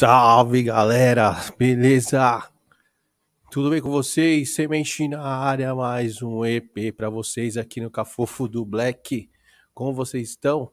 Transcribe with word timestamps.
Salve 0.00 0.62
galera, 0.62 1.36
beleza? 1.58 2.50
Tudo 3.50 3.68
bem 3.68 3.82
com 3.82 3.90
vocês? 3.90 4.54
Semente 4.54 5.06
na 5.06 5.22
área, 5.22 5.74
mais 5.74 6.22
um 6.22 6.42
EP 6.42 6.90
para 6.96 7.10
vocês 7.10 7.58
aqui 7.58 7.82
no 7.82 7.90
Cafofo 7.90 8.48
do 8.48 8.64
Black. 8.64 9.30
Como 9.74 9.92
vocês 9.92 10.30
estão? 10.30 10.72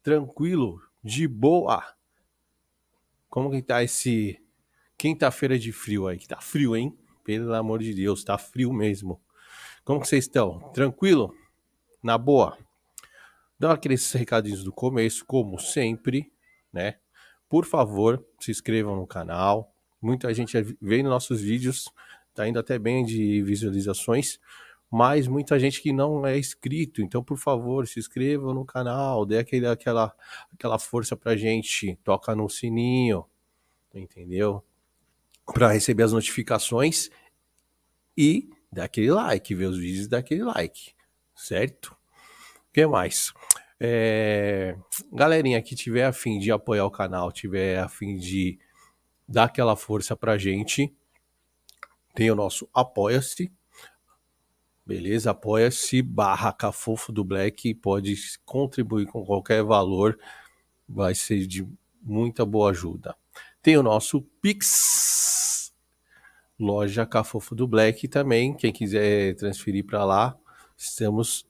Tranquilo? 0.00 0.80
De 1.02 1.26
boa? 1.26 1.82
Como 3.28 3.50
que 3.50 3.60
tá 3.62 3.82
esse 3.82 4.40
quinta-feira 4.96 5.58
de 5.58 5.72
frio 5.72 6.06
aí? 6.06 6.16
Que 6.16 6.28
tá 6.28 6.40
frio, 6.40 6.76
hein? 6.76 6.96
Pelo 7.24 7.52
amor 7.54 7.80
de 7.80 7.92
Deus, 7.92 8.22
tá 8.22 8.38
frio 8.38 8.72
mesmo. 8.72 9.20
Como 9.84 10.00
que 10.00 10.06
vocês 10.06 10.26
estão? 10.26 10.60
Tranquilo? 10.72 11.34
Na 12.00 12.16
boa? 12.16 12.56
Dá 13.58 13.72
aqueles 13.72 14.12
recadinhos 14.12 14.62
do 14.62 14.70
começo, 14.70 15.24
como 15.26 15.58
sempre, 15.58 16.32
né? 16.72 16.94
Por 17.48 17.64
favor, 17.64 18.24
se 18.38 18.50
inscrevam 18.50 18.96
no 18.96 19.06
canal. 19.06 19.72
Muita 20.00 20.32
gente 20.34 20.54
vê 20.80 21.02
nos 21.02 21.10
nossos 21.10 21.40
vídeos, 21.40 21.90
tá 22.34 22.46
indo 22.46 22.58
até 22.58 22.78
bem 22.78 23.04
de 23.04 23.42
visualizações, 23.42 24.38
mas 24.90 25.26
muita 25.26 25.58
gente 25.58 25.82
que 25.82 25.92
não 25.92 26.26
é 26.26 26.38
inscrito. 26.38 27.02
Então, 27.02 27.22
por 27.22 27.36
favor, 27.36 27.86
se 27.86 27.98
inscrevam 27.98 28.54
no 28.54 28.64
canal, 28.64 29.26
dê 29.26 29.38
aquele, 29.38 29.66
aquela, 29.66 30.14
aquela 30.52 30.78
força 30.78 31.16
pra 31.16 31.36
gente, 31.36 31.98
toca 32.04 32.34
no 32.34 32.48
sininho, 32.48 33.24
entendeu? 33.94 34.64
Para 35.46 35.72
receber 35.72 36.04
as 36.04 36.12
notificações 36.12 37.10
e 38.16 38.50
dá 38.70 38.84
aquele 38.84 39.10
like, 39.10 39.54
ver 39.54 39.66
os 39.66 39.78
vídeos 39.78 40.06
dá 40.06 40.18
aquele 40.18 40.44
like, 40.44 40.92
certo? 41.34 41.96
O 42.68 42.72
que 42.72 42.86
mais? 42.86 43.32
É, 43.80 44.76
galerinha 45.12 45.62
que 45.62 45.76
tiver 45.76 46.04
a 46.04 46.12
fim 46.12 46.38
de 46.38 46.50
apoiar 46.50 46.84
o 46.84 46.90
canal, 46.90 47.30
tiver 47.30 47.78
a 47.78 47.88
fim 47.88 48.16
de 48.16 48.58
dar 49.26 49.44
aquela 49.44 49.76
força 49.76 50.16
pra 50.16 50.36
gente, 50.36 50.92
tem 52.14 52.30
o 52.30 52.34
nosso 52.34 52.68
Apoia-se, 52.74 53.52
beleza? 54.84 55.30
Apoia-se 55.30 56.02
barra 56.02 56.52
Cafofo 56.52 57.12
do 57.12 57.22
Black, 57.22 57.72
pode 57.74 58.16
contribuir 58.44 59.06
com 59.06 59.24
qualquer 59.24 59.62
valor, 59.62 60.18
vai 60.88 61.14
ser 61.14 61.46
de 61.46 61.68
muita 62.02 62.44
boa 62.44 62.70
ajuda. 62.70 63.14
Tem 63.62 63.76
o 63.76 63.82
nosso 63.82 64.22
Pix, 64.40 65.72
loja 66.58 67.06
Cafofo 67.06 67.54
do 67.54 67.68
Black 67.68 68.08
também, 68.08 68.54
quem 68.54 68.72
quiser 68.72 69.36
transferir 69.36 69.86
para 69.86 70.04
lá, 70.04 70.36
estamos 70.76 71.46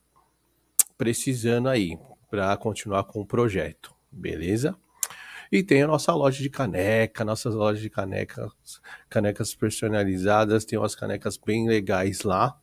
precisando 0.98 1.70
aí 1.70 1.96
para 2.30 2.56
continuar 2.56 3.04
com 3.04 3.20
o 3.20 3.26
projeto, 3.26 3.94
beleza? 4.10 4.74
E 5.50 5.62
tem 5.62 5.82
a 5.82 5.86
nossa 5.86 6.12
loja 6.12 6.42
de 6.42 6.50
caneca, 6.50 7.24
nossas 7.24 7.54
lojas 7.54 7.80
de 7.80 7.88
canecas, 7.88 8.52
canecas 9.08 9.54
personalizadas, 9.54 10.66
tem 10.66 10.78
umas 10.78 10.94
canecas 10.94 11.38
bem 11.38 11.66
legais 11.66 12.20
lá, 12.22 12.60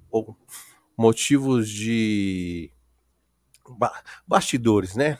motivos 0.97 1.69
de 1.69 2.70
bastidores, 4.26 4.94
né? 4.94 5.19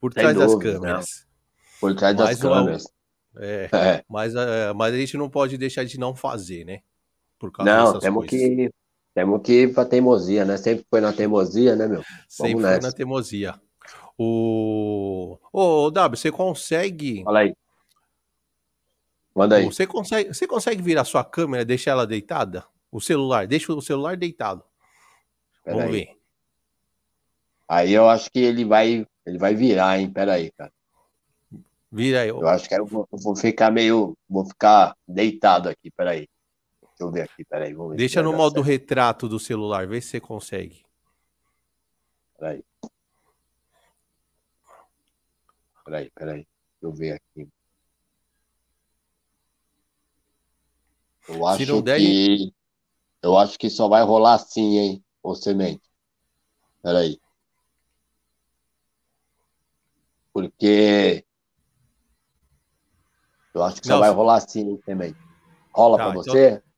Por 0.00 0.12
trás 0.12 0.36
das 0.36 0.54
câmeras. 0.56 1.26
Por 1.80 1.94
trás 1.94 2.16
das 2.16 2.28
mas, 2.30 2.40
câmeras. 2.40 2.84
É, 3.36 3.68
é. 3.72 4.04
Mas, 4.08 4.34
uh, 4.34 4.74
mas 4.74 4.94
a 4.94 4.96
gente 4.98 5.16
não 5.16 5.30
pode 5.30 5.56
deixar 5.56 5.84
de 5.84 5.98
não 5.98 6.14
fazer, 6.14 6.64
né? 6.64 6.80
Por 7.38 7.52
causa 7.52 7.70
não, 7.70 7.98
temos 7.98 8.26
coisas. 8.26 8.48
que 8.48 8.70
temos 9.14 9.42
que 9.42 9.62
ir 9.62 9.74
pra 9.74 9.84
teimosia, 9.84 10.44
né? 10.44 10.56
Sempre 10.56 10.86
foi 10.88 11.00
na 11.00 11.12
teimosia, 11.12 11.74
né, 11.74 11.86
meu? 11.86 12.02
Sempre 12.28 12.52
Vamos 12.52 12.62
foi 12.62 12.70
nessa. 12.74 12.86
na 12.88 12.92
teimosia. 12.92 13.60
O. 14.16 15.38
Ô, 15.52 15.90
W, 15.90 16.16
você 16.16 16.30
consegue. 16.30 17.24
Fala 17.24 17.40
aí. 17.40 17.54
Manda 19.34 19.56
aí. 19.56 19.64
Você 19.64 19.86
consegue, 19.86 20.34
você 20.34 20.46
consegue 20.46 20.82
virar 20.82 21.04
sua 21.04 21.24
câmera 21.24 21.62
e 21.62 21.66
deixar 21.66 21.92
ela 21.92 22.06
deitada? 22.06 22.64
O 22.92 23.00
celular, 23.00 23.46
deixa 23.46 23.72
o 23.72 23.80
celular 23.80 24.16
deitado. 24.16 24.64
Pera 25.64 25.76
Vamos 25.76 25.94
aí. 25.94 26.04
ver. 26.04 26.20
Aí 27.68 27.92
eu 27.92 28.08
acho 28.08 28.30
que 28.30 28.40
ele 28.40 28.64
vai, 28.64 29.06
ele 29.24 29.38
vai 29.38 29.54
virar, 29.54 29.98
hein? 29.98 30.10
Pera 30.10 30.34
aí, 30.34 30.50
cara. 30.50 30.72
Vira 31.90 32.22
aí. 32.22 32.28
Eu 32.28 32.48
acho 32.48 32.68
que 32.68 32.74
eu 32.74 32.86
vou, 32.86 33.08
eu 33.12 33.18
vou 33.18 33.34
ficar 33.34 33.70
meio, 33.70 34.16
vou 34.28 34.44
ficar 34.44 34.96
deitado 35.06 35.68
aqui, 35.68 35.90
pera 35.90 36.10
aí. 36.10 36.28
Deixa 37.00 37.04
eu 37.04 37.10
ver 37.10 37.22
aqui, 37.22 37.44
peraí. 37.44 37.72
Vamos 37.72 37.92
ver 37.92 37.96
Deixa 37.96 38.22
no 38.22 38.32
modo 38.34 38.56
certo. 38.56 38.66
retrato 38.66 39.28
do 39.28 39.40
celular, 39.40 39.86
vê 39.86 40.02
se 40.02 40.08
você 40.08 40.20
consegue. 40.20 40.84
Peraí. 42.38 42.64
Peraí, 45.82 46.10
peraí. 46.10 46.36
Deixa 46.36 46.48
eu 46.82 46.92
ver 46.92 47.12
aqui. 47.12 47.48
Eu 51.26 51.46
acho 51.46 51.64
que. 51.64 51.82
Der... 51.82 52.52
Eu 53.22 53.38
acho 53.38 53.58
que 53.58 53.70
só 53.70 53.88
vai 53.88 54.02
rolar 54.02 54.34
assim, 54.34 54.78
hein, 54.78 55.04
ô 55.22 55.34
semente. 55.34 55.88
Peraí. 56.82 57.18
Porque. 60.34 61.24
Eu 63.54 63.62
acho 63.62 63.80
que 63.80 63.86
só 63.86 63.94
Não, 63.94 64.00
vai 64.00 64.10
rolar 64.10 64.36
assim, 64.36 64.68
hein, 64.68 64.80
semente. 64.84 65.18
Rola 65.72 65.96
tá, 65.96 66.04
pra 66.04 66.12
então 66.12 66.22
você? 66.24 66.48
Então... 66.48 66.69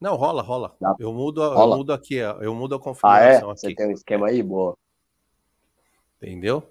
Não, 0.00 0.14
rola, 0.14 0.42
rola. 0.42 0.76
Eu 0.98 1.12
mudo, 1.12 1.40
rola. 1.40 1.74
eu 1.74 1.78
mudo 1.78 1.92
aqui, 1.92 2.16
eu 2.16 2.54
mudo 2.54 2.74
a 2.74 2.80
configuração 2.80 3.48
ah, 3.50 3.52
é? 3.52 3.56
Você 3.56 3.66
aqui. 3.68 3.76
tem 3.76 3.88
um 3.88 3.92
esquema 3.92 4.28
aí, 4.28 4.42
boa. 4.42 4.76
Entendeu? 6.20 6.62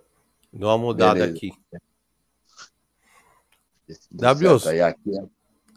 Dou 0.53 0.69
uma 0.69 0.77
mudada 0.77 1.19
Beleza. 1.19 1.35
aqui. 1.35 1.51
W. 4.11 4.57
É- 4.69 4.95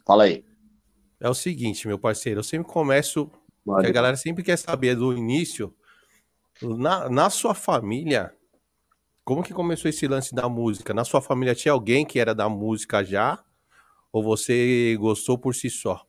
Fala 0.06 0.24
aí. 0.24 0.44
É 1.20 1.28
o 1.28 1.34
seguinte, 1.34 1.86
meu 1.86 1.98
parceiro, 1.98 2.40
eu 2.40 2.44
sempre 2.44 2.70
começo. 2.70 3.30
A 3.68 3.90
galera 3.90 4.16
sempre 4.16 4.42
quer 4.42 4.56
saber 4.56 4.94
do 4.94 5.12
início. 5.12 5.74
Na, 6.62 7.08
na 7.08 7.28
sua 7.28 7.54
família, 7.54 8.34
como 9.24 9.42
que 9.42 9.52
começou 9.52 9.88
esse 9.88 10.06
lance 10.08 10.34
da 10.34 10.48
música? 10.48 10.94
Na 10.94 11.04
sua 11.04 11.20
família 11.20 11.54
tinha 11.54 11.72
alguém 11.72 12.06
que 12.06 12.18
era 12.18 12.34
da 12.34 12.48
música 12.48 13.04
já? 13.04 13.42
Ou 14.10 14.22
você 14.22 14.96
gostou 14.98 15.36
por 15.36 15.54
si 15.54 15.68
só? 15.68 16.07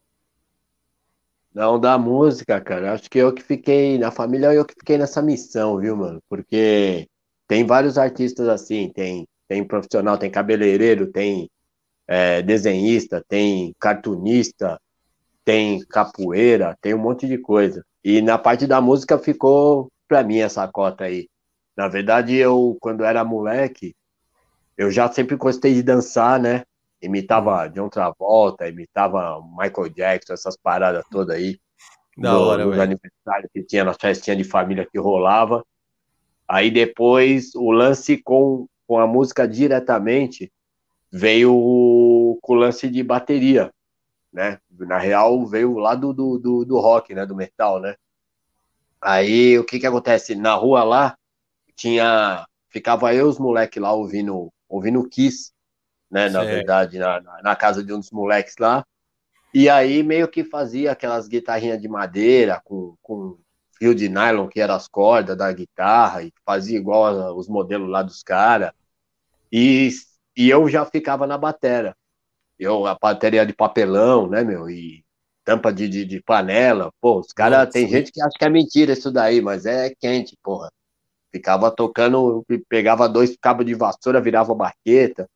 Não, 1.54 1.80
da 1.80 1.98
música, 1.98 2.62
cara. 2.62 2.94
Acho 2.94 3.10
que 3.10 3.18
eu 3.18 3.34
que 3.34 3.42
fiquei, 3.42 3.98
na 3.98 4.12
família, 4.12 4.54
eu 4.54 4.66
que 4.66 4.75
fiquei 4.75 4.98
nessa 4.98 5.22
missão, 5.22 5.78
viu, 5.78 5.96
mano? 5.98 6.22
Porque 6.30 7.07
tem 7.48 7.66
vários 7.66 7.98
artistas 7.98 8.48
assim, 8.48 8.92
tem 8.94 9.28
tem 9.48 9.66
profissional, 9.66 10.16
tem 10.18 10.30
cabeleireiro, 10.30 11.12
tem 11.12 11.50
é, 12.07 12.42
desenhista, 12.42 13.24
tem 13.28 13.74
cartunista, 13.80 14.80
tem 15.46 15.80
capoeira, 15.88 16.78
tem 16.81 16.94
um 16.94 17.00
monte 17.00 17.28
de 17.28 17.38
coisa. 17.38 17.84
E 18.04 18.22
na 18.22 18.38
parte 18.38 18.68
da 18.68 18.81
música 18.81 19.18
ficou 19.19 19.90
para 20.07 20.24
mim 20.24 20.40
essa 20.40 20.68
cota 20.68 21.06
aí. 21.06 21.28
Na 21.78 21.88
verdade, 21.88 22.36
eu, 22.36 22.78
quando 22.81 23.04
era 23.04 23.24
moleque, 23.25 23.96
eu 24.78 24.92
já 24.92 25.12
sempre 25.12 25.36
gostei 25.36 25.74
de 25.74 25.84
dançar, 25.84 26.40
né? 26.40 26.63
Imitava 27.01 27.68
John 27.69 27.90
Travolta, 27.90 28.68
imitava 28.68 29.42
Michael 29.57 29.90
Jackson, 29.90 30.34
essas 30.34 30.57
paradas 30.57 31.06
todas 31.10 31.36
aí. 31.36 31.60
Da 32.18 32.34
no, 32.34 32.42
hora, 32.42 32.66
nos 32.66 32.80
aniversários 32.80 33.50
que 33.54 33.63
tinha, 33.63 33.84
nas 33.84 33.98
festinhas 33.98 34.38
de 34.38 34.44
família 34.44 34.88
que 34.90 35.00
rolava. 35.00 35.63
Aí 36.48 36.69
depois, 36.69 37.56
o 37.56 37.72
lance 37.72 38.18
com, 38.18 38.68
com 38.88 39.00
a 39.00 39.07
música 39.07 39.48
diretamente 39.48 40.51
veio 41.12 41.51
com 42.42 42.54
o 42.54 42.56
lance 42.56 42.90
de 42.90 43.01
bateria 43.01 43.72
né? 44.31 44.60
Na 44.72 44.98
real, 44.98 45.46
veio 45.46 45.78
lá 45.78 45.96
do, 45.96 46.13
do, 46.13 46.38
do, 46.38 46.66
do 46.66 46.80
rock, 46.80 47.13
né? 47.13 47.25
Do 47.25 47.36
metal, 47.36 47.80
né? 47.80 47.96
Aí, 49.01 49.57
o 49.57 49.63
que 49.63 49.80
que 49.80 49.88
acontece? 49.88 50.36
Na 50.36 50.54
rua 50.54 50.84
lá, 50.84 51.18
tinha... 51.75 52.46
Ficava 52.69 53.13
eu 53.16 53.28
os 53.28 53.40
moleques 53.40 53.81
lá 53.81 53.92
ouvindo, 53.92 54.54
ouvindo 54.68 55.07
Kiss, 55.10 55.51
né? 56.09 56.29
Na 56.29 56.44
verdade, 56.44 56.97
na, 56.97 57.21
na 57.41 57.56
casa 57.56 57.83
de 57.83 57.94
um 57.94 58.00
dos 58.00 58.11
moleques 58.11 58.56
lá. 58.59 58.85
E 59.53 59.69
aí, 59.69 60.03
meio 60.03 60.27
que 60.27 60.44
fazia 60.44 60.91
aquelas 60.91 61.27
guitarrinhas 61.27 61.81
de 61.81 61.88
madeira 61.88 62.61
com, 62.63 62.95
com 63.01 63.38
fio 63.77 63.95
de 63.95 64.07
nylon, 64.07 64.47
que 64.47 64.61
era 64.61 64.75
as 64.75 64.88
cordas 64.88 65.35
da 65.38 65.51
guitarra, 65.51 66.23
e 66.23 66.31
fazia 66.45 66.77
igual 66.77 67.35
os 67.35 67.47
modelos 67.47 67.89
lá 67.89 68.03
dos 68.03 68.21
caras. 68.21 68.71
E, 69.51 69.89
e 70.38 70.50
eu 70.50 70.69
já 70.69 70.85
ficava 70.85 71.25
na 71.25 71.38
batera 71.38 71.95
eu, 72.59 72.85
a 72.85 72.95
bateria 73.00 73.45
de 73.45 73.53
papelão, 73.53 74.27
né, 74.27 74.44
meu, 74.44 74.69
e 74.69 75.03
tampa 75.45 75.71
de, 75.71 75.88
de, 75.88 76.05
de 76.05 76.21
panela, 76.21 76.91
pô, 77.01 77.19
os 77.19 77.31
caras, 77.31 77.69
tem 77.69 77.88
gente 77.88 78.12
que 78.12 78.21
acha 78.21 78.38
que 78.38 78.45
é 78.45 78.50
mentira 78.50 78.91
isso 78.94 79.12
daí, 79.12 79.41
mas 79.41 79.65
é 79.65 79.95
quente, 80.00 80.38
porra. 80.44 80.69
Ficava 81.31 81.71
tocando, 81.71 82.44
pegava 82.67 83.07
dois 83.07 83.38
cabos 83.39 83.65
de 83.65 83.73
vassoura, 83.73 84.19
virava 84.19 84.53
baqueta, 84.53 85.27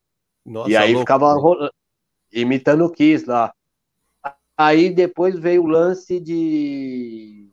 Nossa, 0.46 0.70
e 0.70 0.76
aí 0.76 0.92
louco, 0.92 1.02
ficava 1.02 1.34
rolando, 1.34 1.74
imitando 2.32 2.86
o 2.86 2.90
Kiss 2.90 3.26
lá. 3.26 3.54
Aí 4.58 4.90
depois 4.90 5.38
veio 5.38 5.64
o 5.64 5.68
lance 5.68 6.20
de 6.20 7.50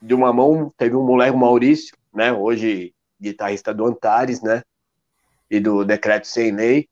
de 0.00 0.14
uma 0.14 0.32
mão, 0.32 0.72
teve 0.76 0.96
um 0.96 1.06
moleque, 1.06 1.36
o 1.36 1.38
Maurício, 1.38 1.96
né, 2.12 2.32
hoje 2.32 2.92
guitarrista 3.20 3.72
do 3.72 3.86
Antares, 3.86 4.42
né, 4.42 4.62
e 5.48 5.60
do 5.60 5.84
Decreto 5.84 6.26
Sem 6.26 6.50
Lei, 6.50 6.88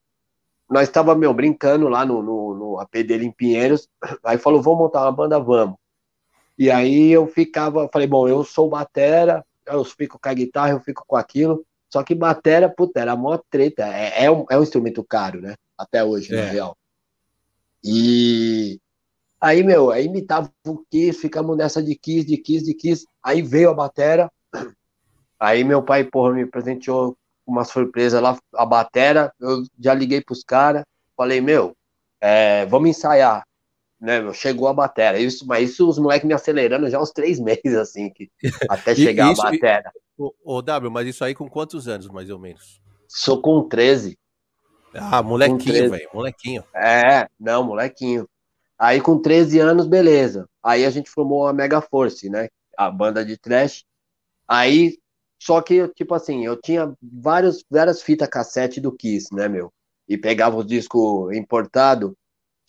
nós 0.70 0.84
estava 0.84 1.16
meu, 1.16 1.34
brincando 1.34 1.88
lá 1.88 2.06
no, 2.06 2.22
no, 2.22 2.54
no 2.54 2.78
AP 2.78 3.02
dele 3.02 3.26
em 3.26 3.32
Pinheiros, 3.32 3.88
aí 4.22 4.38
falou, 4.38 4.62
vamos 4.62 4.78
montar 4.78 5.02
uma 5.02 5.10
banda, 5.10 5.40
vamos. 5.40 5.76
E 6.56 6.70
aí 6.70 7.10
eu 7.10 7.26
ficava, 7.26 7.88
falei, 7.92 8.06
bom, 8.06 8.28
eu 8.28 8.44
sou 8.44 8.68
batera, 8.68 9.44
eu 9.66 9.84
fico 9.84 10.18
com 10.20 10.28
a 10.28 10.34
guitarra, 10.34 10.70
eu 10.70 10.80
fico 10.80 11.02
com 11.04 11.16
aquilo, 11.16 11.64
só 11.90 12.02
que 12.02 12.14
batera, 12.14 12.68
puta, 12.68 13.00
era 13.00 13.16
mó 13.16 13.38
treta, 13.50 13.86
é, 13.86 14.24
é, 14.24 14.30
um, 14.30 14.46
é 14.48 14.58
um 14.58 14.62
instrumento 14.62 15.02
caro, 15.04 15.40
né, 15.40 15.54
até 15.76 16.04
hoje, 16.04 16.34
é. 16.34 16.44
na 16.44 16.50
real. 16.50 16.76
E 17.82 18.78
aí, 19.40 19.62
meu, 19.62 19.90
aí 19.90 20.04
imitava 20.04 20.50
o 20.66 20.84
Kiss, 20.90 21.20
ficamos 21.20 21.56
nessa 21.56 21.82
de 21.82 21.94
Kiss, 21.96 22.24
de 22.24 22.36
Kiss, 22.36 22.64
de 22.64 22.74
Kiss, 22.74 23.06
aí 23.22 23.42
veio 23.42 23.70
a 23.70 23.74
batera, 23.74 24.30
aí 25.38 25.64
meu 25.64 25.82
pai, 25.82 26.04
porra, 26.04 26.32
me 26.32 26.46
presenteou 26.46 27.16
uma 27.46 27.64
surpresa 27.64 28.20
lá, 28.20 28.38
a 28.54 28.64
batera, 28.64 29.32
eu 29.40 29.64
já 29.78 29.92
liguei 29.92 30.20
pros 30.20 30.44
caras, 30.44 30.84
falei, 31.16 31.40
meu, 31.40 31.74
é, 32.20 32.66
vamos 32.66 32.90
ensaiar, 32.90 33.42
né, 34.00 34.32
chegou 34.32 34.68
a 34.68 34.72
batera, 34.72 35.18
isso, 35.18 35.46
mas 35.46 35.70
isso 35.70 35.88
os 35.88 35.98
moleques 35.98 36.26
me 36.26 36.34
acelerando 36.34 36.88
já 36.88 37.00
uns 37.00 37.10
três 37.10 37.38
meses, 37.40 37.74
assim, 37.74 38.10
que, 38.10 38.30
até 38.68 38.94
chegar 38.94 39.32
isso, 39.32 39.42
a 39.42 39.50
batera. 39.50 39.92
O, 40.16 40.32
o, 40.44 40.62
W, 40.62 40.90
mas 40.90 41.06
isso 41.06 41.24
aí 41.24 41.34
com 41.34 41.48
quantos 41.48 41.88
anos, 41.88 42.08
mais 42.08 42.30
ou 42.30 42.38
menos? 42.38 42.80
Sou 43.08 43.40
com 43.40 43.68
13. 43.68 44.18
Ah, 44.94 45.22
molequinho, 45.22 45.90
velho, 45.90 46.08
molequinho. 46.12 46.64
É, 46.74 47.28
não, 47.38 47.62
molequinho. 47.62 48.28
Aí 48.78 49.00
com 49.00 49.20
13 49.20 49.58
anos, 49.58 49.86
beleza. 49.86 50.48
Aí 50.62 50.84
a 50.84 50.90
gente 50.90 51.10
formou 51.10 51.46
a 51.46 51.52
Mega 51.52 51.80
Force, 51.80 52.28
né? 52.28 52.48
A 52.76 52.90
banda 52.90 53.24
de 53.24 53.36
trash. 53.36 53.84
Aí 54.48 54.98
só 55.40 55.62
que, 55.62 55.88
tipo 55.88 56.14
assim, 56.14 56.44
eu 56.44 56.60
tinha 56.60 56.92
vários, 57.02 57.64
várias 57.68 58.02
fitas 58.02 58.28
cassete 58.28 58.78
do 58.80 58.92
Kiss, 58.92 59.34
né, 59.34 59.48
meu? 59.48 59.72
E 60.06 60.18
pegava 60.18 60.56
os 60.56 60.66
discos 60.66 61.34
importados. 61.34 62.12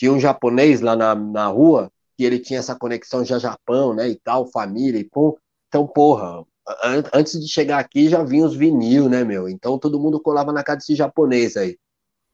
Tinha 0.02 0.12
um 0.12 0.20
japonês 0.20 0.82
lá 0.82 0.96
na, 0.96 1.14
na 1.14 1.46
rua 1.46 1.92
que 2.18 2.24
ele 2.24 2.40
tinha 2.40 2.58
essa 2.58 2.76
conexão 2.76 3.24
já 3.24 3.38
Japão, 3.38 3.94
né, 3.94 4.10
e 4.10 4.16
tal, 4.16 4.48
família 4.48 4.98
e 4.98 5.04
pum. 5.04 5.36
Então, 5.68 5.86
porra, 5.86 6.44
an 6.84 7.04
antes 7.14 7.40
de 7.40 7.48
chegar 7.48 7.78
aqui 7.78 8.10
já 8.10 8.24
vinha 8.24 8.44
os 8.44 8.56
vinil, 8.56 9.08
né, 9.08 9.24
meu? 9.24 9.48
Então 9.48 9.78
todo 9.78 10.00
mundo 10.00 10.20
colava 10.20 10.52
na 10.52 10.64
casa 10.64 10.80
desse 10.80 10.96
japonês 10.96 11.56
aí, 11.56 11.78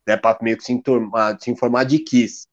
né, 0.08 0.16
pra 0.16 0.38
meio 0.42 0.56
que 0.56 0.64
se 0.64 0.72
informar, 0.72 1.38
se 1.42 1.52
informar 1.52 1.84
de 1.84 2.00
Kiss. 2.00 2.48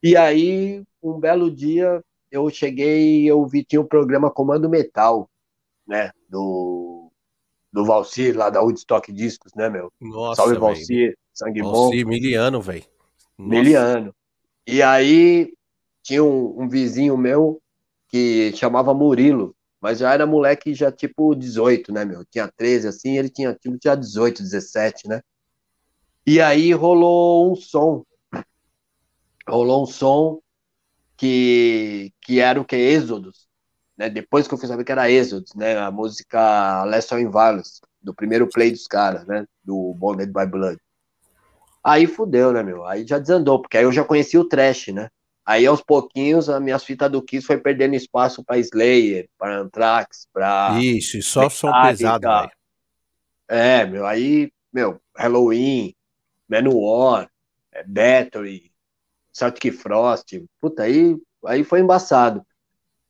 E 0.00 0.16
aí, 0.16 0.80
um 1.02 1.18
belo 1.18 1.50
dia, 1.50 2.00
eu 2.30 2.48
cheguei 2.48 3.28
eu 3.28 3.44
vi, 3.46 3.64
tinha 3.64 3.80
um 3.80 3.84
programa 3.84 4.30
Comando 4.30 4.70
Metal, 4.70 5.28
né, 5.84 6.12
do 6.28 7.10
do 7.72 7.84
Valcir, 7.84 8.38
lá 8.38 8.48
da 8.48 8.62
Woodstock 8.62 9.12
Discos, 9.12 9.52
né, 9.56 9.68
meu? 9.68 9.90
Nossa, 10.00 10.40
Salve 10.40 10.56
Valcir, 10.56 11.18
sangue 11.34 11.62
bom. 11.62 11.90
miliano, 11.90 12.60
velho. 12.60 12.84
Miliano. 13.36 14.14
E 14.66 14.82
aí 14.82 15.52
tinha 16.02 16.22
um, 16.24 16.62
um, 16.62 16.68
vizinho 16.68 17.16
meu 17.16 17.60
que 18.08 18.52
chamava 18.54 18.94
Murilo, 18.94 19.54
mas 19.80 19.98
já 19.98 20.12
era 20.12 20.26
moleque 20.26 20.74
já 20.74 20.90
tipo 20.92 21.34
18, 21.34 21.92
né, 21.92 22.04
meu? 22.04 22.24
Tinha 22.24 22.48
13 22.48 22.88
assim, 22.88 23.18
ele 23.18 23.28
tinha 23.30 23.54
tipo 23.54 23.78
tinha 23.78 23.96
18, 23.96 24.42
17, 24.42 25.08
né? 25.08 25.22
E 26.26 26.40
aí 26.40 26.72
rolou 26.72 27.52
um 27.52 27.56
som. 27.56 28.04
Rolou 29.48 29.84
um 29.84 29.86
som 29.86 30.40
que 31.16 32.12
que 32.20 32.40
era 32.40 32.60
o 32.60 32.64
que 32.64 32.76
Êxodos 32.76 33.46
né? 33.96 34.10
Depois 34.10 34.46
que 34.46 34.54
eu 34.54 34.58
fui 34.58 34.68
saber 34.68 34.84
que 34.84 34.92
era 34.92 35.10
Exodus, 35.10 35.54
né? 35.54 35.78
A 35.78 35.90
música 35.90 36.84
Lesson 36.84 37.18
in 37.18 37.30
Violence, 37.30 37.80
do 38.02 38.14
primeiro 38.14 38.48
play 38.48 38.70
dos 38.70 38.86
caras, 38.86 39.26
né? 39.26 39.46
Do 39.64 39.94
Bonded 39.94 40.32
by 40.32 40.46
Blood. 40.46 40.78
Aí 41.86 42.04
fudeu, 42.04 42.52
né, 42.52 42.64
meu? 42.64 42.84
Aí 42.84 43.06
já 43.06 43.16
desandou, 43.16 43.62
porque 43.62 43.76
aí 43.78 43.84
eu 43.84 43.92
já 43.92 44.02
conhecia 44.02 44.40
o 44.40 44.48
trash, 44.48 44.88
né? 44.88 45.08
Aí 45.46 45.64
aos 45.64 45.80
pouquinhos 45.80 46.48
as 46.48 46.60
minhas 46.60 46.82
fitas 46.82 47.08
do 47.08 47.22
Kiss 47.22 47.46
foi 47.46 47.58
perdendo 47.58 47.94
espaço 47.94 48.42
para 48.42 48.58
Slayer, 48.58 49.28
para 49.38 49.60
Anthrax, 49.60 50.26
para 50.32 50.76
Isso, 50.80 51.22
só 51.22 51.48
som 51.48 51.70
pesado, 51.82 52.26
velho. 52.26 52.50
É, 53.46 53.86
meu, 53.86 54.04
aí, 54.04 54.50
meu, 54.72 55.00
Halloween, 55.16 55.94
Manowar, 56.48 57.30
é, 57.70 57.84
Battery, 57.84 58.72
Celtic 59.32 59.72
Frost, 59.72 60.42
puta, 60.60 60.82
aí, 60.82 61.16
aí 61.44 61.62
foi 61.62 61.78
embaçado. 61.78 62.44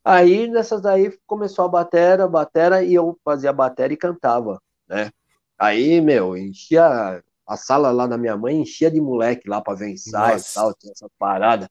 Aí 0.05 0.49
nessas 0.49 0.85
aí 0.85 1.19
começou 1.27 1.65
a 1.65 1.69
batera, 1.69 2.29
batera, 2.29 2.85
e 2.85 2.93
eu 2.93 3.19
fazia 3.25 3.55
batera 3.55 3.95
e 3.95 3.97
cantava, 3.97 4.61
né? 4.87 5.11
Aí, 5.59 5.99
meu, 6.03 6.37
enchia 6.37 7.25
a 7.47 7.57
sala 7.57 7.91
lá 7.91 8.07
da 8.07 8.19
minha 8.19 8.37
mãe, 8.37 8.61
enchia 8.61 8.91
de 8.91 9.01
moleque 9.01 9.49
lá 9.49 9.61
pra 9.61 9.75
ver 9.75 9.91
ensaio 9.91 10.39
e 10.39 10.55
tal, 10.55 10.75
tinha 10.75 10.93
essa 10.93 11.09
parada. 11.19 11.69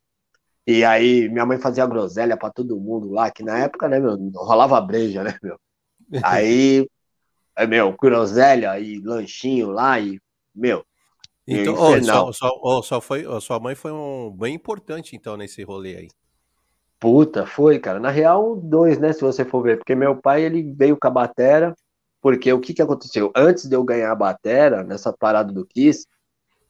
E 0.65 0.83
aí 0.83 1.29
minha 1.29 1.45
mãe 1.45 1.59
fazia 1.59 1.85
groselha 1.85 2.37
pra 2.37 2.49
todo 2.49 2.79
mundo 2.79 3.11
lá, 3.11 3.29
que 3.29 3.43
na 3.43 3.59
época, 3.59 3.87
né, 3.87 3.99
meu, 3.99 4.17
rolava 4.35 4.79
breja, 4.81 5.23
né, 5.23 5.37
meu? 5.41 5.59
Aí, 6.23 6.87
é, 7.55 7.65
meu, 7.65 7.95
groselha 7.97 8.79
e 8.79 8.99
lanchinho 8.99 9.71
lá, 9.71 9.99
e, 9.99 10.19
meu, 10.53 10.85
então, 11.47 11.75
oh, 11.75 12.03
só, 12.03 12.31
só, 12.31 12.59
oh, 12.63 12.81
só 12.81 13.01
foi, 13.01 13.27
oh, 13.27 13.39
sua 13.39 13.59
mãe 13.59 13.75
foi 13.75 13.91
um 13.91 14.31
bem 14.31 14.55
importante, 14.55 15.15
então, 15.15 15.37
nesse 15.37 15.61
rolê 15.63 15.95
aí. 15.95 16.07
Puta, 16.99 17.45
foi, 17.45 17.77
cara. 17.77 17.99
Na 17.99 18.09
real, 18.09 18.55
dois, 18.55 18.97
né? 18.97 19.13
Se 19.13 19.21
você 19.21 19.45
for 19.45 19.61
ver, 19.61 19.77
porque 19.77 19.93
meu 19.93 20.15
pai 20.19 20.43
ele 20.43 20.73
veio 20.75 20.97
com 20.99 21.07
a 21.07 21.11
batera, 21.11 21.75
porque 22.25 22.51
o 22.51 22.59
que 22.59 22.73
que 22.73 22.81
aconteceu? 22.81 23.31
Antes 23.35 23.69
de 23.69 23.75
eu 23.75 23.83
ganhar 23.83 24.11
a 24.11 24.15
batera, 24.15 24.83
nessa 24.83 25.13
parada 25.13 25.53
do 25.53 25.63
Kiss, 25.63 26.07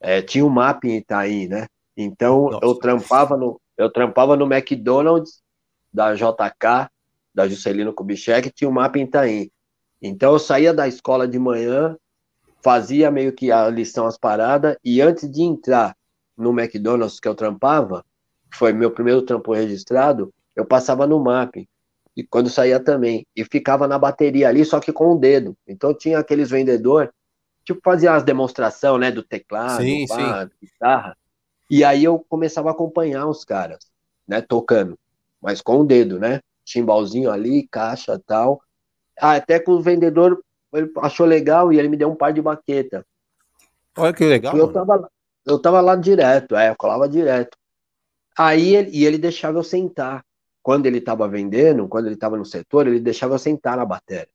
é, 0.01 0.21
tinha 0.21 0.45
um 0.45 0.49
mapa 0.49 0.85
em 0.85 0.97
Itaí, 0.97 1.47
né? 1.47 1.67
Então 1.95 2.49
Nossa. 2.49 2.65
eu 2.65 2.75
trampava 2.75 3.37
no 3.37 3.57
eu 3.77 3.89
trampava 3.89 4.35
no 4.35 4.53
McDonald's 4.53 5.41
da 5.93 6.13
JK, 6.13 6.89
da 7.33 7.47
Juscelino 7.47 7.93
Kubitschek, 7.93 8.51
tinha 8.51 8.69
um 8.69 8.73
mapa 8.73 8.99
em 8.99 9.03
Itaí. 9.03 9.49
Então 10.01 10.33
eu 10.33 10.39
saía 10.39 10.73
da 10.73 10.89
escola 10.89 11.25
de 11.25 11.39
manhã, 11.39 11.95
fazia 12.61 13.09
meio 13.09 13.31
que 13.31 13.49
a 13.49 13.69
lição, 13.69 14.05
as 14.05 14.17
paradas, 14.17 14.75
e 14.83 14.99
antes 14.99 15.31
de 15.31 15.41
entrar 15.41 15.95
no 16.37 16.51
McDonald's 16.51 17.17
que 17.17 17.29
eu 17.29 17.33
trampava, 17.33 18.03
foi 18.53 18.73
meu 18.73 18.91
primeiro 18.91 19.21
trampo 19.21 19.53
registrado, 19.53 20.33
eu 20.53 20.65
passava 20.65 21.07
no 21.07 21.17
mapping. 21.17 21.65
E 22.15 22.23
quando 22.23 22.49
saía 22.49 22.79
também. 22.79 23.25
E 23.35 23.43
ficava 23.43 23.87
na 23.87 23.99
bateria 23.99 24.47
ali, 24.47 24.63
só 24.63 24.79
que 24.79 24.93
com 24.93 25.13
o 25.13 25.19
dedo. 25.19 25.55
Então 25.67 25.93
tinha 25.93 26.19
aqueles 26.19 26.49
vendedor 26.49 27.11
tipo, 27.65 27.81
fazia 27.83 28.13
as 28.13 28.23
demonstrações, 28.23 29.01
né, 29.01 29.11
do 29.11 29.23
teclado, 29.23 29.81
sim, 29.81 30.05
pá, 30.07 30.47
guitarra. 30.61 31.17
E 31.69 31.83
aí 31.83 32.03
eu 32.03 32.23
começava 32.29 32.69
a 32.69 32.71
acompanhar 32.71 33.25
os 33.25 33.43
caras, 33.43 33.79
né, 34.27 34.39
tocando, 34.39 34.97
mas 35.41 35.61
com 35.61 35.79
o 35.79 35.83
dedo, 35.83 36.19
né, 36.19 36.39
chimbalzinho 36.63 37.31
ali, 37.31 37.67
caixa 37.67 38.21
tal. 38.25 38.61
Ah, 39.19 39.35
até 39.35 39.59
que 39.59 39.71
o 39.71 39.81
vendedor 39.81 40.39
ele 40.73 40.91
achou 40.97 41.25
legal 41.25 41.73
e 41.73 41.79
ele 41.79 41.89
me 41.89 41.97
deu 41.97 42.09
um 42.09 42.15
par 42.15 42.31
de 42.31 42.41
baqueta. 42.41 43.05
Olha 43.97 44.13
que 44.13 44.25
legal. 44.25 44.55
Eu 44.55 44.71
tava, 44.71 45.09
eu 45.45 45.59
tava 45.59 45.81
lá 45.81 45.95
direto, 45.95 46.55
é, 46.55 46.69
eu 46.69 46.75
colava 46.75 47.09
direto. 47.09 47.57
Aí 48.37 48.75
ele, 48.75 48.91
e 48.91 49.05
ele 49.05 49.17
deixava 49.17 49.57
eu 49.57 49.63
sentar. 49.63 50.23
Quando 50.65 50.87
ele 50.87 50.99
tava 50.99 51.27
vendendo, 51.27 51.87
quando 51.87 52.07
ele 52.07 52.15
tava 52.15 52.35
no 52.35 52.43
setor, 52.43 52.87
ele 52.87 52.99
deixava 52.99 53.35
eu 53.35 53.37
sentar 53.37 53.77
na 53.77 53.85
bateria. 53.85 54.27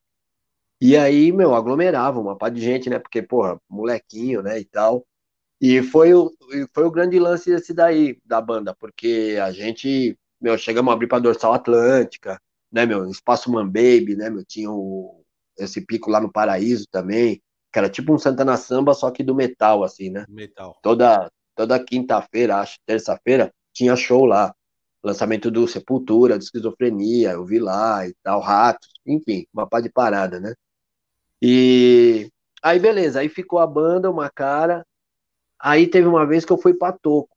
E 0.81 0.97
aí, 0.97 1.33
meu, 1.33 1.57
aglomerava 1.57 2.21
uma 2.21 2.39
par 2.39 2.53
de 2.53 2.61
gente, 2.61 2.89
né? 2.89 3.01
Porque, 3.01 3.21
porra, 3.21 3.61
molequinho, 3.69 4.41
né, 4.41 4.61
e 4.61 4.65
tal. 4.65 5.05
E 5.61 5.83
foi 5.83 6.15
o, 6.15 6.31
foi 6.73 6.85
o 6.85 6.91
grande 6.93 7.19
lance 7.19 7.51
desse 7.51 7.75
daí, 7.75 8.17
da 8.25 8.41
banda, 8.41 8.73
porque 8.77 9.39
a 9.43 9.51
gente, 9.51 10.17
meu, 10.41 10.57
chegamos 10.57 10.93
a 10.93 10.95
abrir 10.95 11.09
pra 11.09 11.19
Dorsal 11.19 11.53
Atlântica, 11.53 12.41
né, 12.71 12.87
meu, 12.87 13.11
Espaço 13.11 13.51
Man 13.51 13.67
Baby, 13.67 14.15
né, 14.15 14.31
meu, 14.31 14.45
tinha 14.45 14.71
o, 14.71 15.25
esse 15.59 15.85
pico 15.85 16.13
lá 16.13 16.21
no 16.21 16.31
Paraíso 16.31 16.87
também, 16.93 17.43
que 17.73 17.79
era 17.81 17.91
tipo 17.91 18.15
um 18.15 18.19
Santana 18.19 18.57
Samba, 18.57 18.95
só 18.95 19.11
que 19.11 19.25
do 19.25 19.35
metal, 19.35 19.83
assim, 19.83 20.11
né? 20.11 20.25
Metal. 20.29 20.79
Toda, 20.81 21.29
toda 21.57 21.85
quinta-feira, 21.85 22.59
acho, 22.59 22.79
terça-feira, 22.87 23.53
tinha 23.73 23.97
show 23.97 24.25
lá. 24.25 24.55
Lançamento 25.03 25.51
do 25.51 25.67
Sepultura, 25.67 26.39
de 26.39 26.45
Esquizofrenia, 26.45 27.33
eu 27.33 27.45
vi 27.45 27.59
lá 27.59 28.07
e 28.07 28.15
tal, 28.23 28.41
Ratos, 28.41 28.91
enfim, 29.07 29.47
uma 29.53 29.67
pá 29.67 29.81
de 29.81 29.89
parada, 29.89 30.39
né? 30.39 30.55
E 31.41 32.31
aí, 32.63 32.79
beleza, 32.79 33.21
aí 33.21 33.29
ficou 33.29 33.59
a 33.59 33.67
banda, 33.67 34.11
uma 34.11 34.29
cara. 34.29 34.85
Aí 35.59 35.87
teve 35.87 36.07
uma 36.07 36.27
vez 36.27 36.45
que 36.45 36.53
eu 36.53 36.59
fui 36.59 36.75
pra 36.75 36.93
Toco. 36.93 37.35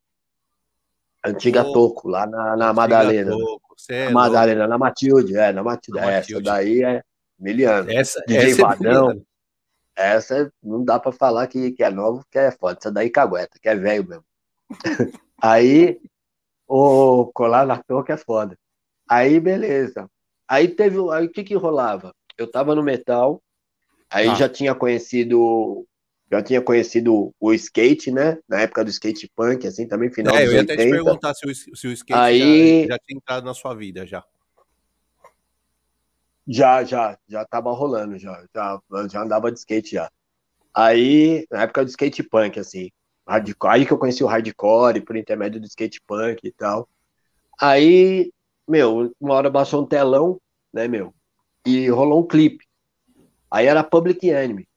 Antiga 1.26 1.64
oh, 1.64 1.72
Toco, 1.72 2.10
lá 2.10 2.28
na, 2.28 2.58
na 2.58 2.74
Madalena. 2.74 3.32
Toco, 3.32 3.76
é 3.90 4.10
Madalena, 4.10 4.68
na 4.68 4.78
Matilde, 4.78 5.38
é, 5.38 5.54
na 5.54 5.64
Matilde. 5.64 6.02
Na 6.02 6.12
essa 6.12 6.20
Matilde. 6.20 6.44
daí 6.44 6.84
é 6.84 7.02
miliano. 7.40 7.90
Essa, 7.90 8.22
DJ 8.28 8.52
essa 8.52 8.62
é 8.62 8.66
Vadão. 8.66 9.26
É 9.96 10.14
essa 10.16 10.52
não 10.62 10.84
dá 10.84 11.00
pra 11.00 11.12
falar 11.12 11.48
que, 11.48 11.72
que 11.72 11.84
é 11.84 11.90
novo, 11.90 12.26
que 12.30 12.38
é 12.38 12.52
foda. 12.52 12.78
Essa 12.80 12.92
daí 12.92 13.10
cagueta, 13.10 13.58
que 13.62 13.70
é 13.70 13.76
velho 13.76 14.08
mesmo. 14.08 14.26
aí, 15.42 16.02
o 16.76 17.32
colar 17.34 17.66
na 17.66 17.82
Toco 17.82 18.12
é 18.12 18.18
foda. 18.18 18.58
Aí, 19.10 19.40
beleza. 19.40 20.10
Aí 20.48 20.68
teve. 20.68 20.98
Aí 21.12 21.26
o 21.26 21.32
que 21.32 21.44
que 21.44 21.56
rolava? 21.56 22.14
Eu 22.38 22.50
tava 22.50 22.74
no 22.74 22.82
metal, 22.82 23.42
Aí 24.14 24.30
ah. 24.30 24.36
já 24.36 24.48
tinha 24.48 24.76
conhecido 24.76 25.88
já 26.32 26.42
tinha 26.42 26.62
conhecido 26.62 27.32
o 27.40 27.54
skate, 27.54 28.12
né? 28.12 28.40
Na 28.48 28.62
época 28.62 28.84
do 28.84 28.90
skate 28.90 29.30
punk, 29.36 29.68
assim, 29.68 29.88
também, 29.88 30.12
final 30.12 30.36
é, 30.36 30.46
dos 30.46 30.54
80. 30.54 30.56
eu 30.56 30.56
ia 30.56 30.62
80. 30.62 30.74
até 30.74 30.84
te 30.84 30.92
perguntar 30.92 31.34
se 31.36 31.48
o, 31.48 31.76
se 31.76 31.88
o 31.88 31.92
skate 31.92 32.20
Aí... 32.20 32.82
já, 32.82 32.88
já, 32.94 33.00
tinha 33.00 33.18
entrado 33.18 33.46
na 33.46 33.54
sua 33.54 33.76
vida, 33.76 34.06
já. 34.08 34.24
Já, 36.48 36.84
já, 36.84 37.18
já 37.28 37.46
tava 37.46 37.72
rolando, 37.72 38.18
já, 38.18 38.44
já, 38.54 38.82
já 39.12 39.22
andava 39.22 39.52
de 39.52 39.60
skate 39.60 39.92
já. 39.92 40.10
Aí, 40.74 41.46
na 41.52 41.64
época 41.64 41.86
do 41.86 41.90
skate 41.90 42.24
punk, 42.24 42.60
assim, 42.60 42.90
hardcore, 43.28 43.72
aí 43.72 43.86
que 43.86 43.94
eu 43.94 43.98
conheci 43.98 44.24
o 44.24 44.28
hardcore, 44.28 45.02
por 45.02 45.16
intermédio 45.16 45.60
do 45.60 45.68
skate 45.68 46.02
punk 46.06 46.40
e 46.44 46.52
tal. 46.52 46.88
Aí, 47.60 48.32
meu, 48.68 49.14
uma 49.20 49.34
hora 49.36 49.50
baixou 49.50 49.84
um 49.84 49.86
telão, 49.86 50.40
né, 50.74 50.88
meu, 50.88 51.14
e 51.66 51.90
rolou 51.90 52.22
um 52.22 52.28
clipe. 52.28 52.66
Aí 53.50 53.68
era 53.68 53.84
Public 53.84 54.28
Enemy. 54.28 54.68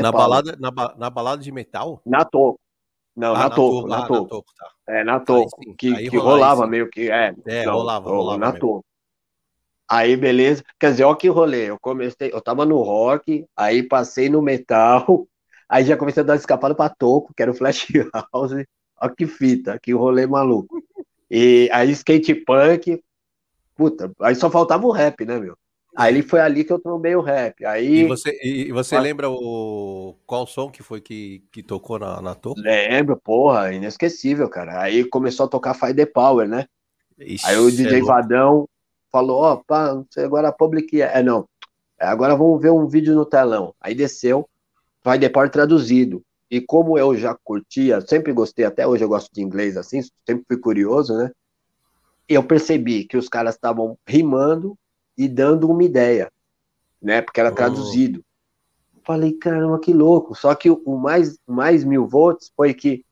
na 0.00 0.10
balada, 0.10 0.56
na, 0.58 0.70
na, 0.96 1.10
balada 1.10 1.42
de 1.42 1.52
metal? 1.52 2.00
Na 2.04 2.24
Toco. 2.24 2.58
Não, 3.14 3.34
ah, 3.34 3.38
na, 3.38 3.48
na 3.48 3.54
Toco, 3.54 3.86
na 3.86 4.06
Toco. 4.06 4.22
Na 4.22 4.28
toco 4.28 4.52
tá. 4.56 4.70
É, 4.88 5.04
na 5.04 5.20
Toco. 5.20 5.60
Aí, 5.60 5.74
que, 5.74 5.94
aí 5.94 6.10
que 6.10 6.16
rolava 6.16 6.66
meio 6.66 6.88
que. 6.88 7.10
É, 7.10 7.34
é 7.46 7.66
não, 7.66 7.74
rolava, 7.74 8.08
rolava. 8.08 8.38
Na 8.38 8.52
Toco. 8.52 8.84
Aí, 9.88 10.16
beleza. 10.16 10.64
Quer 10.80 10.92
dizer, 10.92 11.04
ó 11.04 11.14
que 11.14 11.28
rolê. 11.28 11.68
Eu 11.68 11.78
comecei, 11.78 12.32
eu 12.32 12.40
tava 12.40 12.64
no 12.64 12.80
rock, 12.80 13.44
aí 13.54 13.82
passei 13.82 14.30
no 14.30 14.40
metal, 14.40 15.28
aí 15.68 15.84
já 15.84 15.96
comecei 15.96 16.22
a 16.22 16.26
dar 16.26 16.36
escapada 16.36 16.74
pra 16.74 16.88
Toco, 16.88 17.32
que 17.34 17.42
era 17.42 17.50
o 17.50 17.54
Flash 17.54 17.86
House. 18.32 18.64
Ó 19.00 19.08
que 19.08 19.26
fita, 19.26 19.78
que 19.80 19.92
rolê 19.92 20.26
maluco. 20.26 20.82
E 21.30 21.68
aí 21.72 21.90
skate 21.90 22.34
punk, 22.34 23.02
puta, 23.74 24.12
aí 24.20 24.34
só 24.34 24.50
faltava 24.50 24.86
o 24.86 24.92
rap, 24.92 25.24
né, 25.24 25.38
meu? 25.38 25.56
Aí 25.94 26.22
foi 26.22 26.40
ali 26.40 26.64
que 26.64 26.72
eu 26.72 26.78
trombei 26.78 27.14
o 27.14 27.20
rap. 27.20 27.64
Aí, 27.66 28.00
e 28.00 28.04
você, 28.06 28.38
e 28.42 28.72
você 28.72 28.98
lembra 28.98 29.28
o 29.28 30.16
qual 30.26 30.46
som 30.46 30.70
que 30.70 30.82
foi 30.82 31.02
que, 31.02 31.42
que 31.52 31.62
tocou 31.62 31.98
na, 31.98 32.20
na 32.22 32.34
toca? 32.34 32.60
Lembro, 32.62 33.20
porra, 33.22 33.72
inesquecível, 33.74 34.48
cara. 34.48 34.80
Aí 34.80 35.04
começou 35.04 35.44
a 35.44 35.48
tocar 35.48 35.74
Fight 35.74 35.94
the 35.94 36.06
Power, 36.06 36.48
né? 36.48 36.66
Ixi, 37.18 37.46
aí 37.46 37.58
o 37.58 37.70
DJ 37.70 37.98
é 37.98 38.02
Vadão 38.02 38.66
falou, 39.12 39.42
ó, 39.42 39.52
oh, 39.52 39.64
pá, 39.64 40.02
agora 40.16 40.50
public 40.50 41.00
é, 41.02 41.22
não. 41.22 41.46
É, 42.00 42.06
agora 42.06 42.34
vamos 42.34 42.60
ver 42.60 42.72
um 42.72 42.86
vídeo 42.86 43.14
no 43.14 43.26
telão. 43.26 43.74
Aí 43.78 43.94
desceu, 43.94 44.48
The 45.02 45.28
Power 45.28 45.50
traduzido. 45.50 46.22
E 46.50 46.60
como 46.60 46.98
eu 46.98 47.16
já 47.16 47.34
curtia, 47.42 48.00
sempre 48.02 48.32
gostei, 48.32 48.64
até 48.64 48.86
hoje 48.86 49.02
eu 49.02 49.08
gosto 49.08 49.32
de 49.32 49.40
inglês 49.40 49.76
assim, 49.76 50.02
sempre 50.26 50.44
fui 50.46 50.58
curioso, 50.58 51.16
né? 51.16 51.30
Eu 52.28 52.44
percebi 52.44 53.04
que 53.04 53.16
os 53.16 53.28
caras 53.28 53.54
estavam 53.54 53.98
rimando 54.06 54.76
e 55.16 55.28
dando 55.28 55.70
uma 55.70 55.82
ideia, 55.82 56.30
né? 57.00 57.22
Porque 57.22 57.40
era 57.40 57.50
oh. 57.50 57.54
traduzido. 57.54 58.22
Falei, 59.04 59.32
caramba, 59.32 59.80
que 59.80 59.92
louco. 59.92 60.34
Só 60.34 60.54
que 60.54 60.70
o 60.70 60.96
mais, 60.96 61.38
mais 61.46 61.84
mil 61.84 62.06
volts 62.06 62.52
foi 62.54 62.72
que 62.72 63.04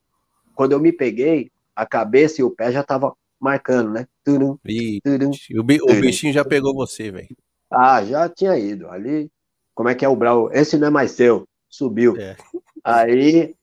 quando 0.54 0.72
eu 0.72 0.78
me 0.78 0.92
peguei, 0.92 1.50
a 1.74 1.86
cabeça 1.86 2.42
e 2.42 2.44
o 2.44 2.50
pé 2.50 2.70
já 2.70 2.82
tava 2.82 3.14
marcando, 3.40 3.90
né? 3.90 4.06
Turum, 4.22 4.58
turum, 5.02 5.30
o, 5.58 5.62
bi 5.62 5.80
o 5.80 6.00
bichinho 6.00 6.32
já 6.32 6.44
pegou 6.44 6.74
você, 6.74 7.10
velho. 7.10 7.34
Ah, 7.70 8.04
já 8.04 8.28
tinha 8.28 8.58
ido. 8.58 8.90
Ali, 8.90 9.30
como 9.74 9.88
é 9.88 9.94
que 9.94 10.04
é 10.04 10.08
o 10.08 10.14
Brau? 10.14 10.52
Esse 10.52 10.76
não 10.76 10.88
é 10.88 10.90
mais 10.90 11.12
seu. 11.12 11.48
Subiu. 11.70 12.16
É. 12.16 12.36
Aí, 12.84 13.54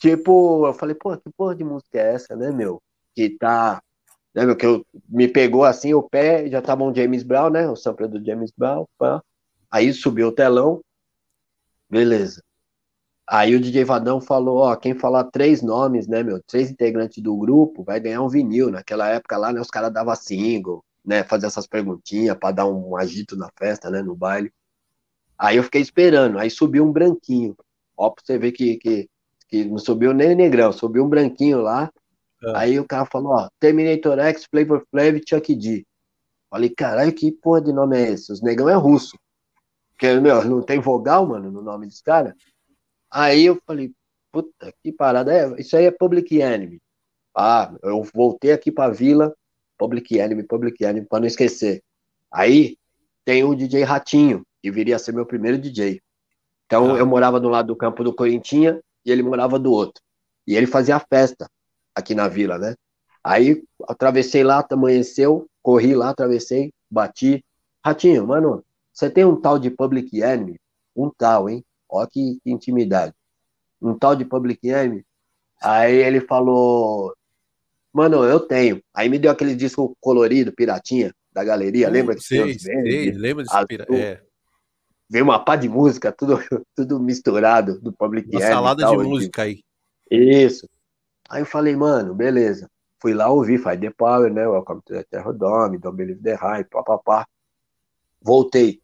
tipo, 0.00 0.66
eu 0.66 0.72
falei, 0.72 0.94
pô, 0.94 1.16
que 1.16 1.30
porra 1.36 1.54
de 1.54 1.62
música 1.62 1.98
é 1.98 2.14
essa, 2.14 2.34
né, 2.34 2.50
meu? 2.50 2.82
Que 3.14 3.30
tá 3.30 3.80
né, 4.36 4.44
meu, 4.44 4.54
que 4.54 4.66
eu, 4.66 4.86
me 5.08 5.26
pegou 5.26 5.64
assim 5.64 5.94
o 5.94 6.02
pé, 6.02 6.46
já 6.50 6.60
tava 6.60 6.84
um 6.84 6.94
James 6.94 7.22
Brown, 7.22 7.48
né, 7.48 7.66
o 7.70 7.74
sampler 7.74 8.06
do 8.06 8.22
James 8.22 8.52
Brown, 8.54 8.84
pá. 8.98 9.22
aí 9.70 9.90
subiu 9.94 10.28
o 10.28 10.32
telão, 10.32 10.82
beleza. 11.88 12.42
Aí 13.26 13.56
o 13.56 13.60
DJ 13.60 13.84
Vadão 13.84 14.20
falou, 14.20 14.58
ó, 14.58 14.76
quem 14.76 14.94
falar 14.94 15.24
três 15.24 15.62
nomes, 15.62 16.06
né, 16.06 16.22
meu, 16.22 16.40
três 16.46 16.70
integrantes 16.70 17.22
do 17.22 17.34
grupo, 17.36 17.82
vai 17.82 17.98
ganhar 17.98 18.22
um 18.22 18.28
vinil. 18.28 18.70
Naquela 18.70 19.08
época 19.08 19.36
lá, 19.38 19.52
né, 19.52 19.60
os 19.60 19.70
caras 19.70 19.92
davam 19.92 20.14
single, 20.14 20.84
né, 21.04 21.24
fazer 21.24 21.46
essas 21.46 21.66
perguntinhas 21.66 22.36
para 22.38 22.52
dar 22.52 22.66
um 22.66 22.94
agito 22.94 23.36
na 23.36 23.48
festa, 23.58 23.90
né, 23.90 24.02
no 24.02 24.14
baile. 24.14 24.52
Aí 25.38 25.56
eu 25.56 25.62
fiquei 25.62 25.80
esperando, 25.80 26.38
aí 26.38 26.50
subiu 26.50 26.84
um 26.84 26.92
branquinho. 26.92 27.56
Ó, 27.96 28.10
pra 28.10 28.22
você 28.24 28.38
ver 28.38 28.52
que, 28.52 28.76
que, 28.76 29.08
que 29.48 29.64
não 29.64 29.78
subiu 29.78 30.12
nem 30.12 30.34
negrão, 30.34 30.72
subiu 30.72 31.04
um 31.04 31.08
branquinho 31.08 31.60
lá, 31.60 31.90
ah. 32.44 32.60
Aí 32.60 32.78
o 32.78 32.86
cara 32.86 33.06
falou, 33.06 33.32
ó, 33.32 33.48
Terminator 33.58 34.18
X, 34.18 34.44
Flavor 34.44 34.86
Flav 34.90 35.20
Chuck 35.26 35.54
D. 35.54 35.86
Falei, 36.50 36.70
caralho, 36.70 37.12
que 37.12 37.32
porra 37.32 37.60
de 37.60 37.72
nome 37.72 37.98
é 37.98 38.10
esse? 38.10 38.32
Os 38.32 38.42
negão 38.42 38.68
é 38.68 38.74
russo. 38.74 39.18
Porque, 39.90 40.12
meu, 40.20 40.44
não 40.44 40.62
tem 40.62 40.78
vogal, 40.78 41.26
mano, 41.26 41.50
no 41.50 41.62
nome 41.62 41.86
dos 41.86 42.00
caras. 42.02 42.34
Aí 43.10 43.46
eu 43.46 43.60
falei, 43.66 43.92
puta, 44.30 44.72
que 44.82 44.92
parada 44.92 45.32
é? 45.32 45.60
Isso 45.60 45.76
aí 45.76 45.86
é 45.86 45.90
Public 45.90 46.38
Enemy. 46.38 46.80
Ah, 47.34 47.74
eu 47.82 48.02
voltei 48.14 48.52
aqui 48.52 48.70
pra 48.70 48.90
vila, 48.90 49.34
Public 49.78 50.16
Enemy, 50.18 50.42
Public 50.44 50.82
Enemy, 50.84 51.06
pra 51.06 51.20
não 51.20 51.26
esquecer. 51.26 51.82
Aí 52.30 52.76
tem 53.24 53.44
o 53.44 53.54
DJ 53.54 53.82
Ratinho, 53.82 54.46
que 54.66 54.70
viria 54.72 54.96
a 54.96 54.98
ser 54.98 55.12
meu 55.12 55.24
primeiro 55.24 55.56
DJ. 55.56 56.02
Então 56.66 56.96
ah. 56.96 56.98
eu 56.98 57.06
morava 57.06 57.38
do 57.38 57.48
lado 57.48 57.68
do 57.68 57.76
campo 57.76 58.02
do 58.02 58.12
Corintinha 58.12 58.82
e 59.04 59.12
ele 59.12 59.22
morava 59.22 59.60
do 59.60 59.70
outro. 59.70 60.02
E 60.44 60.56
ele 60.56 60.66
fazia 60.66 60.98
festa 60.98 61.48
aqui 61.94 62.16
na 62.16 62.26
vila, 62.26 62.58
né? 62.58 62.74
Aí 63.22 63.62
atravessei 63.88 64.42
lá, 64.42 64.66
amanheceu, 64.68 65.48
corri 65.62 65.94
lá, 65.94 66.10
atravessei, 66.10 66.72
bati. 66.90 67.44
Ratinho, 67.84 68.26
mano, 68.26 68.64
você 68.92 69.08
tem 69.08 69.24
um 69.24 69.40
tal 69.40 69.56
de 69.56 69.70
Public 69.70 70.20
Enemy? 70.20 70.58
Um 70.96 71.10
tal, 71.16 71.48
hein? 71.48 71.64
Ó 71.88 72.04
que, 72.04 72.40
que 72.42 72.50
intimidade. 72.50 73.14
Um 73.80 73.96
tal 73.96 74.16
de 74.16 74.24
Public 74.24 74.68
Enemy? 74.68 75.04
Aí 75.62 75.94
ele 75.94 76.20
falou, 76.20 77.14
mano, 77.92 78.24
eu 78.24 78.40
tenho. 78.40 78.82
Aí 78.92 79.08
me 79.08 79.16
deu 79.16 79.30
aquele 79.30 79.54
disco 79.54 79.96
colorido, 80.00 80.52
piratinha, 80.52 81.14
da 81.32 81.44
galeria, 81.44 81.88
lembra? 81.88 82.18
Sei, 82.18 82.58
sei, 82.58 83.12
lembra 83.12 83.44
desse 83.44 83.66
pira... 83.66 83.86
é. 83.92 84.25
Veio 85.08 85.24
uma 85.24 85.42
pá 85.44 85.56
de 85.56 85.68
música, 85.68 86.10
tudo, 86.12 86.38
tudo 86.74 87.00
misturado 87.00 87.80
do 87.80 87.92
Public 87.92 88.28
Enemy. 88.28 88.42
Uma 88.42 88.52
salada 88.52 88.82
tal, 88.82 88.96
de 88.96 89.04
música 89.04 89.42
aí. 89.42 89.62
Isso. 90.10 90.68
Aí 91.28 91.42
eu 91.42 91.46
falei, 91.46 91.76
mano, 91.76 92.14
beleza. 92.14 92.68
Fui 93.00 93.12
lá 93.14 93.28
ouvir 93.28 93.58
Fight 93.58 93.78
the 93.78 93.90
Power, 93.90 94.32
né? 94.32 94.46
Welcome 94.46 94.80
to 94.84 94.94
the 94.94 95.04
Terror 95.04 95.32
Dome, 95.32 95.78
Don't 95.78 95.96
Believe 95.96 96.22
the 96.22 96.34
Hype, 96.34 96.70
papapá. 96.70 97.26
Voltei. 98.20 98.80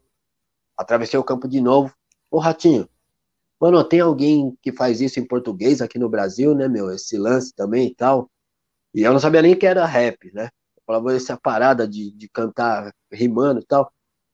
Atravessei 0.77 1.19
o 1.19 1.23
campo 1.23 1.47
de 1.47 1.59
novo. 1.59 1.93
Ô, 2.31 2.39
Ratinho, 2.39 2.87
mano, 3.59 3.83
tem 3.83 3.99
alguém 3.99 4.57
que 4.61 4.71
faz 4.71 5.01
isso 5.01 5.19
em 5.19 5.27
português 5.27 5.81
aqui 5.81 5.99
no 5.99 6.09
Brasil, 6.09 6.55
né, 6.55 6.67
meu? 6.67 6.91
Esse 6.91 7.17
lance 7.17 7.53
também 7.53 7.87
e 7.87 7.95
tal. 7.95 8.29
E 8.93 9.01
eu 9.01 9.11
não 9.11 9.19
sabia 9.19 9.41
nem 9.41 9.57
que 9.57 9.65
era 9.65 9.85
rap, 9.85 10.31
né? 10.33 10.49
Eu 10.77 10.83
falava, 10.85 11.15
essa 11.15 11.37
parada 11.37 11.87
de, 11.87 12.11
de 12.11 12.29
cantar 12.29 12.93
rimando 13.11 13.59
e 13.59 13.65
tal. 13.65 13.91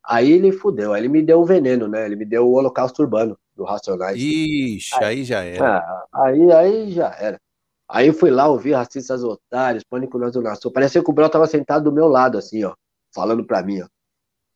Aí 0.10 0.32
ele 0.32 0.52
fudeu, 0.52 0.92
aí 0.92 1.02
ele 1.02 1.08
me 1.08 1.22
deu 1.22 1.40
o 1.40 1.46
veneno, 1.46 1.88
né? 1.88 2.04
Ele 2.04 2.16
me 2.16 2.26
deu 2.26 2.48
o 2.48 2.54
holocausto 2.54 3.04
urbano 3.04 3.38
do 3.56 3.64
Racionais. 3.64 4.18
Ixi, 4.20 4.96
aí, 4.96 5.06
aí 5.06 5.24
já 5.24 5.44
era. 5.44 5.78
Ah, 5.78 6.08
aí, 6.24 6.52
aí 6.52 6.92
já 6.92 7.16
era. 7.20 7.40
Aí 7.88 8.08
eu 8.08 8.14
fui 8.16 8.32
lá 8.32 8.48
ouvir 8.48 8.74
Racistas 8.74 9.24
Otários, 9.24 9.84
Pânico 9.84 10.18
na 10.18 10.30
Zona 10.30 10.56
Sul. 10.56 10.72
Parecia 10.72 11.04
que 11.04 11.10
o 11.12 11.14
Brau 11.14 11.30
tava 11.30 11.46
sentado 11.46 11.84
do 11.84 11.92
meu 11.92 12.08
lado, 12.08 12.40
assim, 12.40 12.64
ó, 12.64 12.74
falando 13.14 13.46
pra 13.46 13.62
mim, 13.62 13.82
ó. 13.82 13.88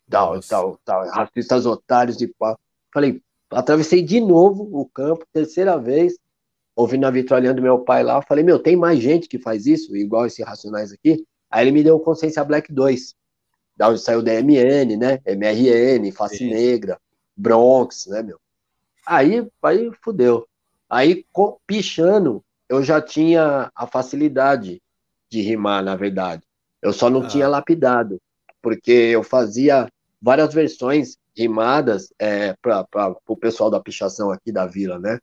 Tal, 0.10 0.34
Nossa. 0.34 0.50
tal, 0.50 0.80
tal, 0.84 1.08
Racistas 1.10 1.68
Otários 1.68 2.20
e 2.20 2.28
pau. 2.28 2.58
Falei, 2.92 3.22
atravessei 3.52 4.02
de 4.02 4.20
novo 4.20 4.68
o 4.72 4.90
campo, 4.90 5.24
terceira 5.32 5.78
vez, 5.78 6.18
ouvindo 6.76 7.06
a 7.06 7.12
vitrolinha 7.12 7.54
do 7.54 7.62
meu 7.62 7.78
pai 7.78 8.04
lá. 8.04 8.24
Falei, 8.24 8.44
meu, 8.44 8.58
tem 8.58 8.76
mais 8.76 9.00
gente 9.00 9.28
que 9.28 9.38
faz 9.38 9.68
isso, 9.68 9.96
igual 9.96 10.26
esse 10.26 10.42
Racionais 10.42 10.92
aqui? 10.92 11.24
Aí 11.52 11.64
ele 11.64 11.72
me 11.72 11.84
deu 11.84 12.00
Consciência 12.00 12.44
Black 12.44 12.74
2 12.74 13.14
da 13.76 13.90
onde 13.90 14.00
saiu 14.00 14.20
o 14.20 14.24
DMN, 14.24 14.98
né? 14.98 15.20
MRN, 15.26 16.12
Face 16.12 16.38
Sim. 16.38 16.50
Negra, 16.50 17.00
Bronx, 17.36 18.08
né, 18.08 18.22
meu? 18.22 18.40
Aí, 19.06 19.48
aí 19.62 19.92
fudeu. 20.02 20.48
Aí, 20.90 21.26
com, 21.32 21.58
pichando, 21.66 22.44
eu 22.70 22.84
já 22.84 23.02
tinha 23.02 23.72
a 23.76 23.88
facilidade 23.88 24.82
de 25.30 25.42
rimar, 25.42 25.84
na 25.84 25.96
verdade. 25.96 26.44
Eu 26.82 26.94
só 26.94 27.10
não 27.10 27.24
ah. 27.24 27.28
tinha 27.28 27.48
lapidado, 27.48 28.22
porque 28.62 28.92
eu 28.92 29.24
fazia 29.24 29.88
várias 30.22 30.54
versões 30.54 31.18
rimadas 31.36 32.14
é, 32.20 32.56
para 32.62 32.86
o 33.28 33.36
pessoal 33.36 33.70
da 33.70 33.80
pichação 33.80 34.32
aqui 34.32 34.52
da 34.52 34.66
vila, 34.66 35.00
né? 35.00 35.20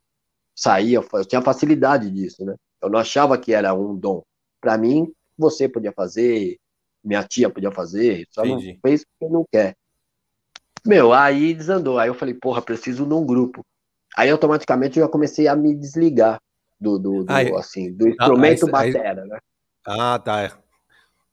Saía, 0.53 1.01
eu 1.13 1.25
tinha 1.25 1.41
facilidade 1.41 2.11
disso, 2.11 2.43
né? 2.45 2.55
Eu 2.81 2.89
não 2.89 2.99
achava 2.99 3.37
que 3.37 3.53
era 3.53 3.73
um 3.73 3.95
dom. 3.95 4.21
Para 4.59 4.77
mim, 4.77 5.11
você 5.37 5.67
podia 5.67 5.91
fazer, 5.91 6.59
minha 7.03 7.23
tia 7.23 7.49
podia 7.49 7.71
fazer, 7.71 8.27
só 8.29 8.45
Entendi. 8.45 8.73
não 8.73 8.79
fez 8.81 9.05
porque 9.05 9.33
não 9.33 9.45
quer. 9.51 9.75
Meu, 10.85 11.13
aí 11.13 11.53
desandou. 11.53 11.99
Aí 11.99 12.09
eu 12.09 12.13
falei, 12.13 12.33
porra, 12.33 12.61
preciso 12.61 13.05
num 13.05 13.25
grupo. 13.25 13.65
Aí 14.15 14.29
automaticamente 14.29 14.99
eu 14.99 15.05
já 15.05 15.11
comecei 15.11 15.47
a 15.47 15.55
me 15.55 15.75
desligar 15.75 16.39
do, 16.79 16.97
do, 16.97 17.23
do 17.23 17.31
aí, 17.31 17.53
assim, 17.55 17.93
do 17.93 18.07
instrumento 18.07 18.65
aí, 18.65 18.71
batera, 18.71 19.23
aí, 19.23 19.29
né? 19.29 19.39
Ah, 19.85 20.19
tá. 20.19 20.57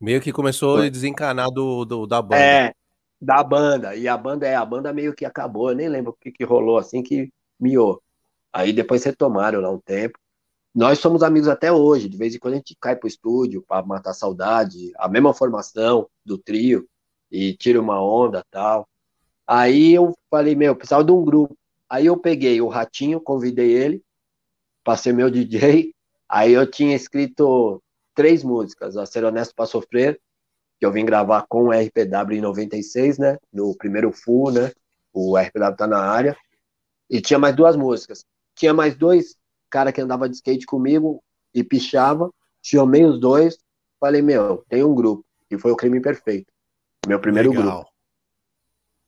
Meio 0.01 0.21
que 0.21 0.33
começou 0.33 0.79
a 0.79 0.89
desencanar 0.89 1.49
do, 1.51 1.85
do, 1.85 2.07
da 2.07 2.23
banda. 2.23 2.43
É, 2.43 2.73
da 3.21 3.43
banda. 3.43 3.97
E 3.97 4.07
a 4.07 4.17
banda 4.17 4.47
é, 4.47 4.55
a 4.55 4.65
banda 4.65 4.93
meio 4.93 5.15
que 5.15 5.25
acabou. 5.25 5.71
Eu 5.71 5.77
nem 5.77 5.89
lembro 5.89 6.13
o 6.13 6.17
que, 6.17 6.31
que 6.31 6.45
rolou 6.45 6.79
assim 6.79 7.03
que 7.03 7.31
miou. 7.59 8.01
Aí 8.53 8.73
depois 8.73 9.03
retomaram 9.03 9.61
lá 9.61 9.71
um 9.71 9.81
tempo. 9.81 10.19
Nós 10.79 11.01
somos 11.01 11.25
amigos 11.25 11.49
até 11.49 11.73
hoje, 11.73 12.09
de 12.09 12.17
vez 12.17 12.37
em 12.37 12.39
quando 12.39 12.55
a 12.55 12.57
gente 12.59 12.77
cai 12.81 12.95
pro 12.95 13.09
estúdio 13.09 13.65
para 13.67 13.85
matar 13.85 14.15
saudade, 14.15 14.93
a 14.97 15.09
mesma 15.09 15.35
formação 15.35 16.09
do 16.25 16.39
trio, 16.39 16.89
e 17.33 17.53
tira 17.53 17.81
uma 17.81 18.01
onda 18.01 18.45
tal. 18.49 18.89
Aí 19.45 19.93
eu 19.95 20.17
falei, 20.31 20.55
meu, 20.55 20.77
precisava 20.77 21.03
de 21.03 21.11
um 21.11 21.25
grupo. 21.25 21.59
Aí 21.91 22.07
eu 22.07 22.17
peguei 22.17 22.61
o 22.61 22.69
Ratinho, 22.69 23.21
convidei 23.21 23.73
ele, 23.73 24.05
passei 24.85 25.13
meu 25.13 25.29
DJ, 25.29 25.93
aí 26.29 26.53
eu 26.53 26.71
tinha 26.71 26.95
escrito 26.95 27.83
três 28.15 28.45
músicas, 28.45 28.97
a 28.97 29.05
Ser 29.05 29.25
Honesto 29.25 29.57
para 29.57 29.67
Sofrer, 29.67 30.21
que 30.79 30.87
eu 30.87 30.93
vim 30.93 31.05
gravar 31.05 31.45
com 31.49 31.65
o 31.65 31.73
RPW 31.73 32.37
em 32.37 32.41
96, 32.41 33.19
né, 33.19 33.37
no 33.53 33.77
primeiro 33.77 34.13
full, 34.13 34.53
né, 34.53 34.71
o 35.13 35.37
RPW 35.37 35.77
tá 35.77 35.89
na 35.89 35.99
área, 35.99 36.37
e 37.11 37.21
tinha 37.21 37.37
mais 37.37 37.57
duas 37.57 37.75
músicas. 37.75 38.25
Tinha 38.55 38.73
mais 38.73 38.97
dois 38.97 39.35
cara 39.71 39.93
que 39.93 40.01
andava 40.01 40.29
de 40.29 40.37
skate 40.37 40.67
comigo 40.67 41.23
e 41.55 41.63
pichava, 41.63 42.31
chamei 42.63 43.05
os 43.05 43.21
dois, 43.21 43.59
falei, 44.01 44.23
meu, 44.23 44.65
tem 44.69 44.85
um 44.85 44.95
grupo, 44.95 45.25
e 45.51 45.59
foi 45.59 45.71
o 45.71 45.77
Crime 45.77 46.01
Perfeito, 46.01 46.53
meu 47.07 47.21
primeiro 47.21 47.51
Legal. 47.51 47.65
grupo. 47.65 47.89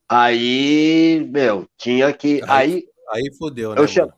Aí, 0.08 1.28
meu, 1.30 1.68
tinha 1.76 2.12
que. 2.12 2.40
Aí, 2.48 2.48
aí, 2.48 3.24
aí 3.24 3.34
fodeu, 3.36 3.74
né? 3.74 3.80
Eu 3.80 3.86
cham... 3.86 4.12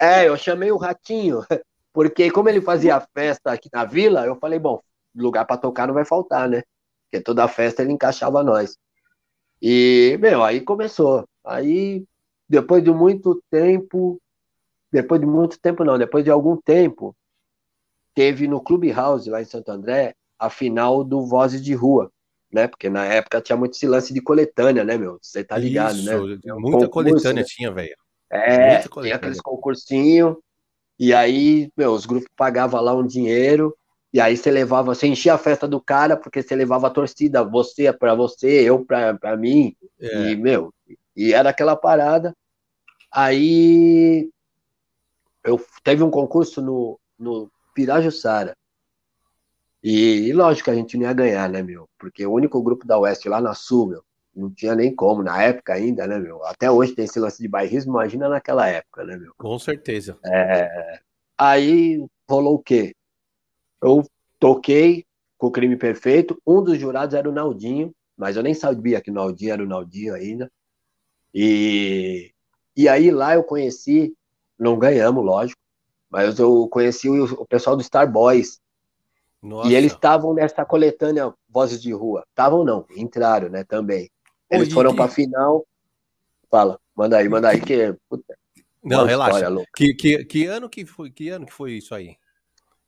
É, 0.00 0.28
eu 0.28 0.36
chamei 0.36 0.70
o 0.70 0.76
Ratinho, 0.76 1.40
porque 1.92 2.30
como 2.30 2.48
ele 2.48 2.60
fazia 2.60 3.00
festa 3.14 3.52
aqui 3.52 3.68
na 3.72 3.84
vila, 3.84 4.26
eu 4.26 4.36
falei, 4.36 4.58
bom, 4.58 4.80
lugar 5.14 5.44
para 5.44 5.56
tocar 5.56 5.86
não 5.86 5.94
vai 5.94 6.04
faltar, 6.04 6.48
né? 6.48 6.62
Porque 7.04 7.22
toda 7.22 7.48
festa 7.48 7.82
ele 7.82 7.92
encaixava 7.92 8.42
nós. 8.42 8.76
E, 9.60 10.18
meu, 10.20 10.42
aí 10.42 10.60
começou. 10.60 11.26
Aí, 11.44 12.04
depois 12.48 12.82
de 12.82 12.90
muito 12.90 13.42
tempo, 13.50 14.20
depois 14.96 15.20
de 15.20 15.26
muito 15.26 15.58
tempo 15.60 15.84
não, 15.84 15.98
depois 15.98 16.24
de 16.24 16.30
algum 16.30 16.56
tempo, 16.56 17.14
teve 18.14 18.48
no 18.48 18.62
Clubhouse, 18.62 19.28
lá 19.28 19.42
em 19.42 19.44
Santo 19.44 19.70
André, 19.70 20.14
a 20.38 20.48
final 20.48 21.04
do 21.04 21.26
Vozes 21.26 21.62
de 21.62 21.74
Rua, 21.74 22.10
né? 22.50 22.66
Porque 22.66 22.88
na 22.88 23.04
época 23.04 23.42
tinha 23.42 23.56
muito 23.56 23.74
esse 23.74 23.86
lance 23.86 24.14
de 24.14 24.22
coletânea, 24.22 24.84
né, 24.84 24.96
meu? 24.96 25.18
Você 25.20 25.44
tá 25.44 25.58
ligado, 25.58 25.96
Isso, 25.96 26.06
né? 26.06 26.16
Muita 26.54 26.86
concurso, 26.86 26.90
coletânea 26.90 27.42
né? 27.42 27.46
tinha, 27.46 27.70
velho. 27.70 27.94
É, 28.30 28.78
tinha 28.78 29.16
aqueles 29.16 29.40
concursinhos, 29.40 30.36
e 30.98 31.12
aí, 31.12 31.70
meu, 31.76 31.92
os 31.92 32.06
grupos 32.06 32.28
pagavam 32.34 32.80
lá 32.80 32.94
um 32.94 33.06
dinheiro, 33.06 33.76
e 34.14 34.18
aí 34.18 34.34
você 34.34 34.50
levava, 34.50 34.94
você 34.94 35.06
enchia 35.06 35.34
a 35.34 35.38
festa 35.38 35.68
do 35.68 35.78
cara, 35.78 36.16
porque 36.16 36.42
você 36.42 36.56
levava 36.56 36.86
a 36.86 36.90
torcida, 36.90 37.44
você 37.44 37.92
para 37.92 38.14
você, 38.14 38.62
eu 38.62 38.82
para 38.82 39.36
mim, 39.36 39.76
é. 40.00 40.30
e, 40.30 40.36
meu, 40.36 40.72
e 41.14 41.34
era 41.34 41.50
aquela 41.50 41.76
parada. 41.76 42.34
Aí 43.12 44.30
eu 45.46 45.64
teve 45.84 46.02
um 46.02 46.10
concurso 46.10 46.60
no, 46.60 46.98
no 47.18 47.50
Pirajussara. 47.74 48.56
E, 49.82 50.28
e 50.28 50.32
lógico 50.32 50.64
que 50.64 50.70
a 50.70 50.74
gente 50.74 50.96
não 50.96 51.04
ia 51.04 51.12
ganhar, 51.12 51.48
né, 51.48 51.62
meu? 51.62 51.88
Porque 51.98 52.26
o 52.26 52.32
único 52.32 52.60
grupo 52.62 52.86
da 52.86 52.98
Oeste 52.98 53.28
lá 53.28 53.40
na 53.40 53.54
Sul, 53.54 53.86
meu, 53.86 54.04
não 54.34 54.50
tinha 54.50 54.74
nem 54.74 54.94
como, 54.94 55.22
na 55.22 55.40
época 55.40 55.72
ainda, 55.72 56.06
né, 56.06 56.18
meu? 56.18 56.44
Até 56.44 56.70
hoje 56.70 56.94
tem 56.94 57.04
esse 57.04 57.20
lance 57.20 57.40
de 57.40 57.48
bairrismo, 57.48 57.92
imagina 57.92 58.28
naquela 58.28 58.66
época, 58.68 59.04
né, 59.04 59.16
meu? 59.16 59.32
Com 59.38 59.58
certeza. 59.58 60.18
É... 60.24 61.00
Aí 61.38 62.04
rolou 62.28 62.54
o 62.54 62.62
quê? 62.62 62.94
Eu 63.80 64.04
toquei 64.40 65.04
com 65.38 65.46
o 65.46 65.50
Crime 65.50 65.76
Perfeito, 65.76 66.40
um 66.44 66.62
dos 66.62 66.78
jurados 66.78 67.14
era 67.14 67.28
o 67.28 67.32
Naldinho, 67.32 67.94
mas 68.16 68.36
eu 68.36 68.42
nem 68.42 68.54
sabia 68.54 69.00
que 69.00 69.10
o 69.10 69.14
Naldinho 69.14 69.52
era 69.52 69.62
o 69.62 69.66
Naldinho 69.66 70.14
ainda. 70.14 70.50
E, 71.32 72.32
e 72.74 72.88
aí 72.88 73.10
lá 73.10 73.34
eu 73.34 73.44
conheci 73.44 74.14
não 74.58 74.78
ganhamos, 74.78 75.24
lógico. 75.24 75.60
Mas 76.10 76.38
eu 76.38 76.68
conheci 76.68 77.08
o, 77.08 77.24
o 77.24 77.46
pessoal 77.46 77.76
do 77.76 77.82
Star 77.82 78.10
Boys. 78.10 78.60
Nossa. 79.42 79.68
E 79.68 79.74
eles 79.74 79.92
estavam 79.92 80.34
nessa 80.34 80.64
coletânea 80.64 81.32
Vozes 81.48 81.80
de 81.80 81.92
Rua. 81.92 82.24
Estavam 82.28 82.64
não, 82.64 82.86
entraram, 82.96 83.48
né, 83.48 83.64
também. 83.64 84.10
Eles 84.50 84.68
Oi, 84.68 84.74
foram 84.74 84.90
que... 84.90 84.96
pra 84.96 85.08
final. 85.08 85.66
Fala, 86.50 86.80
manda 86.94 87.16
aí, 87.18 87.28
manda 87.28 87.48
aí, 87.48 87.60
que. 87.60 87.94
Puta, 88.08 88.36
não, 88.82 89.04
relaxa. 89.04 89.46
Que, 89.74 89.92
que, 89.94 90.24
que, 90.24 90.46
ano 90.46 90.68
que 90.68 90.86
foi, 90.86 91.10
que 91.10 91.28
ano 91.28 91.44
que 91.44 91.52
foi 91.52 91.72
isso 91.72 91.94
aí? 91.94 92.16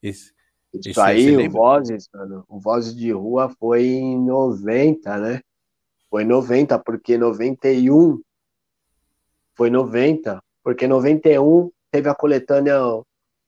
Esse, 0.00 0.32
isso 0.72 1.00
aí, 1.00 1.36
o 1.36 1.50
Vozes, 1.50 2.08
mano, 2.14 2.44
o 2.48 2.60
Vozes 2.60 2.94
de 2.94 3.10
Rua 3.10 3.52
foi 3.58 3.84
em 3.84 4.24
90, 4.24 5.18
né? 5.18 5.40
Foi 6.08 6.24
90, 6.24 6.78
porque 6.78 7.18
91 7.18 8.20
foi 9.54 9.70
90, 9.70 10.40
porque 10.68 10.84
em 10.84 10.88
91 10.88 11.70
teve 11.90 12.10
a 12.10 12.14
coletânea, 12.14 12.78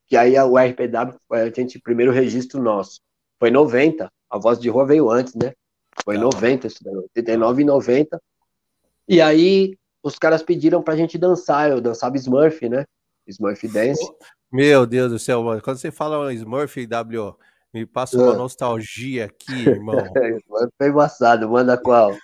que 0.06 0.16
aí 0.16 0.38
o 0.38 0.56
RPW 0.56 1.20
foi 1.28 1.42
a 1.42 1.50
gente, 1.50 1.78
primeiro 1.78 2.12
registro 2.12 2.62
nosso. 2.62 2.98
Foi 3.38 3.50
90, 3.50 4.10
a 4.30 4.38
voz 4.38 4.58
de 4.58 4.70
rua 4.70 4.86
veio 4.86 5.10
antes, 5.10 5.34
né? 5.34 5.52
Foi 6.02 6.14
tá. 6.14 6.22
90, 6.22 6.66
isso 6.66 6.82
daí, 6.82 6.96
89 6.96 7.60
e 7.60 7.64
90. 7.66 8.22
E 9.06 9.20
aí 9.20 9.76
os 10.02 10.18
caras 10.18 10.42
pediram 10.42 10.82
pra 10.82 10.96
gente 10.96 11.18
dançar, 11.18 11.70
eu 11.70 11.78
dançava 11.78 12.16
Smurf, 12.16 12.66
né? 12.70 12.86
Smurf 13.26 13.68
Dance. 13.68 14.02
Meu 14.50 14.86
Deus 14.86 15.12
do 15.12 15.18
céu, 15.18 15.42
mano. 15.42 15.60
Quando 15.60 15.76
você 15.76 15.90
fala 15.90 16.32
Smurf 16.32 16.86
W, 16.86 17.36
me 17.74 17.84
passa 17.84 18.16
uma 18.16 18.32
ah. 18.32 18.36
nostalgia 18.36 19.26
aqui, 19.26 19.52
irmão. 19.68 20.02
Foi 20.78 20.88
embaçado, 20.88 21.46
manda 21.50 21.76
qual? 21.76 22.16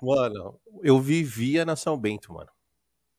Mano, 0.00 0.60
eu 0.80 1.00
vivia 1.00 1.64
na 1.64 1.74
São 1.74 1.98
Bento, 1.98 2.32
mano. 2.32 2.50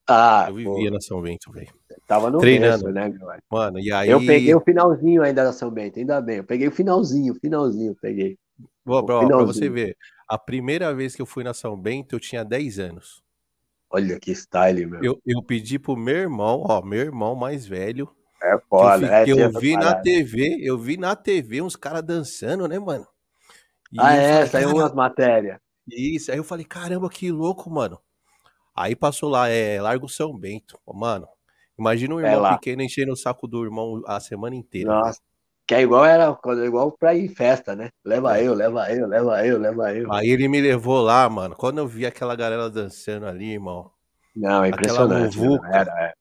Ah, 0.06 0.46
eu 0.48 0.54
vivia 0.54 0.88
pô. 0.88 0.90
na 0.90 1.00
São 1.00 1.22
Bento, 1.22 1.50
velho. 1.50 1.72
Tava 2.06 2.30
no 2.30 2.38
Treinando. 2.38 2.90
né, 2.92 3.08
meu? 3.08 3.26
Mano, 3.50 3.78
e 3.78 3.90
aí... 3.90 4.10
Eu 4.10 4.24
peguei 4.24 4.54
o 4.54 4.60
finalzinho 4.60 5.22
ainda 5.22 5.44
da 5.44 5.52
São 5.52 5.70
Bento, 5.70 5.98
ainda 5.98 6.20
bem. 6.20 6.38
Eu 6.38 6.44
peguei 6.44 6.68
o 6.68 6.72
finalzinho, 6.72 7.34
finalzinho, 7.34 7.96
peguei. 8.00 8.38
Bro, 8.84 9.00
finalzinho. 9.00 9.28
pra 9.28 9.46
você 9.46 9.68
ver, 9.70 9.96
a 10.28 10.38
primeira 10.38 10.94
vez 10.94 11.16
que 11.16 11.22
eu 11.22 11.26
fui 11.26 11.42
na 11.42 11.54
São 11.54 11.76
Bento, 11.76 12.14
eu 12.14 12.20
tinha 12.20 12.44
10 12.44 12.78
anos. 12.78 13.22
Olha 13.90 14.18
que 14.18 14.32
style, 14.32 14.86
meu. 14.86 15.02
Eu, 15.02 15.22
eu 15.24 15.42
pedi 15.42 15.78
pro 15.78 15.96
meu 15.96 16.16
irmão, 16.16 16.64
ó, 16.66 16.82
meu 16.82 17.00
irmão 17.00 17.34
mais 17.34 17.64
velho. 17.64 18.10
É 18.42 18.58
foda, 18.68 19.24
que 19.24 19.30
eu, 19.30 19.38
é, 19.38 19.44
eu 19.44 19.52
vi 19.58 19.74
na 19.74 19.94
TV, 19.94 20.58
eu 20.60 20.76
vi 20.76 20.96
na 20.98 21.16
TV 21.16 21.62
uns 21.62 21.76
caras 21.76 22.02
dançando, 22.02 22.68
né, 22.68 22.78
mano? 22.78 23.06
E 23.90 23.96
ah, 23.98 24.12
é, 24.12 24.46
falei, 24.46 24.48
saiu 24.48 24.76
umas 24.76 24.92
matérias. 24.92 25.58
Isso, 25.88 26.30
aí 26.30 26.36
eu 26.36 26.44
falei, 26.44 26.64
caramba, 26.64 27.08
que 27.08 27.30
louco, 27.30 27.70
mano. 27.70 27.98
Aí 28.74 28.96
passou 28.96 29.28
lá, 29.28 29.48
é 29.48 29.80
Largo 29.80 30.08
São 30.08 30.36
Bento. 30.36 30.78
Mano, 30.86 31.28
Imagina 31.78 32.14
um 32.14 32.20
É 32.20 32.26
irmão 32.26 32.40
lá. 32.42 32.56
pequeno 32.58 32.82
enchendo 32.82 33.12
o 33.12 33.16
saco 33.16 33.48
do 33.48 33.64
irmão 33.64 34.00
a 34.06 34.20
semana 34.20 34.54
inteira. 34.54 34.88
Nossa. 34.90 35.20
Que 35.66 35.74
é 35.74 35.82
igual 35.82 36.04
era 36.04 36.38
é 36.46 36.66
igual 36.66 36.92
pra 36.92 37.14
ir 37.14 37.24
em 37.24 37.28
festa, 37.28 37.74
né? 37.74 37.90
Leva 38.04 38.38
É. 38.38 38.46
eu, 38.46 38.54
leva 38.54 38.92
eu, 38.92 39.08
leva 39.08 39.46
eu, 39.46 39.58
leva 39.58 39.94
eu. 39.94 40.12
Aí 40.12 40.28
ele 40.28 40.46
me 40.46 40.60
levou 40.60 41.00
lá, 41.00 41.28
mano. 41.28 41.56
Quando 41.56 41.78
eu 41.78 41.86
vi 41.86 42.04
aquela 42.04 42.36
galera 42.36 42.68
dançando 42.68 43.26
ali, 43.26 43.52
irmão. 43.54 43.90
Não, 44.36 44.62
é 44.62 44.68
impressionante. 44.68 45.38
muvuca. 45.38 45.66
Era, 45.68 45.90
é. 46.04 46.12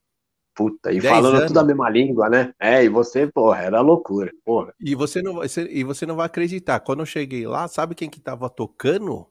Puta, 0.56 0.92
e 0.92 1.02
falando 1.02 1.36
anos. 1.38 1.48
tudo 1.48 1.60
a 1.60 1.64
mesma 1.64 1.90
língua, 1.90 2.30
né? 2.30 2.54
É, 2.60 2.84
e 2.84 2.88
você, 2.90 3.28
porra, 3.28 3.64
era 3.64 3.82
loucura, 3.82 4.32
porra. 4.46 4.74
E 4.80 4.94
você 4.96 5.22
não 5.22 5.36
vai, 5.36 5.48
e 5.70 5.84
você 5.84 6.06
não 6.06 6.16
vai 6.16 6.28
acreditar. 6.28 6.80
Quando 6.80 7.00
eu 7.02 7.06
cheguei 7.06 7.46
lá, 7.46 7.68
sabe 7.68 7.96
quem 7.96 8.10
que 8.10 8.22
tava 8.22 8.50
tocando? 8.50 9.28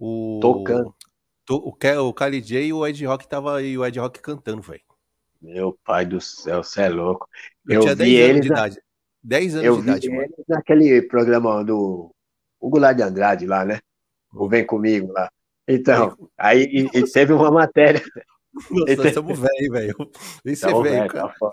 O 0.00 0.38
Tocando. 0.40 0.94
O, 1.50 1.70
o 2.08 2.14
Kylie 2.14 2.40
J 2.40 2.66
e 2.66 2.72
o 2.72 2.86
Ed 2.86 3.04
Rock 3.06 3.26
tava 3.28 3.62
e 3.62 3.76
o 3.78 3.84
Ed 3.84 3.98
Rock 3.98 4.20
cantando, 4.20 4.62
velho. 4.62 4.80
Meu 5.40 5.78
pai 5.84 6.04
do 6.04 6.20
céu, 6.20 6.62
você 6.64 6.82
é 6.82 6.88
louco. 6.88 7.28
Eu, 7.66 7.74
Eu 7.76 7.80
tinha 7.82 7.94
vi 7.94 8.04
10 8.04 8.18
anos 8.18 8.28
eles 8.30 8.42
de 8.42 8.48
na- 8.48 8.54
idade. 8.56 8.82
10 9.22 9.54
anos 9.54 9.66
Eu 9.66 9.76
de 9.76 9.82
vi 9.82 9.88
idade, 9.88 10.08
mano. 10.10 10.22
ele 10.22 10.34
naquele 10.48 11.02
programa 11.02 11.64
do 11.64 12.10
o 12.60 12.68
Goulart 12.68 12.96
de 12.96 13.02
Andrade 13.02 13.46
lá, 13.46 13.64
né? 13.64 13.78
O 14.34 14.48
Vem 14.48 14.66
Comigo 14.66 15.12
lá. 15.12 15.30
Então, 15.66 16.16
aí 16.36 16.64
e- 16.64 16.98
e 16.98 17.10
teve 17.10 17.32
uma 17.32 17.50
matéria. 17.50 18.02
Nossa, 18.70 18.96
nós 18.96 19.06
estamos 19.06 19.38
velho, 19.38 19.72
velho. 19.72 19.94
Isso 20.44 20.66
Então, 20.66 20.80
é 20.80 20.82
velho, 20.82 20.96
velho, 21.02 21.10
cara. 21.12 21.34
tá, 21.38 21.50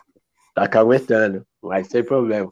tá 0.56 0.68
caguetando, 0.68 1.46
mas 1.62 1.88
sem 1.88 2.04
problema. 2.04 2.52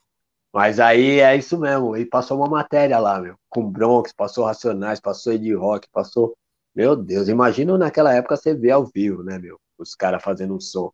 Mas 0.54 0.80
aí 0.80 1.20
é 1.20 1.36
isso 1.36 1.58
mesmo. 1.60 1.98
E 1.98 2.06
passou 2.06 2.38
uma 2.38 2.48
matéria 2.48 3.00
lá, 3.00 3.20
meu. 3.20 3.36
Com 3.50 3.68
Bronx, 3.72 4.14
passou 4.14 4.46
Racionais, 4.46 5.00
passou 5.00 5.34
Ed 5.34 5.52
Rock, 5.56 5.88
passou. 5.92 6.36
Meu 6.76 6.96
Deus, 6.96 7.28
imagina 7.28 7.78
naquela 7.78 8.14
época 8.14 8.36
você 8.36 8.56
ver 8.56 8.72
ao 8.72 8.86
vivo, 8.86 9.24
né, 9.24 9.38
meu? 9.38 9.60
Os 9.78 9.96
caras 9.96 10.24
fazendo 10.24 10.56
um 10.56 10.60
som. 10.60 10.92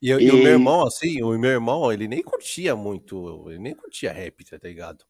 E, 0.00 0.08
eu- 0.08 0.20
e 0.20 0.30
o 0.30 0.34
E- 0.34 0.42
meu 0.42 0.52
irmão, 0.52 0.86
assim, 0.86 1.22
o 1.22 1.38
meu 1.38 1.50
irmão, 1.50 1.92
ele 1.92 2.08
nem 2.08 2.22
curtia 2.22 2.74
muito, 2.74 3.50
ele 3.50 3.58
nem 3.58 3.74
curtia 3.74 4.12
rap, 4.12 4.42
tá 4.44 4.56
ligado? 4.62 5.04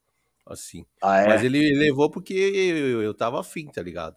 Assim. 0.46 0.84
Ah, 1.00 1.20
é? 1.20 1.26
Mas 1.28 1.44
ele 1.44 1.74
levou 1.78 2.10
porque 2.10 2.34
eu, 2.34 3.02
eu 3.02 3.14
tava 3.14 3.38
afim, 3.40 3.66
tá 3.68 3.82
ligado? 3.82 4.16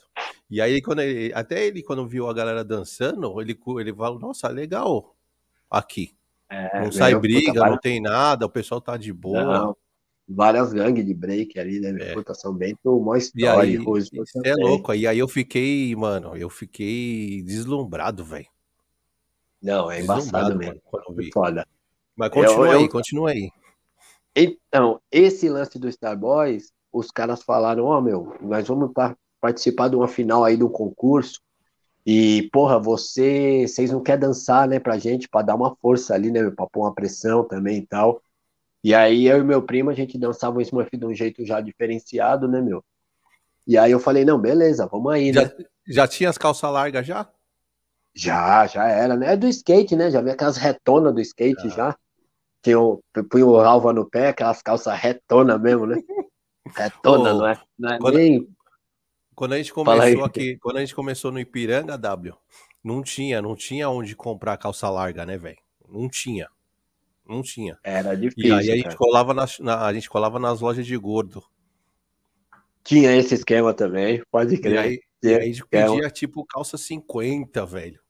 E 0.50 0.60
aí, 0.62 0.82
quando 0.82 1.02
ele, 1.02 1.32
até 1.34 1.66
ele, 1.66 1.84
quando 1.84 2.08
viu 2.08 2.28
a 2.28 2.34
galera 2.34 2.64
dançando, 2.64 3.40
ele, 3.40 3.60
ele 3.80 3.94
falou, 3.94 4.20
nossa, 4.20 4.48
legal 4.48 5.16
aqui. 5.70 6.16
É, 6.50 6.80
Não 6.80 6.92
sai 6.92 7.14
briga, 7.16 7.64
não 7.64 7.78
tem 7.78 8.02
nada, 8.02 8.46
o 8.46 8.50
pessoal 8.50 8.82
tá 8.82 8.98
de 8.98 9.14
boa. 9.14 9.60
Não, 9.60 9.78
várias 10.28 10.72
gangues 10.74 11.06
de 11.06 11.14
break 11.14 11.60
ali, 11.60 11.80
né? 11.80 11.96
É. 12.00 12.14
Puta, 12.14 12.34
São 12.34 12.54
Bento, 12.54 12.98
uma 12.98 13.16
E 13.18 13.20
história. 13.20 13.62
aí, 13.62 13.76
Russo 13.76 14.10
isso 14.16 14.42
é 14.44 14.54
louco. 14.56 14.94
E 14.94 15.06
aí 15.08 15.20
eu 15.20 15.28
fiquei, 15.28 15.96
mano, 15.96 16.36
eu 16.36 16.50
fiquei 16.50 17.42
deslumbrado, 17.44 18.24
velho. 18.24 18.48
Não, 19.62 19.90
é 19.92 20.02
embaçado 20.02 20.58
mesmo. 20.58 20.82
mano. 20.92 21.32
Foda. 21.34 21.68
Mas 22.16 22.30
continua 22.30 22.68
Eu- 22.68 22.72
aí, 22.74 22.84
eu- 22.84 22.90
continua 22.90 23.30
aí. 23.32 23.50
Então, 24.36 25.00
esse 25.12 25.48
lance 25.48 25.78
do 25.78 25.92
Star 25.92 26.18
Boys, 26.18 26.72
os 26.92 27.12
caras 27.12 27.44
falaram, 27.44 27.86
ó, 27.86 28.02
meu, 28.02 28.36
nós 28.42 28.68
vamos 28.68 28.92
par- 28.92 29.18
participar 29.40 29.90
de 29.90 29.96
uma 29.96 30.08
final 30.08 30.44
aí 30.44 30.58
de 30.58 30.64
um 30.64 30.70
concurso. 30.70 31.40
E, 32.06 32.50
porra, 32.52 32.78
você, 32.80 33.66
vocês 33.68 33.90
não 33.92 34.02
querem 34.02 34.22
dançar, 34.22 34.68
né, 34.68 34.80
pra 34.80 34.98
gente, 34.98 35.30
pra 35.30 35.42
dar 35.42 35.56
uma 35.56 35.76
força 35.78 36.14
ali, 36.14 36.32
né, 36.32 36.42
meu, 36.42 36.52
pra 36.54 36.68
pôr 36.68 36.82
uma 36.82 36.94
pressão 36.94 37.44
também 37.48 37.78
e 37.78 37.86
tal. 37.86 38.22
E 38.84 38.94
aí 38.94 39.26
eu 39.28 39.38
e 39.40 39.44
meu 39.44 39.62
primo, 39.62 39.90
a 39.90 39.94
gente 39.94 40.18
dançava 40.18 40.58
o 40.58 40.62
Smurf 40.62 40.90
de 40.98 41.06
um 41.06 41.14
jeito 41.14 41.46
já 41.46 41.62
diferenciado, 41.62 42.48
né, 42.48 42.62
meu? 42.62 42.84
E 43.66 43.78
aí 43.78 43.92
eu 43.92 44.00
falei, 44.00 44.26
não, 44.26 44.38
beleza, 44.40 44.86
vamos 44.88 45.12
aí, 45.14 45.32
né? 45.32 45.42
Já, 45.44 45.52
já 45.88 46.08
tinha 46.08 46.30
as 46.30 46.38
calças 46.38 46.70
largas 46.70 47.06
já? 47.06 47.30
Já, 48.14 48.68
já 48.68 48.88
era, 48.88 49.16
né? 49.16 49.34
É 49.34 49.38
do 49.38 49.48
skate, 49.48 49.96
né? 49.96 50.12
Já 50.12 50.22
vi 50.22 50.30
aquelas 50.32 50.58
retonas 50.58 51.14
do 51.14 51.22
skate 51.22 51.68
Ah. 51.68 51.70
já. 51.70 51.98
Tinha 52.62 52.80
o, 52.80 53.02
punha 53.30 53.46
o 53.46 53.58
Ralva 53.60 53.92
no 53.94 54.10
pé, 54.10 54.30
aquelas 54.30 54.62
calças 54.62 54.98
retona 55.00 55.58
mesmo, 55.58 55.86
né? 55.86 55.98
Retona, 56.76 57.34
Ô, 57.34 57.38
não 57.40 57.48
é? 57.48 57.62
Não 57.78 57.94
é 57.94 58.00
quando- 58.00 58.18
nem. 58.18 58.48
Quando 59.36 59.54
a 59.54 59.58
gente 59.58 59.74
começou 59.74 60.24
aqui, 60.24 60.58
quando 60.58 60.78
a 60.78 60.80
gente 60.82 60.94
começou 60.94 61.32
no 61.32 61.40
Ipiranga, 61.40 61.98
W, 61.98 62.36
não 62.84 63.02
tinha, 63.02 63.42
não 63.42 63.56
tinha 63.56 63.90
onde 63.90 64.16
comprar 64.16 64.56
calça 64.58 64.88
larga, 64.90 65.26
né, 65.26 65.38
velho? 65.38 65.58
Não 65.90 66.08
tinha. 66.08 66.48
Não 67.34 67.42
tinha. 67.42 67.78
Era 67.82 68.14
E 68.38 68.44
difícil. 68.46 68.52
aí 68.52 68.72
a 68.72 68.78
gente 68.78 68.96
cara. 68.96 68.98
colava 68.98 69.34
nas, 69.34 69.60
na- 69.60 69.86
a 69.86 69.94
gente 69.94 70.10
colava 70.10 70.40
nas 70.40 70.62
lojas 70.62 70.86
de 70.86 70.98
gordo. 70.98 71.44
Tinha 72.84 73.16
esse 73.16 73.36
esquema 73.36 73.74
também, 73.74 74.24
pode 74.32 74.58
E 74.64 74.76
crer. 74.76 74.78
aí, 74.78 75.00
e 75.24 75.28
aí 75.30 75.36
a 75.36 75.46
gente 75.46 75.64
esquema. 75.72 76.04
pedia 76.04 76.10
tipo 76.10 76.44
calça 76.46 76.76
50, 76.78 77.66
velho. 77.68 78.02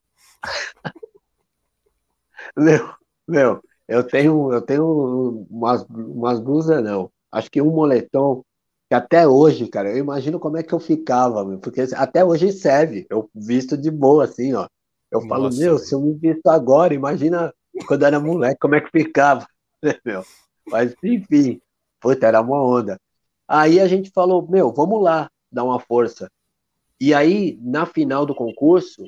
Meu, 2.56 2.90
meu, 3.28 3.62
eu 3.88 4.04
tenho, 4.08 4.52
eu 4.54 4.62
tenho 4.62 5.46
umas, 5.50 5.84
umas 5.90 6.40
blusas, 6.40 6.84
não. 6.84 7.12
Acho 7.32 7.50
que 7.52 7.62
um 7.62 7.72
moletom, 7.72 8.44
que 8.90 8.96
até 8.96 9.28
hoje, 9.28 9.68
cara, 9.68 9.90
eu 9.92 9.98
imagino 9.98 10.40
como 10.40 10.58
é 10.58 10.64
que 10.64 10.74
eu 10.74 10.80
ficava, 10.80 11.44
meu, 11.46 11.60
porque 11.60 11.82
até 11.96 12.24
hoje 12.24 12.52
serve. 12.52 13.06
Eu 13.10 13.30
visto 13.34 13.78
de 13.78 13.90
boa, 13.92 14.26
assim, 14.26 14.54
ó. 14.54 14.68
Eu 15.12 15.22
falo, 15.22 15.50
Nossa, 15.50 15.52
meu, 15.52 15.78
velho. 15.78 15.80
se 15.80 15.94
eu 15.96 16.02
me 16.02 16.14
visto 16.16 16.48
agora, 16.48 16.94
imagina 16.94 17.54
quando 17.88 18.06
era 18.06 18.20
moleque, 18.20 18.60
como 18.60 18.76
é 18.76 18.82
que 18.82 18.90
ficava, 18.90 19.48
né, 19.82 19.96
meu? 20.04 20.24
Mas, 20.68 20.96
enfim, 21.04 21.62
puta, 22.00 22.28
era 22.28 22.42
uma 22.42 22.62
onda. 22.62 23.00
Aí 23.48 23.80
a 23.80 23.88
gente 23.88 24.12
falou, 24.12 24.48
meu, 24.50 24.72
vamos 24.72 25.02
lá, 25.02 25.30
dar 25.52 25.64
uma 25.64 25.80
força. 25.80 26.32
E 27.00 27.14
aí, 27.14 27.60
na 27.62 27.86
final 27.86 28.26
do 28.26 28.34
concurso, 28.34 29.04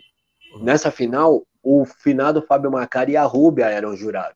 nessa 0.61 0.91
final, 0.91 1.43
o 1.63 1.85
finado 1.85 2.41
Fábio 2.41 2.71
Macari 2.71 3.13
e 3.13 3.17
a 3.17 3.23
Rúbia 3.23 3.69
eram 3.69 3.95
jurados. 3.95 4.35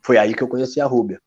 Foi 0.00 0.16
aí 0.16 0.34
que 0.34 0.42
eu 0.42 0.48
conheci 0.48 0.80
a 0.80 0.86
Rúbia. 0.86 1.20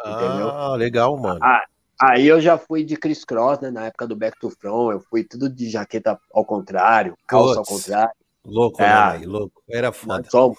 Entendeu? 0.00 0.48
Ah, 0.50 0.76
legal, 0.76 1.16
mano. 1.16 1.40
Ah, 1.42 1.64
Aí 2.00 2.26
eu 2.26 2.40
já 2.40 2.58
fui 2.58 2.84
de 2.84 2.96
Chris 2.96 3.24
Cross, 3.24 3.60
né? 3.60 3.70
Na 3.70 3.86
época 3.86 4.06
do 4.06 4.16
Back 4.16 4.38
to 4.38 4.50
Front, 4.50 4.92
eu 4.92 5.00
fui 5.00 5.24
tudo 5.24 5.48
de 5.48 5.70
jaqueta 5.70 6.18
ao 6.32 6.44
contrário, 6.44 7.16
calça 7.26 7.60
ao 7.60 7.64
contrário. 7.64 8.12
louco, 8.44 8.82
é, 8.82 8.86
né, 8.86 9.12
velho? 9.12 9.30
Louco. 9.30 9.62
Era 9.68 9.92
foda. 9.92 10.28
Só 10.28 10.52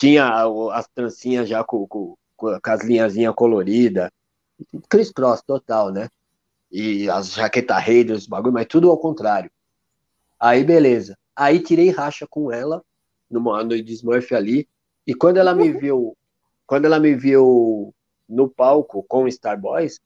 tinha 0.00 0.46
as 0.72 0.88
trancinhas 0.88 1.46
já 1.46 1.62
com, 1.62 1.86
com, 1.86 2.16
com 2.34 2.48
as 2.48 2.82
linhazinhas 2.82 3.34
coloridas. 3.34 4.10
Chris 4.88 5.12
Cross 5.12 5.42
total, 5.42 5.92
né? 5.92 6.08
E 6.72 7.08
as 7.10 7.34
jaqueta 7.34 7.78
Raiders, 7.78 8.26
bagulho, 8.26 8.54
mas 8.54 8.66
tudo 8.66 8.90
ao 8.90 8.96
contrário. 8.96 9.50
Aí, 10.38 10.64
beleza. 10.64 11.18
Aí 11.36 11.60
tirei 11.60 11.90
racha 11.90 12.26
com 12.26 12.50
ela, 12.50 12.82
numa 13.30 13.62
noite 13.62 13.84
de 13.84 13.92
Smurf 13.92 14.34
ali, 14.34 14.66
e 15.06 15.14
quando 15.14 15.36
ela 15.36 15.54
me 15.54 15.70
viu, 15.70 16.16
quando 16.66 16.86
ela 16.86 16.98
me 16.98 17.14
viu 17.14 17.94
no 18.26 18.48
palco 18.48 19.02
com 19.02 19.24
o 19.24 19.30
Star 19.30 19.60
Boys, 19.60 20.00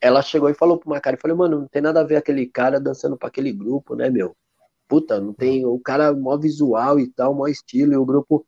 ela 0.00 0.22
chegou 0.22 0.48
e 0.48 0.54
falou 0.54 0.78
pro 0.78 0.88
Macari, 0.88 1.18
falei, 1.20 1.36
mano, 1.36 1.60
não 1.60 1.68
tem 1.68 1.82
nada 1.82 2.00
a 2.00 2.04
ver 2.04 2.16
aquele 2.16 2.46
cara 2.46 2.80
dançando 2.80 3.16
pra 3.16 3.28
aquele 3.28 3.52
grupo, 3.52 3.94
né, 3.94 4.08
meu? 4.08 4.34
Puta, 4.86 5.20
não 5.20 5.34
tem, 5.34 5.66
o 5.66 5.78
cara 5.78 6.14
mó 6.14 6.36
visual 6.38 6.98
e 6.98 7.08
tal, 7.08 7.34
mó 7.34 7.46
estilo, 7.46 7.92
e 7.92 7.96
o 7.96 8.06
grupo, 8.06 8.46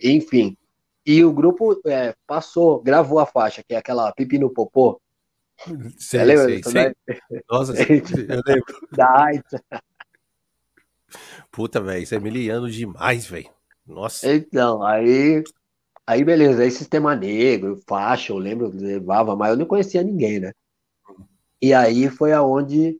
enfim. 0.00 0.56
E 1.04 1.24
o 1.24 1.32
grupo 1.32 1.80
é, 1.86 2.14
passou, 2.26 2.80
gravou 2.80 3.18
a 3.18 3.26
faixa, 3.26 3.62
que 3.66 3.74
é 3.74 3.78
aquela 3.78 4.12
pipi 4.12 4.38
no 4.38 4.50
popô, 4.50 5.00
Sei, 5.64 6.20
Você 6.20 6.24
lembra 6.24 6.44
sei, 6.44 6.56
disso, 6.56 6.70
sei. 6.70 7.42
Nossa, 7.48 7.72
eu 7.82 8.42
lembro. 8.46 8.88
da. 8.92 9.26
Puta, 11.50 11.80
velho, 11.80 12.02
isso 12.02 12.14
é 12.14 12.18
miliano 12.18 12.70
demais, 12.70 13.26
velho. 13.26 13.50
Nossa. 13.86 14.32
Então, 14.32 14.82
aí, 14.82 15.42
aí 16.06 16.24
beleza, 16.24 16.62
aí 16.62 16.70
sistema 16.70 17.14
negro, 17.14 17.80
faixa, 17.86 18.32
eu 18.32 18.38
lembro, 18.38 18.72
levava, 18.74 19.36
mas 19.36 19.50
eu 19.50 19.56
não 19.56 19.66
conhecia 19.66 20.02
ninguém, 20.02 20.40
né? 20.40 20.52
E 21.60 21.72
aí 21.72 22.08
foi 22.08 22.32
aonde 22.32 22.98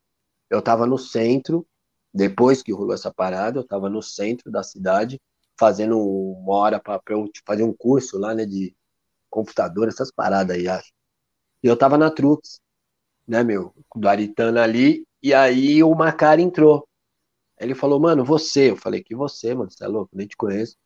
eu 0.49 0.63
tava 0.63 0.87
no 0.87 0.99
centro, 0.99 1.67
depois 2.15 2.63
que 2.63 2.73
rolou 2.73 2.95
essa 2.95 3.13
parada, 3.13 3.59
eu 3.59 3.67
tava 3.67 3.89
no 3.89 4.03
centro 4.03 4.53
da 4.53 4.63
cidade, 4.63 5.21
fazendo 5.63 5.97
uma 5.97 6.57
hora 6.57 6.81
para 6.81 7.01
eu 7.11 7.31
fazer 7.47 7.63
um 7.63 7.73
curso 7.73 8.19
lá, 8.19 8.35
né, 8.35 8.45
de 8.45 8.75
computador, 9.31 9.87
essas 9.87 10.11
paradas 10.11 10.57
aí, 10.57 10.67
acho. 10.67 10.93
E 11.63 11.69
eu 11.69 11.77
tava 11.77 11.97
na 11.97 12.11
Trux, 12.11 12.61
né, 13.29 13.45
meu, 13.45 13.73
do 13.95 14.09
Aritana 14.09 14.65
ali, 14.65 15.07
e 15.23 15.33
aí 15.33 15.81
o 15.85 15.95
Macari 15.95 16.43
entrou. 16.43 16.85
Ele 17.61 17.77
falou, 17.77 18.01
mano, 18.01 18.25
você. 18.25 18.73
Eu 18.73 18.77
falei, 18.77 19.05
que 19.05 19.15
você, 19.15 19.55
mano, 19.55 19.71
você 19.71 19.85
é 19.85 19.87
louco, 19.87 20.11
nem 20.13 20.27
te 20.27 20.37
conheço. 20.37 20.77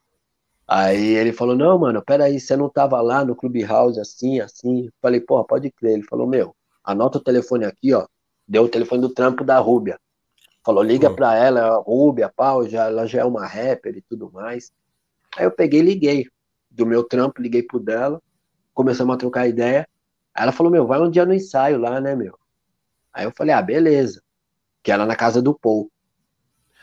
Aí 0.69 1.15
ele 1.15 1.33
falou, 1.33 1.57
não, 1.57 1.79
mano, 1.79 2.05
peraí, 2.05 2.39
você 2.39 2.55
não 2.55 2.69
tava 2.69 3.01
lá 3.01 3.25
no 3.25 3.35
Clubhouse 3.35 3.99
assim, 3.99 4.41
assim? 4.41 4.87
Eu 4.87 4.93
falei, 5.01 5.23
porra, 5.23 5.47
pode 5.47 5.71
crer. 5.73 5.95
Ele 5.95 6.03
falou, 6.03 6.27
meu, 6.27 6.55
anota 6.85 7.17
o 7.17 7.25
telefone 7.25 7.65
aqui, 7.65 7.95
ó. 7.95 8.07
Deu 8.47 8.65
o 8.65 8.69
telefone 8.69 9.01
do 9.01 9.09
trampo 9.09 9.43
da 9.43 9.59
Rúbia. 9.59 9.99
Falou, 10.67 10.83
liga 10.83 11.09
Hum. 11.09 11.15
pra 11.15 11.33
ela, 11.37 11.77
Rúbia, 11.77 12.29
pau, 12.29 12.69
já, 12.69 12.87
ela 12.87 13.07
já 13.07 13.21
é 13.21 13.25
uma 13.25 13.47
rapper 13.47 13.97
e 13.97 14.03
tudo 14.03 14.33
mais. 14.33 14.73
Aí 15.37 15.45
eu 15.45 15.51
peguei 15.53 15.79
e 15.79 15.83
liguei. 15.85 16.27
Do 16.69 16.85
meu 16.85 17.05
trampo, 17.05 17.41
liguei 17.41 17.63
pro 17.63 17.79
dela, 17.79 18.21
começamos 18.75 19.15
a 19.15 19.17
trocar 19.17 19.47
ideia. 19.47 19.89
Aí 20.35 20.43
ela 20.43 20.51
falou, 20.51 20.73
meu, 20.73 20.85
vai 20.85 21.01
um 21.01 21.09
dia 21.09 21.25
no 21.25 21.33
ensaio 21.33 21.79
lá, 21.79 22.01
né, 22.01 22.17
meu? 22.17 22.37
Aí 23.13 23.25
eu 23.25 23.33
falei, 23.37 23.55
ah, 23.55 23.63
beleza. 23.63 24.21
Que 24.83 24.91
era 24.91 25.07
na 25.07 25.15
casa 25.15 25.41
do 25.41 25.57
Paul. 25.57 25.89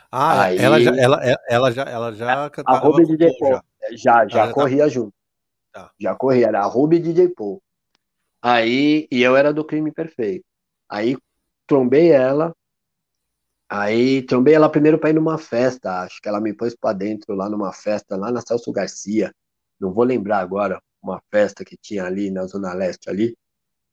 Ah, 0.10 0.44
Aí- 0.44 0.60
ela 0.60 0.80
já, 0.80 0.96
ela, 0.96 1.22
ela- 1.50 1.72
já, 1.72 1.84
ela 1.84 2.14
já 2.14 2.46
A 2.46 2.50
cantava 2.50 2.80
com 2.80 2.88
o 3.02 3.06
DJ 3.06 3.38
Paul 3.38 3.52
já. 3.52 3.64
Já, 3.92 3.98
já, 3.98 4.28
já 4.30 4.54
corria 4.54 4.84
tá... 4.84 4.88
junto. 4.90 5.14
Tá. 5.74 5.92
Já 6.00 6.16
corria, 6.16 6.48
era 6.48 6.62
a 6.62 6.66
Ruby 6.66 7.00
DJ 7.00 7.28
Paul. 7.36 7.62
Aí, 8.42 9.10
e 9.12 9.22
eu 9.22 9.36
era 9.36 9.52
do 9.54 9.66
crime 9.66 9.92
perfeito. 9.92 10.46
Aí 10.88 11.18
trombei 11.68 12.12
ela, 12.12 12.56
aí 13.74 14.22
trombei 14.22 14.54
ela 14.54 14.70
primeiro 14.70 15.00
para 15.00 15.10
ir 15.10 15.14
numa 15.14 15.38
festa, 15.38 16.02
acho 16.02 16.22
que 16.22 16.30
ela 16.30 16.40
me 16.40 16.54
pôs 16.54 16.76
para 16.76 16.94
dentro 16.94 17.34
lá 17.34 17.50
numa 17.50 17.74
festa, 17.74 18.16
lá 18.16 18.32
na 18.32 18.42
Celso 18.42 18.72
Garcia, 18.72 19.34
não 19.80 19.92
vou 19.92 20.04
lembrar 20.04 20.40
agora, 20.40 20.80
uma 21.02 21.22
festa 21.32 21.66
que 21.66 21.76
tinha 21.76 22.06
ali 22.06 22.30
na 22.30 22.46
Zona 22.46 22.74
Leste 22.74 23.10
ali. 23.10 23.36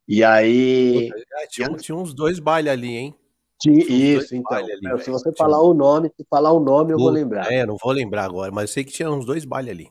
E 0.06 0.22
aí. 0.22 1.10
É, 1.38 1.46
tinha, 1.46 1.68
tinha, 1.76 1.96
uns 1.96 2.14
dois 2.14 2.38
bailes 2.38 2.70
ali, 2.70 2.96
hein? 2.96 3.14
Tinha, 3.60 3.78
isso, 3.78 4.34
então. 4.34 4.58
Ali, 4.58 5.02
se 5.02 5.10
você 5.10 5.32
falar 5.32 5.60
o 5.62 5.74
nome, 5.74 6.10
se 6.16 6.24
falar 6.28 6.52
o 6.52 6.60
nome, 6.60 6.92
eu 6.92 6.98
vou 6.98 7.10
lembrar. 7.10 7.50
É, 7.50 7.64
não 7.66 7.76
vou 7.76 7.92
lembrar 7.92 8.24
agora, 8.24 8.52
mas 8.52 8.70
eu 8.70 8.74
sei 8.74 8.84
que 8.84 8.92
tinha 8.92 9.10
uns 9.10 9.24
dois 9.24 9.44
bailes 9.44 9.70
ali. 9.70 9.88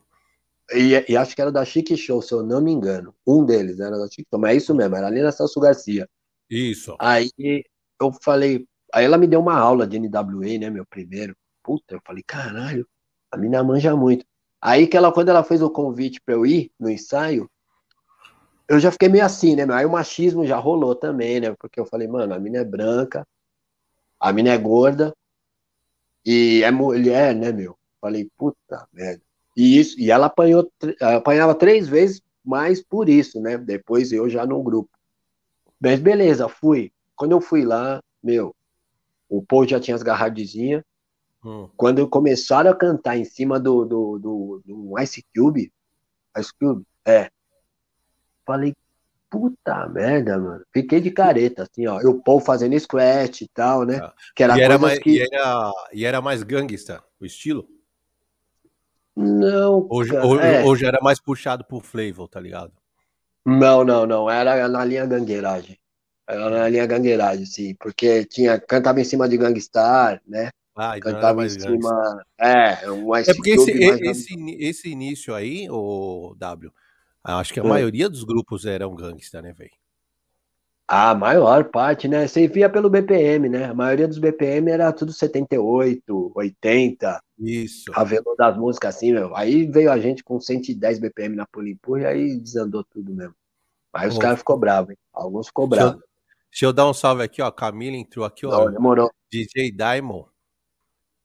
E, 0.72 1.12
e, 1.12 1.18
acho 1.18 1.36
que 1.36 1.42
era 1.42 1.52
da 1.52 1.66
Chique 1.66 1.98
Show, 1.98 2.22
se 2.22 2.34
eu 2.34 2.44
não 2.44 2.62
me 2.62 2.72
engano. 2.72 3.14
Um 3.26 3.44
deles 3.44 3.80
era 3.80 3.98
da 3.98 4.08
Chique 4.08 4.28
Show, 4.30 4.40
mas 4.40 4.52
é 4.52 4.58
isso 4.58 4.76
mesmo, 4.76 4.96
era 4.96 5.08
ali 5.08 5.22
na 5.22 5.32
Celso 5.32 5.60
Garcia. 5.60 6.08
Isso. 6.50 6.96
Aí 7.00 7.32
eu 8.00 8.12
falei, 8.22 8.66
aí 8.94 9.06
ela 9.06 9.18
me 9.18 9.28
deu 9.28 9.40
uma 9.40 9.58
aula 9.58 9.88
de 9.88 10.00
NWA, 10.00 10.60
né, 10.60 10.70
meu 10.70 10.86
primeiro. 10.86 11.36
Puta, 11.64 11.96
eu 11.96 12.02
falei, 12.06 12.24
caralho, 12.24 12.88
a 13.32 13.38
mina 13.38 13.64
manja 13.64 13.96
muito. 13.96 14.26
Aí 14.62 14.88
que 14.88 14.98
ela, 14.98 15.12
quando 15.12 15.30
ela 15.30 15.44
fez 15.44 15.62
o 15.62 15.70
convite 15.70 16.20
para 16.22 16.36
eu 16.36 16.46
ir 16.46 16.72
no 16.80 16.90
ensaio, 16.90 17.50
eu 18.68 18.80
já 18.80 18.92
fiquei 18.92 19.10
meio 19.10 19.26
assim, 19.26 19.56
né? 19.56 19.66
Aí 19.74 19.86
o 19.86 19.92
machismo 19.92 20.46
já 20.46 20.58
rolou 20.58 20.94
também, 20.94 21.40
né? 21.40 21.56
Porque 21.60 21.80
eu 21.80 21.86
falei, 21.86 22.08
mano, 22.08 22.34
a 22.34 22.40
mina 22.40 22.60
é 22.60 22.64
branca, 22.64 23.26
a 24.20 24.32
mina 24.34 24.50
é 24.50 24.58
gorda 24.58 25.16
e 26.26 26.62
é 26.64 26.70
mulher, 26.70 27.34
né, 27.34 27.52
meu? 27.52 27.76
Falei, 28.00 28.30
puta 28.38 28.88
merda. 28.94 29.22
E 29.56 29.80
isso, 29.80 30.00
e 30.00 30.12
ela 30.12 30.28
apanhou, 30.28 30.72
apanhava 31.02 31.56
três 31.56 31.88
vezes 31.88 32.22
mais 32.44 32.82
por 32.82 33.10
isso, 33.10 33.40
né? 33.42 33.58
Depois 33.58 34.12
eu 34.12 34.30
já 34.30 34.46
no 34.46 34.62
grupo. 34.62 34.90
Mas 35.80 36.00
beleza, 36.00 36.48
fui. 36.48 36.92
Quando 37.16 37.32
eu 37.32 37.42
fui 37.42 37.64
lá, 37.64 38.02
meu, 38.22 38.56
o 39.30 39.42
Paul 39.44 39.68
já 39.68 39.80
tinha 39.80 39.96
as 39.96 40.04
garradinhas, 40.04 40.84
Hum. 41.44 41.70
Quando 41.78 42.08
começaram 42.08 42.70
a 42.70 42.76
cantar 42.76 43.18
em 43.18 43.24
cima 43.24 43.60
do, 43.60 43.86
do, 43.86 44.20
do, 44.20 44.62
do 44.66 45.00
Ice 45.00 45.26
Cube, 45.36 45.72
Ice 46.38 46.52
Cube, 46.60 46.86
é. 47.06 47.30
Falei, 48.46 48.76
puta 49.30 49.88
merda, 49.88 50.38
mano. 50.38 50.66
Fiquei 50.74 51.00
de 51.00 51.12
careta, 51.12 51.64
assim, 51.64 51.88
ó. 51.88 52.02
E 52.02 52.08
o 52.08 52.22
Paul 52.22 52.42
fazendo 52.42 52.78
scratch 52.78 53.42
e 53.42 53.48
tal, 53.48 53.86
né? 53.86 54.00
Ah. 54.02 54.14
Que 54.36 54.44
era 54.44 54.58
e, 54.58 54.62
era 54.62 54.78
mais, 54.78 55.00
que... 55.00 55.12
e, 55.12 55.22
era, 55.22 55.72
e 55.94 56.06
era 56.06 56.22
mais 56.22 56.44
gangsta, 56.44 57.02
o 57.20 57.26
estilo? 57.26 57.68
Não. 59.16 59.88
Ou, 59.90 60.04
ou, 60.24 60.40
é. 60.40 60.64
ou 60.64 60.76
já 60.76 60.88
era 60.88 61.00
mais 61.02 61.20
puxado 61.20 61.64
pro 61.64 61.80
Flavor, 61.80 62.28
tá 62.28 62.40
ligado? 62.40 62.74
Não, 63.46 63.84
não, 63.84 64.06
não. 64.06 64.30
Era 64.30 64.68
na 64.68 64.84
linha 64.84 65.06
gangueiragem. 65.06 65.80
Era 66.30 66.48
na 66.48 66.70
linha 66.70 66.86
gangueiragem, 66.86 67.46
sim. 67.46 67.76
Porque 67.80 68.24
tinha, 68.24 68.60
cantava 68.60 69.02
em 69.02 69.04
cima 69.04 69.28
de 69.28 69.36
Gangstar, 69.36 70.22
né? 70.28 70.52
Ah, 70.76 70.96
então 70.96 71.12
cantava 71.12 71.44
em 71.44 71.50
cima. 71.50 72.24
É, 72.40 72.90
um 72.90 73.16
É 73.16 73.34
porque 73.34 73.50
esse, 73.50 73.72
esse, 73.72 74.56
esse, 74.60 74.90
início 74.90 75.34
aí, 75.34 75.68
o 75.72 76.36
W, 76.38 76.72
acho 77.24 77.52
que 77.52 77.60
a 77.60 77.64
é. 77.64 77.68
maioria 77.68 78.08
dos 78.08 78.24
grupos 78.24 78.66
eram 78.66 78.94
gangsta, 78.94 79.42
né, 79.42 79.52
velho? 79.54 79.72
A 80.88 81.14
maior 81.16 81.66
parte, 81.66 82.08
né? 82.08 82.28
Você 82.28 82.48
via 82.48 82.70
pelo 82.70 82.90
BPM, 82.90 83.50
né? 83.50 83.66
A 83.66 83.74
maioria 83.74 84.08
dos 84.08 84.20
BPM 84.20 84.72
era 84.72 84.92
tudo 84.94 85.12
78, 85.12 86.32
80. 86.36 87.22
Isso. 87.40 87.92
Ravelou 87.92 88.36
das 88.36 88.56
músicas 88.56 88.96
assim, 88.96 89.14
meu. 89.14 89.36
Aí 89.36 89.68
veio 89.68 89.92
a 89.92 90.00
gente 90.00 90.24
com 90.24 90.40
110 90.40 91.00
BPM 91.00 91.36
na 91.36 91.46
Polimpur 91.46 92.00
e 92.00 92.06
aí 92.06 92.40
desandou 92.40 92.84
tudo 92.84 93.14
mesmo. 93.14 93.36
Aí 93.94 94.08
os 94.08 94.18
caras 94.18 94.40
ficou 94.40 94.58
bravos, 94.58 94.92
hein? 94.92 94.98
Alguns 95.14 95.48
ficou 95.48 95.68
bravos. 95.68 96.02
Deixa 96.52 96.66
eu 96.66 96.74
dar 96.74 96.90
um 96.90 96.94
salve 96.94 97.24
aqui, 97.24 97.42
ó. 97.42 97.52
Camila 97.52 97.96
entrou 97.96 98.26
aqui, 98.26 98.46
ó. 98.46 98.52
Não, 98.66 98.72
demorou. 98.72 99.12
DJ 99.32 99.72
Diamond. 99.72 100.26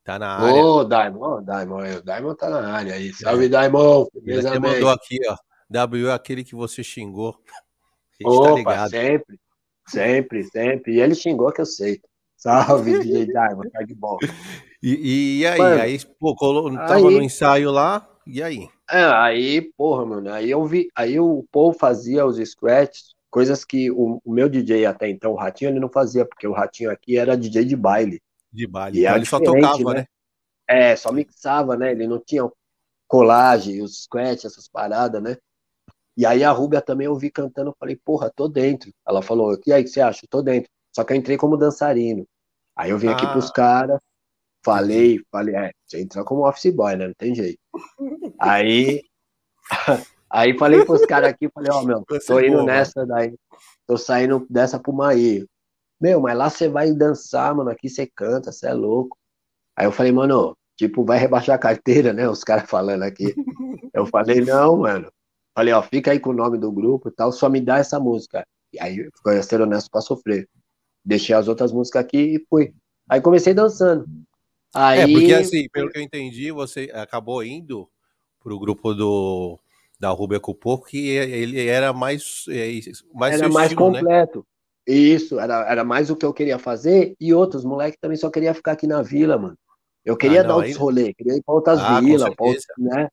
Tá 0.05 0.19
na 0.19 0.37
área. 0.37 0.63
Ô, 0.63 0.81
oh, 0.81 0.85
Diamond, 0.85 1.47
Diamond, 1.47 2.03
Diamond 2.03 2.37
tá 2.37 2.51
na 2.51 2.73
área 2.73 2.95
aí. 2.95 3.13
Salve, 3.15 3.47
é. 3.47 3.49
Diamond. 3.49 4.11
Ele 4.27 4.59
mandou 4.59 4.91
aqui, 4.91 5.19
ó. 5.27 5.37
W 5.71 6.09
é 6.09 6.13
aquele 6.13 6.45
que 6.45 6.55
você 6.55 6.85
xingou. 6.85 7.31
A 7.31 8.25
tá 8.25 8.31
Opa, 8.31 8.49
tá 8.49 8.55
ligado. 8.55 8.91
sempre, 8.91 9.41
sempre, 9.89 10.45
sempre. 10.45 10.95
E 10.95 11.01
ele 11.01 11.15
xingou 11.15 11.51
que 11.53 11.63
eu 11.63 11.67
sei. 11.67 12.01
Salve, 12.37 12.99
DJ 12.99 13.27
Diamond, 13.33 13.71
tá 13.71 13.83
de 13.83 13.95
bom. 13.95 14.19
E, 14.83 15.39
e 15.41 15.47
aí, 15.47 15.59
mano, 15.59 15.81
aí, 15.81 15.99
pô, 16.21 16.35
colo, 16.37 16.77
tava 16.77 16.97
aí, 16.97 17.03
no 17.03 17.23
ensaio 17.23 17.71
lá, 17.71 18.07
e 18.27 18.43
aí? 18.43 18.69
É, 18.91 19.03
aí, 19.05 19.63
porra, 19.79 20.05
mano, 20.05 20.31
aí 20.31 20.51
eu 20.51 20.63
vi, 20.67 20.89
aí 20.95 21.19
o 21.19 21.43
Paul 21.51 21.73
fazia 21.73 22.27
os 22.27 22.37
scratches, 22.37 23.14
coisas 23.35 23.65
que 23.65 23.91
o, 23.91 24.23
o, 24.25 24.33
meu 24.33 24.49
DJ 24.49 24.87
até 24.87 25.09
então, 25.11 25.33
o 25.33 25.35
Ratinho, 25.35 25.73
ele 25.73 25.81
não 25.81 25.89
fazia, 25.89 26.25
porque 26.25 26.47
o 26.47 26.53
Ratinho 26.53 26.89
aqui 26.89 27.19
era 27.19 27.37
DJ 27.37 27.65
de 27.65 27.75
baile. 27.75 28.23
De 28.53 28.65
baile. 28.65 28.99
E 28.99 29.03
então 29.03 29.17
ele 29.17 29.27
só 29.27 29.41
tocava, 29.41 29.93
né? 29.93 30.01
né? 30.01 30.07
É, 30.69 30.95
só 30.95 31.11
mixava, 31.11 31.77
né? 31.77 31.91
Ele 31.91 32.07
não 32.07 32.21
tinha 32.21 32.49
colagem, 33.09 33.83
os 33.83 34.05
scratch, 34.05 34.45
essas 34.45 34.69
paradas, 34.69 35.21
né? 35.21 35.37
E 36.17 36.25
aí 36.25 36.45
a 36.45 36.53
Rúbia 36.53 36.81
também 36.81 37.07
eu 37.07 37.17
vi 37.17 37.29
cantando, 37.29 37.71
eu 37.71 37.77
falei, 37.77 37.97
porra, 37.97 38.31
tô 38.31 38.47
dentro. 38.47 38.93
Ela 39.05 39.21
falou, 39.21 39.59
e 39.67 39.73
aí, 39.73 39.83
o 39.83 39.85
que 39.85 39.91
você 39.91 40.01
acha? 40.01 40.29
Tô 40.31 40.41
dentro. 40.41 40.71
Só 40.95 41.03
que 41.03 41.13
eu 41.13 41.17
entrei 41.17 41.37
como 41.37 41.57
dançarino. 41.57 42.25
Aí 42.77 42.91
eu 42.91 42.99
vim 42.99 43.09
ah. 43.09 43.15
aqui 43.15 43.27
pros 43.27 43.51
caras, 43.51 43.99
falei, 44.65 45.19
falei, 45.29 45.57
é, 45.57 45.73
você 45.85 46.01
entrou 46.01 46.25
como 46.25 46.49
office 46.49 46.73
boy, 46.73 46.95
né? 46.95 47.09
Não 47.09 47.15
tem 47.15 47.35
jeito. 47.35 47.59
aí, 48.39 49.03
aí 50.35 50.59
falei 50.59 50.85
pros 50.85 51.07
caras 51.07 51.31
aqui, 51.31 51.49
falei, 51.49 51.71
ó, 51.73 51.81
oh, 51.81 51.85
meu, 51.85 52.05
tô 52.27 52.41
indo 52.41 52.63
nessa 52.65 53.07
daí, 53.07 53.35
tô 53.87 53.97
saindo 53.97 54.47
dessa 54.51 54.79
pro 54.79 54.93
Maí. 54.93 55.47
Meu, 56.01 56.21
mas 56.21 56.37
lá 56.37 56.51
você 56.51 56.69
vai 56.69 56.93
dançar, 56.93 57.55
mano. 57.55 57.71
Aqui 57.71 57.89
você 57.89 58.07
canta, 58.07 58.53
você 58.53 58.67
é 58.67 58.75
louco. 58.75 59.17
Aí 59.77 59.87
eu 59.87 59.93
falei, 59.93 60.13
mano, 60.13 60.57
tipo, 60.77 61.05
vai 61.05 61.19
rebaixar 61.19 61.57
a 61.57 61.59
carteira, 61.59 62.13
né? 62.13 62.29
Os 62.29 62.45
caras 62.45 62.69
falando 62.69 63.03
aqui. 63.03 63.35
Eu 63.95 64.07
falei, 64.07 64.41
não, 64.41 64.79
mano. 64.79 65.11
Falei, 65.57 65.73
ó, 65.73 65.81
fica 65.81 66.11
aí 66.11 66.19
com 66.19 66.31
o 66.31 66.35
nome 66.35 66.59
do 66.59 66.73
grupo 66.73 67.09
e 67.09 67.13
tal, 67.13 67.31
só 67.31 67.49
me 67.49 67.61
dá 67.61 67.79
essa 67.79 68.01
música. 68.01 68.45
E 68.73 68.81
aí, 68.81 69.09
foi 69.23 69.41
ser 69.41 69.61
honesto 69.61 69.89
pra 69.89 70.01
sofrer. 70.01 70.49
Deixei 71.05 71.35
as 71.35 71.47
outras 71.47 71.73
músicas 71.73 72.03
aqui 72.03 72.37
e 72.37 72.47
fui. 72.51 72.75
Aí 73.09 73.21
comecei 73.21 73.55
dançando. 73.55 74.05
Aí... 74.75 75.01
É, 75.01 75.07
porque 75.07 75.33
assim, 75.33 75.69
pelo 75.73 75.91
que 75.91 75.99
eu 75.99 76.03
entendi, 76.03 76.51
você 76.51 76.91
acabou 76.93 77.45
indo 77.45 77.89
pro 78.41 78.59
grupo 78.59 78.93
do 78.95 79.61
da 79.99 80.11
Rubia 80.11 80.41
Cupô, 80.41 80.79
que 80.79 81.09
ele 81.09 81.67
era 81.67 81.93
mais, 81.93 82.45
é, 82.49 82.71
mais 83.15 83.35
era 83.35 83.49
mais 83.49 83.71
estilo, 83.71 83.91
né? 83.91 84.01
completo. 84.01 84.39
Né? 84.39 84.95
Isso, 84.95 85.41
era, 85.41 85.71
era 85.71 85.85
mais 85.85 86.11
o 86.11 86.17
que 86.17 86.27
eu 86.27 86.35
queria 86.35 86.59
fazer. 86.59 87.15
E 87.19 87.33
outros, 87.33 87.65
moleque 87.65 87.99
também 88.01 88.17
só 88.17 88.31
queria 88.31 88.53
ficar 88.53 88.73
aqui 88.73 88.87
na 88.87 89.03
vila, 89.03 89.39
mano. 89.39 89.57
Eu 90.05 90.17
queria 90.17 90.41
ah, 90.41 90.43
não, 90.43 90.49
dar 90.49 90.57
outros 90.57 90.75
aí... 90.75 90.81
rolês, 90.81 91.15
queria 91.17 91.37
ir 91.37 91.43
pra 91.43 91.55
outras 91.55 91.81
ah, 91.81 92.01
vilas, 92.01 92.23
outros, 92.39 92.65
né? 92.77 93.09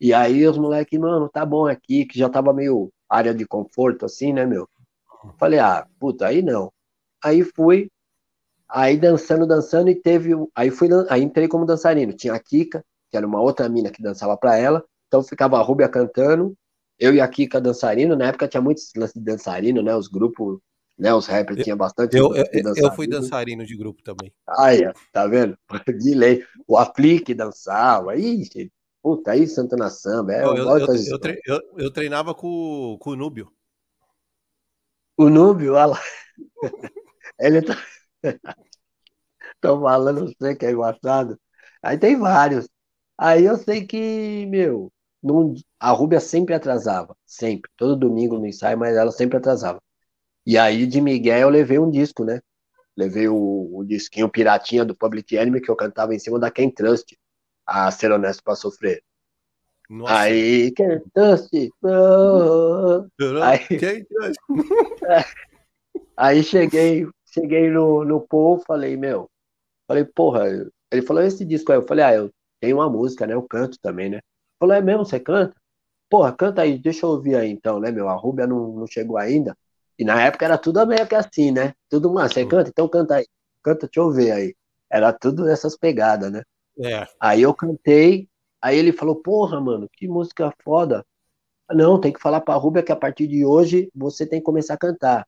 E 0.00 0.14
aí 0.14 0.46
os 0.46 0.56
moleques, 0.58 0.98
mano, 0.98 1.28
tá 1.28 1.44
bom 1.44 1.66
aqui, 1.66 2.04
que 2.04 2.18
já 2.18 2.28
tava 2.28 2.52
meio 2.52 2.92
área 3.08 3.34
de 3.34 3.46
conforto, 3.46 4.06
assim, 4.06 4.32
né, 4.32 4.46
meu? 4.46 4.68
Falei, 5.38 5.58
ah, 5.58 5.86
puta, 5.98 6.26
aí 6.26 6.42
não. 6.42 6.72
Aí 7.22 7.42
fui, 7.44 7.90
aí 8.68 8.96
dançando, 8.96 9.46
dançando, 9.46 9.90
e 9.90 9.94
teve. 9.94 10.32
Aí 10.54 10.70
fui, 10.70 10.88
aí 11.08 11.22
entrei 11.22 11.48
como 11.48 11.66
dançarino. 11.66 12.12
Tinha 12.12 12.34
a 12.34 12.40
Kika, 12.40 12.84
que 13.10 13.16
era 13.16 13.26
uma 13.26 13.40
outra 13.40 13.68
mina 13.68 13.90
que 13.90 14.02
dançava 14.02 14.36
pra 14.36 14.56
ela. 14.56 14.84
Então 15.12 15.22
ficava 15.22 15.58
a 15.58 15.62
Rúbia 15.62 15.90
cantando, 15.90 16.56
eu 16.98 17.14
e 17.14 17.20
a 17.20 17.28
Kika 17.28 17.60
dançarino. 17.60 18.16
Na 18.16 18.28
época 18.28 18.48
tinha 18.48 18.62
muitos 18.62 18.90
lances 18.96 19.12
de 19.12 19.20
dançarino, 19.20 19.82
né? 19.82 19.94
Os 19.94 20.08
grupos 20.08 20.58
né? 20.98 21.12
Os 21.12 21.26
rappers 21.26 21.62
tinham 21.62 21.76
bastante. 21.76 22.16
Eu, 22.16 22.34
eu, 22.34 22.46
eu, 22.74 22.92
fui 22.92 23.06
dançarino 23.06 23.66
de 23.66 23.76
grupo 23.76 24.02
também. 24.02 24.32
Aí, 24.58 24.80
tá 25.12 25.26
vendo? 25.26 25.54
De 26.00 26.14
lei. 26.14 26.46
O 26.66 26.78
Aplique 26.78 27.34
dançava. 27.34 28.16
Ixi, 28.16 28.72
puta, 29.02 29.32
aí 29.32 29.46
Santana 29.46 29.90
Samba. 29.90 30.32
É, 30.32 30.44
eu, 30.44 30.56
eu, 30.56 31.18
tre 31.18 31.42
eu, 31.76 31.90
treinava 31.90 32.34
com, 32.34 32.96
com 32.98 33.10
o 33.10 33.16
Núbio. 33.16 33.52
O 35.18 35.28
Núbio, 35.28 35.74
olha 35.74 35.86
lá. 35.86 36.00
Ele 37.38 37.60
tá. 37.60 37.76
Tô 39.60 39.78
falando, 39.78 40.20
não 40.24 40.32
sei 40.40 40.56
que 40.56 40.64
é 40.64 40.70
engraçado. 40.70 41.38
Aí 41.82 41.98
tem 41.98 42.18
vários. 42.18 42.66
Aí 43.18 43.44
eu 43.44 43.56
sei 43.56 43.86
que, 43.86 44.46
meu, 44.46 44.92
não... 45.22 45.54
a 45.78 45.90
Rúbia 45.90 46.20
sempre 46.20 46.54
atrasava. 46.54 47.16
Sempre. 47.26 47.70
Todo 47.76 47.96
domingo 47.96 48.38
no 48.38 48.46
ensaio, 48.46 48.78
mas 48.78 48.96
ela 48.96 49.10
sempre 49.10 49.36
atrasava. 49.36 49.80
E 50.44 50.58
aí 50.58 50.86
de 50.86 51.00
Miguel 51.00 51.40
eu 51.40 51.48
levei 51.48 51.78
um 51.78 51.90
disco, 51.90 52.24
né? 52.24 52.40
Levei 52.96 53.28
o, 53.28 53.70
o 53.72 53.84
disquinho 53.84 54.28
Piratinha 54.28 54.84
do 54.84 54.94
Public 54.94 55.34
Enemy 55.34 55.60
que 55.60 55.70
eu 55.70 55.76
cantava 55.76 56.14
em 56.14 56.18
cima 56.18 56.38
da 56.38 56.50
Ken 56.50 56.68
Trust, 56.70 57.16
a 57.66 57.90
Ser 57.90 58.12
Honesto 58.12 58.42
pra 58.42 58.54
Sofrer. 58.54 59.02
Nossa. 59.88 60.20
Aí, 60.20 60.72
Ken 60.72 61.00
Trust. 61.14 61.70
Oh, 61.82 63.06
aí, 63.42 63.66
aí 66.16 66.42
cheguei, 66.42 67.06
cheguei 67.26 67.70
no, 67.70 68.04
no 68.04 68.20
povo, 68.20 68.62
falei, 68.66 68.96
meu, 68.96 69.30
falei, 69.86 70.04
porra, 70.04 70.44
ele 70.90 71.02
falou 71.02 71.22
esse 71.22 71.44
disco 71.44 71.72
aí, 71.72 71.78
eu 71.78 71.86
falei, 71.86 72.04
ah, 72.04 72.14
eu 72.14 72.30
tenho 72.60 72.76
uma 72.76 72.90
música, 72.90 73.26
né? 73.26 73.34
Eu 73.34 73.42
canto 73.42 73.78
também, 73.80 74.10
né? 74.10 74.20
Falou, 74.62 74.76
é 74.76 74.80
mesmo, 74.80 75.04
você 75.04 75.18
canta? 75.18 75.56
Porra, 76.08 76.32
canta 76.32 76.62
aí, 76.62 76.78
deixa 76.78 77.04
eu 77.04 77.10
ouvir 77.10 77.34
aí 77.36 77.50
então, 77.50 77.80
né, 77.80 77.90
meu? 77.90 78.08
A 78.08 78.14
Rúbia 78.14 78.46
não, 78.46 78.72
não 78.74 78.86
chegou 78.86 79.18
ainda. 79.18 79.58
E 79.98 80.04
na 80.04 80.22
época 80.22 80.44
era 80.44 80.56
tudo 80.56 80.86
meio 80.86 81.06
que 81.08 81.16
assim, 81.16 81.50
né? 81.50 81.74
Tudo, 81.90 82.12
mano, 82.12 82.28
você 82.32 82.46
canta? 82.46 82.70
Então 82.70 82.88
canta 82.88 83.16
aí. 83.16 83.26
Canta, 83.62 83.88
deixa 83.88 84.00
eu 84.00 84.12
ver 84.12 84.30
aí. 84.32 84.54
Era 84.90 85.12
tudo 85.12 85.48
essas 85.48 85.76
pegadas, 85.76 86.30
né? 86.30 86.44
É. 86.78 87.06
Aí 87.20 87.42
eu 87.42 87.54
cantei, 87.54 88.28
aí 88.62 88.78
ele 88.78 88.92
falou, 88.92 89.16
porra, 89.16 89.60
mano, 89.60 89.88
que 89.92 90.08
música 90.08 90.52
foda. 90.64 91.04
Não, 91.72 92.00
tem 92.00 92.12
que 92.12 92.20
falar 92.20 92.40
pra 92.42 92.54
Rúbia 92.54 92.82
que 92.84 92.92
a 92.92 92.96
partir 92.96 93.26
de 93.28 93.44
hoje 93.44 93.90
você 93.94 94.26
tem 94.26 94.40
que 94.40 94.44
começar 94.46 94.74
a 94.74 94.78
cantar. 94.78 95.26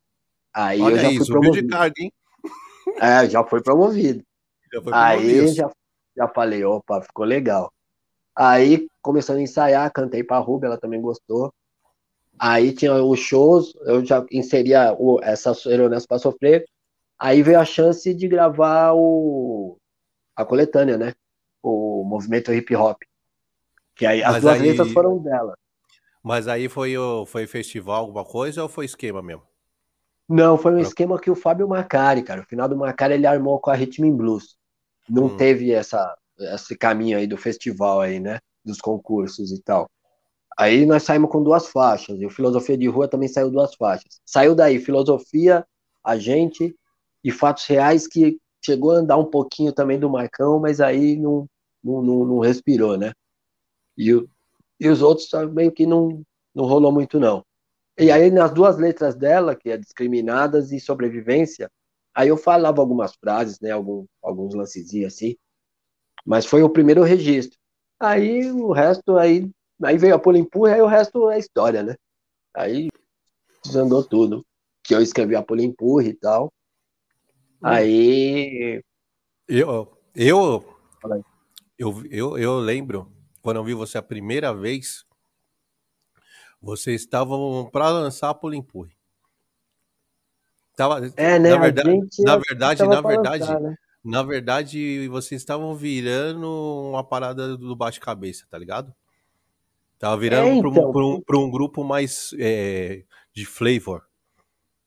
Aí 0.54 0.80
Olha 0.80 0.94
eu 0.94 0.98
já 1.00 1.08
aí, 1.08 1.18
fui 1.18 1.26
promovido. 1.26 1.66
de 1.66 1.72
carga, 1.72 1.94
hein? 1.98 2.12
É, 3.00 3.28
já 3.28 3.44
foi 3.44 3.62
promovido. 3.62 4.22
Já 4.72 4.82
foi 4.82 4.92
Aí 4.92 5.46
promovido. 5.46 5.54
já, 5.56 5.70
já 6.16 6.28
falei, 6.28 6.64
opa, 6.64 7.02
ficou 7.02 7.24
legal. 7.24 7.73
Aí 8.36 8.86
começando 9.02 9.38
a 9.38 9.42
ensaiar, 9.42 9.92
cantei 9.92 10.24
pra 10.24 10.38
Rúbia, 10.38 10.66
ela 10.68 10.78
também 10.78 11.00
gostou. 11.00 11.52
Aí 12.38 12.72
tinha 12.72 12.94
os 12.94 13.20
shows, 13.20 13.74
eu 13.86 14.04
já 14.04 14.24
inseria 14.32 14.94
o, 14.98 15.20
essa 15.22 15.54
Seronas 15.54 16.04
pra 16.06 16.18
sofrer. 16.18 16.64
Aí 17.18 17.42
veio 17.42 17.60
a 17.60 17.64
chance 17.64 18.12
de 18.12 18.26
gravar 18.26 18.92
o, 18.94 19.78
a 20.34 20.44
coletânea, 20.44 20.98
né? 20.98 21.14
O 21.62 22.02
movimento 22.04 22.52
hip 22.52 22.74
hop. 22.74 23.00
Que 23.94 24.04
aí 24.04 24.22
as 24.22 24.32
Mas 24.32 24.42
duas 24.42 24.60
aí- 24.60 24.68
letras 24.68 24.92
foram 24.92 25.18
dela. 25.18 25.56
Mas 26.22 26.48
aí 26.48 26.68
foi, 26.68 26.96
o, 26.96 27.24
foi 27.26 27.46
festival, 27.46 28.00
alguma 28.00 28.24
coisa, 28.24 28.62
ou 28.62 28.68
foi 28.68 28.86
esquema 28.86 29.22
mesmo? 29.22 29.42
Não, 30.28 30.56
foi 30.56 30.72
um 30.72 30.76
Pra- 30.76 30.82
esquema 30.88 31.20
que 31.20 31.30
o 31.30 31.36
Fábio 31.36 31.68
Macari, 31.68 32.22
cara. 32.22 32.40
O 32.40 32.44
final 32.46 32.66
do 32.66 32.76
Macari 32.76 33.14
ele 33.14 33.26
armou 33.26 33.60
com 33.60 33.70
a 33.70 33.74
Rhythm 33.74 34.06
and 34.06 34.16
Blues. 34.16 34.56
Não 35.08 35.26
Hum. 35.26 35.36
teve 35.36 35.70
essa, 35.70 36.16
esse 36.54 36.76
caminho 36.76 37.18
aí 37.18 37.26
do 37.26 37.36
festival 37.36 38.00
aí, 38.00 38.20
né? 38.20 38.38
Dos 38.64 38.80
concursos 38.80 39.52
e 39.52 39.62
tal. 39.62 39.90
Aí 40.58 40.86
nós 40.86 41.02
saímos 41.02 41.30
com 41.30 41.42
duas 41.42 41.68
faixas. 41.68 42.20
E 42.20 42.26
o 42.26 42.30
Filosofia 42.30 42.76
de 42.78 42.86
Rua 42.88 43.08
também 43.08 43.28
saiu 43.28 43.50
duas 43.50 43.74
faixas. 43.74 44.20
Saiu 44.24 44.54
daí 44.54 44.78
Filosofia, 44.78 45.66
a 46.04 46.16
gente 46.18 46.74
e 47.24 47.30
Fatos 47.32 47.66
Reais, 47.66 48.06
que 48.06 48.38
chegou 48.64 48.92
a 48.92 48.96
andar 48.96 49.16
um 49.18 49.24
pouquinho 49.24 49.72
também 49.72 49.98
do 49.98 50.10
Marcão, 50.10 50.60
mas 50.60 50.80
aí 50.80 51.16
não, 51.16 51.48
não, 51.82 52.02
não, 52.02 52.24
não 52.24 52.38
respirou, 52.40 52.96
né? 52.96 53.12
E, 53.96 54.12
o- 54.14 54.28
e 54.80 54.88
os 54.88 55.02
outros 55.02 55.28
meio 55.52 55.72
que 55.72 55.86
não, 55.86 56.22
não 56.54 56.64
rolou 56.66 56.92
muito, 56.92 57.20
não. 57.20 57.44
E 57.98 58.10
aí, 58.12 58.30
nas 58.30 58.52
duas 58.54 58.78
letras 58.78 59.14
dela, 59.16 59.56
que 59.56 59.70
é 59.70 59.78
Discriminadas 59.78 60.72
e 60.72 60.80
Sobrevivência, 60.80 61.70
aí 62.14 62.28
eu 62.28 62.36
falava 62.36 62.80
algumas 62.80 63.14
frases, 63.16 63.60
né? 63.60 63.70
Algum, 63.72 64.06
alguns 64.22 64.54
lancezinhos 64.54 65.14
assim. 65.14 65.36
Mas 66.24 66.46
foi 66.46 66.62
o 66.62 66.70
primeiro 66.70 67.02
registro. 67.02 67.58
Aí 68.00 68.50
o 68.50 68.72
resto, 68.72 69.16
aí, 69.18 69.50
aí 69.82 69.98
veio 69.98 70.14
a 70.14 70.18
Pula 70.18 70.38
Empurra, 70.38 70.74
aí 70.74 70.80
o 70.80 70.86
resto 70.86 71.30
é 71.30 71.38
história, 71.38 71.82
né? 71.82 71.96
Aí 72.54 72.88
desandou 73.64 74.02
tudo. 74.02 74.44
Que 74.82 74.94
eu 74.94 75.00
escrevi 75.00 75.36
a 75.36 75.42
Pula 75.42 75.62
Empurra 75.62 76.06
e 76.06 76.14
tal. 76.14 76.52
Aí. 77.62 78.82
Eu, 79.48 79.96
eu, 80.14 80.64
eu, 81.78 82.02
eu, 82.10 82.38
eu 82.38 82.58
lembro, 82.58 83.10
quando 83.42 83.56
eu 83.56 83.64
vi 83.64 83.74
você 83.74 83.98
a 83.98 84.02
primeira 84.02 84.54
vez, 84.54 85.04
vocês 86.60 87.02
estavam 87.02 87.68
para 87.70 87.90
lançar 87.90 88.30
a 88.30 88.34
Polimpur. 88.34 88.88
Tava, 90.76 91.06
É, 91.16 91.38
né? 91.38 91.50
na 91.50 91.58
verdade, 91.58 91.90
gente 91.90 92.22
na 92.22 92.36
verdade, 92.36 92.82
na 92.86 93.00
verdade, 93.00 93.44
lançar, 93.44 93.60
né? 93.60 93.76
Na 94.04 94.22
verdade, 94.22 95.08
vocês 95.08 95.40
estavam 95.40 95.74
virando 95.74 96.46
uma 96.90 97.02
parada 97.02 97.56
do 97.56 97.74
bate-cabeça, 97.74 98.46
tá 98.50 98.58
ligado? 98.58 98.94
Tava 99.98 100.16
virando 100.18 100.48
É, 100.48 100.60
pra, 100.60 100.68
um, 100.68 100.72
então. 100.72 100.92
pra 100.92 101.04
um- 101.06 101.20
pra 101.22 101.38
um 101.38 101.50
grupo 101.50 101.82
mais 101.84 102.30
é, 102.38 103.04
de 103.32 103.46
flavor. 103.46 104.02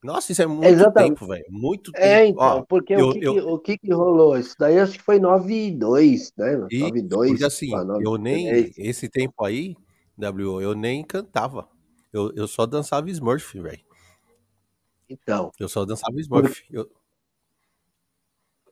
Nossa, 0.03 0.32
isso 0.32 0.41
é 0.43 0.45
muito 0.45 0.67
Exatamente. 0.67 1.10
tempo, 1.15 1.27
velho. 1.27 1.45
Muito 1.49 1.91
É, 1.95 2.25
tempo. 2.27 2.39
então, 2.39 2.58
Ó, 2.60 2.62
porque 2.62 2.93
eu- 2.93 3.10
o, 3.10 3.13
que, 3.13 3.25
eu- 3.25 3.34
que- 3.34 3.41
o 3.41 3.60
que 3.60 3.77
que 3.80 3.93
rolou? 3.93 4.38
Isso 4.38 4.56
daí 4.60 4.77
acho 4.80 4.93
que 4.93 5.03
foi 5.03 5.19
9 5.19 5.67
e 5.67 5.71
2, 5.71 6.32
né? 6.38 6.67
E 6.69 6.80
9 6.80 6.99
e 6.99 7.01
2. 7.01 7.32
porque 7.32 7.43
assim, 7.43 7.71
pra 7.71 7.84
9 7.84 8.06
eu 8.06 8.15
nem. 8.17 8.47
3. 8.47 8.77
Esse 8.77 9.10
tempo 9.10 9.43
aí, 9.43 9.75
W, 10.17 10.62
eu 10.62 10.75
nem 10.75 11.03
cantava. 11.03 11.67
Eu, 12.13 12.32
eu 12.36 12.47
só 12.47 12.65
dançava 12.67 13.10
Smurf, 13.10 13.60
velho. 13.60 13.82
Então, 15.10 15.51
Eu 15.60 15.67
só 15.69 15.84
dançava 15.86 16.19
Smurf. 16.19 16.63
Eu- 16.69 16.89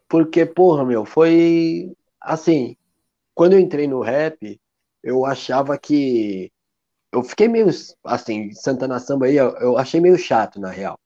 porque, 0.07 0.45
porra, 0.45 0.85
meu, 0.85 1.05
foi 1.05 1.95
assim, 2.21 2.75
quando 3.35 3.53
eu 3.55 3.59
entrei 3.59 3.87
no 3.87 4.01
rap, 4.01 4.59
eu 5.03 5.25
achava 5.25 5.77
que 5.79 6.51
eu 7.13 7.23
fiquei 7.23 7.47
meio 7.47 7.67
assim, 8.05 8.51
Santana 8.53 8.99
Samba 8.99 9.27
aí, 9.27 9.37
eu, 9.37 9.49
eu 9.57 9.77
achei 9.77 10.01
meio 10.01 10.17
chato, 10.17 10.59
na 10.59 10.69
real. 10.71 10.99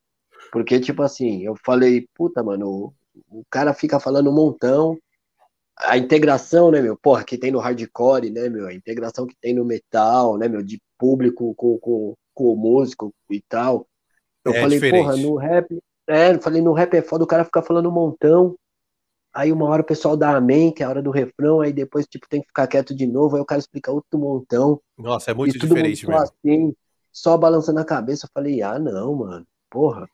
Porque, 0.51 0.79
tipo 0.79 1.03
assim, 1.03 1.43
eu 1.45 1.55
falei, 1.65 2.07
puta, 2.15 2.43
mano, 2.43 2.93
o, 3.29 3.39
o 3.41 3.45
cara 3.51 3.73
fica 3.73 3.99
falando 3.99 4.29
um 4.31 4.35
montão, 4.35 4.97
a 5.77 5.97
integração, 5.97 6.71
né, 6.71 6.81
meu, 6.81 6.97
porra, 6.97 7.23
que 7.23 7.37
tem 7.37 7.51
no 7.51 7.59
hardcore, 7.59 8.29
né, 8.31 8.49
meu, 8.49 8.67
a 8.67 8.73
integração 8.73 9.25
que 9.25 9.35
tem 9.41 9.53
no 9.53 9.63
metal, 9.65 10.37
né, 10.37 10.47
meu, 10.47 10.61
de 10.63 10.81
público 10.97 11.55
com, 11.55 11.77
com, 11.79 12.15
com 12.33 12.53
o 12.53 12.55
músico 12.57 13.13
e 13.29 13.41
tal. 13.47 13.87
Eu 14.45 14.53
É 14.53 14.55
falei, 14.55 14.81
diferente. 14.81 14.81
porra, 14.81 15.17
no 15.17 15.35
rap, 15.37 15.67
é, 16.07 16.33
eu 16.35 16.41
falei, 16.41 16.61
no 16.61 16.73
rap 16.73 16.95
é 16.95 17.01
foda, 17.01 17.23
o 17.23 17.27
cara 17.27 17.45
fica 17.45 17.61
falando 17.63 17.89
um 17.89 17.93
montão, 17.93 18.55
aí 19.33 19.51
uma 19.51 19.65
hora 19.67 19.81
o 19.81 19.85
pessoal 19.85 20.17
dá 20.17 20.35
amém, 20.35 20.73
que 20.73 20.83
é 20.83 20.85
a 20.85 20.89
hora 20.89 21.01
do 21.01 21.11
refrão, 21.11 21.61
aí 21.61 21.71
depois, 21.73 22.05
tipo, 22.07 22.27
tem 22.29 22.41
que 22.41 22.47
ficar 22.47 22.67
quieto 22.67 22.95
de 22.95 23.07
novo, 23.07 23.35
aí 23.35 23.41
o 23.41 23.45
cara 23.45 23.59
explica 23.59 23.91
outro 23.91 24.19
montão, 24.19 24.81
Nossa, 24.97 25.31
é 25.31 25.33
e 25.33 25.37
muito 25.37 25.57
todo 25.57 25.67
diferente 25.67 26.07
mesmo. 26.07 26.21
assim, 26.23 26.75
só 27.11 27.37
balançando 27.37 27.79
a 27.79 27.85
cabeça. 27.85 28.25
Eu 28.25 28.29
falei, 28.33 28.61
ah, 28.61 28.79
não, 28.79 29.15
mano, 29.15 29.45
porra. 29.69 30.07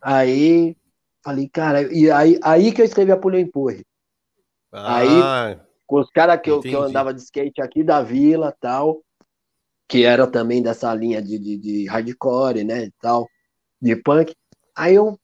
Aí, 0.00 0.76
falei, 1.24 1.48
cara, 1.48 1.82
e 1.92 2.10
aí, 2.10 2.38
aí 2.42 2.72
que 2.72 2.80
eu 2.82 2.84
escrevi 2.86 3.12
a 3.12 3.16
Pulho 3.16 3.38
Empurre. 3.38 3.84
Ah, 4.72 5.60
Com 5.86 6.00
os 6.00 6.10
caras 6.10 6.40
que 6.40 6.50
eu, 6.50 6.60
que 6.60 6.72
eu 6.72 6.82
andava 6.82 7.12
de 7.12 7.20
skate 7.20 7.60
aqui 7.60 7.84
da 7.84 8.02
vila 8.02 8.54
tal, 8.60 9.02
que 9.88 10.04
era 10.04 10.26
também 10.26 10.62
dessa 10.62 10.94
linha 10.94 11.20
de, 11.22 11.38
de, 11.38 11.56
de 11.58 11.86
hardcore, 11.86 12.64
né, 12.64 12.84
e 12.84 12.92
tal, 13.00 13.28
de 13.80 13.94
punk. 13.96 14.34
Aí 14.74 14.94
eu 14.94 15.18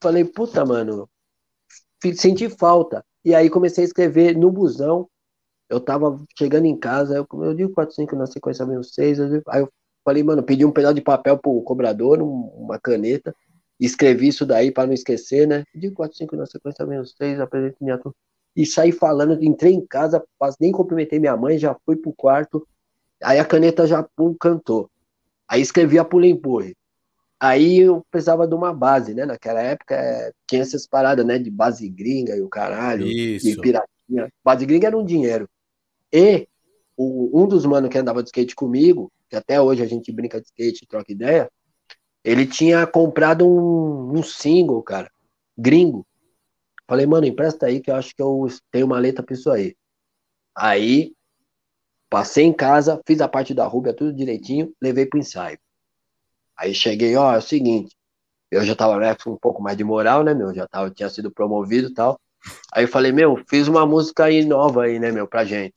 falei, 0.00 0.24
puta, 0.24 0.64
mano, 0.64 1.08
senti 2.14 2.48
falta. 2.48 3.04
E 3.24 3.34
aí 3.34 3.50
comecei 3.50 3.84
a 3.84 3.86
escrever 3.86 4.36
no 4.36 4.50
busão. 4.50 5.08
Eu 5.68 5.80
tava 5.80 6.20
chegando 6.38 6.66
em 6.66 6.76
casa, 6.78 7.16
eu, 7.16 7.26
eu 7.42 7.54
digo 7.54 7.72
4, 7.72 7.94
5 7.94 8.16
na 8.16 8.26
sequência 8.26 8.64
mesmo 8.66 8.84
6. 8.84 9.18
Aí 9.48 9.60
eu 9.62 9.68
falei, 10.04 10.22
mano, 10.22 10.42
pedi 10.42 10.64
um 10.64 10.72
pedaço 10.72 10.94
de 10.94 11.00
papel 11.02 11.38
pro 11.38 11.62
cobrador, 11.62 12.22
um- 12.22 12.48
uma 12.56 12.78
caneta, 12.78 13.34
escrevi 13.80 14.28
isso 14.28 14.46
daí 14.46 14.70
para 14.70 14.86
não 14.86 14.94
esquecer, 14.94 15.46
né? 15.46 15.64
Pedi 15.72 15.90
4, 15.90 16.16
5 16.16 16.36
na 16.36 16.46
sequência 16.46 16.86
mesmo 16.86 17.06
6, 17.06 17.40
apresentei 17.40 17.78
minha 17.80 17.98
turma. 17.98 18.14
E 18.54 18.64
saí 18.64 18.92
falando, 18.92 19.42
entrei 19.44 19.72
em 19.74 19.84
casa, 19.86 20.24
nem 20.60 20.72
cumprimentei 20.72 21.18
minha 21.18 21.36
mãe, 21.36 21.58
já 21.58 21.76
fui 21.84 21.96
pro 21.96 22.12
quarto. 22.12 22.66
Aí 23.22 23.38
a 23.38 23.44
caneta 23.44 23.86
já 23.86 24.02
pum, 24.02 24.34
cantou. 24.34 24.90
Aí 25.48 25.60
escrevi 25.60 25.98
a 25.98 26.04
pula 26.04 26.26
empurre. 26.26 26.76
Aí 27.38 27.80
eu 27.80 28.04
precisava 28.10 28.46
de 28.48 28.54
uma 28.54 28.72
base, 28.72 29.14
né? 29.14 29.26
Naquela 29.26 29.60
época 29.60 29.94
é, 29.94 30.32
tinha 30.46 30.62
essas 30.62 30.86
paradas, 30.86 31.24
né? 31.26 31.38
De 31.38 31.50
base 31.50 31.88
gringa 31.88 32.36
e 32.36 32.40
o 32.42 32.48
caralho, 32.48 33.06
de 33.06 33.50
isso. 33.50 33.60
piratinha. 33.60 34.28
Base 34.44 34.64
gringa 34.66 34.86
era 34.86 34.96
um 34.98 35.04
dinheiro. 35.04 35.48
E 36.12 36.48
o- 36.96 37.42
um 37.42 37.46
dos 37.48 37.66
manos 37.66 37.90
que 37.90 37.98
andava 37.98 38.22
de 38.22 38.28
skate 38.30 38.54
comigo, 38.54 39.12
que 39.28 39.36
até 39.36 39.60
hoje 39.60 39.82
a 39.82 39.86
gente 39.86 40.12
brinca 40.12 40.40
de 40.40 40.46
skate 40.46 40.84
e 40.84 40.88
troca 40.88 41.12
ideia, 41.12 41.50
ele 42.24 42.46
tinha 42.46 42.86
comprado 42.86 43.46
um, 43.48 44.18
um 44.18 44.22
single, 44.22 44.82
cara, 44.82 45.10
gringo. 45.56 46.06
Falei, 46.88 47.06
mano, 47.06 47.26
empresta 47.26 47.66
aí 47.66 47.80
que 47.80 47.90
eu 47.90 47.96
acho 47.96 48.14
que 48.14 48.22
eu 48.22 48.46
tenho 48.70 48.86
uma 48.86 48.98
letra 48.98 49.22
pra 49.24 49.34
isso 49.34 49.50
aí. 49.50 49.76
Aí, 50.56 51.14
passei 52.10 52.44
em 52.44 52.52
casa, 52.52 53.00
fiz 53.06 53.20
a 53.20 53.28
parte 53.28 53.54
da 53.54 53.66
Rúbia, 53.66 53.94
tudo 53.94 54.12
direitinho, 54.14 54.72
levei 54.82 55.06
pro 55.06 55.18
ensaio. 55.18 55.58
Aí 56.56 56.74
cheguei, 56.74 57.16
ó, 57.16 57.34
é 57.34 57.38
o 57.38 57.42
seguinte, 57.42 57.94
eu 58.50 58.64
já 58.64 58.74
tava 58.74 58.98
né, 58.98 59.14
com 59.14 59.32
um 59.32 59.38
pouco 59.38 59.62
mais 59.62 59.76
de 59.76 59.84
moral, 59.84 60.22
né, 60.24 60.32
meu, 60.34 60.54
já 60.54 60.66
tava, 60.66 60.90
tinha 60.90 61.08
sido 61.08 61.30
promovido 61.30 61.88
e 61.88 61.94
tal. 61.94 62.18
Aí 62.72 62.84
eu 62.84 62.88
falei, 62.88 63.12
meu, 63.12 63.42
fiz 63.48 63.68
uma 63.68 63.84
música 63.84 64.24
aí 64.24 64.44
nova 64.44 64.84
aí, 64.84 64.98
né, 64.98 65.10
meu, 65.10 65.26
pra 65.26 65.44
gente. 65.44 65.74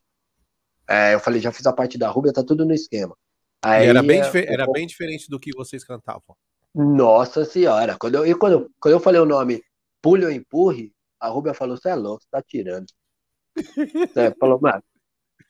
É, 0.88 1.14
eu 1.14 1.20
falei, 1.20 1.40
já 1.42 1.52
fiz 1.52 1.66
a 1.66 1.74
parte 1.74 1.98
da 1.98 2.10
Rúbia, 2.10 2.34
tá 2.34 2.44
tudo 2.44 2.66
no 2.66 2.74
esquema. 2.74 3.16
Aí, 3.62 3.88
era 3.88 4.02
bem, 4.02 4.22
é, 4.22 4.54
era 4.54 4.66
bem 4.72 4.88
diferente 4.88 5.30
do 5.30 5.40
que 5.40 5.52
vocês 5.56 5.84
cantavam. 5.84 6.36
Nossa 6.74 7.44
senhora, 7.44 7.98
quando 8.00 8.16
eu, 8.16 8.26
e 8.26 8.36
quando, 8.36 8.72
quando 8.80 8.94
eu 8.94 9.00
falei 9.00 9.20
o 9.20 9.26
nome 9.26 9.62
Pulho 10.02 10.28
ou 10.28 10.32
Empurre, 10.32 10.94
a 11.20 11.28
Rúbia 11.28 11.54
falou, 11.54 11.76
você 11.76 11.90
é 11.90 11.96
louco, 11.96 12.24
você 12.24 12.30
tá 12.32 12.42
tirando. 12.42 12.88
Você 14.14 14.34
falou, 14.40 14.60
mano, 14.62 14.82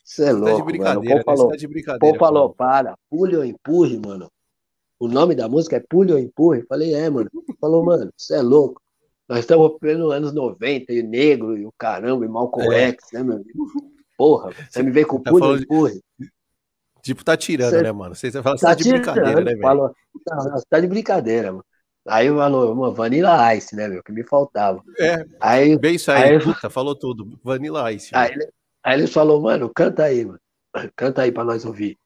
você 0.03 0.23
é 0.23 0.33
Você 0.33 0.39
tá 0.39 0.53
de 0.53 0.63
louco, 0.63 0.77
mano. 0.77 0.99
O 0.99 1.03
brincadeira, 1.03 1.03
povo 1.03 1.17
né? 1.17 1.23
falou, 1.23 1.45
Você 1.45 1.51
tá 1.51 1.57
de 1.57 1.65
o 1.65 1.69
brincadeira. 1.69 1.99
povo 1.99 2.17
falou, 2.17 2.49
pô. 2.49 2.55
para, 2.55 2.97
Pulho 3.09 3.39
ou 3.39 3.45
Empurre, 3.45 3.99
mano. 3.99 4.31
O 4.99 5.07
nome 5.07 5.33
da 5.33 5.47
música 5.47 5.77
é 5.77 5.79
Pulho 5.79 6.15
ou 6.15 6.19
Empurre? 6.19 6.63
Falei, 6.67 6.93
é, 6.93 7.09
mano. 7.09 7.29
Falou, 7.59 7.83
mano, 7.83 8.11
você 8.17 8.35
é 8.35 8.41
louco. 8.41 8.81
Nós 9.27 9.39
estamos 9.39 9.77
nos 9.81 10.11
anos 10.13 10.33
90, 10.33 10.91
e 10.91 11.01
negro, 11.01 11.57
e 11.57 11.65
o 11.65 11.71
caramba, 11.77 12.25
e 12.25 12.27
Malcolm 12.27 12.73
É. 12.73 12.89
X, 12.89 12.97
né, 13.13 13.23
meu? 13.23 13.43
Porra, 14.17 14.51
você 14.69 14.83
me 14.83 14.91
vem 14.91 15.05
com 15.05 15.21
Tá 15.21 15.31
ou 15.31 15.55
de- 15.55 15.63
Empurre? 15.63 16.01
Tipo, 17.01 17.23
tá 17.23 17.37
tirando, 17.37 17.81
né, 17.81 17.91
mano? 17.91 18.13
Você 18.13 18.29
fala, 18.31 18.57
tá, 18.57 18.67
tá 18.69 18.73
de 18.73 18.83
tirando, 18.83 19.01
brincadeira, 19.03 19.39
né, 19.39 19.51
velho? 19.51 19.61
Falou, 19.61 19.95
não, 20.27 20.61
tá 20.69 20.79
de 20.81 20.87
brincadeira, 20.87 21.51
mano. 21.53 21.65
Aí 22.07 22.27
falou, 22.27 22.75
mano, 22.75 22.93
Vanilla 22.93 23.55
Ice, 23.55 23.75
né, 23.75 23.87
meu? 23.87 24.03
Que 24.03 24.11
me 24.11 24.23
faltava. 24.23 24.83
É, 24.99 25.23
aí, 25.39 25.77
bem 25.77 25.95
isso 25.95 26.11
aí, 26.11 26.33
aí 26.33 26.39
puta, 26.43 26.69
falou 26.69 26.95
tudo. 26.95 27.39
Vanilla 27.43 27.91
Ice. 27.93 28.09
Aí, 28.13 28.31
aí 28.83 28.99
ele 28.99 29.07
falou, 29.07 29.39
mano, 29.39 29.71
canta 29.73 30.03
aí, 30.03 30.25
mano. 30.25 30.39
Canta 30.95 31.21
aí 31.21 31.31
pra 31.31 31.43
nós 31.43 31.65
ouvir. 31.65 31.97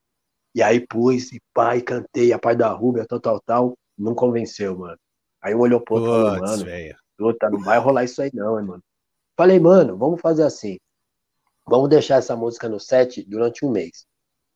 E 0.54 0.62
aí 0.62 0.80
pus, 0.80 1.32
e 1.32 1.42
pai, 1.52 1.80
cantei 1.80 2.32
a 2.32 2.38
parte 2.38 2.58
da 2.58 2.68
Rubia, 2.68 3.04
tal, 3.06 3.20
tal, 3.20 3.40
tal. 3.40 3.78
Não 3.98 4.14
convenceu, 4.14 4.78
mano. 4.78 4.98
Aí 5.42 5.54
um 5.54 5.60
olhou 5.60 5.80
pro 5.80 5.96
outro 5.96 6.10
e 6.10 6.38
falou, 6.38 6.40
mano, 6.40 6.64
puta, 7.18 7.50
não 7.50 7.60
vai 7.60 7.78
rolar 7.78 8.04
isso 8.04 8.22
aí 8.22 8.30
não, 8.32 8.58
hein, 8.58 8.66
mano. 8.66 8.82
Falei, 9.36 9.58
mano, 9.58 9.96
vamos 9.96 10.20
fazer 10.20 10.44
assim. 10.44 10.78
Vamos 11.66 11.88
deixar 11.88 12.16
essa 12.16 12.36
música 12.36 12.68
no 12.68 12.78
set 12.78 13.24
durante 13.24 13.64
um 13.64 13.70
mês. 13.70 14.06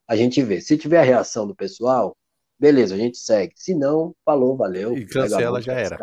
A 0.07 0.15
gente 0.17 0.43
vê. 0.43 0.61
Se 0.61 0.79
tiver 0.79 1.01
a 1.01 1.05
reação 1.05 1.47
do 1.47 1.55
pessoal, 1.55 2.17
beleza, 2.59 2.95
a 2.95 2.99
gente 2.99 3.19
segue. 3.19 3.53
Se 3.57 3.75
não, 3.75 4.15
falou, 4.25 4.57
valeu. 4.57 4.97
E 4.97 5.07
cancela, 5.07 5.61
já 5.61 5.73
era. 5.75 5.99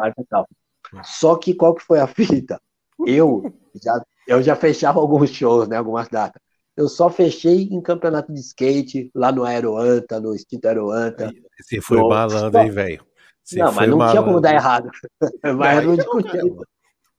Só 1.03 1.35
que 1.35 1.53
qual 1.53 1.73
que 1.73 1.83
foi 1.83 1.99
a 1.99 2.07
fita? 2.07 2.61
Eu 3.05 3.53
já, 3.81 4.05
eu 4.27 4.41
já 4.41 4.55
fechava 4.55 4.99
alguns 4.99 5.29
shows, 5.29 5.67
né? 5.67 5.77
Algumas 5.77 6.07
datas. 6.09 6.41
Eu 6.75 6.89
só 6.89 7.09
fechei 7.09 7.63
em 7.63 7.81
campeonato 7.81 8.33
de 8.33 8.39
skate, 8.39 9.09
lá 9.15 9.31
no 9.31 9.45
Aeroanta, 9.45 10.19
no 10.19 10.35
extinto 10.35 10.67
Aeroanta. 10.67 11.31
Você 11.59 11.79
foi 11.79 11.99
no... 11.99 12.09
malandro, 12.09 12.59
hein, 12.59 12.69
velho? 12.69 13.05
Não, 13.53 13.71
mas 13.71 13.89
não 13.89 13.97
malandro. 13.97 14.21
tinha 14.21 14.23
como 14.23 14.41
dar 14.41 14.53
errado. 14.53 14.89
mas 15.57 15.85
não, 15.85 15.95
não, 15.95 16.21
tinha, 16.21 16.43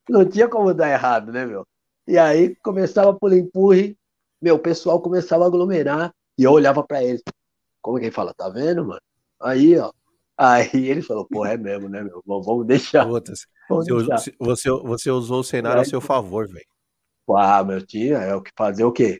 não 0.08 0.24
tinha 0.24 0.48
como 0.48 0.74
dar 0.74 0.90
errado, 0.90 1.32
né, 1.32 1.46
meu? 1.46 1.66
E 2.06 2.18
aí 2.18 2.54
começava 2.56 3.14
por 3.14 3.32
empurre, 3.32 3.96
meu, 4.40 4.56
o 4.56 4.60
pessoal 4.60 5.00
começava 5.00 5.44
a 5.44 5.46
aglomerar 5.46 6.12
e 6.38 6.44
eu 6.44 6.52
olhava 6.52 6.84
para 6.84 7.02
eles. 7.02 7.22
Como 7.80 7.96
é 7.96 8.00
que 8.00 8.06
ele 8.06 8.14
fala? 8.14 8.34
Tá 8.34 8.48
vendo, 8.48 8.84
mano? 8.84 9.00
Aí, 9.40 9.78
ó. 9.78 9.90
Aí 10.36 10.68
ele 10.74 11.00
falou, 11.00 11.26
pô, 11.26 11.46
é 11.46 11.56
mesmo, 11.56 11.88
né, 11.88 12.02
meu? 12.02 12.22
Vamos 12.26 12.66
deixar. 12.66 13.06
Outras. 13.06 13.46
Vamos 13.68 13.86
você, 13.86 14.06
deixar. 14.06 14.32
Você, 14.38 14.70
você 14.70 15.10
usou 15.10 15.40
o 15.40 15.44
cenário 15.44 15.78
é. 15.78 15.82
a 15.82 15.84
seu 15.84 16.00
favor, 16.00 16.46
velho. 16.46 16.66
Ah, 17.30 17.64
meu 17.64 17.84
tinha, 17.84 18.18
é 18.18 18.34
o 18.34 18.42
que 18.42 18.52
fazer 18.56 18.84
o 18.84 18.92
quê? 18.92 19.18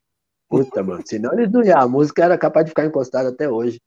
Puta, 0.49 0.83
mano, 0.83 1.03
senão 1.05 1.33
eles 1.33 1.51
não 1.51 1.63
iam. 1.63 1.79
A 1.79 1.89
música 1.89 2.25
era 2.25 2.39
capaz 2.39 2.65
de 2.65 2.71
ficar 2.71 2.87
encostada 2.87 3.31
até 3.31 3.49
hoje. 3.49 3.81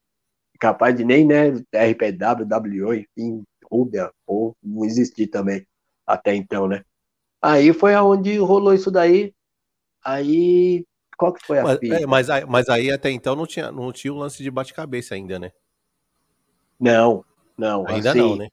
Capaz 0.58 0.94
de 0.94 1.04
nem, 1.04 1.26
né, 1.26 1.48
RPW, 1.72 2.84
WO, 2.84 2.94
enfim, 2.94 3.42
Rubia, 3.70 4.10
ou 4.26 4.54
não 4.62 4.84
existir 4.84 5.26
também 5.28 5.66
até 6.06 6.34
então, 6.34 6.68
né? 6.68 6.84
Aí 7.40 7.72
foi 7.72 7.94
aonde 7.94 8.36
rolou 8.36 8.74
isso 8.74 8.90
daí. 8.90 9.32
Aí, 10.04 10.84
qual 11.16 11.32
que 11.32 11.46
foi 11.46 11.58
a 11.58 11.62
mas, 11.62 11.78
é, 11.82 12.06
mas, 12.06 12.26
mas, 12.46 12.68
aí 12.68 12.90
até 12.90 13.10
então 13.10 13.34
não 13.34 13.46
tinha, 13.46 13.70
não 13.72 13.92
tinha 13.92 14.12
o 14.12 14.16
lance 14.16 14.42
de 14.42 14.50
bate-cabeça 14.50 15.14
ainda, 15.14 15.38
né? 15.38 15.52
Não, 16.78 17.24
não. 17.56 17.86
Ainda 17.86 18.10
assim, 18.10 18.18
não, 18.18 18.36
né? 18.36 18.48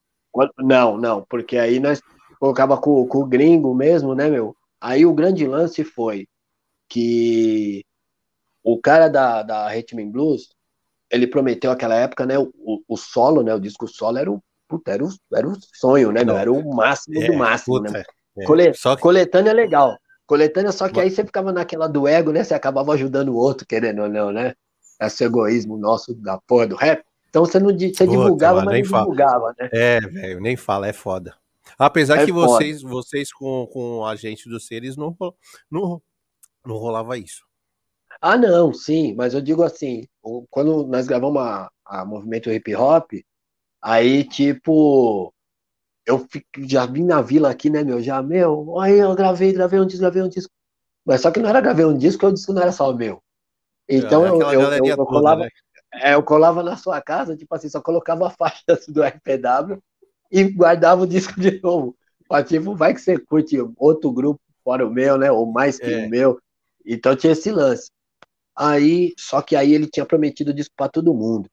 Não, 0.60 0.98
não, 0.98 1.26
porque 1.28 1.58
aí 1.58 1.80
nós 1.80 2.02
colocava 2.40 2.78
com, 2.78 3.06
com 3.08 3.20
o 3.20 3.26
gringo 3.26 3.74
mesmo, 3.74 4.14
né, 4.14 4.30
meu? 4.30 4.56
Aí 4.80 5.06
o 5.06 5.14
grande 5.14 5.46
lance 5.48 5.84
foi 5.84 6.28
que 6.88 7.84
o 8.74 8.78
cara 8.78 9.08
da, 9.08 9.44
da 9.44 9.76
Hitman 9.78 10.12
Blues, 10.12 10.50
ele 11.10 11.26
prometeu 11.26 11.72
aquela 11.72 11.96
época, 11.96 12.26
né, 12.26 12.38
o, 12.38 12.52
o 12.86 12.98
solo, 12.98 13.42
né, 13.42 13.54
o 13.54 13.60
disco 13.60 13.88
solo 13.88 14.18
era 14.18 14.30
o, 14.30 14.44
puta, 14.68 14.92
era 14.92 15.06
o, 15.06 15.10
era 15.34 15.48
o 15.48 15.56
sonho, 15.74 16.12
né, 16.12 16.26
meu, 16.26 16.38
era 16.38 16.52
o 16.52 16.76
máximo 16.76 17.24
é, 17.24 17.28
do 17.28 17.34
máximo, 17.34 17.80
né? 17.80 17.88
puta, 17.88 18.00
né? 18.00 18.06
É. 18.38 18.46
Cole, 18.46 18.72
que... 18.72 18.98
Coletânea 18.98 19.52
é 19.52 19.54
legal. 19.54 19.98
Coletânea, 20.26 20.74
só 20.74 20.90
que 20.90 21.00
aí 21.00 21.10
você 21.10 21.24
ficava 21.24 21.54
naquela 21.54 21.88
do 21.88 22.06
ego, 22.06 22.34
né? 22.34 22.44
Você 22.44 22.54
acabava 22.54 22.94
ajudando 22.94 23.30
o 23.30 23.38
outro, 23.38 23.66
querendo 23.66 24.04
ou 24.04 24.10
não, 24.10 24.32
né? 24.32 24.54
Esse 25.02 25.24
egoísmo 25.24 25.78
nosso 25.78 26.14
da 26.14 26.38
porra 26.38 26.68
do 26.68 26.76
rap. 26.76 27.04
Então 27.30 27.46
você 27.46 27.60
não 27.60 27.70
você 27.70 27.90
Puta, 27.90 28.08
divulgava, 28.08 28.60
mano, 28.60 28.72
mas 28.72 28.92
não 28.92 29.00
divulgava, 29.00 29.56
né? 29.58 29.70
É, 29.72 30.00
velho, 30.02 30.42
nem 30.42 30.58
fala, 30.58 30.88
é 30.88 30.94
foda. 30.94 31.34
Apesar 31.80 32.20
é 32.20 32.26
que 32.26 32.34
foda. 32.34 32.48
vocês, 32.48 32.82
vocês 32.82 33.32
com, 33.32 33.66
com 33.72 34.06
a 34.06 34.16
gente 34.16 34.50
dos 34.50 34.68
seres 34.68 34.98
não, 34.98 35.16
não, 35.72 36.02
não 36.66 36.76
rolava 36.76 37.18
isso. 37.18 37.47
Ah, 38.22 38.38
não, 38.38 38.74
sim, 38.74 39.14
mas 39.16 39.34
eu 39.34 39.42
digo 39.42 39.64
assim, 39.64 40.08
quando 40.50 40.86
nós 40.88 41.08
gravamos 41.08 41.42
a, 41.42 41.70
a 41.86 42.06
movimento 42.06 42.52
hip 42.52 42.76
hop, 42.76 43.12
aí 43.82 44.24
tipo, 44.24 45.34
eu 46.06 46.26
já 46.60 46.86
vim 46.86 47.04
na 47.04 47.22
vila 47.22 47.52
aqui, 47.52 47.70
né, 47.70 47.84
meu? 47.84 48.02
Já, 48.02 48.22
meu, 48.22 48.80
aí 48.80 48.98
eu 48.98 49.14
gravei, 49.16 49.52
gravei 49.54 49.80
um 49.80 49.86
disco, 49.86 50.02
gravei 50.02 50.24
um 50.24 50.30
disco. 50.30 50.52
Mas 51.06 51.22
só 51.22 51.32
que 51.32 51.40
não 51.40 51.50
era 51.50 51.62
gravei 51.62 51.86
um 51.86 51.98
disco, 51.98 52.26
o 52.26 52.34
disco 52.34 52.54
não 52.54 52.62
era 52.62 52.72
só 52.72 52.92
o 52.92 52.96
meu. 52.96 53.22
Então 53.88 54.26
é, 54.26 54.30
eu, 54.30 54.42
eu, 54.42 54.62
eu, 54.62 54.86
eu, 54.86 55.06
colava, 55.06 55.44
né? 55.44 55.50
é, 55.94 56.14
eu 56.14 56.24
colava 56.24 56.64
na 56.64 56.76
sua 56.76 57.02
casa, 57.02 57.36
tipo 57.36 57.54
assim, 57.54 57.70
só 57.70 57.82
colocava 57.82 58.28
a 58.28 58.30
faixa 58.30 58.64
do 58.88 59.04
RPW 59.04 59.82
e 60.32 60.44
guardava 60.44 61.04
o 61.04 61.08
disco 61.08 61.40
de 61.40 61.62
novo. 61.62 61.96
Mas, 62.30 62.48
tipo, 62.50 62.76
vai 62.76 62.94
que 62.94 63.02
você 63.02 63.18
curte 63.18 63.58
outro 63.78 64.12
grupo 64.12 64.42
fora 64.64 64.86
o 64.86 64.92
meu, 64.92 65.18
né? 65.18 65.32
Ou 65.32 65.46
mais 65.46 65.80
que 65.80 65.86
é. 65.86 66.06
o 66.06 66.10
meu. 66.10 66.40
Então 66.86 67.16
tinha 67.16 67.32
esse 67.32 67.52
lance. 67.52 67.90
Aí, 68.58 69.14
só 69.18 69.42
que 69.42 69.56
aí 69.56 69.74
ele 69.74 69.88
tinha 69.88 70.06
prometido 70.06 70.54
disco 70.54 70.74
para 70.76 70.90
todo 70.90 71.14
mundo. 71.14 71.48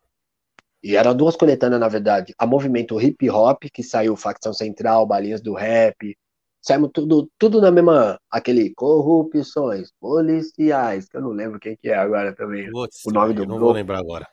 E 0.83 0.97
eram 0.97 1.15
duas 1.15 1.37
coletâneas, 1.37 1.81
na 1.81 1.89
verdade. 1.89 2.35
A 2.39 2.47
movimento 2.47 3.01
hip 3.01 3.29
hop, 3.29 3.65
que 3.73 3.83
saiu 3.83 4.17
Facção 4.17 4.53
Central, 4.53 5.07
Balinhas 5.07 5.43
do 5.43 5.55
Rap. 5.55 6.17
Saímos 6.63 6.91
tudo, 6.93 7.31
tudo 7.39 7.61
na 7.61 7.71
mesma. 7.71 8.19
Aquele 8.31 8.73
Corrupções 8.75 9.91
Policiais, 10.01 11.09
que 11.09 11.17
eu 11.17 11.21
não 11.21 11.31
lembro 11.31 11.61
quem 11.61 11.77
que 11.77 11.91
é 11.91 11.95
agora 11.95 12.35
também. 12.35 12.71
Putz, 12.71 13.03
o 13.07 13.11
nome 13.11 13.35
do 13.35 13.47
Não 13.47 13.59
vou 13.59 13.73
lembrar 13.73 13.99
agora. 13.99 14.27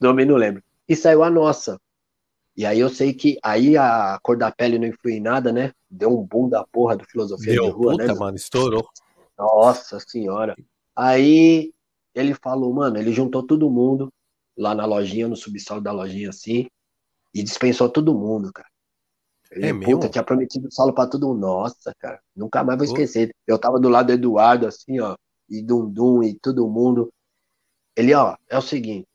Nome 0.00 0.24
não 0.24 0.36
lembro. 0.36 0.62
E 0.88 0.94
saiu 0.94 1.22
a 1.22 1.30
nossa. 1.30 1.80
E 2.56 2.64
aí 2.64 2.78
eu 2.78 2.88
sei 2.88 3.12
que 3.12 3.38
aí 3.42 3.76
a 3.76 4.18
cor 4.22 4.36
da 4.36 4.50
pele 4.50 4.78
não 4.78 4.86
influi 4.86 5.14
em 5.14 5.20
nada, 5.20 5.52
né? 5.52 5.72
Deu 5.90 6.16
um 6.16 6.24
boom 6.24 6.48
da 6.48 6.64
porra 6.64 6.96
do 6.96 7.04
filosofia 7.04 7.52
Deu, 7.52 7.64
de 7.64 7.70
rua, 7.70 7.92
puta, 7.92 8.06
né? 8.06 8.14
mano, 8.14 8.36
estourou. 8.36 8.88
Nossa 9.38 9.98
senhora. 10.00 10.56
Aí 10.94 11.72
ele 12.14 12.34
falou, 12.34 12.72
mano, 12.72 12.98
ele 12.98 13.12
juntou 13.12 13.46
todo 13.46 13.70
mundo 13.70 14.12
lá 14.56 14.74
na 14.74 14.84
lojinha, 14.84 15.28
no 15.28 15.36
subsolo 15.36 15.80
da 15.80 15.92
lojinha, 15.92 16.30
assim, 16.30 16.66
e 17.34 17.42
dispensou 17.42 17.88
todo 17.88 18.14
mundo, 18.14 18.52
cara. 18.52 18.68
Ele, 19.50 19.66
é 19.66 19.72
puta, 19.72 19.86
mesmo? 19.86 20.08
tinha 20.10 20.24
prometido 20.24 20.68
solo 20.70 20.92
pra 20.92 21.06
todo 21.06 21.28
mundo. 21.28 21.40
Nossa, 21.40 21.94
cara, 21.98 22.20
nunca 22.36 22.62
mais 22.62 22.78
vou 22.78 22.86
esquecer. 22.86 23.34
Eu 23.46 23.58
tava 23.58 23.80
do 23.80 23.88
lado 23.88 24.06
do 24.06 24.12
Eduardo, 24.12 24.66
assim, 24.66 25.00
ó, 25.00 25.16
e 25.48 25.62
Dundum 25.62 26.22
e 26.22 26.34
todo 26.34 26.68
mundo. 26.68 27.12
Ele, 27.96 28.14
ó, 28.14 28.36
é 28.48 28.56
o 28.56 28.62
seguinte, 28.62 29.08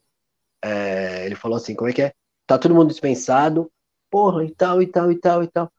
é, 0.62 1.24
ele 1.24 1.34
falou 1.34 1.56
assim, 1.56 1.74
como 1.74 1.88
é 1.88 1.92
que 1.92 2.02
é? 2.02 2.12
Tá 2.46 2.58
todo 2.58 2.74
mundo 2.74 2.88
dispensado, 2.88 3.70
porra, 4.10 4.44
e 4.44 4.54
tal, 4.54 4.82
e 4.82 4.86
tal, 4.86 5.10
e 5.10 5.18
tal, 5.18 5.42
e 5.42 5.48
tal. 5.48 5.72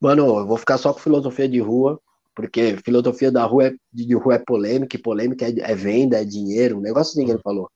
Mano, 0.00 0.38
eu 0.38 0.46
vou 0.46 0.58
ficar 0.58 0.76
só 0.76 0.92
com 0.92 1.00
filosofia 1.00 1.48
de 1.48 1.60
rua, 1.60 2.00
porque 2.34 2.76
filosofia 2.84 3.30
da 3.30 3.44
rua 3.44 3.68
é, 3.68 3.74
de 3.92 4.14
rua 4.14 4.34
é 4.34 4.38
polêmica, 4.38 4.96
e 4.96 5.00
polêmica 5.00 5.46
é, 5.46 5.54
é 5.58 5.74
venda, 5.74 6.20
é 6.20 6.24
dinheiro, 6.24 6.78
um 6.78 6.80
negócio 6.80 7.12
assim 7.12 7.24
que 7.24 7.32
ele 7.32 7.42
falou. 7.42 7.70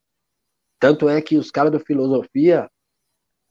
Tanto 0.80 1.08
é 1.08 1.20
que 1.20 1.36
os 1.36 1.50
caras 1.50 1.72
do 1.72 1.80
filosofia, 1.80 2.68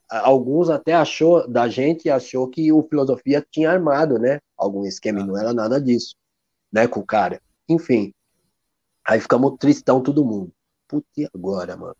alguns 0.10 0.70
até 0.70 0.94
achou, 0.94 1.48
da 1.48 1.68
gente 1.68 2.10
achou 2.10 2.48
que 2.48 2.72
o 2.72 2.84
filosofia 2.84 3.46
tinha 3.52 3.72
armado, 3.72 4.20
né? 4.20 4.40
Algum 4.58 4.86
esquema, 4.86 5.22
e 5.22 5.24
não 5.24 5.38
era 5.38 5.54
nada 5.54 5.80
disso, 5.80 6.16
né? 6.72 6.88
Com 6.88 7.02
o 7.02 7.06
cara. 7.06 7.42
Enfim. 7.68 8.14
Aí 9.06 9.20
ficamos 9.20 9.58
tristão 9.60 10.02
todo 10.02 10.26
mundo. 10.26 10.52
Puta, 10.88 11.08
e 11.18 11.28
agora, 11.34 11.76
mano? 11.76 11.96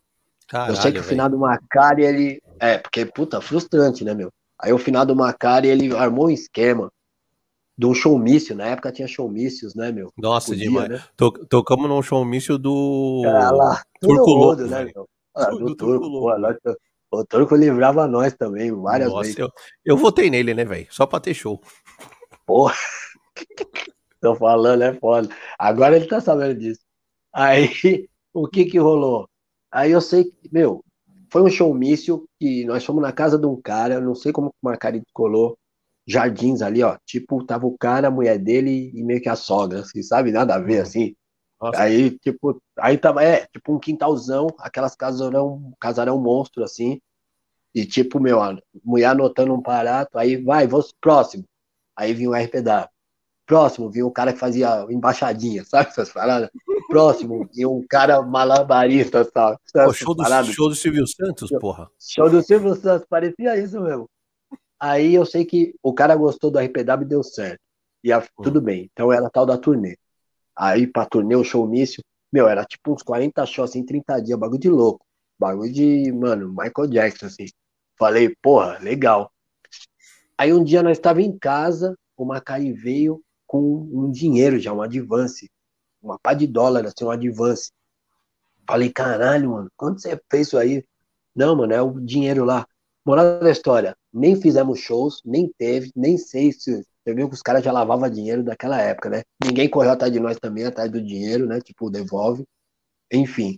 Caralho, 0.48 0.72
eu 0.74 0.76
sei 0.82 0.92
que 0.94 1.00
o 1.00 1.04
final 1.04 1.30
do 1.30 1.38
Macari, 1.38 2.04
ele. 2.04 2.42
É, 2.60 2.78
porque, 2.78 3.06
puta, 3.06 3.42
frustrante, 3.42 4.04
né, 4.06 4.14
meu? 4.14 4.32
Aí 4.60 4.72
o 4.72 4.78
final 4.78 5.06
do 5.06 5.16
Macari, 5.16 5.68
ele 5.68 5.94
armou 5.96 6.28
um 6.28 6.30
esquema 6.30 6.90
um 7.86 7.94
showmício. 7.94 8.56
Na 8.56 8.68
época 8.68 8.92
tinha 8.92 9.08
showmícios, 9.08 9.76
né, 9.76 9.92
meu? 9.92 10.12
Nossa, 10.18 10.50
Podia, 10.50 10.68
demais. 10.68 10.90
Né? 10.90 11.04
Tocamos 11.50 11.88
num 11.88 12.02
showmício 12.02 12.58
do. 12.58 13.24
É, 13.26 13.52
lá, 13.52 13.84
Turco 14.02 14.32
Louco, 14.32 14.64
né, 14.64 14.86
meu? 14.86 15.08
Ah, 15.36 15.50
do, 15.50 15.58
do 15.60 15.76
Turco, 15.76 16.06
Turco 16.06 16.10
pô, 16.10 16.38
nós, 16.40 16.58
o 17.12 17.26
Turco 17.26 17.56
livrava 17.56 18.08
nós 18.08 18.34
também, 18.34 18.72
várias 18.72 19.10
Nossa, 19.10 19.24
vezes. 19.24 19.38
Eu, 19.38 19.50
eu 19.86 19.98
votei 19.98 20.30
nele, 20.30 20.54
né, 20.54 20.66
velho? 20.66 20.88
Só 20.90 21.06
pra 21.06 21.20
ter 21.20 21.34
show. 21.34 21.62
Porra. 22.46 22.74
Tô 24.20 24.36
falando, 24.36 24.82
é 24.82 24.94
foda. 24.94 25.30
Agora 25.60 25.96
ele 25.96 26.08
tá 26.08 26.20
sabendo 26.20 26.60
disso. 26.60 26.82
Aí, 27.32 27.70
o 28.34 28.48
que 28.48 28.66
que 28.66 28.80
rolou? 28.80 29.30
Aí 29.72 29.92
eu 29.92 30.02
sei 30.02 30.26
que, 30.26 30.50
meu, 30.52 30.84
foi 31.32 31.44
um 31.44 31.50
showmício 31.50 32.28
que 32.40 32.66
nós 32.66 32.84
fomos 32.84 33.02
na 33.02 33.12
casa 33.12 33.38
de 33.38 33.46
um 33.46 33.60
cara, 33.62 34.02
não 34.02 34.16
sei 34.16 34.32
como 34.32 34.48
o 34.48 34.54
Marcari 34.62 35.02
colou, 35.14 35.58
jardins 36.08 36.62
ali, 36.62 36.82
ó. 36.82 36.98
Tipo, 37.06 37.44
tava 37.44 37.68
o 37.68 37.78
cara, 37.78 38.08
a 38.08 38.12
mulher 38.12 38.40
dele 38.40 38.92
e 38.94 39.04
meio 39.04 39.22
que 39.22 39.30
a 39.30 39.36
sogra, 39.36 39.82
assim, 39.82 40.02
sabe? 40.02 40.32
Nada 40.32 40.56
a 40.56 40.60
ver, 40.60 40.78
uhum. 40.78 40.82
assim. 40.82 41.16
Nossa. 41.62 41.82
Aí, 41.82 42.18
tipo, 42.20 42.62
aí 42.80 42.98
tava, 42.98 43.24
é, 43.24 43.46
tipo 43.48 43.74
um 43.74 43.80
quintalzão, 43.80 44.48
aquelas 44.60 44.96
casarão, 44.96 45.74
casarão 45.80 46.20
monstro, 46.20 46.64
assim. 46.64 47.02
E 47.76 47.86
tipo, 47.86 48.20
meu, 48.20 48.42
a 48.42 48.58
mulher 48.84 49.08
anotando 49.08 49.54
um 49.54 49.62
barato, 49.62 50.18
aí 50.18 50.38
vai, 50.38 50.68
vou 50.68 50.84
próximo. 51.02 51.44
Aí 51.96 52.14
vinha 52.14 52.30
o 52.30 52.36
RPW. 52.36 52.88
Próximo, 53.46 53.90
vinha 53.90 54.06
o 54.06 54.12
cara 54.12 54.34
que 54.34 54.40
fazia 54.40 54.86
embaixadinha, 54.90 55.64
sabe 55.66 55.90
essas 55.90 56.12
paradas? 56.12 56.50
próximo 56.88 57.50
e 57.54 57.66
um 57.66 57.86
cara 57.88 58.22
malabarista, 58.22 59.24
sabe? 59.26 59.58
Pô, 59.74 59.94
show, 59.94 60.16
do, 60.16 60.54
show 60.54 60.70
do 60.70 60.76
Silvio 60.76 61.06
Santos, 61.06 61.50
porra. 61.60 61.90
Show 62.00 62.30
do 62.30 62.42
Silvio 62.42 62.76
Santos, 62.76 63.06
parecia 63.10 63.58
isso 63.58 63.80
mesmo. 63.82 64.10
Aí 64.80 65.14
eu 65.16 65.26
sei 65.26 65.46
que 65.46 65.74
o 65.82 65.94
cara 65.94 66.16
gostou 66.16 66.52
do 66.52 66.60
RPW 66.60 67.02
e 67.02 67.06
deu 67.06 67.24
certo. 67.24 67.60
E 68.04 68.12
a, 68.12 68.22
tudo 68.44 68.62
bem. 68.62 68.90
Então 68.92 69.12
era 69.12 69.30
tal 69.30 69.46
da 69.46 69.58
turnê. 69.58 69.98
Aí 70.56 70.88
pra 70.88 71.06
turnê, 71.06 71.36
o 71.36 71.44
show 71.44 71.68
mício, 71.68 72.04
meu, 72.32 72.48
era 72.48 72.66
tipo 72.66 72.94
uns 72.94 73.02
40 73.02 73.46
shows 73.46 73.76
em 73.76 73.80
assim, 73.80 73.86
30 73.86 74.20
dias, 74.22 74.40
bagulho 74.40 74.60
de 74.60 74.70
louco. 74.70 75.06
Bagulho 75.40 75.72
de, 75.72 76.12
mano, 76.12 76.50
Michael 76.50 76.90
Jackson, 76.90 77.28
assim. 77.28 77.46
Falei, 77.98 78.36
porra, 78.42 78.78
legal. 78.80 79.32
Aí 80.38 80.54
um 80.54 80.64
dia 80.64 80.84
nós 80.84 80.98
estava 80.98 81.22
em 81.22 81.38
casa, 81.38 81.98
o 82.16 82.26
Macari 82.26 82.72
veio 82.74 83.22
com 83.46 83.90
um 83.92 84.12
dinheiro 84.12 84.60
já, 84.60 84.74
um 84.74 84.82
advance. 84.82 85.50
Uma 86.02 86.20
pá 86.20 86.34
de 86.34 86.46
dólar, 86.46 86.86
assim, 86.86 87.06
um 87.06 87.12
advance. 87.12 87.72
Falei, 88.68 88.92
caralho, 88.92 89.52
mano, 89.52 89.72
quando 89.76 90.02
você 90.02 90.20
fez 90.30 90.48
isso 90.48 90.58
aí? 90.58 90.84
Não, 91.36 91.56
mano, 91.56 91.74
é 91.74 91.82
o 91.82 92.00
dinheiro 92.00 92.44
lá. 92.44 92.68
Moral 93.06 93.40
da 93.40 93.50
história, 93.50 93.96
nem 94.18 94.36
fizemos 94.36 94.80
shows, 94.80 95.22
nem 95.24 95.52
teve, 95.58 95.92
nem 95.96 96.18
sei 96.18 96.52
se. 96.52 96.82
Você 96.82 97.14
viu 97.14 97.30
que 97.30 97.36
os 97.36 97.42
caras 97.42 97.64
já 97.64 97.72
lavavam 97.72 98.10
dinheiro 98.10 98.44
daquela 98.44 98.82
época, 98.82 99.10
né? 99.10 99.24
Ninguém 99.44 99.70
correu 99.70 99.92
atrás 99.92 100.12
de 100.12 100.20
nós 100.20 100.38
também, 100.38 100.66
atrás 100.66 100.92
do 100.92 101.02
dinheiro, 101.02 101.46
né? 101.46 101.62
Tipo, 101.62 101.90
devolve. 101.90 102.46
Enfim. 103.12 103.58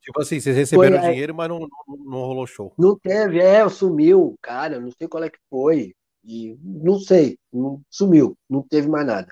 Tipo 0.00 0.20
assim, 0.20 0.40
vocês 0.40 0.56
receberam 0.56 0.98
foi, 0.98 1.10
dinheiro, 1.10 1.32
mas 1.32 1.48
não, 1.48 1.60
não, 1.60 1.68
não, 1.86 2.18
rolou 2.18 2.44
show. 2.44 2.74
Não 2.76 2.98
teve, 2.98 3.38
é, 3.38 3.68
sumiu, 3.68 4.36
cara, 4.42 4.80
não 4.80 4.90
sei 4.90 5.06
qual 5.06 5.22
é 5.22 5.30
que 5.30 5.38
foi. 5.48 5.94
E 6.24 6.56
não 6.60 6.98
sei, 6.98 7.38
não, 7.52 7.80
sumiu, 7.88 8.36
não 8.50 8.62
teve 8.62 8.88
mais 8.88 9.06
nada. 9.06 9.28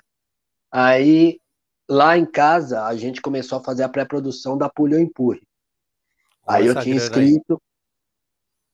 Aí, 0.71 1.41
lá 1.89 2.17
em 2.17 2.25
casa, 2.25 2.85
a 2.85 2.95
gente 2.95 3.21
começou 3.21 3.57
a 3.57 3.63
fazer 3.63 3.83
a 3.83 3.89
pré-produção 3.89 4.57
da 4.57 4.69
Pulha 4.69 4.99
Empurre. 4.99 5.41
Aí 6.47 6.67
eu 6.67 6.79
tinha 6.79 6.95
escrito. 6.95 7.61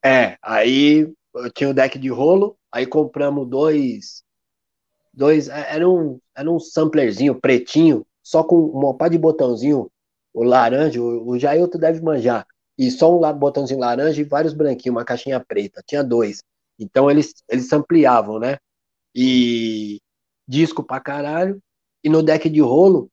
Aí. 0.04 0.12
É, 0.12 0.38
aí 0.42 1.12
eu 1.46 1.52
tinha 1.52 1.70
o 1.70 1.74
deck 1.74 1.98
de 2.00 2.10
rolo, 2.10 2.58
aí 2.72 2.86
compramos 2.86 3.48
dois. 3.48 4.24
Dois. 5.14 5.50
É, 5.50 5.76
era 5.76 5.90
um, 5.90 6.20
era 6.36 6.50
um 6.52 6.60
samplerzinho 6.60 7.40
pretinho, 7.40 8.06
só 8.22 8.44
com 8.44 8.56
uma 8.58 8.96
pá 8.96 9.08
de 9.08 9.18
botãozinho 9.18 9.90
o 10.34 10.44
laranja, 10.44 11.02
o, 11.02 11.30
o 11.30 11.40
Jailton 11.40 11.80
deve 11.80 12.02
manjar. 12.02 12.46
E 12.78 12.92
só 12.92 13.12
um 13.16 13.34
botãozinho 13.34 13.80
laranja 13.80 14.22
e 14.22 14.24
vários 14.24 14.54
branquinhos, 14.54 14.96
uma 14.96 15.06
caixinha 15.06 15.40
preta. 15.40 15.84
Tinha 15.86 16.04
dois. 16.04 16.44
Então 16.78 17.10
eles, 17.10 17.34
eles 17.50 17.72
ampliavam, 17.74 18.40
né? 18.40 18.58
E 19.16 20.00
disco 20.48 20.84
pra 20.84 21.00
caralho. 21.00 21.60
E 22.04 22.10
no 22.10 22.22
deck 22.22 22.48
de 22.50 22.62
rolo, 22.62 23.10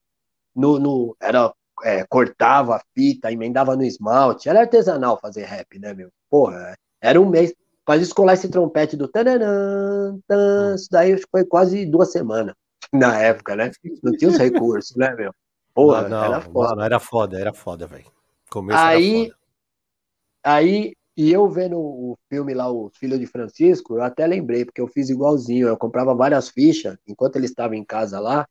no, 0.55 0.79
no 0.79 1.16
era 1.20 1.53
é, 1.83 2.05
cortava 2.05 2.77
a 2.77 2.83
fita, 2.95 3.33
emendava 3.33 3.75
no 3.75 3.85
esmalte. 3.85 4.49
Era 4.49 4.61
artesanal 4.61 5.18
fazer 5.18 5.45
rap, 5.45 5.79
né, 5.79 5.95
meu? 5.95 6.11
Porra, 6.31 6.77
era 7.01 7.20
um 7.20 7.29
mês. 7.29 7.55
Pra 7.85 7.99
descolar 7.99 8.32
esse 8.32 8.49
trompete 8.49 8.97
do 8.97 9.07
tananã, 9.07 10.18
tan, 10.26 10.74
isso 10.74 10.89
daí 10.91 11.20
foi 11.30 11.45
quase 11.45 11.85
duas 11.85 12.11
semanas 12.11 12.55
na 12.93 13.20
época, 13.20 13.55
né? 13.57 13.70
Não 14.03 14.16
tinha 14.16 14.30
os 14.30 14.39
recursos, 14.39 14.97
né, 14.97 15.14
meu? 15.14 15.35
Porra, 15.74 16.09
não, 16.09 16.24
era 16.24 16.41
foda. 16.41 16.68
Mano, 16.68 16.82
era 16.82 17.01
foda, 17.01 17.41
era 17.41 17.53
foda, 17.53 17.87
velho. 17.87 18.07
Aí, 18.70 19.32
aí, 20.43 20.93
e 21.16 21.32
eu 21.32 21.49
vendo 21.51 21.76
o 21.78 22.16
filme 22.28 22.55
lá, 22.55 22.70
O 22.70 22.91
Filho 22.95 23.18
de 23.18 23.26
Francisco, 23.26 23.97
eu 23.97 24.03
até 24.03 24.26
lembrei, 24.26 24.64
porque 24.64 24.80
eu 24.80 24.87
fiz 24.87 25.11
igualzinho. 25.11 25.66
Eu 25.66 25.76
comprava 25.76 26.14
várias 26.14 26.49
fichas, 26.49 26.97
enquanto 27.07 27.37
ele 27.37 27.47
estava 27.47 27.76
em 27.76 27.85
casa 27.85 28.20
lá, 28.20 28.47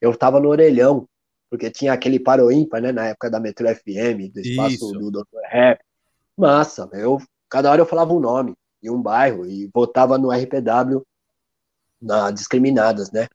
eu 0.00 0.10
estava 0.10 0.38
no 0.38 0.48
orelhão, 0.48 1.08
porque 1.50 1.70
tinha 1.70 1.92
aquele 1.92 2.20
paro 2.20 2.52
ímpar, 2.52 2.82
né, 2.82 2.92
na 2.92 3.06
época 3.06 3.30
da 3.30 3.40
Metro 3.40 3.66
FM, 3.66 4.30
do 4.32 4.40
espaço 4.40 4.74
Isso. 4.74 4.92
do 4.92 5.10
Dr. 5.10 5.40
Rap. 5.44 5.80
Massa, 6.36 6.88
eu, 6.92 7.18
cada 7.48 7.70
hora 7.70 7.80
eu 7.80 7.86
falava 7.86 8.12
um 8.12 8.20
nome 8.20 8.54
e 8.86 8.90
um 8.90 9.02
bairro, 9.02 9.46
e 9.46 9.68
votava 9.74 10.16
no 10.18 10.30
RPW 10.30 11.04
na 12.00 12.30
discriminadas, 12.30 13.10
né? 13.10 13.28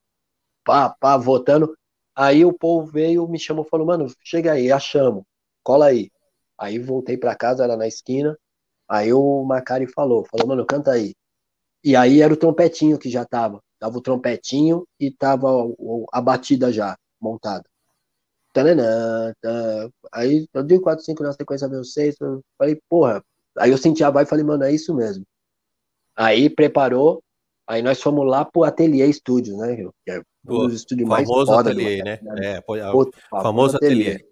Pá, 0.64 0.90
pá, 0.90 1.18
votando. 1.18 1.76
Aí 2.16 2.46
o 2.46 2.54
povo 2.54 2.92
veio, 2.92 3.28
me 3.28 3.40
chamou, 3.40 3.66
falou, 3.66 3.88
mano, 3.88 4.08
chega 4.24 4.54
aí, 4.54 4.72
achamos, 4.72 5.24
cola 5.64 5.88
aí. 5.88 6.12
Aí 6.58 6.80
voltei 6.80 7.18
para 7.18 7.36
casa, 7.36 7.64
era 7.64 7.76
na 7.78 7.88
esquina. 7.88 8.38
Aí 8.88 9.14
o 9.14 9.44
Macari 9.44 9.88
falou, 9.88 10.26
falou, 10.26 10.48
mano, 10.48 10.66
canta 10.66 10.92
aí. 10.92 11.16
E 11.84 11.96
aí 11.96 12.22
era 12.22 12.34
o 12.34 12.38
trompetinho 12.38 13.00
que 13.00 13.10
já 13.10 13.26
tava. 13.26 13.62
Tava 13.80 13.98
o 13.98 14.02
trompetinho 14.02 14.88
e 15.00 15.12
tava 15.12 15.50
a 16.14 16.22
batida 16.22 16.72
já 16.72 16.98
montada. 17.20 17.66
Tananã, 18.54 19.34
tá. 19.42 19.90
Aí 20.14 20.48
eu 20.54 20.64
dei 20.64 20.80
4, 20.80 21.04
5 21.04 21.24
na 21.24 21.34
sequência, 21.34 21.68
veio 21.70 21.84
6. 21.84 22.18
Falei, 22.58 22.80
porra. 22.90 23.24
Aí 23.58 23.72
eu 23.72 23.78
senti 23.78 24.04
a 24.04 24.10
voz 24.12 24.28
e 24.28 24.30
falei, 24.30 24.46
mano, 24.46 24.64
é 24.64 24.72
isso 24.74 24.94
mesmo. 24.96 25.26
Aí 26.16 26.50
preparou, 26.50 27.24
aí 27.68 27.82
nós 27.82 28.02
fomos 28.02 28.28
lá 28.28 28.44
pro 28.46 28.64
Ateliê 28.64 29.06
Estúdios, 29.06 29.58
né? 29.58 29.76
Que 29.76 30.12
é 30.12 30.22
um 30.48 30.68
dos 30.68 30.74
estúdios 30.74 31.08
mais 31.08 31.28
famoso 31.28 31.54
ateliê, 31.54 32.04
né? 32.04 32.20
né? 32.22 32.56
É, 32.56 32.62
Puta, 32.62 33.18
famoso 33.30 33.78
ateliê. 33.78 34.16
ateliê. 34.16 34.32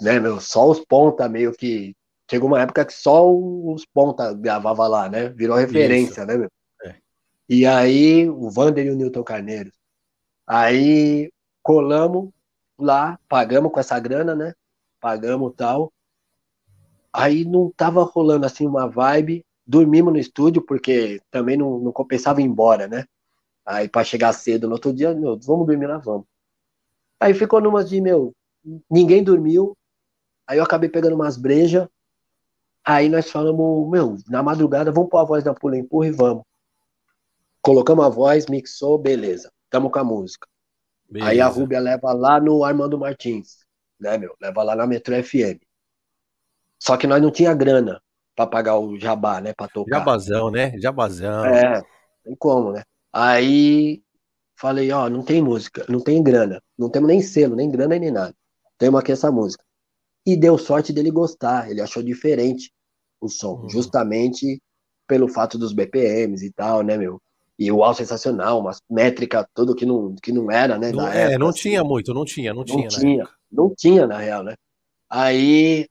Né, 0.00 0.20
meu, 0.20 0.40
só 0.40 0.68
os 0.68 0.80
ponta 0.84 1.28
meio 1.28 1.52
que. 1.52 1.94
Chegou 2.30 2.48
uma 2.48 2.60
época 2.60 2.84
que 2.84 2.92
só 2.92 3.30
os 3.32 3.86
ponta 3.86 4.34
gravava 4.34 4.88
lá, 4.88 5.08
né? 5.08 5.28
Virou 5.28 5.56
referência, 5.56 6.22
Isso. 6.22 6.26
né, 6.26 6.36
meu? 6.36 6.50
É. 6.82 6.96
E 7.48 7.64
aí, 7.64 8.28
o 8.28 8.50
Vander 8.50 8.84
e 8.84 8.90
o 8.90 8.96
Newton 8.96 9.22
Carneiro. 9.22 9.70
Aí 10.44 11.30
colamos 11.62 12.30
lá, 12.78 13.18
pagamos 13.28 13.72
com 13.72 13.78
essa 13.78 13.98
grana, 14.00 14.34
né? 14.34 14.54
Pagamos 15.00 15.54
tal. 15.56 15.92
Aí 17.12 17.44
não 17.44 17.70
tava 17.70 18.02
rolando 18.02 18.44
assim 18.44 18.66
uma 18.66 18.88
vibe. 18.88 19.45
Dormimos 19.66 20.12
no 20.12 20.18
estúdio, 20.18 20.62
porque 20.62 21.20
também 21.30 21.56
não, 21.56 21.78
não 21.78 21.92
compensava 21.92 22.40
ir 22.40 22.44
embora, 22.44 22.86
né? 22.86 23.04
Aí 23.64 23.88
para 23.88 24.04
chegar 24.04 24.32
cedo 24.32 24.68
no 24.68 24.74
outro 24.74 24.92
dia, 24.92 25.12
meu, 25.12 25.36
vamos 25.38 25.66
dormir 25.66 25.86
lá, 25.86 25.98
vamos. 25.98 26.24
Aí 27.18 27.34
ficou 27.34 27.60
numa 27.60 27.84
de, 27.84 28.00
meu, 28.00 28.32
ninguém 28.88 29.24
dormiu. 29.24 29.76
Aí 30.46 30.58
eu 30.58 30.64
acabei 30.64 30.88
pegando 30.88 31.16
umas 31.16 31.36
brejas. 31.36 31.88
Aí 32.84 33.08
nós 33.08 33.28
falamos, 33.28 33.90
meu, 33.90 34.16
na 34.28 34.42
madrugada, 34.42 34.92
vamos 34.92 35.10
pôr 35.10 35.18
a 35.18 35.24
voz 35.24 35.42
da 35.42 35.52
Pula 35.52 35.76
Empurra 35.76 36.06
e 36.06 36.12
vamos. 36.12 36.44
Colocamos 37.60 38.04
a 38.04 38.08
voz, 38.08 38.46
mixou, 38.46 38.96
beleza. 38.96 39.50
Tamo 39.68 39.90
com 39.90 39.98
a 39.98 40.04
música. 40.04 40.46
Beleza. 41.10 41.30
Aí 41.30 41.40
a 41.40 41.48
Rúbia 41.48 41.80
leva 41.80 42.12
lá 42.12 42.40
no 42.40 42.62
Armando 42.62 42.96
Martins, 42.96 43.66
né, 43.98 44.16
meu? 44.16 44.36
Leva 44.40 44.62
lá 44.62 44.76
na 44.76 44.86
Metro 44.86 45.20
FM. 45.20 45.60
Só 46.78 46.96
que 46.96 47.08
nós 47.08 47.20
não 47.20 47.32
tinha 47.32 47.52
grana 47.54 48.00
para 48.36 48.46
pagar 48.46 48.78
o 48.78 48.98
jabá, 48.98 49.40
né, 49.40 49.52
para 49.54 49.66
tocar. 49.68 49.98
Jabazão, 49.98 50.50
né? 50.50 50.78
Jabazão. 50.78 51.44
É, 51.46 51.82
tem 52.22 52.36
como, 52.36 52.72
né? 52.72 52.82
Aí 53.12 54.02
falei, 54.58 54.92
ó, 54.92 55.08
não 55.08 55.22
tem 55.22 55.42
música, 55.42 55.84
não 55.88 56.00
tem 56.00 56.22
grana, 56.22 56.62
não 56.78 56.88
temos 56.90 57.08
nem 57.08 57.20
selo, 57.20 57.56
nem 57.56 57.70
grana 57.70 57.98
nem 57.98 58.10
nada. 58.10 58.34
Temos 58.78 59.00
aqui 59.00 59.12
essa 59.12 59.32
música. 59.32 59.64
E 60.24 60.36
deu 60.36 60.58
sorte 60.58 60.92
dele 60.92 61.10
gostar, 61.10 61.70
ele 61.70 61.80
achou 61.80 62.02
diferente 62.02 62.70
o 63.20 63.28
som, 63.28 63.62
uhum. 63.62 63.70
justamente 63.70 64.60
pelo 65.06 65.28
fato 65.28 65.56
dos 65.56 65.72
BPMs 65.72 66.44
e 66.44 66.52
tal, 66.52 66.82
né, 66.82 66.96
meu? 66.96 67.20
E 67.58 67.72
o 67.72 67.82
áudio 67.82 68.04
sensacional, 68.04 68.60
uma 68.60 68.72
métrica 68.90 69.48
tudo 69.54 69.74
que 69.74 69.86
não, 69.86 70.14
que 70.22 70.30
não 70.30 70.50
era, 70.50 70.78
né? 70.78 70.92
Não, 70.92 71.08
é, 71.08 71.22
época, 71.22 71.38
não 71.38 71.48
assim. 71.48 71.60
tinha 71.60 71.82
muito, 71.82 72.12
não 72.12 72.24
tinha, 72.24 72.52
não, 72.52 72.60
não 72.60 72.64
tinha. 72.64 72.88
tinha 72.88 73.28
não 73.50 73.74
tinha, 73.74 74.06
na 74.06 74.18
real, 74.18 74.42
né? 74.42 74.54
Aí 75.08 75.88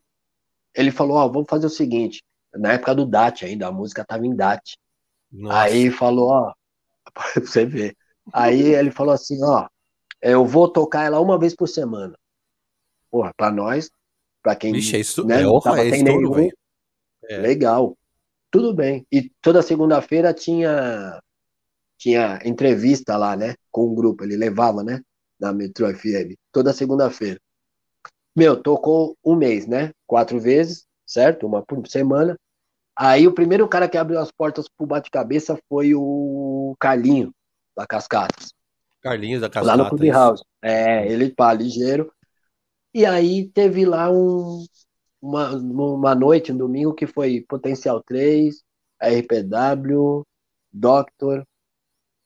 ele 0.74 0.92
falou, 0.92 1.18
ó, 1.18 1.28
vamos 1.28 1.48
fazer 1.50 1.66
o 1.66 1.70
seguinte, 1.70 2.24
na 2.58 2.74
época 2.74 2.96
do 2.96 3.06
DAT 3.06 3.44
ainda, 3.44 3.68
a 3.68 3.72
música 3.72 4.06
tava 4.06 4.26
em 4.26 4.36
DAT. 4.36 4.78
Nossa. 5.32 5.62
Aí 5.62 5.92
falou, 5.92 6.30
ó, 6.30 6.54
pra 7.14 7.42
você 7.42 7.66
ver. 7.66 7.96
Aí 8.34 8.74
ele 8.74 8.92
falou 8.92 9.14
assim, 9.14 9.44
ó, 9.44 9.68
eu 10.22 10.46
vou 10.46 10.68
tocar 10.68 11.06
ela 11.06 11.20
uma 11.20 11.38
vez 11.38 11.56
por 11.56 11.68
semana. 11.68 12.18
Porra, 13.12 13.32
pra 13.36 13.52
nós, 13.52 13.90
pra 14.42 14.56
quem 14.56 14.74
Vixe, 14.74 14.96
é 14.96 15.00
isso, 15.00 15.26
né, 15.26 15.42
é, 15.42 15.44
não 15.44 15.60
tava 15.60 15.86
é 15.86 15.92
nenhum, 15.92 16.50
é. 17.30 17.38
legal. 17.38 17.98
Tudo 18.50 18.74
bem. 18.74 19.06
E 19.12 19.30
toda 19.42 19.62
segunda-feira 19.62 20.34
tinha 20.34 21.20
tinha 21.98 22.40
entrevista 22.44 23.16
lá, 23.16 23.36
né, 23.38 23.56
com 23.72 23.84
o 23.84 23.96
grupo, 23.96 24.24
ele 24.24 24.36
levava, 24.36 24.84
né, 24.84 25.02
na 25.40 25.54
Metro 25.54 25.88
FM, 25.88 26.36
toda 26.52 26.74
segunda-feira. 26.74 27.40
Meu, 28.36 28.62
tocou 28.62 29.18
um 29.24 29.36
mês, 29.36 29.66
né, 29.66 29.92
quatro 30.06 30.40
vezes, 30.40 30.86
certo? 31.06 31.48
Uma 31.48 31.64
por 31.64 31.88
semana. 31.88 32.38
Aí 32.98 33.28
o 33.28 33.34
primeiro 33.34 33.68
cara 33.68 33.90
que 33.90 33.98
abriu 33.98 34.20
as 34.20 34.32
portas 34.32 34.68
pro 34.70 34.88
bate-cabeça 34.88 35.60
foi 35.68 35.94
o 35.94 36.76
Carlinho, 36.80 37.32
da 37.76 37.86
Cascatas. 37.86 38.54
Carlinhos 39.02 39.42
da 39.42 39.50
Cascatas. 39.50 39.78
Lá 39.78 39.84
no 39.84 39.90
Clubhouse. 39.90 40.44
É, 40.62 41.12
ele 41.12 41.30
pá, 41.30 41.54
ligeiro. 41.54 42.12
E 42.94 43.06
aí 43.06 43.50
teve 43.50 43.86
lá 43.86 44.10
um, 44.10 44.66
uma, 45.22 45.52
uma 45.52 46.16
noite, 46.16 46.54
um 46.54 46.58
domingo, 46.58 46.94
que 46.94 47.06
foi 47.06 47.44
Potencial 47.48 48.02
3, 48.02 48.64
RPW, 49.04 50.24
Doctor. 50.72 51.46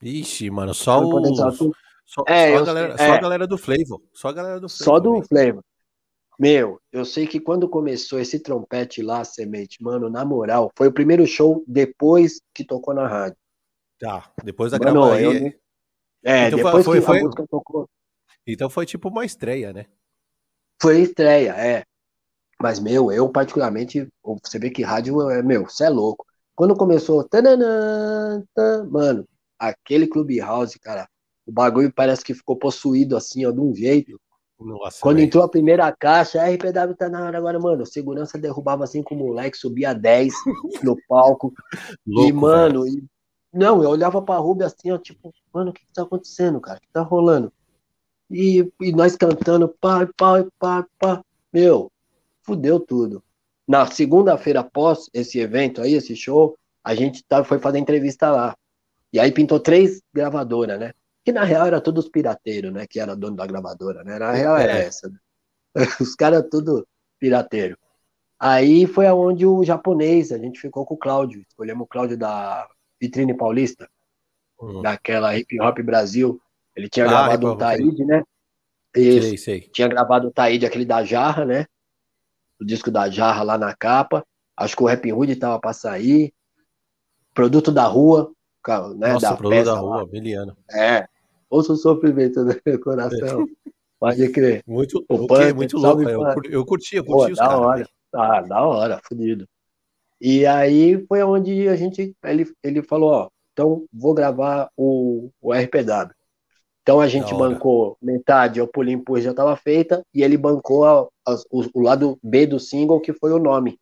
Ixi, 0.01 0.49
mano, 0.51 0.73
só 0.73 1.03
o. 1.03 1.73
Só, 2.05 2.23
é, 2.27 2.55
só, 2.55 2.63
a 2.63 2.65
galera, 2.65 2.93
é, 2.93 3.07
só 3.07 3.13
a 3.13 3.21
galera 3.21 3.47
do 3.47 3.57
Flavor. 3.57 4.01
Só 4.13 4.29
a 4.29 4.33
galera 4.33 4.59
do 4.59 4.67
Flavor. 4.67 4.83
Só 4.83 4.99
do 4.99 5.21
Flavor. 5.27 5.63
Meu, 6.39 6.79
eu 6.89 7.03
sei 7.03 7.27
que 7.27 7.37
quando 7.37 7.67
começou 7.67 8.17
esse 8.17 8.39
trompete 8.39 9.01
lá, 9.01 9.25
Semente, 9.25 9.83
mano, 9.83 10.09
na 10.09 10.23
moral, 10.23 10.71
foi 10.77 10.87
o 10.87 10.93
primeiro 10.93 11.27
show 11.27 11.65
depois 11.67 12.39
que 12.53 12.63
tocou 12.63 12.93
na 12.93 13.05
rádio. 13.05 13.37
Tá, 13.99 14.31
depois 14.41 14.71
da 14.71 14.77
gravação. 14.77 15.19
Eu... 15.19 15.53
É, 16.23 16.47
então 16.47 16.57
depois 16.57 16.85
foi, 16.85 16.99
que 16.99 17.05
foi, 17.05 17.19
a 17.19 17.23
música 17.23 17.45
tocou. 17.45 17.89
Então 18.47 18.69
foi 18.69 18.85
tipo 18.85 19.09
uma 19.09 19.25
estreia, 19.25 19.73
né? 19.73 19.87
Foi 20.81 21.01
estreia, 21.01 21.51
é. 21.57 21.83
Mas, 22.61 22.79
meu, 22.79 23.11
eu 23.11 23.29
particularmente, 23.29 24.07
você 24.41 24.57
vê 24.57 24.69
que 24.69 24.81
rádio 24.81 25.29
é, 25.29 25.43
meu, 25.43 25.63
você 25.63 25.85
é 25.85 25.89
louco. 25.89 26.25
Quando 26.55 26.75
começou, 26.75 27.21
tananã, 27.27 28.41
mano, 28.89 29.27
aquele 29.57 30.07
Clubhouse, 30.07 30.79
cara, 30.79 31.05
o 31.45 31.51
bagulho 31.51 31.91
parece 31.93 32.23
que 32.23 32.33
ficou 32.33 32.55
possuído 32.55 33.17
assim, 33.17 33.45
ó, 33.45 33.51
de 33.51 33.59
um 33.59 33.75
jeito. 33.75 34.17
Nossa, 34.59 34.99
Quando 35.01 35.17
véio. 35.17 35.27
entrou 35.27 35.43
a 35.43 35.49
primeira 35.49 35.91
caixa, 35.91 36.41
a 36.41 36.49
RPW 36.49 36.93
tá 36.97 37.07
na 37.07 37.23
hora 37.23 37.37
agora, 37.37 37.59
mano. 37.59 37.85
Segurança 37.85 38.37
derrubava 38.37 38.83
assim 38.83 39.01
com 39.01 39.15
o 39.15 39.17
moleque, 39.17 39.57
subia 39.57 39.93
10 39.93 40.33
no 40.83 40.97
palco. 41.07 41.53
Louco, 42.05 42.29
e, 42.29 42.33
mano, 42.33 42.85
e... 42.85 43.03
não, 43.53 43.81
eu 43.81 43.89
olhava 43.89 44.21
pra 44.21 44.37
Ruby 44.37 44.65
assim, 44.65 44.91
ó, 44.91 44.97
tipo, 44.97 45.33
mano, 45.53 45.71
o 45.71 45.73
que, 45.73 45.85
que 45.85 45.93
tá 45.93 46.03
acontecendo, 46.03 46.59
cara? 46.59 46.77
O 46.77 46.81
que 46.81 46.89
tá 46.91 47.01
rolando? 47.01 47.53
E, 48.29 48.69
e 48.81 48.91
nós 48.91 49.15
cantando, 49.15 49.69
pá, 49.79 50.07
pá, 50.17 50.45
pá, 50.59 50.85
pá. 50.99 51.23
Meu, 51.53 51.91
fudeu 52.43 52.79
tudo. 52.79 53.23
Na 53.67 53.85
segunda-feira 53.85 54.59
após 54.59 55.09
esse 55.13 55.39
evento 55.39 55.81
aí, 55.81 55.93
esse 55.93 56.15
show, 56.15 56.57
a 56.83 56.93
gente 56.93 57.23
tá, 57.23 57.43
foi 57.43 57.59
fazer 57.59 57.79
entrevista 57.79 58.29
lá. 58.29 58.57
E 59.11 59.19
aí 59.19 59.31
pintou 59.31 59.59
três 59.59 60.01
gravadoras, 60.13 60.79
né? 60.79 60.91
Que 61.23 61.31
na 61.31 61.43
real 61.43 61.67
era 61.67 61.81
todos 61.81 62.09
pirateiros, 62.09 62.71
né? 62.71 62.87
Que 62.87 62.99
era 62.99 63.15
dono 63.15 63.35
da 63.35 63.45
gravadora, 63.45 64.03
né? 64.03 64.17
Na 64.17 64.31
real 64.31 64.57
era 64.57 64.79
é. 64.79 64.85
essa. 64.85 65.09
Né? 65.09 65.17
Os 66.01 66.15
caras 66.15 66.47
tudo 66.49 66.87
pirateiro. 67.19 67.77
Aí 68.39 68.87
foi 68.87 69.05
aonde 69.05 69.45
o 69.45 69.63
japonês, 69.65 70.31
a 70.31 70.37
gente 70.37 70.59
ficou 70.59 70.85
com 70.85 70.93
o 70.93 70.97
Cláudio, 70.97 71.43
escolhemos 71.47 71.83
o 71.83 71.87
Cláudio 71.87 72.17
da 72.17 72.67
Vitrine 72.99 73.35
Paulista, 73.35 73.89
uhum. 74.57 74.81
daquela 74.81 75.37
Hip 75.37 75.59
Hop 75.59 75.77
Brasil. 75.81 76.41
Ele 76.73 76.87
tinha 76.87 77.05
ah, 77.05 77.09
gravado 77.09 77.47
o 77.47 77.57
Taíde, 77.57 78.05
né? 78.05 78.23
Isso. 78.95 79.27
Sei, 79.27 79.37
sei. 79.37 79.61
Tinha 79.73 79.89
gravado 79.89 80.29
o 80.29 80.31
Taíde, 80.31 80.65
aquele 80.65 80.85
da 80.85 81.03
Jarra, 81.03 81.43
né? 81.43 81.65
O 82.59 82.63
disco 82.63 82.89
da 82.89 83.09
Jarra 83.09 83.43
lá 83.43 83.57
na 83.57 83.75
capa. 83.75 84.25
Acho 84.55 84.75
que 84.75 84.83
o 84.83 84.85
Rap 84.85 85.11
Hood 85.11 85.35
tava 85.35 85.59
pra 85.59 85.73
sair. 85.73 86.33
Produto 87.33 87.71
da 87.71 87.85
rua, 87.85 88.31
né? 88.95 89.13
Nossa, 89.13 89.29
da 89.31 89.35
produto 89.35 89.65
da 89.65 89.75
rua, 89.75 90.07
Miliano. 90.11 90.57
É, 90.71 91.07
ouça 91.49 91.73
o 91.73 91.77
sofrimento 91.77 92.43
do 92.43 92.55
meu 92.65 92.79
coração. 92.79 93.45
Pode 93.99 94.29
crer. 94.29 94.63
Muito, 94.65 95.03
o 95.09 95.27
punk, 95.27 95.53
muito 95.53 95.77
louco. 95.77 96.01
Eu, 96.03 96.23
eu 96.23 96.33
curti, 96.33 96.53
eu 96.53 96.65
curti 96.65 97.03
Pô, 97.03 97.27
os 97.27 97.37
da 97.37 97.47
caras. 97.47 97.59
Hora. 97.59 97.89
Ah, 98.13 98.41
da 98.41 98.65
hora, 98.65 99.01
fudido. 99.03 99.47
E 100.21 100.45
aí 100.45 101.05
foi 101.05 101.21
onde 101.23 101.67
a 101.67 101.75
gente. 101.75 102.15
Ele, 102.23 102.51
ele 102.63 102.81
falou: 102.81 103.11
Ó, 103.11 103.29
então 103.53 103.85
vou 103.91 104.13
gravar 104.13 104.69
o, 104.75 105.29
o 105.41 105.53
RPW. 105.53 106.13
Então 106.81 106.99
a 106.99 107.07
gente 107.07 107.35
bancou 107.35 107.97
metade, 108.01 108.59
o 108.59 108.67
Pulim 108.67 108.97
Pus 108.97 109.23
já 109.23 109.29
estava 109.29 109.55
feita, 109.55 110.01
e 110.13 110.23
ele 110.23 110.37
bancou 110.37 110.85
a, 110.85 111.01
a, 111.27 111.35
o, 111.51 111.63
o, 111.73 111.81
lado 111.81 112.17
B 112.23 112.47
do 112.47 112.59
single, 112.59 112.99
que 112.99 113.13
foi 113.13 113.31
o 113.31 113.37
nome. 113.37 113.77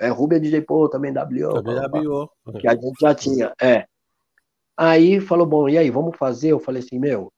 É 0.00 0.08
Rubia 0.08 0.40
DJ 0.40 0.62
Paul, 0.62 0.88
também 0.88 1.12
WO. 1.12 1.62
Também 1.62 2.06
WO. 2.06 2.30
Que 2.58 2.66
a 2.66 2.74
gente 2.74 2.98
já 3.00 3.14
tinha, 3.14 3.52
é. 3.60 3.84
Aí 4.78 5.20
falou, 5.20 5.44
bom, 5.44 5.68
e 5.68 5.76
aí, 5.76 5.90
vamos 5.90 6.16
fazer? 6.16 6.52
Eu 6.52 6.60
falei 6.60 6.80
assim, 6.80 7.00
meu. 7.00 7.32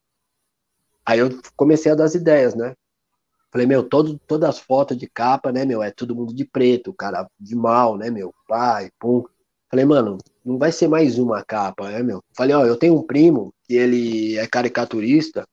Aí 1.06 1.18
eu 1.18 1.30
comecei 1.56 1.90
a 1.90 1.94
dar 1.94 2.04
as 2.04 2.14
ideias, 2.14 2.54
né? 2.54 2.74
Falei, 3.50 3.66
meu, 3.66 3.82
todo, 3.82 4.18
todas 4.26 4.50
as 4.50 4.58
fotos 4.58 4.96
de 4.96 5.08
capa, 5.08 5.50
né, 5.50 5.64
meu, 5.64 5.82
é 5.82 5.90
todo 5.90 6.14
mundo 6.14 6.34
de 6.34 6.44
preto, 6.44 6.92
cara 6.92 7.26
de 7.40 7.56
mal, 7.56 7.96
né, 7.96 8.10
meu, 8.10 8.32
pai, 8.46 8.90
pum. 9.00 9.24
Falei, 9.70 9.86
mano, 9.86 10.18
não 10.44 10.58
vai 10.58 10.70
ser 10.70 10.86
mais 10.86 11.18
uma 11.18 11.42
capa, 11.42 11.90
né, 11.90 12.02
meu? 12.02 12.22
Falei, 12.36 12.54
ó, 12.54 12.64
eu 12.66 12.76
tenho 12.76 12.94
um 12.94 13.02
primo 13.02 13.54
que 13.64 13.74
ele 13.74 14.36
é 14.36 14.46
caricaturista 14.46 15.48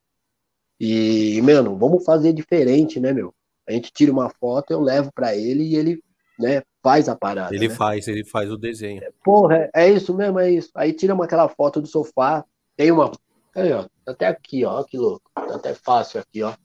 e, 0.79 1.41
mano, 1.41 1.77
vamos 1.77 2.03
fazer 2.03 2.33
diferente, 2.33 2.99
né, 2.99 3.13
meu? 3.13 3.33
A 3.67 3.71
gente 3.71 3.91
tira 3.93 4.11
uma 4.11 4.29
foto, 4.29 4.71
eu 4.71 4.81
levo 4.81 5.11
para 5.13 5.35
ele 5.35 5.63
e 5.63 5.75
ele, 5.75 6.03
né, 6.37 6.61
faz 6.87 7.09
a 7.09 7.15
parada. 7.17 7.53
Ele 7.53 7.67
né? 7.67 7.75
faz, 7.75 8.07
ele 8.07 8.23
faz 8.23 8.49
o 8.49 8.55
desenho. 8.55 9.01
Porra, 9.21 9.69
é, 9.75 9.87
é 9.87 9.89
isso 9.91 10.13
mesmo, 10.13 10.39
é 10.39 10.49
isso. 10.49 10.71
Aí 10.73 10.93
tira 10.93 11.13
uma, 11.13 11.25
aquela 11.25 11.49
foto 11.49 11.81
do 11.81 11.87
sofá, 11.87 12.45
tem 12.77 12.91
uma. 12.91 13.11
Aí, 13.53 13.73
ó, 13.73 13.83
tá 14.05 14.13
até 14.13 14.27
aqui, 14.27 14.63
ó, 14.63 14.81
que 14.85 14.97
louco. 14.97 15.29
Tá 15.35 15.55
até 15.55 15.73
fácil 15.73 16.21
aqui, 16.21 16.41
ó. 16.43 16.55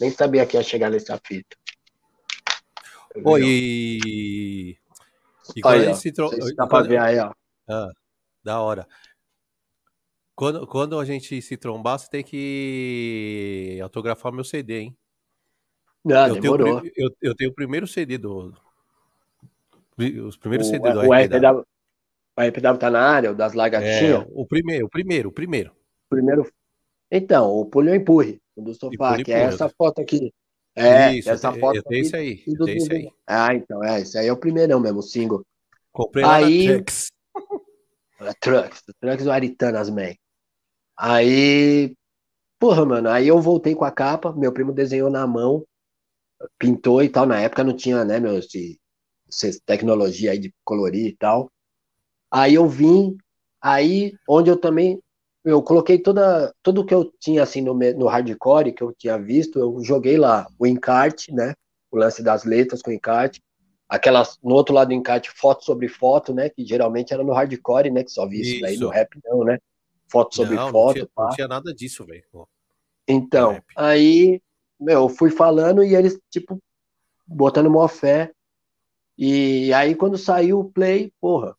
Nem 0.00 0.10
sabia 0.10 0.44
que 0.44 0.56
ia 0.56 0.62
chegar 0.64 0.90
nessa 0.90 1.16
fita. 1.24 1.56
Oi, 3.24 3.42
e... 3.44 4.76
e 5.54 5.60
quando 5.60 5.88
aí, 5.88 5.94
se 5.94 6.10
tro... 6.10 6.30
Dá 6.56 6.66
pra 6.66 6.82
ver 6.82 6.98
aí, 6.98 7.18
ó. 7.20 7.32
Ah, 7.68 7.90
da 8.42 8.60
hora. 8.60 8.88
Quando, 10.34 10.66
quando 10.66 10.98
a 10.98 11.04
gente 11.04 11.40
se 11.40 11.56
trombar, 11.56 11.98
você 11.98 12.08
tem 12.10 12.24
que 12.24 13.78
autografar 13.80 14.32
meu 14.32 14.42
CD, 14.42 14.80
hein? 14.80 14.96
Não, 16.04 16.28
eu, 16.28 16.40
demorou. 16.40 16.80
Tenho, 16.80 16.92
eu, 16.96 17.10
eu 17.22 17.34
tenho 17.36 17.50
o 17.50 17.54
primeiro 17.54 17.86
CD 17.86 18.16
do, 18.16 18.54
os 20.22 20.36
primeiros 20.36 20.68
o, 20.68 20.70
CD 20.70 20.92
do 20.92 21.00
o 21.00 21.12
RPW. 21.12 21.64
O 22.36 22.42
RPW 22.42 22.78
tá 22.78 22.90
na 22.90 23.00
área, 23.00 23.32
o 23.32 23.34
das 23.34 23.54
lagartinhas? 23.54 24.22
É, 24.22 24.26
o 24.30 24.46
primeiro, 24.46 24.86
o 24.86 24.88
primeiro, 24.88 25.28
o 25.28 25.32
primeiro. 25.32 25.72
Primeiro. 26.08 26.50
Então, 27.10 27.50
o 27.50 27.66
Pulho 27.66 27.94
Empurre, 27.94 28.40
do 28.56 28.72
sofá, 28.74 29.22
que 29.22 29.32
é 29.32 29.42
essa 29.42 29.68
foto 29.68 30.00
aqui. 30.00 30.32
É, 30.76 31.14
Isso, 31.14 31.30
essa 31.30 31.52
foto. 31.52 31.76
Eu 31.76 31.82
tenho 31.82 32.02
isso 32.02 32.16
aí. 32.16 32.36
Tudo, 32.44 32.68
eu 32.68 32.76
isso 32.76 32.92
aí. 32.92 33.10
Ah, 33.26 33.54
então, 33.54 33.82
é, 33.84 34.00
esse 34.00 34.16
aí 34.16 34.28
é 34.28 34.32
o 34.32 34.36
primeirão 34.36 34.80
mesmo, 34.80 35.00
o 35.00 35.02
single. 35.02 35.44
Comprei 35.92 36.24
lá 36.24 36.36
aí, 36.36 36.68
na 36.68 36.74
Trucks. 36.74 37.12
Trucks, 38.40 38.82
Trucks 39.00 39.24
do 39.24 39.32
Aritanas 39.32 39.90
Man. 39.90 40.14
Aí, 40.96 41.94
porra, 42.58 42.84
mano, 42.84 43.08
aí 43.08 43.26
eu 43.26 43.40
voltei 43.40 43.74
com 43.74 43.84
a 43.84 43.90
capa, 43.90 44.32
meu 44.32 44.52
primo 44.52 44.72
desenhou 44.72 45.10
na 45.10 45.26
mão, 45.26 45.64
pintou 46.58 47.02
e 47.02 47.08
tal. 47.08 47.26
Na 47.26 47.40
época 47.40 47.64
não 47.64 47.74
tinha, 47.74 48.04
né, 48.04 48.20
meu, 48.20 48.38
esse 48.38 48.79
tecnologia 49.64 50.32
aí 50.32 50.38
de 50.38 50.54
colorir 50.64 51.06
e 51.06 51.16
tal. 51.16 51.50
Aí 52.30 52.54
eu 52.54 52.68
vim, 52.68 53.16
aí 53.60 54.14
onde 54.28 54.50
eu 54.50 54.56
também 54.56 55.00
eu 55.44 55.62
coloquei 55.62 55.98
toda 55.98 56.54
tudo 56.62 56.84
que 56.84 56.94
eu 56.94 57.10
tinha 57.18 57.42
assim 57.42 57.62
no, 57.62 57.74
no 57.74 58.06
hardcore 58.06 58.72
que 58.72 58.82
eu 58.82 58.92
tinha 58.92 59.18
visto, 59.18 59.58
eu 59.58 59.82
joguei 59.82 60.16
lá 60.18 60.46
o 60.58 60.66
encarte, 60.66 61.32
né? 61.32 61.54
O 61.90 61.96
lance 61.96 62.22
das 62.22 62.44
letras 62.44 62.82
com 62.82 62.92
encarte, 62.92 63.42
aquelas 63.88 64.38
no 64.42 64.54
outro 64.54 64.74
lado 64.74 64.88
do 64.88 64.94
encarte 64.94 65.30
foto 65.30 65.64
sobre 65.64 65.88
foto, 65.88 66.34
né? 66.34 66.48
Que 66.48 66.64
geralmente 66.64 67.12
era 67.12 67.24
no 67.24 67.32
hardcore, 67.32 67.90
né? 67.90 68.04
Que 68.04 68.10
só 68.10 68.26
vi 68.26 68.40
isso, 68.40 68.50
isso 68.52 68.60
daí 68.60 68.76
no 68.76 68.88
rap 68.88 69.18
não, 69.24 69.44
né? 69.44 69.58
Foto 70.08 70.34
sobre 70.36 70.56
não, 70.56 70.70
foto. 70.70 70.98
Não 70.98 71.06
tinha, 71.06 71.08
não 71.16 71.30
tinha 71.30 71.48
nada 71.48 71.74
disso, 71.74 72.04
velho. 72.04 72.24
Então, 73.08 73.60
aí, 73.76 74.40
meu, 74.78 75.02
eu 75.02 75.08
fui 75.08 75.30
falando 75.30 75.82
e 75.82 75.94
eles 75.94 76.18
tipo 76.30 76.60
botando 77.26 77.66
uma 77.66 77.88
fé 77.88 78.32
e 79.22 79.70
aí, 79.74 79.94
quando 79.94 80.16
saiu 80.16 80.60
o 80.60 80.70
play, 80.72 81.12
porra, 81.20 81.54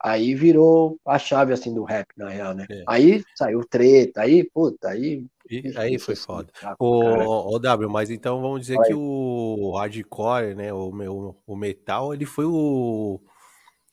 aí 0.00 0.36
virou 0.36 1.00
a 1.04 1.18
chave 1.18 1.52
assim 1.52 1.74
do 1.74 1.82
rap, 1.82 2.06
na 2.16 2.28
real, 2.28 2.54
né? 2.54 2.64
É. 2.70 2.84
Aí 2.86 3.24
saiu 3.36 3.64
treta, 3.68 4.20
aí, 4.20 4.48
puta, 4.54 4.90
aí. 4.90 5.26
E, 5.50 5.76
aí 5.76 5.98
foi 5.98 6.14
foda. 6.14 6.52
O, 6.78 7.56
o, 7.56 7.58
W, 7.58 7.90
mas 7.90 8.08
então 8.08 8.40
vamos 8.40 8.60
dizer 8.60 8.78
aí. 8.78 8.86
que 8.86 8.94
o 8.94 9.74
hardcore, 9.76 10.54
né? 10.54 10.72
O, 10.72 10.90
o, 10.90 11.36
o 11.44 11.56
metal, 11.56 12.14
ele 12.14 12.24
foi 12.24 12.44
o, 12.44 13.20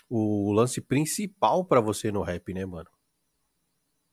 o 0.07 0.51
lance 0.51 0.79
principal 0.79 1.65
para 1.65 1.81
você 1.81 2.11
no 2.11 2.21
rap, 2.21 2.53
né, 2.53 2.63
mano? 2.63 2.89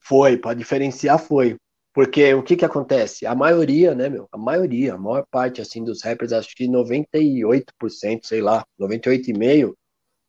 Foi, 0.00 0.38
para 0.38 0.54
diferenciar 0.54 1.18
foi. 1.18 1.56
Porque 1.96 2.34
o 2.34 2.42
que 2.42 2.56
que 2.56 2.64
acontece? 2.66 3.24
A 3.24 3.34
maioria, 3.34 3.94
né, 3.94 4.10
meu? 4.10 4.28
A 4.30 4.36
maioria, 4.36 4.92
a 4.92 4.98
maior 4.98 5.24
parte, 5.30 5.62
assim, 5.62 5.82
dos 5.82 6.02
rappers, 6.02 6.30
acho 6.30 6.54
que 6.54 6.68
98%, 6.68 8.26
sei 8.26 8.42
lá, 8.42 8.66
98,5%, 8.78 9.74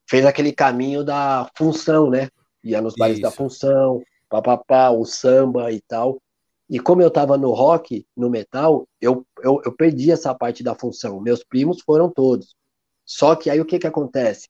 fez 0.09 0.25
aquele 0.25 0.53
caminho 0.53 1.03
da 1.03 1.51
função, 1.57 2.09
né? 2.09 2.29
Ia 2.63 2.81
nos 2.81 2.95
bares 2.95 3.19
da 3.19 3.29
função, 3.29 4.01
papapá, 4.29 4.91
o 4.91 5.03
samba 5.03 5.69
e 5.69 5.81
tal. 5.81 6.21
E 6.69 6.79
como 6.79 7.01
eu 7.01 7.11
tava 7.11 7.37
no 7.37 7.51
rock, 7.51 8.07
no 8.15 8.29
metal, 8.29 8.87
eu, 9.01 9.27
eu, 9.43 9.61
eu 9.65 9.75
perdi 9.75 10.09
essa 10.09 10.33
parte 10.33 10.63
da 10.63 10.73
função. 10.73 11.19
Meus 11.19 11.43
primos 11.43 11.81
foram 11.81 12.09
todos. 12.09 12.55
Só 13.03 13.35
que 13.35 13.49
aí 13.49 13.59
o 13.59 13.65
que 13.65 13.77
que 13.77 13.87
acontece? 13.87 14.47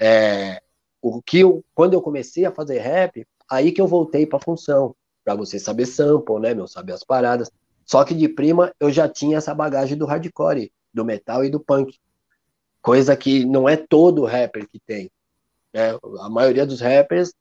É, 0.00 0.60
o 1.00 1.22
que 1.22 1.38
eu, 1.38 1.64
quando 1.72 1.94
eu 1.94 2.02
comecei 2.02 2.44
a 2.44 2.50
fazer 2.50 2.80
rap, 2.80 3.24
aí 3.48 3.70
que 3.70 3.80
eu 3.80 3.86
voltei 3.86 4.26
para 4.26 4.40
função 4.40 4.96
para 5.26 5.34
você 5.34 5.58
saber 5.58 5.86
sample, 5.86 6.38
né, 6.38 6.54
meu, 6.54 6.68
saber 6.68 6.92
as 6.92 7.02
paradas. 7.02 7.50
Só 7.84 8.04
que 8.04 8.14
de 8.14 8.28
prima 8.28 8.72
eu 8.78 8.92
já 8.92 9.08
tinha 9.08 9.38
essa 9.38 9.52
bagagem 9.52 9.98
do 9.98 10.06
hardcore, 10.06 10.72
do 10.94 11.04
metal 11.04 11.44
e 11.44 11.50
do 11.50 11.58
punk. 11.58 11.98
Coisa 12.80 13.16
que 13.16 13.44
não 13.44 13.68
é 13.68 13.76
todo 13.76 14.24
rapper 14.24 14.68
que 14.68 14.78
tem. 14.78 15.10
Né? 15.74 15.98
A 16.20 16.30
maioria 16.30 16.64
dos 16.64 16.80
rappers 16.80 17.34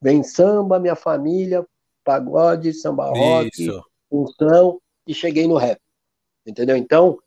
vem 0.00 0.22
samba, 0.22 0.78
minha 0.78 0.96
família, 0.96 1.62
pagode, 2.02 2.72
samba 2.72 3.10
rock, 3.10 3.68
função, 4.08 4.80
e 5.06 5.12
cheguei 5.12 5.46
no 5.46 5.58
rap. 5.58 5.78
Entendeu? 6.46 6.74
Então, 6.74 7.18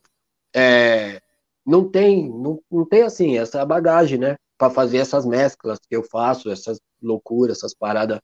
é, 0.52 1.22
não 1.64 1.88
tem, 1.88 2.28
não, 2.28 2.60
não 2.68 2.84
tem 2.84 3.02
assim, 3.02 3.38
essa 3.38 3.64
bagagem, 3.64 4.18
né? 4.18 4.36
Para 4.58 4.70
fazer 4.70 4.98
essas 4.98 5.24
mesclas 5.24 5.78
que 5.78 5.94
eu 5.94 6.02
faço, 6.02 6.50
essas 6.50 6.80
loucuras, 7.00 7.58
essas 7.58 7.72
paradas 7.72 8.18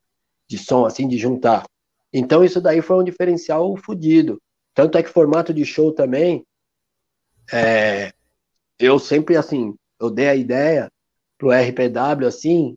de 0.48 0.58
som, 0.58 0.84
assim, 0.84 1.06
de 1.06 1.16
juntar. 1.16 1.64
Então 2.12 2.44
isso 2.44 2.60
daí 2.60 2.80
foi 2.80 2.96
um 2.96 3.04
diferencial 3.04 3.76
fodido. 3.76 4.40
Tanto 4.74 4.98
é 4.98 5.02
que 5.02 5.08
formato 5.08 5.52
de 5.54 5.64
show 5.64 5.92
também, 5.92 6.44
é, 7.52 8.12
eu 8.78 8.98
sempre, 8.98 9.36
assim, 9.36 9.74
eu 10.00 10.10
dei 10.10 10.28
a 10.28 10.34
ideia 10.34 10.90
pro 11.38 11.50
RPW, 11.50 12.26
assim, 12.26 12.74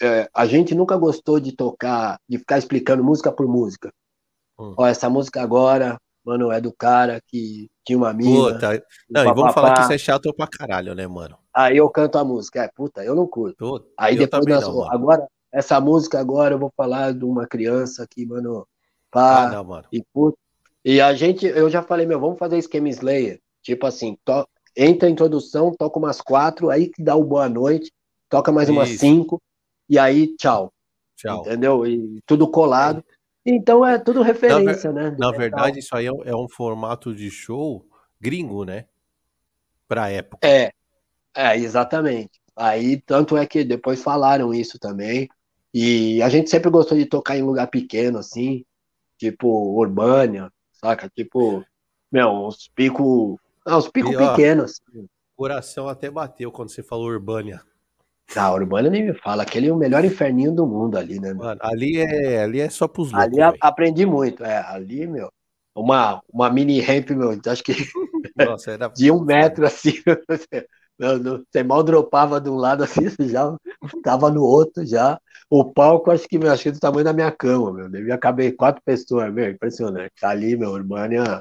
é, 0.00 0.28
a 0.34 0.46
gente 0.46 0.74
nunca 0.74 0.96
gostou 0.96 1.40
de 1.40 1.52
tocar, 1.52 2.18
de 2.28 2.38
ficar 2.38 2.58
explicando 2.58 3.02
música 3.02 3.32
por 3.32 3.46
música. 3.48 3.92
Hum. 4.58 4.74
Ó, 4.76 4.86
essa 4.86 5.08
música 5.08 5.42
agora, 5.42 5.98
mano, 6.24 6.52
é 6.52 6.60
do 6.60 6.72
cara 6.72 7.20
que 7.26 7.68
tinha 7.84 7.96
uma 7.96 8.12
mina. 8.12 8.52
Puta. 8.52 8.86
Não, 9.08 9.22
e 9.22 9.34
vamos 9.34 9.54
falar 9.54 9.74
que 9.74 9.82
isso 9.82 9.92
é 9.92 9.98
chato 9.98 10.32
pra 10.34 10.46
caralho, 10.46 10.94
né, 10.94 11.06
mano? 11.06 11.38
Aí 11.54 11.76
eu 11.76 11.88
canto 11.88 12.18
a 12.18 12.24
música. 12.24 12.64
É, 12.64 12.70
puta, 12.74 13.04
eu 13.04 13.14
não 13.14 13.26
curto. 13.26 13.56
Puta, 13.56 13.86
Aí 13.96 14.16
depois 14.16 14.44
nós, 14.46 14.66
não, 14.66 14.90
agora, 14.90 15.26
essa 15.56 15.80
música 15.80 16.20
agora 16.20 16.54
eu 16.54 16.58
vou 16.58 16.70
falar 16.76 17.14
de 17.14 17.24
uma 17.24 17.46
criança 17.46 18.06
que, 18.06 18.26
mano, 18.26 18.68
pá, 19.10 19.46
ah, 19.46 19.52
não, 19.52 19.64
mano. 19.64 19.86
e 19.90 20.02
puta. 20.12 20.36
E 20.84 21.00
a 21.00 21.14
gente, 21.14 21.46
eu 21.46 21.70
já 21.70 21.82
falei, 21.82 22.04
meu, 22.04 22.20
vamos 22.20 22.38
fazer 22.38 22.58
esquema 22.58 22.90
Slayer. 22.90 23.40
Tipo 23.62 23.86
assim, 23.86 24.18
to, 24.22 24.46
entra 24.76 25.08
a 25.08 25.10
introdução, 25.10 25.74
toca 25.74 25.98
umas 25.98 26.20
quatro, 26.20 26.68
aí 26.68 26.88
que 26.90 27.02
dá 27.02 27.16
o 27.16 27.24
boa 27.24 27.48
noite, 27.48 27.90
toca 28.28 28.52
mais 28.52 28.68
umas 28.68 28.90
cinco, 28.90 29.40
e 29.88 29.98
aí 29.98 30.36
tchau. 30.36 30.70
Tchau. 31.16 31.40
Entendeu? 31.40 31.86
E 31.86 32.20
tudo 32.26 32.50
colado. 32.50 33.02
É. 33.46 33.50
Então 33.50 33.84
é 33.84 33.98
tudo 33.98 34.20
referência, 34.20 34.92
na, 34.92 35.10
né? 35.10 35.16
Na 35.18 35.30
verdade, 35.30 35.78
isso 35.78 35.96
aí 35.96 36.06
é, 36.06 36.10
é 36.10 36.36
um 36.36 36.50
formato 36.50 37.14
de 37.14 37.30
show 37.30 37.82
gringo, 38.20 38.62
né? 38.64 38.84
Pra 39.88 40.10
época. 40.10 40.46
É, 40.46 40.70
é, 41.34 41.56
exatamente. 41.56 42.38
Aí, 42.54 43.00
tanto 43.00 43.38
é 43.38 43.46
que 43.46 43.64
depois 43.64 44.02
falaram 44.02 44.52
isso 44.52 44.78
também. 44.78 45.30
E 45.78 46.22
a 46.22 46.30
gente 46.30 46.48
sempre 46.48 46.70
gostou 46.70 46.96
de 46.96 47.04
tocar 47.04 47.36
em 47.36 47.42
lugar 47.42 47.66
pequeno, 47.66 48.16
assim, 48.16 48.64
tipo 49.18 49.46
Urbânia, 49.78 50.50
saca? 50.72 51.06
Tipo, 51.14 51.62
meu, 52.10 52.30
uns 52.30 52.66
picos. 52.74 53.36
Ah, 53.62 53.76
uns 53.76 53.86
picos 53.86 54.16
pequenos. 54.16 54.80
O 54.94 55.06
coração 55.36 55.86
até 55.86 56.10
bateu 56.10 56.50
quando 56.50 56.70
você 56.70 56.82
falou 56.82 57.08
Urbânia. 57.08 57.60
Ah, 58.34 58.54
Urbana 58.54 58.88
nem 58.88 59.04
me 59.04 59.12
fala, 59.12 59.42
aquele 59.42 59.68
é 59.68 59.72
o 59.72 59.76
melhor 59.76 60.02
inferninho 60.02 60.50
do 60.50 60.66
mundo 60.66 60.96
ali, 60.96 61.20
né? 61.20 61.34
Mano, 61.34 61.60
ali 61.62 61.98
é, 61.98 62.42
ali 62.42 62.60
é 62.60 62.70
só 62.70 62.88
pros 62.88 63.12
loucos. 63.12 63.38
Ali 63.38 63.58
aprendi 63.60 64.06
muito, 64.06 64.42
é, 64.42 64.56
ali, 64.66 65.06
meu, 65.06 65.30
uma, 65.74 66.22
uma 66.32 66.48
mini 66.48 66.80
ramp, 66.80 67.10
meu, 67.10 67.38
acho 67.46 67.62
que 67.62 67.74
Nossa, 68.34 68.70
era... 68.70 68.88
de 68.96 69.10
um 69.10 69.22
metro 69.22 69.66
assim, 69.66 69.92
meu, 70.98 71.44
você 71.44 71.62
mal 71.62 71.82
dropava 71.82 72.40
de 72.40 72.48
um 72.48 72.56
lado 72.56 72.82
assim, 72.84 73.08
você 73.08 73.28
já 73.28 73.56
tava 74.02 74.30
no 74.30 74.42
outro 74.42 74.84
já. 74.84 75.20
O 75.48 75.64
palco, 75.64 76.10
acho 76.10 76.26
que, 76.26 76.38
meu, 76.38 76.50
acho 76.50 76.64
que 76.64 76.68
é 76.70 76.72
do 76.72 76.80
tamanho 76.80 77.04
da 77.04 77.12
minha 77.12 77.30
cama, 77.30 77.72
meu, 77.72 77.88
devia 77.88 78.18
caber 78.18 78.56
quatro 78.56 78.82
pessoas, 78.84 79.32
meu, 79.32 79.48
impressionante. 79.48 80.12
Ali, 80.22 80.56
meu, 80.56 80.70
Urbânia, 80.70 81.40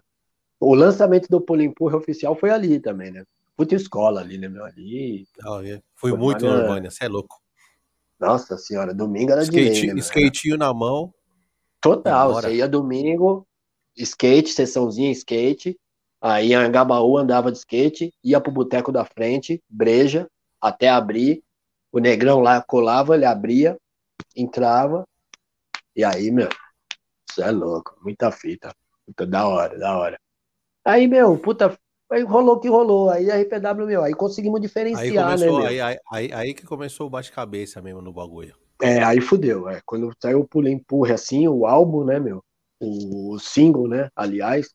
o 0.60 0.76
lançamento 0.76 1.28
do 1.28 1.42
Polimpurra 1.42 1.98
oficial 1.98 2.36
foi 2.36 2.52
ali 2.52 2.80
também, 2.80 3.12
né? 3.12 3.24
puta 3.56 3.76
escola 3.76 4.22
ali, 4.22 4.38
né, 4.38 4.48
meu? 4.48 4.66
Ali. 4.66 5.28
Oh, 5.46 5.60
yeah. 5.60 5.84
Fui 5.96 6.16
muito 6.16 6.46
no 6.46 6.52
Urbânia, 6.52 6.92
você 6.92 7.06
é 7.06 7.08
louco. 7.08 7.42
Nossa 8.20 8.58
senhora, 8.58 8.94
domingo 8.94 9.32
era 9.32 9.44
skate, 9.44 9.74
de 9.74 9.86
lei, 9.88 9.94
né, 9.94 10.00
Skatinho 10.00 10.58
na 10.58 10.74
mão. 10.74 11.14
Total, 11.82 12.34
você 12.34 12.56
ia 12.56 12.68
domingo, 12.68 13.46
skate, 13.96 14.50
sessãozinha 14.50 15.12
skate, 15.12 15.78
aí 16.26 16.54
em 16.54 16.72
Gabaú 16.72 17.18
andava 17.18 17.52
de 17.52 17.58
skate, 17.58 18.14
ia 18.24 18.42
pro 18.42 18.52
boteco 18.52 18.92
da 18.92 19.06
frente, 19.06 19.62
breja, 19.70 20.28
até 20.60 20.90
abrir, 20.90 21.44
o 21.92 22.00
negrão 22.00 22.40
lá 22.40 22.62
colava, 22.62 23.16
ele 23.16 23.26
abria, 23.26 23.78
entrava, 24.36 25.06
e 25.96 26.04
aí, 26.04 26.32
meu, 26.32 26.50
você 27.30 27.44
é 27.44 27.52
louco, 27.52 27.96
muita 28.02 28.32
fita, 28.32 28.74
puta, 29.06 29.26
da 29.26 29.48
hora, 29.48 29.78
da 29.78 29.98
hora. 29.98 30.20
Aí, 30.84 31.08
meu, 31.08 31.38
puta, 31.38 31.78
Aí 32.12 32.22
rolou 32.22 32.60
que 32.60 32.70
rolou. 32.70 33.10
Aí 33.10 33.32
a 33.32 33.42
RPW, 33.42 33.86
meu, 33.86 34.04
aí 34.04 34.14
conseguimos 34.14 34.62
diferenciar, 34.62 35.02
aí 35.02 35.12
né, 35.12 35.24
começou, 35.24 35.60
né? 35.60 35.68
Aí, 35.68 35.82
aí, 35.82 35.98
aí, 36.12 36.34
aí, 36.34 36.54
que 36.54 36.66
começou 36.66 37.08
o 37.08 37.10
bate-cabeça 37.10 37.82
mesmo 37.82 38.02
no 38.02 38.14
bagulho. 38.14 38.56
É, 38.82 39.04
aí 39.04 39.20
fudeu. 39.20 39.68
É. 39.68 39.82
Quando 39.86 40.14
saiu 40.22 40.42
o 40.42 40.48
Pula 40.48 40.70
Empurre 40.70 41.14
assim, 41.14 41.48
o 41.48 41.66
álbum, 41.66 42.04
né, 42.04 42.20
meu? 42.20 42.44
O 42.80 43.40
single, 43.40 43.88
né? 43.88 44.10
Aliás. 44.16 44.70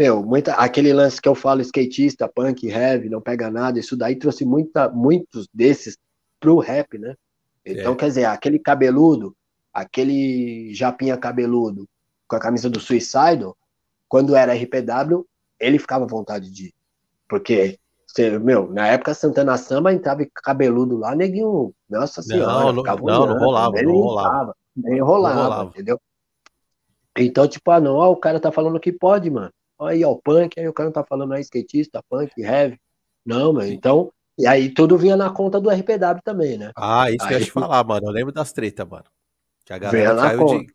Meu, 0.00 0.22
muita, 0.22 0.54
aquele 0.54 0.94
lance 0.94 1.20
que 1.20 1.28
eu 1.28 1.34
falo, 1.34 1.60
skatista, 1.60 2.26
punk, 2.26 2.66
heavy, 2.66 3.10
não 3.10 3.20
pega 3.20 3.50
nada, 3.50 3.78
isso 3.78 3.94
daí 3.94 4.16
trouxe 4.16 4.46
muita, 4.46 4.88
muitos 4.88 5.46
desses 5.52 5.98
pro 6.40 6.56
rap, 6.58 6.96
né? 6.96 7.14
Então, 7.66 7.92
é. 7.92 7.96
quer 7.96 8.06
dizer, 8.06 8.24
aquele 8.24 8.58
cabeludo, 8.58 9.36
aquele 9.70 10.72
japinha 10.72 11.18
cabeludo 11.18 11.86
com 12.26 12.34
a 12.34 12.40
camisa 12.40 12.70
do 12.70 12.80
Suicidal, 12.80 13.54
quando 14.08 14.34
era 14.34 14.54
RPW, 14.54 15.26
ele 15.60 15.78
ficava 15.78 16.06
à 16.06 16.08
vontade 16.08 16.50
de 16.50 16.68
ir. 16.68 16.74
Porque, 17.28 17.78
meu, 18.42 18.72
na 18.72 18.86
época 18.86 19.12
Santana 19.12 19.58
Samba 19.58 19.92
entrava 19.92 20.26
cabeludo 20.32 20.96
lá, 20.96 21.14
neguinho, 21.14 21.74
nossa 21.90 22.22
senhora, 22.22 22.72
não, 22.72 22.72
não, 22.72 22.82
não, 22.82 23.26
não 23.26 23.38
rolava, 23.38 23.82
não 23.82 23.92
rolava. 23.92 24.56
Nem 24.74 24.98
rolava, 25.02 25.34
não 25.34 25.42
rolava, 25.42 25.70
entendeu? 25.74 26.00
Então, 27.18 27.46
tipo, 27.46 27.70
ah, 27.70 27.78
não, 27.78 27.96
ó, 27.96 28.10
o 28.10 28.16
cara 28.16 28.40
tá 28.40 28.50
falando 28.50 28.80
que 28.80 28.90
pode, 28.90 29.28
mano. 29.28 29.52
Aí, 29.80 30.04
ó, 30.04 30.14
punk, 30.14 30.58
aí 30.58 30.68
o 30.68 30.72
cara 30.72 30.90
tá 30.90 31.04
falando 31.04 31.32
aí, 31.32 31.40
skatista, 31.40 32.02
punk, 32.08 32.32
heavy. 32.40 32.78
Não, 33.24 33.52
mano, 33.52 33.66
então, 33.66 34.12
e 34.38 34.46
aí 34.46 34.72
tudo 34.72 34.96
vinha 34.96 35.16
na 35.16 35.30
conta 35.30 35.60
do 35.60 35.70
RPW 35.70 36.20
também, 36.24 36.56
né? 36.56 36.72
Ah, 36.76 37.10
isso 37.10 37.22
aí, 37.22 37.28
que 37.28 37.34
eu 37.34 37.38
ia 37.38 37.44
te 37.44 37.52
falar, 37.52 37.84
mano, 37.84 38.06
eu 38.06 38.12
lembro 38.12 38.32
das 38.32 38.52
tretas, 38.52 38.88
mano. 38.88 39.04
Que 39.64 39.72
a 39.72 39.78
galera 39.78 40.16
caiu 40.16 40.46
de, 40.46 40.66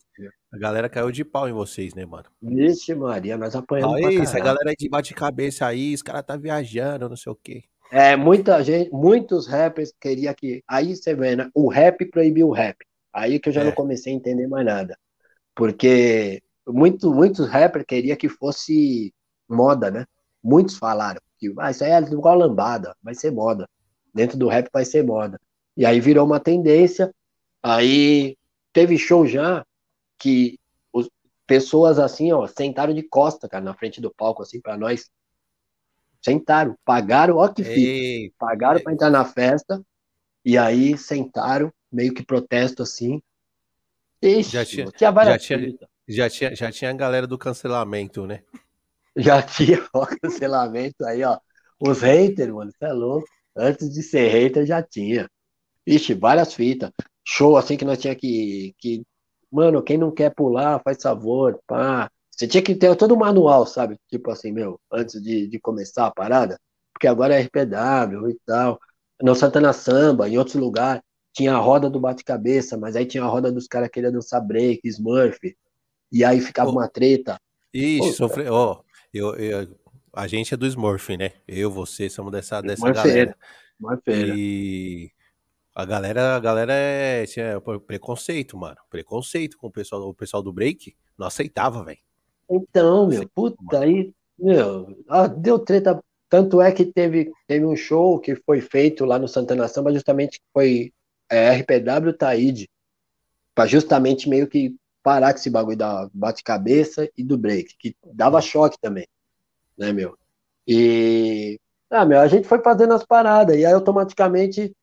a 0.53 0.57
galera 0.57 0.89
caiu 0.89 1.11
de 1.11 1.25
pau 1.25 1.49
em 1.49 1.53
vocês, 1.53 1.93
né, 1.93 2.05
mano? 2.05 2.25
Vixe, 2.41 2.95
Maria, 2.95 3.37
nós 3.37 3.55
apanhamos. 3.55 3.95
Aí, 4.05 4.17
essa 4.17 4.39
galera 4.39 4.73
de 4.77 4.87
bate-cabeça 4.87 5.65
aí, 5.65 5.93
os 5.93 6.01
caras 6.01 6.23
tá 6.23 6.37
viajando, 6.37 7.09
não 7.09 7.17
sei 7.17 7.31
o 7.31 7.35
quê. 7.35 7.63
É, 7.91 8.15
muita 8.15 8.63
gente, 8.63 8.89
muitos 8.91 9.47
rappers 9.47 9.93
queria 9.99 10.33
que. 10.33 10.63
Aí 10.67 10.95
você 10.95 11.13
vê, 11.13 11.35
né? 11.35 11.49
O 11.53 11.67
rap 11.67 12.05
proibiu 12.05 12.47
o 12.47 12.53
rap. 12.53 12.77
Aí 13.13 13.39
que 13.39 13.49
eu 13.49 13.53
já 13.53 13.61
é. 13.61 13.63
não 13.65 13.71
comecei 13.71 14.13
a 14.13 14.15
entender 14.15 14.47
mais 14.47 14.65
nada. 14.65 14.97
Porque 15.53 16.41
muito, 16.67 17.13
muitos 17.13 17.47
rappers 17.47 17.85
queria 17.87 18.15
que 18.15 18.29
fosse 18.29 19.13
moda, 19.47 19.91
né? 19.91 20.05
Muitos 20.43 20.77
falaram 20.77 21.21
que 21.37 21.53
ah, 21.59 21.71
isso 21.71 21.83
aí 21.83 21.91
é 21.91 21.99
igual 21.99 22.37
lambada, 22.37 22.95
vai 23.01 23.13
ser 23.13 23.31
moda. 23.31 23.69
Dentro 24.13 24.37
do 24.37 24.47
rap 24.47 24.69
vai 24.71 24.85
ser 24.85 25.03
moda. 25.03 25.39
E 25.75 25.85
aí 25.85 25.99
virou 25.99 26.25
uma 26.25 26.39
tendência. 26.39 27.13
Aí 27.61 28.37
teve 28.71 28.97
show 28.97 29.25
já 29.27 29.65
que 30.17 30.59
os, 30.93 31.09
pessoas 31.45 31.99
assim, 31.99 32.31
ó, 32.31 32.47
sentaram 32.47 32.93
de 32.93 33.03
costa, 33.03 33.47
cara, 33.47 33.63
na 33.63 33.73
frente 33.73 33.99
do 34.01 34.13
palco, 34.13 34.41
assim, 34.41 34.61
para 34.61 34.77
nós. 34.77 35.09
Sentaram, 36.21 36.75
pagaram, 36.83 37.37
ó 37.37 37.47
que 37.47 37.63
fica. 37.63 38.35
Pagaram 38.39 38.81
para 38.81 38.93
entrar 38.93 39.09
na 39.09 39.25
festa, 39.25 39.81
e 40.43 40.57
aí 40.57 40.97
sentaram, 40.97 41.71
meio 41.91 42.13
que 42.13 42.25
protesto 42.25 42.83
assim. 42.83 43.21
Ixi, 44.21 44.51
já 44.51 44.65
tinha, 44.65 44.85
tinha 44.87 45.11
já 45.11 45.37
tinha, 45.37 45.77
já 46.07 46.29
tinha, 46.29 46.55
já 46.55 46.71
tinha 46.71 46.91
a 46.91 46.93
galera 46.93 47.27
do 47.27 47.37
cancelamento, 47.37 48.25
né? 48.25 48.43
Já 49.15 49.41
tinha 49.43 49.83
o 49.93 50.05
cancelamento 50.05 51.05
aí, 51.05 51.23
ó. 51.23 51.39
Os 51.79 52.01
haters, 52.01 52.51
mano, 52.51 52.71
você 52.71 52.85
é 52.85 52.93
louco. 52.93 53.27
Antes 53.55 53.93
de 53.93 54.03
ser 54.03 54.29
hater, 54.29 54.65
já 54.65 54.81
tinha. 54.83 55.29
Ixi, 55.87 56.13
várias 56.13 56.53
fitas. 56.53 56.91
Show 57.25 57.57
assim 57.57 57.77
que 57.77 57.85
nós 57.85 57.99
tinha 57.99 58.15
que, 58.15 58.73
que 58.79 59.03
mano, 59.51 59.81
quem 59.83 59.97
não 59.97 60.11
quer 60.11 60.33
pular, 60.33 60.81
faz 60.83 61.01
favor, 61.01 61.59
pá. 61.67 62.09
Você 62.31 62.47
tinha 62.47 62.61
que 62.63 62.75
ter 62.75 62.95
todo 62.97 63.13
o 63.13 63.17
manual, 63.19 63.65
sabe? 63.65 63.97
Tipo 64.09 64.31
assim, 64.31 64.51
meu, 64.51 64.79
antes 64.91 65.21
de, 65.21 65.47
de 65.47 65.59
começar 65.59 66.07
a 66.07 66.11
parada, 66.11 66.59
porque 66.93 67.07
agora 67.07 67.35
é 67.35 67.41
RPW 67.41 68.29
e 68.29 68.37
tal. 68.45 68.79
No 69.21 69.33
Santana 69.35 69.71
Samba, 69.73 70.27
em 70.29 70.37
outros 70.37 70.55
lugares, 70.55 71.01
tinha 71.33 71.53
a 71.53 71.57
roda 71.59 71.89
do 71.89 71.99
bate-cabeça, 71.99 72.77
mas 72.77 72.95
aí 72.95 73.05
tinha 73.05 73.23
a 73.23 73.27
roda 73.27 73.51
dos 73.51 73.67
caras 73.67 73.87
que 73.89 73.95
queriam 73.95 74.11
dançar 74.11 74.41
break, 74.41 74.85
Smurf, 74.87 75.55
e 76.11 76.23
aí 76.23 76.39
ficava 76.41 76.69
oh, 76.69 76.73
uma 76.73 76.87
treta. 76.87 77.39
Ixi, 77.73 78.13
sofre... 78.13 78.47
Ó, 78.49 78.81
eu, 79.13 79.35
eu, 79.35 79.67
a 80.13 80.27
gente 80.27 80.53
é 80.53 80.57
do 80.57 80.65
Smurf, 80.65 81.15
né? 81.17 81.33
Eu, 81.47 81.69
você, 81.69 82.09
somos 82.09 82.31
dessa, 82.31 82.61
dessa 82.61 82.91
galera. 82.91 83.35
Smurfeira. 83.79 84.33
E 84.37 85.11
a 85.75 85.83
galera, 85.83 86.35
a 86.37 86.39
galera 86.39 86.73
é, 86.73 87.25
tinha 87.25 87.59
preconceito, 87.85 88.57
mano. 88.57 88.77
Preconceito 88.89 89.57
com 89.57 89.67
o 89.67 89.71
pessoal, 89.71 90.07
o 90.07 90.13
pessoal 90.13 90.41
do 90.41 90.53
break. 90.53 90.95
Não 91.17 91.27
aceitava, 91.27 91.83
velho. 91.83 91.99
Então, 92.49 93.07
meu, 93.07 93.27
puta, 93.27 93.57
mano. 93.61 93.83
aí, 93.83 94.13
meu, 94.39 95.03
ah, 95.09 95.27
deu 95.27 95.59
treta. 95.59 96.01
Tanto 96.29 96.61
é 96.61 96.71
que 96.71 96.85
teve, 96.85 97.31
teve 97.45 97.65
um 97.65 97.75
show 97.75 98.19
que 98.19 98.35
foi 98.35 98.61
feito 98.61 99.05
lá 99.05 99.19
no 99.19 99.27
Santana 99.27 99.67
Samba, 99.67 99.93
justamente 99.93 100.41
foi 100.53 100.91
é, 101.29 101.51
RPW 101.51 102.13
Taíde, 102.17 102.69
para 103.53 103.67
justamente 103.67 104.27
meio 104.27 104.47
que 104.47 104.75
parar 105.05 105.31
com 105.31 105.39
esse 105.39 105.51
bagulho 105.51 105.77
da 105.77 106.09
bate-cabeça 106.11 107.07
e 107.15 107.23
do 107.23 107.37
break, 107.37 107.75
que 107.77 107.95
dava 108.11 108.41
choque 108.41 108.75
também, 108.81 109.07
né, 109.77 109.93
meu? 109.93 110.17
E 110.67 111.59
ah, 111.91 112.03
meu, 112.03 112.19
a 112.19 112.27
gente 112.27 112.47
foi 112.47 112.59
fazendo 112.63 112.95
as 112.95 113.05
paradas, 113.05 113.55
e 113.55 113.63
aí 113.63 113.71
automaticamente 113.71 114.75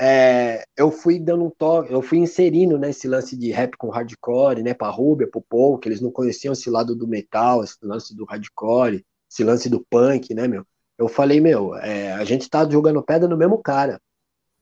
é, 0.00 0.64
eu 0.74 0.90
fui 0.90 1.20
dando 1.20 1.44
um 1.44 1.50
toque, 1.50 1.92
eu 1.92 2.00
fui 2.00 2.16
inserindo 2.16 2.78
né, 2.78 2.90
esse 2.90 3.06
lance 3.06 3.36
de 3.36 3.50
rap 3.52 3.76
com 3.76 3.90
hardcore, 3.90 4.62
né, 4.62 4.72
pra 4.72 4.88
Rubia, 4.88 5.28
pro 5.30 5.42
Paul, 5.42 5.78
que 5.78 5.86
eles 5.86 6.00
não 6.00 6.10
conheciam 6.10 6.54
esse 6.54 6.70
lado 6.70 6.96
do 6.96 7.06
metal, 7.06 7.62
esse 7.62 7.76
lance 7.82 8.16
do 8.16 8.24
hardcore, 8.24 9.04
esse 9.30 9.44
lance 9.44 9.68
do 9.68 9.84
punk, 9.90 10.32
né, 10.34 10.48
meu? 10.48 10.66
Eu 10.96 11.08
falei, 11.08 11.40
meu, 11.42 11.74
é, 11.76 12.12
a 12.14 12.24
gente 12.24 12.48
tá 12.48 12.66
jogando 12.68 13.02
pedra 13.02 13.28
no 13.28 13.36
mesmo 13.36 13.58
cara. 13.58 14.00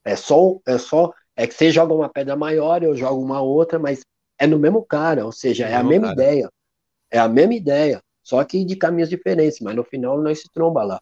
É 0.05 0.17
só, 0.17 0.59
é 0.67 0.79
só, 0.79 1.13
é 1.37 1.47
que 1.47 1.55
você 1.55 1.71
joga 1.71 1.95
uma 1.95 2.09
pedra 2.09 2.35
maior, 2.35 2.83
eu 2.83 2.97
jogo 2.97 3.23
uma 3.23 3.41
outra, 3.41 3.79
mas 3.79 4.03
é 4.43 4.47
no 4.47 4.59
mesmo 4.59 4.85
cara, 4.85 5.25
ou 5.25 5.31
seja, 5.31 5.69
é, 5.69 5.75
a 5.77 5.85
mesma 5.85 6.09
cara. 6.09 6.21
ideia. 6.21 6.53
É 7.09 7.19
a 7.21 7.29
mesma 7.29 7.55
ideia, 7.55 8.03
só 8.25 8.43
que 8.43 8.65
de 8.65 8.75
caminhos 8.75 9.09
diferentes, 9.09 9.61
mas 9.61 9.77
no 9.77 9.85
final 9.85 10.21
nós 10.21 10.41
se 10.41 10.49
tromba 10.53 10.83
lá. 10.83 11.01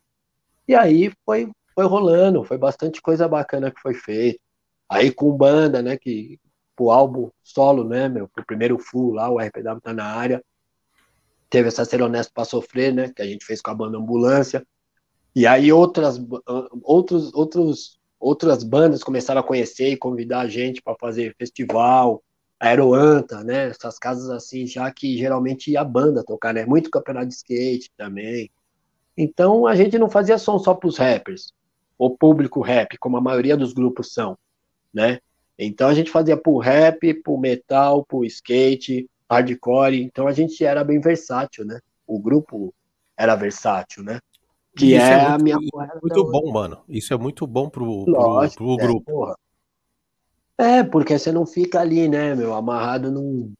E 0.69 0.75
aí 0.75 1.11
foi, 1.25 1.51
foi 1.75 1.87
rolando, 1.87 2.45
foi 2.45 2.59
bastante 2.59 3.01
coisa 3.01 3.27
bacana 3.27 3.71
que 3.71 3.81
foi 3.81 3.95
feito. 3.95 4.39
Aí 4.91 5.11
com 5.11 5.35
banda, 5.35 5.81
né, 5.81 5.97
que 5.97 6.39
o 6.79 6.91
álbum 6.91 7.31
solo, 7.43 7.83
né, 7.83 8.11
meu, 8.11 8.29
pro 8.29 8.45
primeiro 8.45 8.79
full 8.79 9.15
lá, 9.15 9.31
o 9.31 9.41
RPW 9.41 9.81
tá 9.83 9.95
na 9.95 10.05
área. 10.05 10.45
Teve 11.49 11.69
essa 11.69 11.85
Ser 11.87 12.03
Honesto 12.03 12.35
pra 12.35 12.45
Sofrer, 12.45 12.93
né, 12.93 13.11
que 13.15 13.23
a 13.23 13.27
gente 13.27 13.47
fez 13.47 13.63
com 13.63 13.71
a 13.71 13.75
banda 13.75 13.97
Ambulância. 13.97 14.67
E 15.35 15.47
aí 15.47 15.73
outras, 15.73 16.21
outros, 16.83 17.33
outros, 17.33 17.99
outras 18.19 18.63
bandas 18.63 19.03
começaram 19.03 19.41
a 19.41 19.45
conhecer 19.45 19.89
e 19.89 19.97
convidar 19.97 20.41
a 20.41 20.49
gente 20.49 20.83
para 20.83 20.95
fazer 21.01 21.35
festival, 21.39 22.23
Aeroanta, 22.61 23.43
né, 23.43 23.69
essas 23.69 23.99
casas 23.99 24.29
assim, 24.29 24.67
já 24.67 24.91
que 24.93 25.17
geralmente 25.17 25.71
ia 25.71 25.81
a 25.81 25.85
banda 25.85 26.23
tocar, 26.23 26.53
né, 26.53 26.67
muito 26.67 26.91
campeonato 26.91 27.29
de 27.29 27.35
skate 27.35 27.91
também. 27.97 28.51
Então 29.17 29.67
a 29.67 29.75
gente 29.75 29.99
não 29.99 30.11
fazia 30.11 30.37
som 30.37 30.59
só 30.59 30.75
para 30.75 30.89
os 30.89 30.99
rappers, 30.99 31.55
o 31.99 32.11
público 32.11 32.61
rap, 32.61 32.99
como 32.99 33.17
a 33.17 33.21
maioria 33.21 33.57
dos 33.57 33.73
grupos 33.73 34.13
são, 34.13 34.37
né? 34.93 35.19
Então 35.59 35.89
a 35.89 35.95
gente 35.95 36.11
fazia 36.11 36.37
pro 36.37 36.59
rap, 36.59 37.13
pro 37.23 37.37
metal, 37.37 38.05
pro 38.05 38.25
skate, 38.25 39.09
hardcore. 39.31 40.03
Então 40.03 40.27
a 40.27 40.33
gente 40.33 40.65
era 40.65 40.83
bem 40.83 40.99
versátil, 41.01 41.67
né? 41.67 41.81
O 42.07 42.19
grupo 42.19 42.75
era 43.17 43.37
versátil, 43.37 44.03
né? 44.03 44.21
Que 44.75 44.95
é, 44.95 44.99
é, 44.99 45.19
muito, 45.19 45.33
a 45.33 45.39
minha 45.39 45.59
muito 46.01 46.31
bom, 46.31 46.51
mano. 46.51 46.79
Isso 46.89 47.13
é 47.13 47.17
muito 47.19 47.47
bom 47.47 47.69
pro, 47.69 48.05
Lógico, 48.07 48.65
pro, 48.65 48.77
pro 48.77 48.85
é, 48.85 48.87
grupo. 48.87 49.13
Porra. 49.13 49.37
É, 50.61 50.85
porque 50.85 51.19
você 51.19 51.33
não 51.33 51.47
fica 51.47 51.81
ali, 51.81 52.07
né, 52.07 52.35
meu, 52.35 52.53
amarrado 52.53 53.11
num 53.11 53.55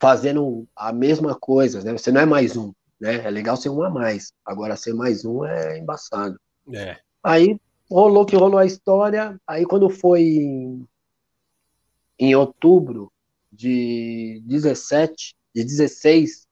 fazendo 0.00 0.66
a 0.74 0.92
mesma 0.92 1.38
coisa, 1.38 1.84
né? 1.84 1.92
Você 1.92 2.10
não 2.10 2.20
é 2.20 2.26
mais 2.26 2.56
um, 2.56 2.72
né? 3.00 3.24
É 3.24 3.30
legal 3.30 3.56
ser 3.56 3.68
um 3.68 3.80
a 3.80 3.88
mais. 3.88 4.32
Agora 4.44 4.76
ser 4.76 4.92
mais 4.92 5.24
um 5.24 5.44
é 5.44 5.78
embaçado. 5.78 6.36
É. 6.74 6.98
Aí 7.22 7.56
rolou 7.88 8.26
que 8.26 8.34
rolou 8.34 8.58
a 8.58 8.66
história. 8.66 9.40
Aí 9.46 9.64
quando 9.64 9.88
foi 9.88 10.22
em, 10.22 10.84
em 12.18 12.34
outubro 12.34 13.12
de 13.52 14.42
17, 14.46 15.36
de 15.54 15.62
16, 15.62 16.46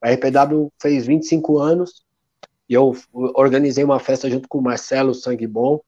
a 0.00 0.10
RPW 0.10 0.72
fez 0.80 1.06
25 1.06 1.58
anos 1.58 2.02
e 2.66 2.72
eu 2.72 2.96
organizei 3.12 3.84
uma 3.84 4.00
festa 4.00 4.30
junto 4.30 4.48
com 4.48 4.58
o 4.58 4.62
Marcelo 4.62 5.14
Sangue 5.14 5.46
Bom 5.46 5.80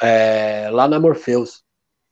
é, 0.00 0.70
lá 0.70 0.86
na 0.86 1.00
Morpheus, 1.00 1.65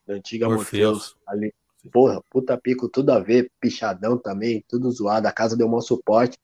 na 0.06 0.14
antiga 0.14 0.48
Morpheus. 0.48 0.98
Morpheus 0.98 1.16
ali. 1.26 1.54
Porra, 1.92 2.22
puta 2.30 2.56
pico, 2.56 2.88
tudo 2.88 3.10
a 3.10 3.18
ver, 3.18 3.50
pichadão 3.60 4.16
também, 4.16 4.64
tudo 4.68 4.90
zoado, 4.90 5.28
a 5.28 5.32
casa 5.32 5.56
deu 5.56 5.72
um 5.72 5.80
suporte. 5.80 6.38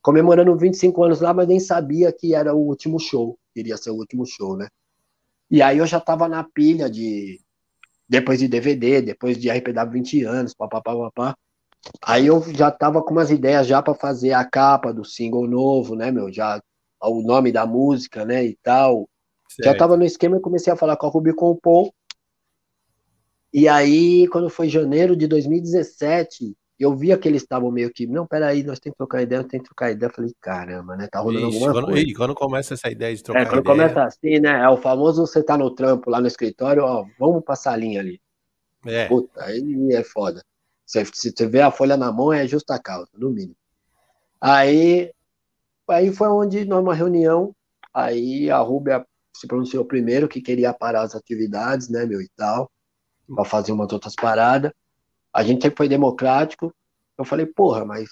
Comemorando 0.00 0.56
25 0.56 1.02
anos 1.02 1.20
lá, 1.20 1.34
mas 1.34 1.48
nem 1.48 1.58
sabia 1.58 2.12
que 2.12 2.34
era 2.34 2.54
o 2.54 2.58
último 2.58 3.00
show, 3.00 3.36
iria 3.56 3.76
ser 3.76 3.90
o 3.90 3.96
último 3.96 4.24
show, 4.24 4.56
né? 4.56 4.68
E 5.50 5.62
aí 5.62 5.78
eu 5.78 5.86
já 5.86 6.00
tava 6.00 6.28
na 6.28 6.44
pilha 6.44 6.88
de. 6.88 7.40
Depois 8.08 8.38
de 8.38 8.46
DVD, 8.46 9.00
depois 9.00 9.38
de 9.38 9.50
RPW 9.50 9.90
20 9.90 10.24
anos, 10.24 10.54
papapá, 10.54 10.94
papá. 10.94 11.34
Aí 12.02 12.26
eu 12.26 12.42
já 12.54 12.70
tava 12.70 13.02
com 13.02 13.12
umas 13.12 13.30
ideias 13.30 13.66
já 13.66 13.82
para 13.82 13.94
fazer 13.94 14.32
a 14.32 14.44
capa 14.44 14.92
do 14.92 15.04
single 15.04 15.46
novo, 15.46 15.96
né, 15.96 16.10
meu? 16.10 16.32
Já 16.32 16.60
o 17.02 17.22
nome 17.22 17.50
da 17.50 17.66
música, 17.66 18.24
né, 18.24 18.44
e 18.44 18.58
tal. 18.62 19.08
Certo. 19.48 19.66
Já 19.66 19.76
tava 19.76 19.96
no 19.96 20.04
esquema 20.04 20.36
e 20.36 20.40
comecei 20.40 20.72
a 20.72 20.76
falar 20.76 20.96
com 20.96 21.06
a 21.06 21.10
Ruby 21.10 21.34
com 21.34 21.50
o 21.50 21.56
Paul. 21.56 21.94
E 23.54 23.68
aí, 23.68 24.26
quando 24.28 24.50
foi 24.50 24.68
janeiro 24.68 25.14
de 25.14 25.28
2017, 25.28 26.56
eu 26.78 26.96
via 26.96 27.16
que 27.16 27.28
eles 27.28 27.42
estavam 27.42 27.70
meio 27.70 27.92
que, 27.92 28.04
não, 28.04 28.26
peraí, 28.26 28.64
nós 28.64 28.80
temos 28.80 28.94
que 28.94 28.98
trocar 28.98 29.22
ideia, 29.22 29.42
nós 29.42 29.50
temos 29.50 29.62
que 29.62 29.68
trocar 29.68 29.92
ideia. 29.92 30.10
Eu 30.10 30.14
falei, 30.14 30.32
caramba, 30.40 30.96
né? 30.96 31.06
Tá 31.06 31.20
rolando 31.20 31.46
Ixi, 31.46 31.56
alguma 31.56 31.72
quando, 31.72 31.84
coisa. 31.86 32.00
E 32.00 32.14
quando 32.14 32.34
começa 32.34 32.74
essa 32.74 32.90
ideia 32.90 33.14
de 33.14 33.22
trocar 33.22 33.42
é, 33.42 33.44
quando 33.44 33.60
ideia... 33.60 33.76
começa 33.76 34.04
assim, 34.04 34.40
né? 34.40 34.60
É 34.60 34.68
o 34.68 34.76
famoso 34.76 35.24
você 35.24 35.40
tá 35.40 35.56
no 35.56 35.70
trampo 35.70 36.10
lá 36.10 36.20
no 36.20 36.26
escritório, 36.26 36.82
ó, 36.82 37.06
vamos 37.16 37.44
passar 37.44 37.74
a 37.74 37.76
linha 37.76 38.00
ali. 38.00 38.20
É. 38.84 39.06
Puta, 39.06 39.44
aí 39.44 39.92
é 39.92 40.02
foda. 40.02 40.42
Se, 40.84 41.04
se 41.14 41.30
você 41.30 41.46
vê 41.46 41.60
a 41.60 41.70
folha 41.70 41.96
na 41.96 42.10
mão, 42.10 42.32
é 42.32 42.46
justa 42.48 42.78
causa, 42.78 43.08
no 43.14 43.30
mínimo. 43.30 43.56
Aí 44.40 45.14
Aí 45.88 46.12
foi 46.12 46.28
onde, 46.28 46.64
numa 46.64 46.94
reunião, 46.94 47.54
aí 47.92 48.50
a 48.50 48.58
Rúbia 48.58 49.04
se 49.36 49.46
pronunciou 49.46 49.84
primeiro 49.84 50.28
que 50.28 50.40
queria 50.40 50.72
parar 50.72 51.02
as 51.02 51.14
atividades, 51.14 51.88
né, 51.88 52.06
meu, 52.06 52.22
e 52.22 52.28
tal, 52.36 52.70
para 53.32 53.44
fazer 53.44 53.72
umas 53.72 53.92
outras 53.92 54.14
paradas. 54.14 54.72
A 55.32 55.42
gente 55.42 55.62
sempre 55.62 55.76
foi 55.76 55.88
democrático. 55.88 56.74
Eu 57.16 57.24
falei, 57.24 57.46
porra, 57.46 57.84
mas. 57.84 58.08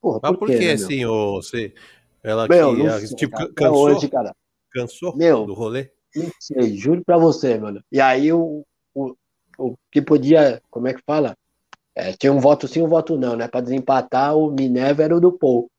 Porra, 0.00 0.20
mas 0.22 0.32
por, 0.32 0.38
por 0.38 0.48
que, 0.48 0.58
né, 0.58 0.72
assim, 0.72 1.04
ô, 1.04 1.42
você. 1.42 1.74
Ela 2.22 2.48
meu, 2.48 2.74
que, 2.74 3.06
sei, 3.06 3.16
tipo, 3.16 3.36
cara, 3.36 3.52
cansou? 3.54 3.84
Hoje, 3.84 4.08
cara. 4.08 4.34
Cansou 4.70 5.16
meu, 5.16 5.46
do 5.46 5.54
rolê? 5.54 5.90
Não 6.14 6.30
sei, 6.40 6.76
juro 6.76 7.04
pra 7.04 7.16
você, 7.16 7.58
mano. 7.58 7.82
E 7.90 8.00
aí 8.00 8.32
o, 8.32 8.64
o, 8.94 9.14
o 9.58 9.74
que 9.90 10.02
podia, 10.02 10.60
como 10.70 10.88
é 10.88 10.94
que 10.94 11.02
fala? 11.06 11.36
É, 11.94 12.12
tinha 12.12 12.32
um 12.32 12.40
voto 12.40 12.68
sim, 12.68 12.82
um 12.82 12.88
voto 12.88 13.16
não, 13.16 13.36
né? 13.36 13.48
Pra 13.48 13.60
desempatar, 13.60 14.36
o 14.36 14.50
Minerva 14.50 15.02
era 15.02 15.16
o 15.16 15.20
do 15.20 15.32
Paul. 15.32 15.70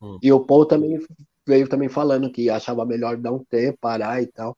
Hum. 0.00 0.18
E 0.22 0.32
o 0.32 0.40
Paul 0.40 0.66
também 0.66 0.98
veio 1.46 1.68
também 1.68 1.88
falando 1.88 2.30
que 2.30 2.48
achava 2.50 2.84
melhor 2.84 3.16
dar 3.16 3.32
um 3.32 3.44
tempo, 3.44 3.78
parar 3.80 4.22
e 4.22 4.26
tal. 4.26 4.56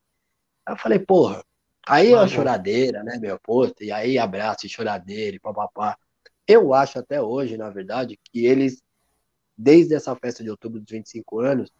Aí 0.67 0.75
eu 0.75 0.79
falei, 0.79 0.99
porra, 0.99 1.43
aí 1.87 2.13
é 2.13 2.17
a 2.17 2.29
choradeira, 2.29 3.03
né, 3.03 3.19
meu? 3.19 3.39
Pô, 3.39 3.71
e 3.81 3.93
aí 3.93 4.19
abraço 4.19 4.67
e 4.67 4.69
choradeira 4.69 5.37
e 5.37 5.41
papapá. 5.41 5.97
Eu 6.47 6.75
acho 6.75 6.99
até 6.99 7.21
hoje, 7.21 7.57
na 7.57 7.71
verdade, 7.71 8.19
que 8.23 8.45
eles, 8.45 8.83
desde 9.57 9.95
essa 9.95 10.15
festa 10.15 10.43
de 10.43 10.51
outubro 10.51 10.81
dos 10.81 10.91
25 10.91 11.41
anos, 11.41 11.73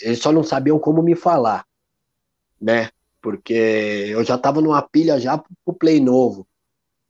eles 0.00 0.18
só 0.18 0.32
não 0.32 0.42
sabiam 0.42 0.78
como 0.78 1.02
me 1.02 1.14
falar, 1.14 1.64
né? 2.60 2.90
Porque 3.20 3.52
eu 4.08 4.24
já 4.24 4.36
tava 4.36 4.60
numa 4.60 4.82
pilha 4.82 5.18
já 5.18 5.38
pro 5.38 5.74
play 5.74 6.00
novo, 6.00 6.46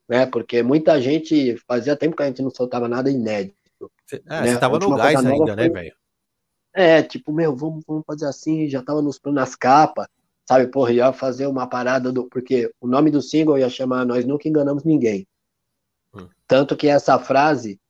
né? 0.09 0.27
Porque 0.27 0.63
muita 0.63 1.01
gente, 1.01 1.57
fazia 1.67 1.97
tempo 1.97 2.17
que 2.17 2.23
a 2.23 2.27
gente 2.27 2.43
não 2.43 2.51
soltava 2.51 2.89
nada 2.89 3.11
inédito. 3.11 3.57
Você, 4.07 4.23
é, 4.27 4.41
né? 4.43 4.47
você 4.47 4.61
tava 4.61 4.79
no 4.79 4.95
gás 4.95 5.25
ainda, 5.25 5.57
né, 5.57 5.69
velho? 5.69 5.95
É, 6.75 7.03
tipo, 7.03 7.33
meu, 7.33 7.55
vamos, 7.55 7.85
vamos 7.87 8.05
fazer 8.07 8.27
assim, 8.27 8.69
já 8.69 8.83
tava 8.83 9.03
nos 9.03 9.21
nas 9.27 9.55
capas, 9.55 10.07
sabe, 10.49 10.67
porra, 10.69 10.93
ia 10.93 11.13
fazer 11.13 11.47
uma 11.47 11.67
parada 11.67 12.13
do. 12.13 12.29
Porque 12.29 12.73
o 12.81 12.87
nome 12.87 13.11
do 13.11 13.23
single 13.23 13.59
ia 13.59 13.69
chamar 13.69 14.05
Nós 14.05 14.25
Nunca 14.25 14.49
Enganamos 14.49 14.85
Ninguém. 14.85 15.27
Hum. 16.15 16.29
Tanto 16.47 16.77
que 16.77 16.89
essa 16.89 17.19
frase, 17.19 17.81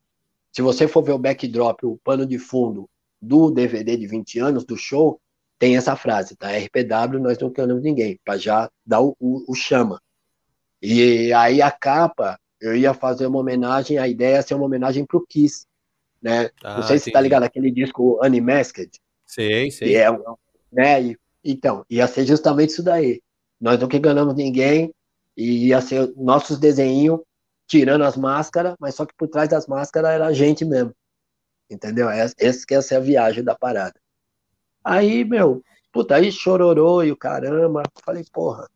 se 0.53 0.63
você 0.63 0.87
for 0.87 1.03
ver 1.03 1.13
o 1.13 1.19
backdrop, 1.19 1.85
o 1.85 1.99
pano 2.05 2.27
de 2.27 2.39
fundo 2.39 2.89
do 3.21 3.51
DVD 3.51 3.97
de 3.97 4.07
20 4.07 4.39
anos, 4.39 4.65
do 4.65 4.77
show, 4.77 5.21
tem 5.59 5.77
essa 5.77 5.95
frase, 5.95 6.35
tá? 6.37 6.49
RPW, 6.51 7.21
nós 7.21 7.39
não 7.39 7.49
enganamos 7.49 7.83
ninguém, 7.83 8.19
pra 8.25 8.37
já 8.37 8.69
dar 8.85 9.01
o, 9.01 9.17
o, 9.21 9.45
o 9.49 9.55
chama. 9.55 10.01
E 10.81 11.33
aí 11.33 11.63
a 11.63 11.71
capa, 11.71 12.39
eu 12.61 12.77
ia 12.77 12.93
fazer 12.93 13.27
uma 13.27 13.39
homenagem, 13.39 13.97
a 13.97 14.09
ideia 14.09 14.37
ia 14.37 14.43
ser 14.43 14.55
uma 14.55 14.65
homenagem 14.65 15.07
pro 15.07 15.25
Kiss 15.25 15.65
né? 16.23 16.51
Ah, 16.63 16.77
não 16.77 16.83
sei 16.85 16.99
se 16.99 17.11
tá 17.11 17.21
ligado 17.21 17.43
aquele 17.43 17.71
disco 17.71 18.21
Unmasked. 18.25 19.01
Sei, 19.27 19.71
sei. 19.71 19.97
É, 19.97 20.07
né? 20.71 21.03
E, 21.03 21.19
então, 21.45 21.85
ia 21.91 22.07
ser 22.07 22.25
justamente 22.25 22.71
isso 22.71 22.83
daí. 22.83 23.21
Nós 23.61 23.79
não 23.79 23.89
que 23.89 23.97
enganamos 23.97 24.35
ninguém 24.35 24.93
e 25.37 25.69
ia 25.69 25.81
ser 25.81 26.13
nossos 26.17 26.59
desenhos 26.59 27.21
tirando 27.67 28.05
as 28.05 28.17
máscaras, 28.17 28.75
mas 28.79 28.95
só 28.95 29.07
que 29.07 29.15
por 29.17 29.29
trás 29.29 29.49
das 29.49 29.67
máscaras 29.67 30.11
era 30.11 30.27
a 30.27 30.33
gente 30.33 30.65
mesmo. 30.65 30.93
Entendeu? 31.71 32.09
Essa 32.11 32.35
que 32.67 32.75
ia 32.75 32.83
ser 32.83 32.97
a 32.97 33.01
viagem 33.01 33.43
da 33.43 33.55
parada. 33.55 33.95
Aí, 34.85 35.25
meu, 35.25 35.63
puta, 35.93 36.17
aí 36.17 36.31
chororou 36.31 37.05
e 37.05 37.11
o 37.11 37.17
caramba. 37.17 37.83
Falei, 38.05 38.25
porra. 38.33 38.69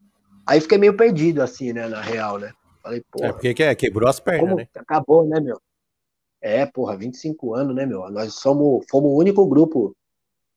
Aí 0.47 0.61
fiquei 0.61 0.79
meio 0.79 0.97
perdido, 0.97 1.43
assim, 1.43 1.73
né, 1.73 1.89
na 1.89 2.01
real, 2.01 2.39
né? 2.39 2.53
Falei, 2.83 3.03
porra. 3.11 3.29
É 3.29 3.33
porque 3.33 3.75
quebrou 3.75 4.09
as 4.09 4.21
pernas, 4.21 4.57
né? 4.57 4.69
Acabou, 4.77 5.27
né, 5.27 5.41
meu? 5.41 5.61
É, 6.41 6.65
porra, 6.65 6.97
25 6.97 7.55
anos, 7.55 7.75
né, 7.75 7.85
meu? 7.85 8.09
Nós 8.11 8.35
somos, 8.35 8.87
fomos 8.89 9.11
o 9.11 9.17
único 9.17 9.47
grupo 9.47 9.95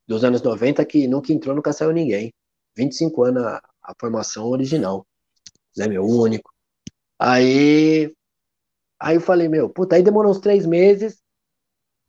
dos 0.09 0.23
anos 0.23 0.41
90 0.41 0.83
que 0.85 1.07
nunca 1.07 1.31
entrou, 1.31 1.55
nunca 1.55 1.71
saiu 1.71 1.91
ninguém. 1.91 2.33
25 2.75 3.23
anos 3.25 3.43
a, 3.43 3.61
a 3.83 3.93
formação 3.99 4.47
original, 4.47 5.05
né, 5.77 5.87
meu? 5.87 6.03
O 6.03 6.23
único. 6.23 6.51
Aí, 7.19 8.11
aí 8.99 9.15
eu 9.17 9.21
falei, 9.21 9.47
meu, 9.47 9.69
puta, 9.69 9.95
aí 9.95 10.01
demorou 10.01 10.31
uns 10.31 10.39
três 10.39 10.65
meses. 10.65 11.21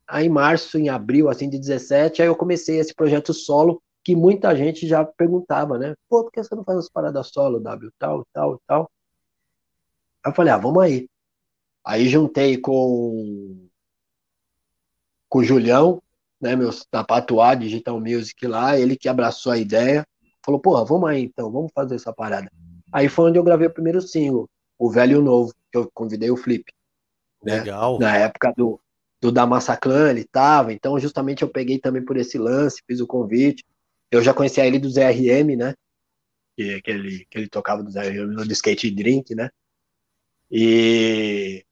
Aí 0.07 0.25
em 0.25 0.29
março, 0.29 0.79
em 0.79 0.89
abril, 0.89 1.29
assim, 1.29 1.47
de 1.47 1.59
17, 1.59 2.23
aí 2.23 2.27
eu 2.27 2.35
comecei 2.35 2.79
esse 2.79 2.93
projeto 2.93 3.35
solo, 3.35 3.81
que 4.03 4.15
muita 4.15 4.55
gente 4.55 4.87
já 4.87 5.05
perguntava, 5.05 5.77
né? 5.77 5.93
Pô, 6.09 6.23
por 6.23 6.31
que 6.31 6.43
você 6.43 6.55
não 6.55 6.63
faz 6.63 6.79
as 6.79 6.89
paradas 6.89 7.27
solo, 7.27 7.59
W, 7.59 7.91
tal, 7.99 8.25
tal, 8.33 8.59
tal? 8.65 8.91
Aí 10.25 10.31
eu 10.31 10.35
falei, 10.35 10.51
ah, 10.53 10.57
vamos 10.57 10.81
aí. 10.83 11.07
Aí 11.85 12.09
juntei 12.09 12.57
com, 12.57 13.69
com 15.29 15.39
o 15.39 15.43
Julião, 15.43 16.01
né, 16.41 16.55
meu, 16.55 16.71
da 16.91 17.03
Patuá, 17.03 17.53
Digital 17.53 17.99
Music 17.99 18.47
lá, 18.47 18.77
ele 18.77 18.97
que 18.97 19.07
abraçou 19.07 19.51
a 19.51 19.57
ideia, 19.57 20.05
falou, 20.43 20.59
porra, 20.59 20.83
vamos 20.83 21.09
aí 21.09 21.23
então, 21.23 21.51
vamos 21.51 21.71
fazer 21.73 21.95
essa 21.95 22.11
parada. 22.11 22.51
Aí 22.91 23.07
foi 23.07 23.29
onde 23.29 23.37
eu 23.37 23.43
gravei 23.43 23.67
o 23.67 23.73
primeiro 23.73 24.01
single, 24.01 24.49
o 24.77 24.89
Velho 24.89 25.13
e 25.13 25.15
o 25.17 25.21
Novo, 25.21 25.53
que 25.71 25.77
eu 25.77 25.89
convidei 25.93 26.31
o 26.31 26.37
Flip. 26.37 26.65
Né? 27.43 27.59
Legal. 27.59 27.99
Na 27.99 28.17
época 28.17 28.51
do, 28.57 28.79
do 29.21 29.31
da 29.31 29.45
Massaclan, 29.45 30.09
ele 30.09 30.23
tava, 30.23 30.73
então 30.73 30.99
justamente 30.99 31.43
eu 31.43 31.49
peguei 31.49 31.79
também 31.79 32.03
por 32.03 32.17
esse 32.17 32.37
lance, 32.37 32.81
fiz 32.87 32.99
o 32.99 33.07
convite. 33.07 33.63
Eu 34.09 34.21
já 34.21 34.33
conhecia 34.33 34.65
ele 34.65 34.79
do 34.79 34.89
ZRM, 34.89 35.55
né? 35.55 35.73
Que, 36.57 36.81
que, 36.81 36.91
ele, 36.91 37.25
que 37.29 37.37
ele 37.37 37.47
tocava 37.47 37.81
do 37.81 37.91
ZRM 37.91 38.33
no 38.33 38.51
Skate 38.51 38.91
Drink, 38.91 39.33
né? 39.35 39.49
E. 40.51 41.63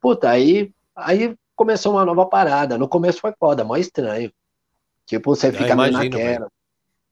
Puta, 0.00 0.30
aí, 0.30 0.72
aí 0.94 1.36
começou 1.56 1.92
uma 1.92 2.04
nova 2.04 2.26
parada. 2.26 2.78
No 2.78 2.88
começo 2.88 3.20
foi 3.20 3.32
foda, 3.38 3.64
mó 3.64 3.76
estranho. 3.76 4.30
Tipo, 5.06 5.34
você 5.34 5.50
fica 5.50 5.72
imagino, 5.72 5.98
naquela. 5.98 6.48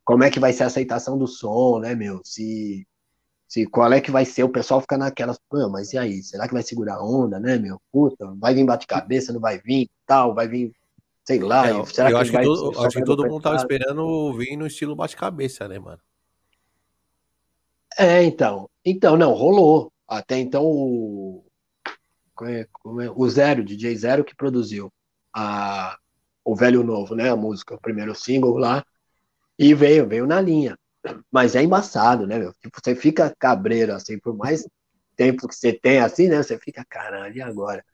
Como 0.05 0.23
é 0.23 0.31
que 0.31 0.39
vai 0.39 0.53
ser 0.53 0.65
a 0.65 0.67
aceitação 0.67 1.17
do 1.17 1.27
som, 1.27 1.79
né, 1.79 1.95
meu? 1.95 2.21
Se 2.25 2.87
se 3.49 3.67
qual 3.67 3.93
é 3.93 4.01
que 4.01 4.11
vai 4.11 4.25
ser, 4.25 4.43
o 4.43 4.49
pessoal 4.49 4.81
fica 4.81 4.99
naquelas, 4.99 5.39
mas 5.71 5.93
e 5.93 5.99
aí, 5.99 6.23
será 6.23 6.49
que 6.49 6.55
vai 6.55 6.63
segurar 6.63 6.97
a 6.97 7.05
onda, 7.05 7.39
né, 7.39 7.57
meu? 7.57 7.81
Puta, 7.93 8.35
vai 8.37 8.53
vir 8.53 8.65
bate-cabeça, 8.65 9.33
não 9.33 9.41
vai 9.41 9.59
vir, 9.59 9.89
tal, 10.05 10.35
vai 10.35 10.49
vir, 10.49 10.73
sei 11.25 11.39
lá. 11.39 11.69
É, 11.69 11.85
será 11.87 12.11
eu 12.11 12.17
que 12.17 12.23
acho, 12.23 12.33
que 12.33 12.43
todo, 12.43 12.81
acho 12.81 12.99
que 12.99 13.05
todo 13.05 13.27
mundo 13.29 13.43
tava 13.43 13.57
esperando 13.57 14.33
vir 14.33 14.57
no 14.57 14.67
estilo 14.67 14.97
bate-cabeça, 14.97 15.69
né, 15.69 15.79
mano? 15.79 16.01
É, 17.97 18.25
então. 18.25 18.69
Então, 18.85 19.17
não, 19.17 19.33
rolou. 19.33 19.93
Até 20.09 20.39
então 20.39 20.65
o, 20.65 21.44
é, 22.43 22.61
é, 22.61 22.66
o 23.14 23.28
Zero, 23.28 23.64
DJ 23.64 23.97
Zero, 23.97 24.24
que 24.24 24.35
produziu 24.35 24.93
a, 25.35 25.97
o 26.45 26.55
Velho 26.55 26.82
Novo, 26.82 27.14
né, 27.14 27.30
a 27.30 27.37
música, 27.37 27.74
o 27.74 27.80
primeiro 27.80 28.14
single 28.14 28.57
lá, 28.57 28.85
e 29.59 29.74
veio, 29.74 30.07
veio 30.07 30.26
na 30.26 30.41
linha. 30.41 30.78
Mas 31.30 31.55
é 31.55 31.62
embaçado, 31.62 32.26
né, 32.26 32.39
meu? 32.39 32.53
Tipo, 32.55 32.80
você 32.82 32.95
fica 32.95 33.35
cabreiro, 33.39 33.93
assim, 33.93 34.18
por 34.18 34.37
mais 34.37 34.66
tempo 35.16 35.47
que 35.47 35.55
você 35.55 35.72
tem, 35.72 35.99
assim, 35.99 36.28
né? 36.28 36.43
Você 36.43 36.59
fica, 36.59 36.85
caralho, 36.89 37.37
e 37.37 37.43
agora? 37.43 37.85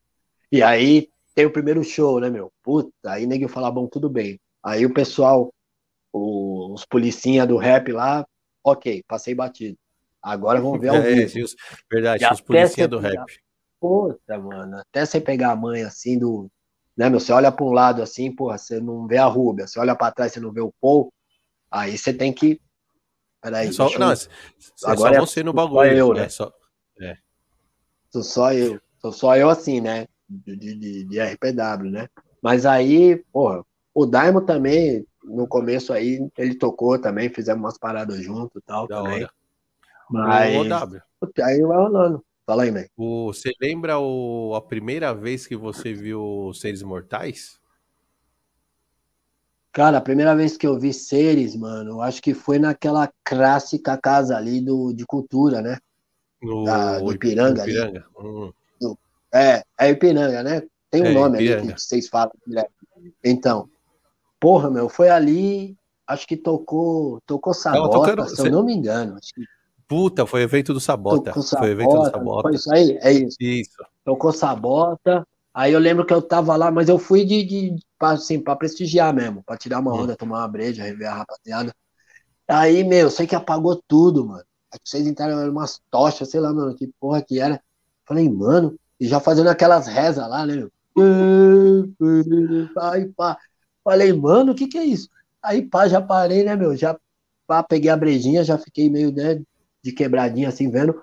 E 0.51 0.63
aí 0.63 1.09
tem 1.35 1.45
o 1.47 1.53
primeiro 1.53 1.83
show, 1.83 2.21
né, 2.21 2.31
meu? 2.31 2.53
Puta, 2.63 2.93
aí 3.05 3.27
ninguém 3.27 3.49
fala, 3.49 3.71
bom, 3.71 3.87
tudo 3.87 4.09
bem. 4.09 4.41
Aí 4.63 4.87
o 4.87 4.95
pessoal, 4.95 5.53
o, 6.13 6.73
os 6.73 6.85
policinha 6.85 7.47
do 7.47 7.57
rap 7.57 7.93
lá, 7.93 8.25
ok, 8.65 9.03
passei 9.07 9.35
batido. 9.35 9.77
Agora 10.23 10.61
vamos 10.61 10.81
ver 10.81 10.89
ao 10.89 10.97
é, 11.03 11.27
vivo. 11.27 11.49
verdade, 11.91 12.25
os 12.33 12.41
policinha 12.41 12.89
do 12.89 12.99
rap. 12.99 13.41
Puta, 13.81 14.39
mano, 14.39 14.77
até 14.77 15.07
você 15.07 15.21
pegar 15.21 15.53
a 15.53 15.57
mãe 15.57 15.83
assim 15.83 16.19
do. 16.19 16.51
Né, 16.97 17.09
meu? 17.09 17.19
Você 17.19 17.33
olha 17.33 17.51
para 17.51 17.65
um 17.65 17.73
lado 17.73 18.03
assim, 18.03 18.35
porra, 18.35 18.59
você 18.59 18.79
não 18.79 19.07
vê 19.07 19.17
a 19.17 19.25
Rúbia, 19.25 19.67
você 19.67 19.81
olha 19.81 19.97
para 19.97 20.13
trás, 20.13 20.33
você 20.33 20.41
não 20.41 20.53
vê 20.53 20.61
o 20.61 20.75
Paul, 20.81 21.13
aí 21.71 21.97
você 21.97 22.13
tem 22.13 22.33
que 22.33 22.61
Peraí, 23.41 23.69
é 23.69 23.73
só, 23.73 23.85
não, 23.99 24.09
eu... 24.09 24.15
é 24.15 24.17
Agora 24.85 25.15
só 25.15 25.27
você 25.27 25.41
é, 25.41 25.43
no 25.43 25.53
bagulho. 25.53 25.79
Só 25.79 25.85
eu, 25.87 26.15
né? 26.15 26.25
É 26.25 26.29
só, 26.29 26.53
é. 27.01 27.17
Sou 28.11 28.23
só 28.23 28.53
eu. 28.53 28.81
Sou 29.01 29.13
só 29.13 29.37
eu 29.37 29.49
assim, 29.49 29.81
né? 29.81 30.07
De, 30.29 30.57
de, 30.57 31.05
de 31.05 31.21
RPW, 31.21 31.91
né? 31.91 32.09
Mas 32.43 32.67
aí, 32.67 33.17
porra, 33.33 33.65
o 33.95 34.05
Daimo 34.05 34.43
também, 34.43 35.07
no 35.25 35.49
começo 35.49 35.93
aí, 35.93 36.21
ele 36.37 36.55
tocou 36.55 37.01
também, 37.01 37.31
fizemos 37.31 37.63
umas 37.63 37.79
paradas 37.79 38.23
junto 38.23 38.59
e 38.59 38.63
tal 38.63 38.87
da 38.87 38.97
também. 38.97 39.23
Hora. 39.23 39.33
Mas. 40.11 40.55
O. 40.55 41.43
Aí 41.43 41.63
vai 41.63 41.79
rolando. 41.79 42.25
Fala 42.51 42.65
aí, 42.65 42.71
velho. 42.73 42.91
Você 42.97 43.53
lembra 43.63 44.01
o, 44.01 44.57
a 44.57 44.61
primeira 44.61 45.15
vez 45.15 45.47
que 45.47 45.55
você 45.55 45.93
viu 45.93 46.51
Seres 46.53 46.83
Mortais? 46.83 47.61
Cara, 49.71 49.99
a 49.99 50.01
primeira 50.01 50.35
vez 50.35 50.57
que 50.57 50.67
eu 50.67 50.77
vi 50.77 50.93
seres, 50.93 51.55
mano, 51.55 52.01
acho 52.01 52.21
que 52.21 52.35
foi 52.35 52.59
naquela 52.59 53.09
clássica 53.23 53.97
casa 53.97 54.37
ali 54.37 54.61
do, 54.61 54.93
de 54.93 55.07
cultura, 55.07 55.63
né? 55.63 55.79
No 56.43 56.65
da, 56.65 56.99
do 56.99 57.13
Ipiranga. 57.13 57.63
Ipiranga. 57.63 58.05
Hum. 58.19 58.53
É, 59.33 59.63
é 59.79 59.91
Ipiranga, 59.91 60.43
né? 60.43 60.65
Tem 60.91 61.03
um 61.03 61.07
é, 61.07 61.15
nome 61.15 61.39
Ipiranga. 61.39 61.63
ali 61.63 61.75
que 61.75 61.81
vocês 61.81 62.09
falam. 62.09 62.33
Né? 62.49 62.65
Então, 63.23 63.71
porra, 64.41 64.69
meu, 64.69 64.89
foi 64.89 65.09
ali, 65.09 65.77
acho 66.05 66.27
que 66.27 66.37
tocou, 66.37 67.21
tocou 67.25 67.55
Sabota, 67.55 67.97
tocando, 67.97 68.29
se 68.29 68.45
eu 68.45 68.51
não 68.51 68.65
me 68.65 68.75
engano. 68.75 69.17
Acho 69.17 69.33
que... 69.33 69.60
Puta, 69.91 70.25
foi 70.25 70.43
evento 70.43 70.73
do 70.73 70.79
Sabota. 70.79 71.33
Foi 71.33 71.71
evento 71.71 71.97
do 71.97 72.05
Sabota. 72.05 72.43
Foi 72.43 72.55
isso 72.55 72.73
aí? 72.73 72.97
É 73.03 73.11
isso. 73.11 73.37
Isso. 73.41 73.85
Tocou 74.05 74.33
Sabota. 74.33 75.27
Aí 75.53 75.73
eu 75.73 75.81
lembro 75.81 76.07
que 76.07 76.15
eu 76.15 76.23
tava 76.23 76.55
lá, 76.55 76.71
mas 76.71 76.89
eu 76.89 76.97
fui 76.97 77.25
de, 77.25 77.43
de 77.43 77.77
assim, 77.99 78.39
pra 78.39 78.55
prestigiar 78.55 79.13
mesmo, 79.13 79.43
pra 79.43 79.57
tirar 79.57 79.81
uma 79.81 79.93
uhum. 79.93 80.03
onda, 80.03 80.15
tomar 80.15 80.39
uma 80.39 80.49
breja, 80.49 80.85
rever 80.85 81.09
a 81.09 81.15
rapaziada. 81.15 81.75
Aí, 82.47 82.85
meu, 82.85 83.11
sei 83.11 83.27
que 83.27 83.35
apagou 83.35 83.83
tudo, 83.89 84.25
mano. 84.25 84.45
Aí 84.73 84.79
vocês 84.85 85.05
entraram 85.09 85.51
umas 85.51 85.81
tochas, 85.91 86.31
sei 86.31 86.39
lá, 86.39 86.53
mano, 86.53 86.77
que 86.77 86.87
porra 87.01 87.21
que 87.21 87.41
era. 87.41 87.61
Falei, 88.07 88.31
mano, 88.31 88.79
e 89.01 89.09
já 89.09 89.19
fazendo 89.19 89.51
aquelas 89.51 89.89
rezas 89.89 90.29
lá, 90.31 90.47
né, 90.47 90.55
meu? 90.55 90.71
Aí, 92.81 93.09
pá. 93.09 93.37
Falei, 93.83 94.13
mano, 94.13 94.53
o 94.53 94.55
que 94.55 94.69
que 94.69 94.79
é 94.79 94.85
isso? 94.85 95.09
Aí, 95.43 95.63
pá, 95.63 95.89
já 95.89 96.01
parei, 96.01 96.45
né, 96.45 96.55
meu? 96.55 96.77
Já 96.77 96.97
pá, 97.45 97.61
peguei 97.65 97.91
a 97.91 97.97
brejinha, 97.97 98.45
já 98.45 98.57
fiquei 98.57 98.89
meio, 98.89 99.11
né, 99.11 99.43
de 99.83 99.93
quebradinha 99.93 100.49
assim, 100.49 100.71
vendo. 100.71 101.01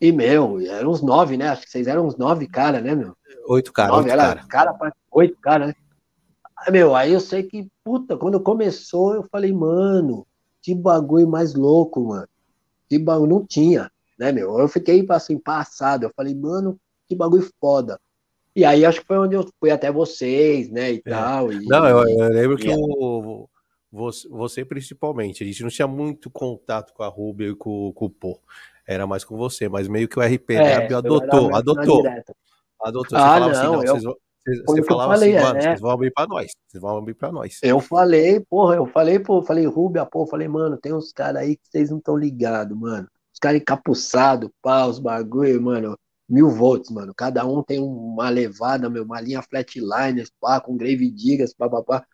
E, 0.00 0.12
meu, 0.12 0.60
eram 0.60 0.90
uns 0.90 1.02
nove, 1.02 1.36
né? 1.36 1.48
Acho 1.48 1.62
que 1.62 1.70
vocês 1.70 1.86
eram 1.86 2.06
uns 2.06 2.16
nove 2.16 2.46
caras, 2.46 2.82
né, 2.82 2.94
meu? 2.94 3.16
Oito 3.48 3.72
caras. 3.72 3.96
Nove, 3.96 4.10
oito 4.10 4.18
cara. 4.18 4.46
cara 4.46 4.92
oito 5.10 5.36
caras, 5.40 5.68
né? 5.68 5.74
Aí, 6.56 6.72
meu, 6.72 6.94
aí 6.94 7.12
eu 7.12 7.20
sei 7.20 7.42
que, 7.42 7.68
puta, 7.84 8.16
quando 8.16 8.40
começou, 8.40 9.14
eu 9.14 9.24
falei, 9.24 9.52
mano, 9.52 10.26
que 10.62 10.74
bagulho 10.74 11.28
mais 11.28 11.54
louco, 11.54 12.00
mano. 12.00 12.28
Que 12.88 12.98
bagulho 12.98 13.30
não 13.30 13.46
tinha, 13.46 13.90
né, 14.18 14.30
meu? 14.32 14.58
Eu 14.58 14.68
fiquei, 14.68 15.04
assim, 15.10 15.38
passado. 15.38 16.04
Eu 16.04 16.12
falei, 16.16 16.34
mano, 16.34 16.78
que 17.08 17.14
bagulho 17.14 17.48
foda. 17.60 18.00
E 18.54 18.64
aí 18.64 18.84
acho 18.84 19.00
que 19.00 19.06
foi 19.06 19.18
onde 19.18 19.36
eu 19.36 19.48
fui 19.60 19.70
até 19.70 19.90
vocês, 19.90 20.68
né, 20.68 20.92
e 20.92 21.02
é. 21.04 21.10
tal. 21.10 21.52
E, 21.52 21.64
não, 21.66 21.86
eu, 21.86 22.08
eu 22.08 22.28
lembro 22.28 22.56
que 22.56 22.68
o, 22.68 23.48
você, 23.90 24.28
você, 24.28 24.64
principalmente, 24.64 25.42
a 25.42 25.46
gente 25.46 25.62
não 25.62 25.70
tinha 25.70 25.88
muito 25.88 26.30
contato 26.30 26.92
com 26.92 27.02
a 27.02 27.08
Rubia 27.08 27.48
e 27.48 27.54
com, 27.54 27.92
com 27.92 28.06
o 28.06 28.10
Pô 28.10 28.40
era 28.88 29.06
mais 29.06 29.22
com 29.22 29.36
você, 29.36 29.68
mas 29.68 29.86
meio 29.86 30.08
que 30.08 30.18
o 30.18 30.22
RPW 30.22 30.54
é, 30.54 30.94
adotou, 30.94 31.54
adotou. 31.54 32.02
Adotou. 32.80 33.18
Ah, 33.18 33.38
você 33.38 33.40
não, 33.40 33.50
assim, 33.50 33.62
não 33.64 33.84
eu, 33.84 33.92
vocês, 33.92 34.02
você, 34.02 34.62
você 34.66 34.82
falava 34.84 35.12
falei, 35.12 35.36
assim, 35.36 35.46
mano, 35.46 35.58
é. 35.58 35.62
vocês 35.62 35.80
vão 35.80 35.90
abrir 35.90 36.10
pra 36.10 36.26
nós. 36.26 36.52
Vocês 36.66 36.80
vão 36.80 36.96
abrir 36.96 37.14
pra 37.14 37.30
nós. 37.30 37.58
Eu 37.62 37.80
falei, 37.80 38.40
porra, 38.48 38.76
eu 38.76 38.86
falei, 38.86 39.18
pô, 39.18 39.42
falei, 39.42 39.66
Rubia, 39.66 40.06
pô, 40.06 40.26
falei, 40.26 40.48
mano, 40.48 40.78
tem 40.78 40.94
uns 40.94 41.12
caras 41.12 41.42
aí 41.42 41.56
que 41.56 41.68
vocês 41.68 41.90
não 41.90 41.98
estão 41.98 42.16
ligados, 42.16 42.78
mano. 42.78 43.06
Os 43.30 43.38
caras 43.38 43.60
encapuçados, 43.60 44.48
pá, 44.62 44.86
os 44.86 44.98
bagulho, 44.98 45.60
mano, 45.60 45.98
mil 46.26 46.48
volts, 46.48 46.90
mano. 46.90 47.12
Cada 47.14 47.44
um 47.44 47.62
tem 47.62 47.78
uma 47.78 48.30
levada, 48.30 48.88
meu, 48.88 49.04
uma 49.04 49.20
linha 49.20 49.42
flatliners, 49.42 50.32
pá, 50.40 50.62
com 50.62 50.78
grave 50.78 51.10
digas, 51.10 51.52
pá, 51.52 51.68
pá, 51.68 51.82
pá. 51.82 52.06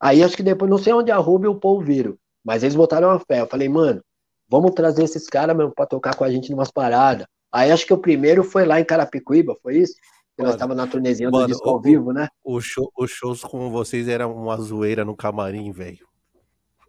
Aí 0.00 0.22
acho 0.22 0.36
que 0.36 0.42
depois, 0.42 0.70
não 0.70 0.78
sei 0.78 0.92
onde 0.92 1.10
a 1.10 1.16
Rubia 1.16 1.48
e 1.48 1.50
o 1.50 1.58
Paul 1.58 1.82
viram, 1.82 2.16
mas 2.44 2.62
eles 2.62 2.76
botaram 2.76 3.08
uma 3.08 3.18
fé. 3.18 3.40
Eu 3.40 3.46
falei, 3.46 3.68
mano, 3.68 4.02
vamos 4.48 4.72
trazer 4.72 5.02
esses 5.02 5.26
caras 5.26 5.56
mesmo 5.56 5.72
pra 5.74 5.86
tocar 5.86 6.14
com 6.14 6.24
a 6.24 6.30
gente 6.30 6.50
numas 6.50 6.70
paradas. 6.70 7.26
Aí 7.52 7.70
acho 7.70 7.86
que 7.86 7.92
o 7.92 7.98
primeiro 7.98 8.44
foi 8.44 8.64
lá 8.64 8.78
em 8.78 8.84
Carapicuíba, 8.84 9.56
foi 9.62 9.78
isso? 9.78 9.94
Que 10.36 10.44
nós 10.44 10.54
tava 10.54 10.74
na 10.74 10.86
turnezinha 10.86 11.30
do 11.30 11.46
disco 11.46 11.68
ao 11.68 11.80
vivo, 11.80 12.12
né? 12.12 12.28
O 12.44 12.60
show, 12.60 12.92
os 12.96 13.10
shows 13.10 13.42
com 13.42 13.70
vocês 13.70 14.06
eram 14.06 14.36
uma 14.36 14.56
zoeira 14.56 15.04
no 15.04 15.16
camarim, 15.16 15.72
velho. 15.72 16.06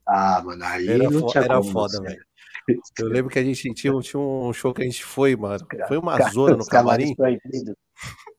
Ah, 0.07 0.41
mano, 0.45 0.63
aí 0.63 0.87
era, 0.87 1.11
fo 1.11 1.31
era 1.35 1.63
foda, 1.63 2.01
velho. 2.01 2.23
Eu 2.99 3.07
lembro 3.07 3.31
que 3.31 3.39
a 3.39 3.43
gente 3.43 3.73
tinha, 3.73 3.99
tinha 4.01 4.19
um 4.19 4.53
show 4.53 4.73
que 4.73 4.83
a 4.83 4.85
gente 4.85 5.03
foi, 5.03 5.35
mano. 5.35 5.65
Foi 5.87 5.97
uma 5.97 6.19
zona 6.29 6.57
no 6.57 6.65
camarim. 6.65 7.15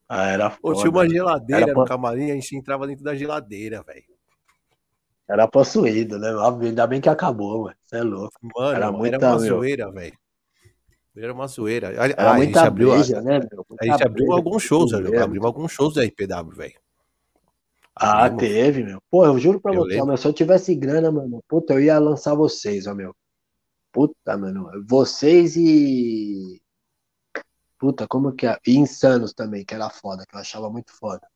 Ah, 0.09 0.29
era 0.29 0.51
foda. 0.51 0.79
tinha 0.79 0.91
uma 0.91 1.09
geladeira 1.09 1.62
era 1.62 1.75
no 1.75 1.85
camarim, 1.85 2.31
a 2.31 2.35
gente 2.35 2.57
entrava 2.57 2.87
dentro 2.87 3.05
da 3.05 3.14
geladeira, 3.14 3.83
velho. 3.83 4.05
Era 5.31 5.47
possuído, 5.47 6.18
né? 6.18 6.28
Ainda 6.66 6.87
bem 6.89 7.01
que 7.01 7.09
acabou, 7.09 7.64
mano. 7.64 7.76
Você 7.85 7.99
é 7.99 8.03
louco. 8.03 8.35
Mano, 8.43 8.76
era, 8.76 8.91
muita, 8.91 9.16
era 9.16 9.28
uma 9.28 9.39
meu... 9.39 9.57
zoeira, 9.57 9.93
velho. 9.93 10.18
Era 11.16 11.33
uma 11.33 11.47
zoeira. 11.47 11.89
Era 11.89 12.14
ah, 12.16 12.35
muita 12.35 12.62
a 12.62 12.64
gente 12.64 12.68
abriu, 12.68 13.22
né, 13.22 13.39
meu? 13.39 13.66
a 13.81 13.85
gente 13.85 14.03
abriu 14.03 14.33
alguns 14.33 14.62
shows, 14.64 14.91
velho. 14.91 15.22
Abriu 15.22 15.47
alguns 15.47 15.70
shows 15.70 15.95
da 15.95 16.03
RPW, 16.03 16.57
velho. 16.57 16.74
Ah, 17.95 18.28
teve, 18.28 18.83
meu. 18.83 19.01
Pô, 19.09 19.24
eu 19.24 19.39
juro 19.39 19.61
pra 19.61 19.72
eu 19.72 19.83
você, 19.83 20.03
meu, 20.03 20.16
se 20.16 20.26
eu 20.26 20.33
tivesse 20.33 20.74
grana, 20.74 21.12
mano, 21.12 21.45
puta, 21.47 21.74
eu 21.74 21.81
ia 21.81 21.99
lançar 21.99 22.35
vocês, 22.35 22.87
ó, 22.89 22.95
meu. 22.95 23.14
Puta, 23.93 24.37
mano. 24.37 24.68
Vocês 24.89 25.55
e. 25.57 26.61
Puta, 27.78 28.07
como 28.09 28.33
que 28.33 28.47
é? 28.47 28.59
E 28.66 28.76
Insanos 28.76 29.33
também, 29.33 29.64
que 29.64 29.74
era 29.74 29.89
foda, 29.91 30.24
que 30.28 30.35
eu 30.35 30.41
achava 30.41 30.68
muito 30.70 30.93
foda. 30.93 31.26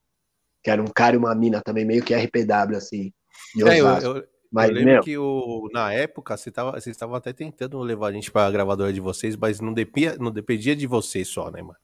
que 0.62 0.70
era 0.70 0.82
um 0.82 0.86
cara 0.86 1.14
e 1.14 1.18
uma 1.18 1.34
mina 1.34 1.62
também, 1.62 1.84
meio 1.84 2.02
que 2.02 2.14
RPW, 2.14 2.76
assim. 2.76 3.12
É, 3.56 3.80
eu, 3.80 3.86
eu, 3.86 4.28
mas, 4.50 4.68
eu 4.68 4.74
lembro 4.74 4.92
meu... 4.92 5.02
que 5.02 5.18
o, 5.18 5.68
na 5.72 5.92
época 5.92 6.36
você 6.36 6.50
tava, 6.50 6.72
vocês 6.72 6.94
estavam 6.94 7.16
até 7.16 7.32
tentando 7.32 7.78
levar 7.80 8.08
a 8.08 8.12
gente 8.12 8.30
pra 8.30 8.50
gravadora 8.50 8.92
de 8.92 9.00
vocês, 9.00 9.36
mas 9.36 9.60
não 9.60 9.72
dependia, 9.72 10.16
não 10.18 10.30
dependia 10.30 10.76
de 10.76 10.86
vocês 10.86 11.26
só, 11.26 11.50
né, 11.50 11.60
mano? 11.60 11.78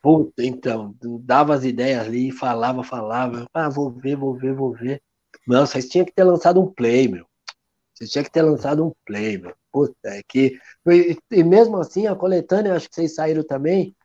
Puta, 0.00 0.44
então, 0.44 0.94
dava 1.20 1.54
as 1.54 1.64
ideias 1.64 2.06
ali, 2.06 2.30
falava, 2.30 2.84
falava, 2.84 3.44
ah, 3.52 3.68
vou 3.68 3.90
ver, 3.90 4.14
vou 4.16 4.34
ver, 4.34 4.54
vou 4.54 4.72
ver. 4.72 5.02
Não, 5.48 5.66
vocês 5.66 5.88
tinham 5.88 6.04
que 6.06 6.12
ter 6.12 6.22
lançado 6.22 6.60
um 6.60 6.72
play, 6.72 7.08
meu. 7.08 7.26
Vocês 7.92 8.10
tinham 8.10 8.24
que 8.24 8.30
ter 8.30 8.42
lançado 8.42 8.86
um 8.86 8.92
play, 9.04 9.36
meu. 9.38 9.54
Puta, 9.72 9.96
é 10.04 10.22
que. 10.28 10.58
E, 10.86 11.18
e 11.32 11.42
mesmo 11.42 11.76
assim, 11.78 12.06
a 12.06 12.14
coletânea, 12.14 12.74
acho 12.74 12.88
que 12.88 12.94
vocês 12.94 13.16
saíram 13.16 13.42
também, 13.42 13.96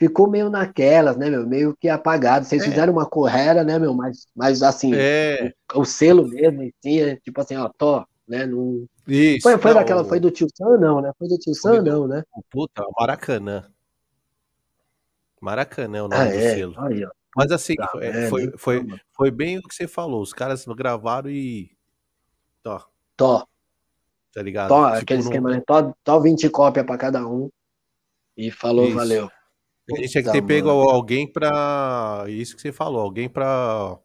ficou 0.00 0.30
meio 0.30 0.48
naquelas, 0.48 1.18
né, 1.18 1.28
meu? 1.28 1.46
Meio 1.46 1.76
que 1.78 1.86
apagado. 1.86 2.46
Vocês 2.46 2.62
é. 2.62 2.64
fizeram 2.64 2.94
uma 2.94 3.04
correra, 3.04 3.62
né, 3.62 3.78
meu? 3.78 3.92
Mas, 3.92 4.26
mas 4.34 4.62
assim, 4.62 4.92
é. 4.94 5.52
o, 5.74 5.82
o, 5.82 5.84
selo 5.84 6.26
mesmo, 6.26 6.62
assim, 6.62 7.00
é, 7.00 7.16
tipo 7.16 7.38
assim, 7.38 7.54
ó, 7.56 7.68
tô, 7.68 8.02
né? 8.26 8.46
Não... 8.46 8.86
Isso. 9.06 9.42
Foi, 9.42 9.58
foi 9.58 9.74
não, 9.74 9.80
daquela, 9.80 10.02
foi 10.02 10.18
do 10.18 10.30
Tio 10.30 10.48
Sam, 10.54 10.78
não, 10.78 11.02
né? 11.02 11.12
Foi 11.18 11.28
do 11.28 11.36
Tio 11.36 11.54
Sam, 11.54 11.82
não, 11.82 12.08
né? 12.08 12.22
Puta, 12.50 12.82
Maracanã. 12.98 13.70
Maracanã 15.38 15.98
é 15.98 16.02
o 16.02 16.08
nome 16.08 16.22
ah, 16.22 16.24
do 16.24 16.34
é? 16.34 16.54
selo. 16.54 16.74
Aí, 16.78 17.06
Mas 17.36 17.52
assim, 17.52 17.74
tá, 17.74 17.88
foi, 17.88 18.06
é, 18.06 18.28
foi, 18.28 18.52
foi, 18.56 18.86
foi, 19.12 19.30
bem 19.30 19.58
o 19.58 19.62
que 19.62 19.74
você 19.74 19.86
falou. 19.86 20.22
Os 20.22 20.32
caras 20.32 20.64
gravaram 20.64 21.28
e. 21.28 21.70
Tó. 22.62 22.86
Tó. 23.16 23.46
Tá 24.32 24.42
ligado? 24.42 24.68
Tó, 24.68 24.86
tipo, 24.92 25.02
aquele 25.02 25.20
esquema, 25.20 25.50
né? 25.50 25.62
Tó, 25.66 25.92
tó 26.02 26.20
20 26.20 26.48
cópias 26.48 26.86
pra 26.86 26.96
cada 26.96 27.26
um. 27.26 27.50
E 28.36 28.50
falou, 28.50 28.86
Isso. 28.86 28.94
valeu. 28.94 29.30
A 29.92 29.96
gente 29.96 30.10
tinha 30.10 30.24
que 30.24 30.32
ter 30.32 30.42
pego 30.42 30.70
alguém 30.70 31.30
pra. 31.30 32.24
Isso 32.28 32.56
que 32.56 32.62
você 32.62 32.72
falou, 32.72 33.02
alguém 33.02 33.28
pra. 33.28 33.98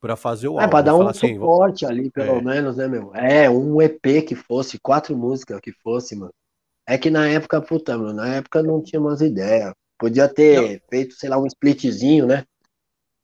Pra 0.00 0.14
fazer 0.14 0.46
o 0.46 0.52
álbum. 0.52 0.62
É, 0.62 0.68
pra 0.68 0.80
dar 0.80 0.94
um 0.94 1.08
assim, 1.08 1.34
suporte 1.34 1.84
ali, 1.84 2.08
pelo 2.08 2.38
é. 2.38 2.42
menos, 2.42 2.76
né, 2.76 2.86
meu? 2.86 3.12
É, 3.16 3.50
um 3.50 3.82
EP 3.82 4.22
que 4.24 4.36
fosse, 4.36 4.78
quatro 4.78 5.16
músicas 5.16 5.60
que 5.60 5.72
fosse, 5.72 6.14
mano. 6.14 6.32
É 6.86 6.96
que 6.96 7.10
na 7.10 7.28
época, 7.28 7.60
puta, 7.60 7.98
mano, 7.98 8.12
na 8.12 8.36
época 8.36 8.62
não 8.62 8.80
tinha 8.80 9.00
umas 9.00 9.20
ideias. 9.20 9.74
Podia 9.98 10.28
ter 10.28 10.60
não. 10.60 10.80
feito, 10.88 11.14
sei 11.14 11.28
lá, 11.28 11.36
um 11.36 11.46
splitzinho, 11.46 12.26
né? 12.26 12.44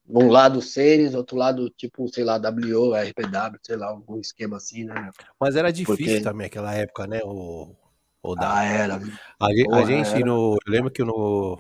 Um 0.07 0.29
lado 0.29 0.61
Series, 0.61 1.15
outro 1.15 1.37
lado, 1.37 1.71
tipo, 1.71 2.07
sei 2.13 2.25
lá, 2.25 2.37
WO, 2.37 2.95
RPW, 2.95 3.59
sei 3.63 3.77
lá, 3.77 3.87
algum 3.87 4.21
esquema 4.21 4.59
assim, 4.59 4.85
né? 4.85 5.11
Mas 5.41 5.57
era 5.57 5.73
difícil 5.73 5.97
Porque... 5.97 6.21
também 6.21 6.47
aquela 6.47 6.75
época, 6.75 7.07
né? 7.07 7.21
O, 7.25 7.75
o 8.23 8.35
da... 8.35 8.59
Ah, 8.59 8.65
era. 8.65 9.01
A, 9.41 9.47
a 9.47 9.85
gente, 9.87 10.11
era. 10.11 10.27
no. 10.27 10.59
Eu 10.67 10.73
lembro 10.73 10.91
que 10.91 11.03
no. 11.03 11.59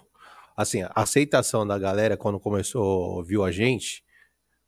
Assim, 0.56 0.82
a 0.82 0.92
aceitação 0.94 1.66
da 1.66 1.78
galera 1.78 2.16
quando 2.16 2.38
começou, 2.38 3.22
viu 3.24 3.42
a 3.42 3.50
gente, 3.50 4.04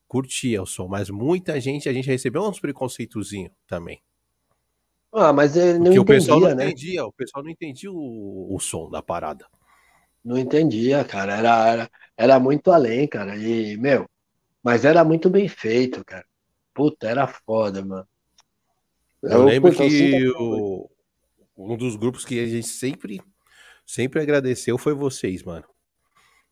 curtia 0.09 0.63
o 0.63 0.67
som, 0.67 0.89
mas 0.89 1.11
muita 1.11 1.61
gente, 1.61 1.89
a 1.89 1.93
gente 1.93 2.09
recebeu 2.09 2.43
uns 2.43 2.61
preconceitozinhos 2.61 3.53
também. 3.67 4.03
Ah, 5.13 5.33
mas 5.33 5.57
ele 5.57 5.79
não 5.79 5.85
Porque 5.85 5.99
entendia, 5.99 6.03
o 6.03 6.05
pessoal 6.05 6.41
não 6.41 6.55
né? 6.55 6.65
entendia, 6.65 7.07
o 7.07 7.13
pessoal 7.13 7.45
não 7.45 7.51
entendia 7.51 7.91
o, 7.91 8.55
o 8.55 8.59
som 8.61 8.91
da 8.91 9.03
parada. 9.03 9.47
Não 10.25 10.37
entendia, 10.37 11.05
cara. 11.05 11.37
Era, 11.37 11.69
era, 11.69 11.91
era 12.17 12.41
muito 12.41 12.71
além, 12.71 13.07
cara. 13.07 13.37
E, 13.37 13.77
meu, 13.79 14.07
mas 14.63 14.85
era 14.85 15.05
muito 15.05 15.31
bem 15.31 15.49
feito, 15.49 16.05
cara. 16.05 16.27
Puta, 16.75 17.09
era 17.09 17.27
foda, 17.27 17.85
mano. 17.85 18.07
Eu, 19.23 19.31
eu 19.31 19.45
lembro 19.45 19.71
puta, 19.71 19.89
que 19.89 20.29
o, 20.37 20.91
um 21.57 21.77
dos 21.77 21.97
grupos 21.97 22.25
que 22.25 22.39
a 22.39 22.47
gente 22.47 22.67
sempre, 22.67 23.23
sempre 23.87 24.21
agradeceu 24.21 24.77
foi 24.77 24.93
vocês, 24.93 25.43
mano. 25.43 25.65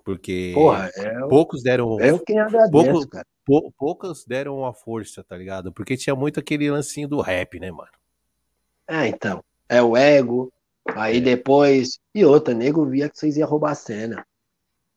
Porque 0.05 0.53
Porra, 0.55 0.91
é 0.95 1.19
poucos 1.29 1.63
deram. 1.63 1.99
Eu 1.99 2.19
quem 2.19 2.39
agradeço, 2.39 2.71
poucos, 2.71 3.07
cara. 3.07 3.27
Pou, 3.45 3.73
poucas 3.77 4.25
deram 4.25 4.65
a 4.67 4.75
força, 4.75 5.25
tá 5.25 5.37
ligado? 5.37 5.73
Porque 5.73 5.97
tinha 5.97 6.15
muito 6.15 6.39
aquele 6.39 6.71
lancinho 6.71 7.09
do 7.09 7.21
rap, 7.21 7.59
né, 7.59 7.71
mano? 7.71 7.91
É, 8.87 9.07
então. 9.07 9.43
É 9.67 9.83
o 9.83 9.97
ego, 9.97 10.53
Aí 10.93 11.21
depois. 11.21 11.99
E 12.15 12.25
outra, 12.25 12.55
nego 12.55 12.87
via 12.87 13.09
que 13.09 13.19
vocês 13.19 13.37
iam 13.37 13.49
roubar 13.49 13.73
a 13.73 13.75
cena. 13.75 14.27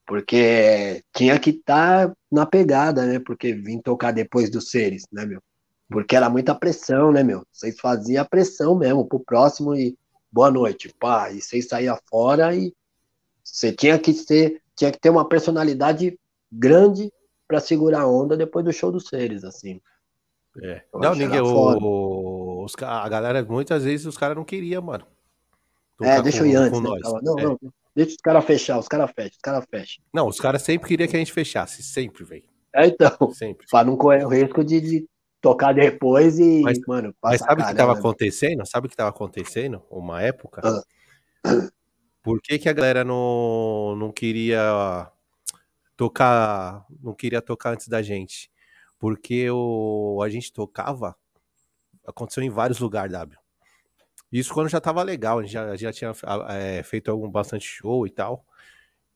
Porque 0.06 1.04
tinha 1.14 1.40
que 1.40 1.52
estar 1.52 2.08
tá 2.10 2.16
na 2.32 2.46
pegada, 2.46 3.06
né? 3.06 3.20
Porque 3.20 3.54
vim 3.54 3.80
tocar 3.82 4.12
depois 4.12 4.50
dos 4.50 4.70
seres, 4.70 5.04
né, 5.12 5.26
meu? 5.26 5.42
Porque 5.90 6.16
era 6.16 6.30
muita 6.30 6.56
pressão, 6.56 7.12
né, 7.12 7.24
meu? 7.24 7.44
Vocês 7.52 7.80
faziam 7.80 8.22
a 8.22 8.26
pressão 8.26 8.78
mesmo 8.78 9.08
pro 9.08 9.20
próximo 9.20 9.76
e 9.76 9.98
boa 10.32 10.52
noite, 10.52 10.94
pá. 11.00 11.32
E 11.32 11.42
vocês 11.42 11.68
saíam 11.68 11.98
fora 12.10 12.56
e 12.56 12.74
você 13.44 13.72
tinha 13.72 13.98
que 13.98 14.14
ser, 14.14 14.62
tinha 14.78 14.92
que 14.92 15.00
ter 15.00 15.10
uma 15.10 15.28
personalidade 15.28 16.18
grande 16.52 17.12
para 17.48 17.60
segurar 17.60 18.02
a 18.02 18.08
onda 18.08 18.38
depois 18.38 18.64
do 18.64 18.72
show 18.72 18.92
dos 18.92 19.08
seres, 19.08 19.44
assim. 19.44 19.82
É. 20.62 20.84
não, 20.94 21.14
ninguém. 21.14 21.42
O, 21.42 22.64
os, 22.64 22.74
a 22.82 23.10
galera, 23.10 23.44
muitas 23.44 23.84
vezes 23.84 24.06
os 24.06 24.18
caras 24.18 24.38
não 24.38 24.44
queriam, 24.44 24.82
mano. 24.82 25.06
É, 26.02 26.22
deixa 26.22 26.40
com, 26.40 26.46
eu 26.46 26.52
ir 26.52 26.56
antes. 26.56 26.80
Né? 26.80 26.90
Não, 27.22 27.40
é. 27.40 27.44
não, 27.44 27.60
deixa 27.96 28.12
os 28.12 28.22
caras 28.22 28.46
fechar, 28.46 28.80
os 28.80 28.88
caras 28.88 29.12
fecham, 29.16 29.32
os 29.32 29.42
caras 29.42 29.66
fecham. 29.70 30.04
Não, 30.14 30.28
os 30.28 30.40
caras 30.40 30.62
sempre 30.62 30.88
queriam 30.88 31.08
que 31.08 31.16
a 31.16 31.20
gente 31.20 31.34
fechasse, 31.34 31.82
sempre, 31.82 32.24
velho. 32.24 32.44
É, 32.74 32.88
então. 32.88 33.32
Sempre. 33.34 33.66
Pra 33.70 33.84
não 33.84 33.98
correr 33.98 34.26
o 34.26 34.30
risco 34.30 34.64
de, 34.64 34.80
de 34.80 35.08
tocar 35.42 35.74
depois 35.74 36.38
e, 36.40 36.62
mas, 36.62 36.80
mano, 36.88 37.16
Mas 37.22 37.42
sabe 37.42 37.62
o 37.62 37.66
que 37.66 37.76
tava 37.76 37.94
né? 37.94 38.00
acontecendo? 38.00 38.66
Sabe 38.66 38.88
o 38.88 38.90
que 38.90 38.96
tava 38.96 39.10
acontecendo? 39.10 39.82
Uma 39.90 40.22
época? 40.22 40.62
Ah. 40.64 41.70
Por 42.28 42.42
que, 42.42 42.60
que 42.60 42.68
a 42.68 42.74
galera 42.74 43.06
não, 43.06 43.96
não 43.96 44.12
queria 44.12 45.10
tocar, 45.96 46.86
não 47.02 47.14
queria 47.14 47.42
tocar 47.42 47.72
antes 47.72 47.88
da 47.88 48.02
gente? 48.02 48.52
Porque 49.00 49.50
o, 49.50 50.20
a 50.22 50.28
gente 50.28 50.52
tocava, 50.52 51.16
aconteceu 52.06 52.44
em 52.44 52.50
vários 52.50 52.80
lugares, 52.82 53.14
W. 53.14 53.40
Isso 54.30 54.54
quando 54.54 54.68
já 54.68 54.82
tava 54.82 55.02
legal, 55.04 55.40
a 55.40 55.44
gente 55.44 55.54
já, 55.54 55.74
já 55.78 55.94
tinha 55.94 56.12
é, 56.50 56.84
feito 56.84 57.10
algum 57.10 57.32
bastante 57.32 57.66
show 57.66 58.06
e 58.06 58.10
tal. 58.10 58.46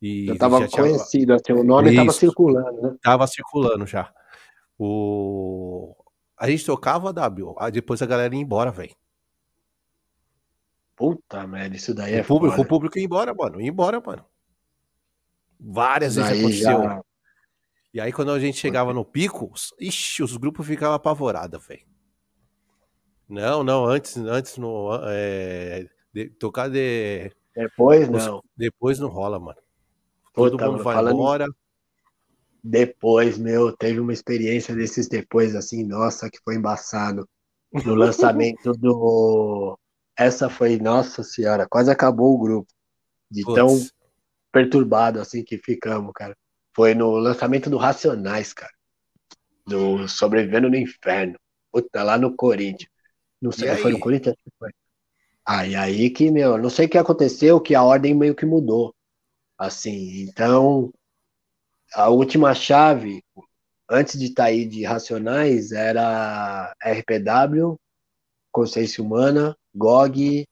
E 0.02 0.28
já 0.28 0.38
tava 0.38 0.62
já 0.62 0.70
conhecido, 0.70 1.36
tinha... 1.36 1.36
assim, 1.36 1.52
o 1.52 1.66
nome 1.66 1.90
Isso, 1.90 1.98
tava 1.98 2.14
circulando, 2.14 2.82
né? 2.82 2.96
Tava 3.04 3.28
circulando 3.28 3.86
já. 3.86 4.10
O... 4.80 5.94
A 6.38 6.50
gente 6.50 6.66
tocava 6.66 7.12
W, 7.12 7.56
aí 7.60 7.74
depois 7.74 8.02
a 8.02 8.06
galera 8.06 8.34
ia 8.34 8.42
embora, 8.42 8.72
velho. 8.72 8.96
Puta 11.02 11.48
merda, 11.48 11.76
isso 11.76 11.96
daí 11.96 12.14
é 12.14 12.22
o 12.22 12.26
público, 12.26 12.56
foda. 12.58 12.62
O 12.62 12.70
público 12.70 13.00
ia 13.00 13.06
embora, 13.06 13.34
mano. 13.34 13.60
Ia 13.60 13.68
embora, 13.68 14.00
mano. 14.00 14.24
Várias 15.60 16.16
vezes 16.16 16.32
aconteceu. 16.32 16.84
Já... 16.84 17.02
E 17.92 18.00
aí, 18.00 18.14
quando 18.14 18.32
a 18.32 18.40
gente 18.40 18.60
chegava 18.60 18.94
no 18.94 19.04
pico, 19.04 19.52
ixi, 19.80 20.22
os 20.22 20.38
grupos 20.38 20.68
ficavam 20.68 20.94
apavorados, 20.94 21.66
velho. 21.66 21.82
Não, 23.28 23.64
não, 23.64 23.84
antes, 23.84 24.16
antes 24.16 24.58
no. 24.58 24.92
É, 25.08 25.88
de, 26.14 26.30
tocar 26.30 26.70
de. 26.70 27.32
Depois 27.56 28.08
não. 28.08 28.44
Depois 28.56 29.00
não 29.00 29.10
rola, 29.10 29.40
mano. 29.40 29.58
Todo 30.36 30.52
Puta, 30.52 30.70
mundo 30.70 30.84
vai 30.84 31.04
embora. 31.04 31.48
Depois, 32.64 33.40
meu, 33.40 33.76
teve 33.76 34.00
uma 34.00 34.14
experiência 34.14 34.76
desses 34.76 35.08
depois, 35.08 35.56
assim, 35.56 35.84
nossa, 35.84 36.30
que 36.30 36.38
foi 36.44 36.58
embaçado. 36.58 37.28
No 37.74 37.96
lançamento 37.96 38.74
do. 38.74 39.80
Essa 40.22 40.50
foi, 40.52 40.78
nossa 40.78 41.24
senhora, 41.24 41.68
quase 41.68 41.90
acabou 41.90 42.36
o 42.36 42.38
grupo. 42.38 42.72
De 43.30 43.42
Puts. 43.44 43.56
tão 43.56 43.68
perturbado 44.52 45.20
assim 45.20 45.44
que 45.44 45.58
ficamos, 45.58 46.12
cara. 46.14 46.38
Foi 46.76 46.94
no 46.94 47.12
lançamento 47.18 47.72
do 47.72 47.78
Racionais, 47.78 48.54
cara. 48.54 48.72
Do 49.66 50.08
Sobrevivendo 50.08 50.70
no 50.70 50.76
Inferno. 50.76 51.40
Puta, 51.72 52.04
lá 52.04 52.20
no 52.20 52.36
Corinthians. 52.36 52.92
Não 53.42 53.52
sei, 53.52 53.76
foi 53.78 53.94
no 53.94 54.00
Corinthians? 54.00 54.36
Foi. 54.60 54.70
Aí, 55.44 55.76
aí 55.76 56.10
que, 56.12 56.30
meu, 56.30 56.56
não 56.56 56.70
sei 56.70 56.86
o 56.86 56.90
que 56.90 57.00
aconteceu, 57.00 57.60
que 57.60 57.74
a 57.74 57.84
ordem 57.84 58.14
meio 58.14 58.36
que 58.36 58.46
mudou. 58.46 58.94
Assim, 59.58 60.22
então, 60.22 60.94
a 61.96 62.10
última 62.10 62.54
chave, 62.54 63.24
antes 63.90 64.20
de 64.20 64.26
estar 64.26 64.44
tá 64.44 64.50
aí 64.50 64.68
de 64.68 64.84
Racionais, 64.84 65.72
era 65.72 66.76
RPW, 66.84 67.76
Consciência 68.52 69.04
Humana, 69.04 69.58
GOG 69.74 70.46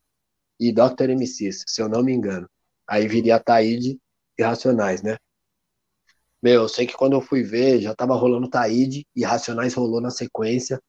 e 0.59 0.71
Dr. 0.71 1.09
MCs, 1.09 1.63
se 1.67 1.81
eu 1.81 1.87
não 1.87 2.03
me 2.03 2.13
engano. 2.13 2.49
Aí 2.87 3.07
viria 3.07 3.39
Taíde 3.39 3.99
e 4.37 4.43
Racionais, 4.43 5.01
né? 5.01 5.17
Meu, 6.41 6.63
eu 6.63 6.69
sei 6.69 6.87
que 6.87 6.95
quando 6.95 7.13
eu 7.13 7.21
fui 7.21 7.43
ver, 7.43 7.81
já 7.81 7.93
tava 7.93 8.15
rolando 8.15 8.49
Taíde 8.49 9.05
e 9.15 9.23
Racionais 9.23 9.73
rolou 9.73 9.99
na 9.99 10.09
sequência. 10.09 10.81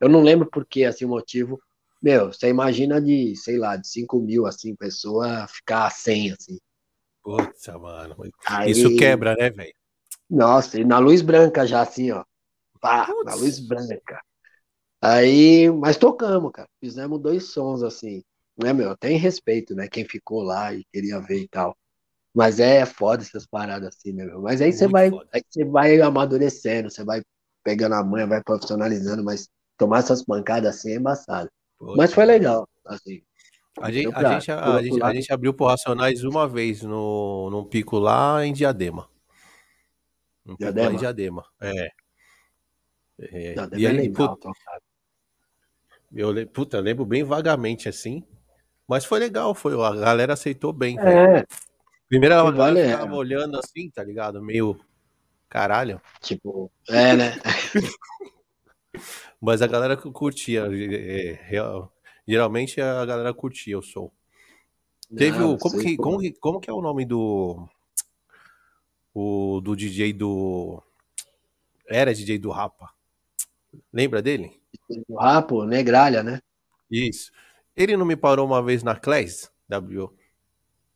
Eu 0.00 0.08
não 0.08 0.22
lembro 0.22 0.48
por 0.50 0.66
que, 0.66 0.84
assim, 0.84 1.04
o 1.04 1.08
motivo. 1.08 1.60
Meu, 2.00 2.32
você 2.32 2.48
imagina 2.48 3.00
de, 3.00 3.34
sei 3.36 3.58
lá, 3.58 3.76
de 3.76 3.86
5 3.88 4.20
mil, 4.20 4.46
assim, 4.46 4.74
pessoa 4.74 5.46
ficar 5.48 5.90
100, 5.90 6.32
assim. 6.32 6.58
Putz, 7.22 7.66
mano. 7.66 8.16
Aí... 8.46 8.70
Isso 8.70 8.96
quebra, 8.96 9.34
né, 9.34 9.50
velho? 9.50 9.74
Nossa, 10.30 10.80
e 10.80 10.84
na 10.84 10.98
luz 10.98 11.20
branca 11.20 11.66
já, 11.66 11.82
assim, 11.82 12.10
ó. 12.10 12.24
Pá, 12.80 13.06
Putz. 13.06 13.24
na 13.24 13.34
luz 13.34 13.58
branca. 13.58 14.22
Aí, 15.00 15.70
mas 15.70 15.96
tocamos, 15.96 16.50
cara. 16.52 16.68
Fizemos 16.80 17.20
dois 17.20 17.44
sons, 17.44 17.82
assim. 17.82 18.22
Né, 18.56 18.72
meu? 18.72 18.96
Tem 18.96 19.16
respeito, 19.16 19.74
né? 19.74 19.86
Quem 19.88 20.04
ficou 20.04 20.42
lá 20.42 20.74
e 20.74 20.84
queria 20.92 21.20
ver 21.20 21.40
e 21.42 21.48
tal. 21.48 21.76
Mas 22.34 22.60
é 22.60 22.84
foda 22.84 23.22
essas 23.22 23.46
paradas 23.46 23.88
assim, 23.88 24.12
né, 24.12 24.24
meu? 24.24 24.42
Mas 24.42 24.60
aí 24.60 24.72
você 24.72 24.86
vai, 24.86 25.10
aí 25.32 25.42
você 25.48 25.64
vai 25.64 26.00
amadurecendo, 26.00 26.90
você 26.90 27.04
vai 27.04 27.22
pegando 27.62 27.94
a 27.94 28.04
manha, 28.04 28.26
vai 28.26 28.42
profissionalizando, 28.42 29.24
mas 29.24 29.48
tomar 29.76 30.00
essas 30.00 30.24
pancadas 30.24 30.76
assim 30.76 30.92
é 30.92 30.96
embaçado. 30.96 31.50
mas 31.96 32.12
foi 32.12 32.24
legal, 32.24 32.68
assim. 32.84 33.22
A 33.80 33.92
gente, 33.92 34.10
pra, 34.10 34.28
a, 34.28 34.32
gente, 34.32 34.50
a, 34.50 34.82
gente, 34.82 35.02
a 35.02 35.14
gente 35.14 35.32
abriu 35.32 35.54
pro 35.54 35.66
Racionais 35.66 36.24
uma 36.24 36.48
vez 36.48 36.82
no, 36.82 37.48
num 37.50 37.64
pico 37.64 37.98
lá 37.98 38.44
em 38.44 38.52
Diadema. 38.52 39.08
Um 40.44 40.56
Diadema? 40.56 40.92
em 40.92 40.96
Diadema, 40.96 41.44
é. 41.60 41.88
é. 43.20 43.54
E 43.76 43.86
aí, 43.86 43.86
é 43.86 43.92
legal, 43.92 44.36
puta, 44.36 44.50
eu, 46.14 46.46
puta, 46.48 46.80
lembro 46.80 47.04
bem 47.04 47.22
vagamente 47.22 47.88
assim. 47.88 48.24
Mas 48.86 49.04
foi 49.04 49.18
legal, 49.18 49.54
foi, 49.54 49.74
a 49.74 49.94
galera 49.94 50.32
aceitou 50.32 50.72
bem. 50.72 50.98
É. 50.98 51.44
Primeiro 52.08 52.34
ela 52.34 52.50
vale, 52.50 52.82
ficava 52.82 53.14
olhando 53.14 53.58
assim, 53.58 53.90
tá 53.90 54.02
ligado? 54.02 54.42
Meio 54.42 54.80
caralho. 55.48 56.00
Tipo, 56.20 56.70
é, 56.88 57.14
né? 57.14 57.34
Mas 59.40 59.60
a 59.60 59.66
galera 59.66 59.96
curtia. 59.96 60.66
É, 60.72 61.56
é, 61.56 61.88
geralmente 62.26 62.80
a 62.80 63.04
galera 63.04 63.34
curtia 63.34 63.78
o 63.78 63.82
som. 63.82 64.10
Teve 65.16 65.42
o. 65.42 65.56
Como 65.56 65.78
que, 65.78 65.96
como, 65.96 66.18
que, 66.18 66.32
como 66.32 66.60
que 66.60 66.70
é 66.70 66.72
o 66.72 66.82
nome 66.82 67.04
do. 67.04 67.68
O, 69.14 69.60
do 69.60 69.76
DJ 69.76 70.12
do. 70.12 70.82
Era 71.86 72.14
DJ 72.14 72.38
do 72.38 72.50
Rapa. 72.50 72.90
Lembra 73.92 74.20
dele? 74.20 74.57
Do 74.88 75.16
Rapa, 75.16 75.66
Negralha, 75.66 76.22
né? 76.22 76.40
Isso. 76.90 77.30
Ele 77.76 77.96
não 77.96 78.06
me 78.06 78.16
parou 78.16 78.46
uma 78.46 78.62
vez 78.62 78.82
na 78.82 78.96
Class, 78.96 79.50
W. 79.68 80.10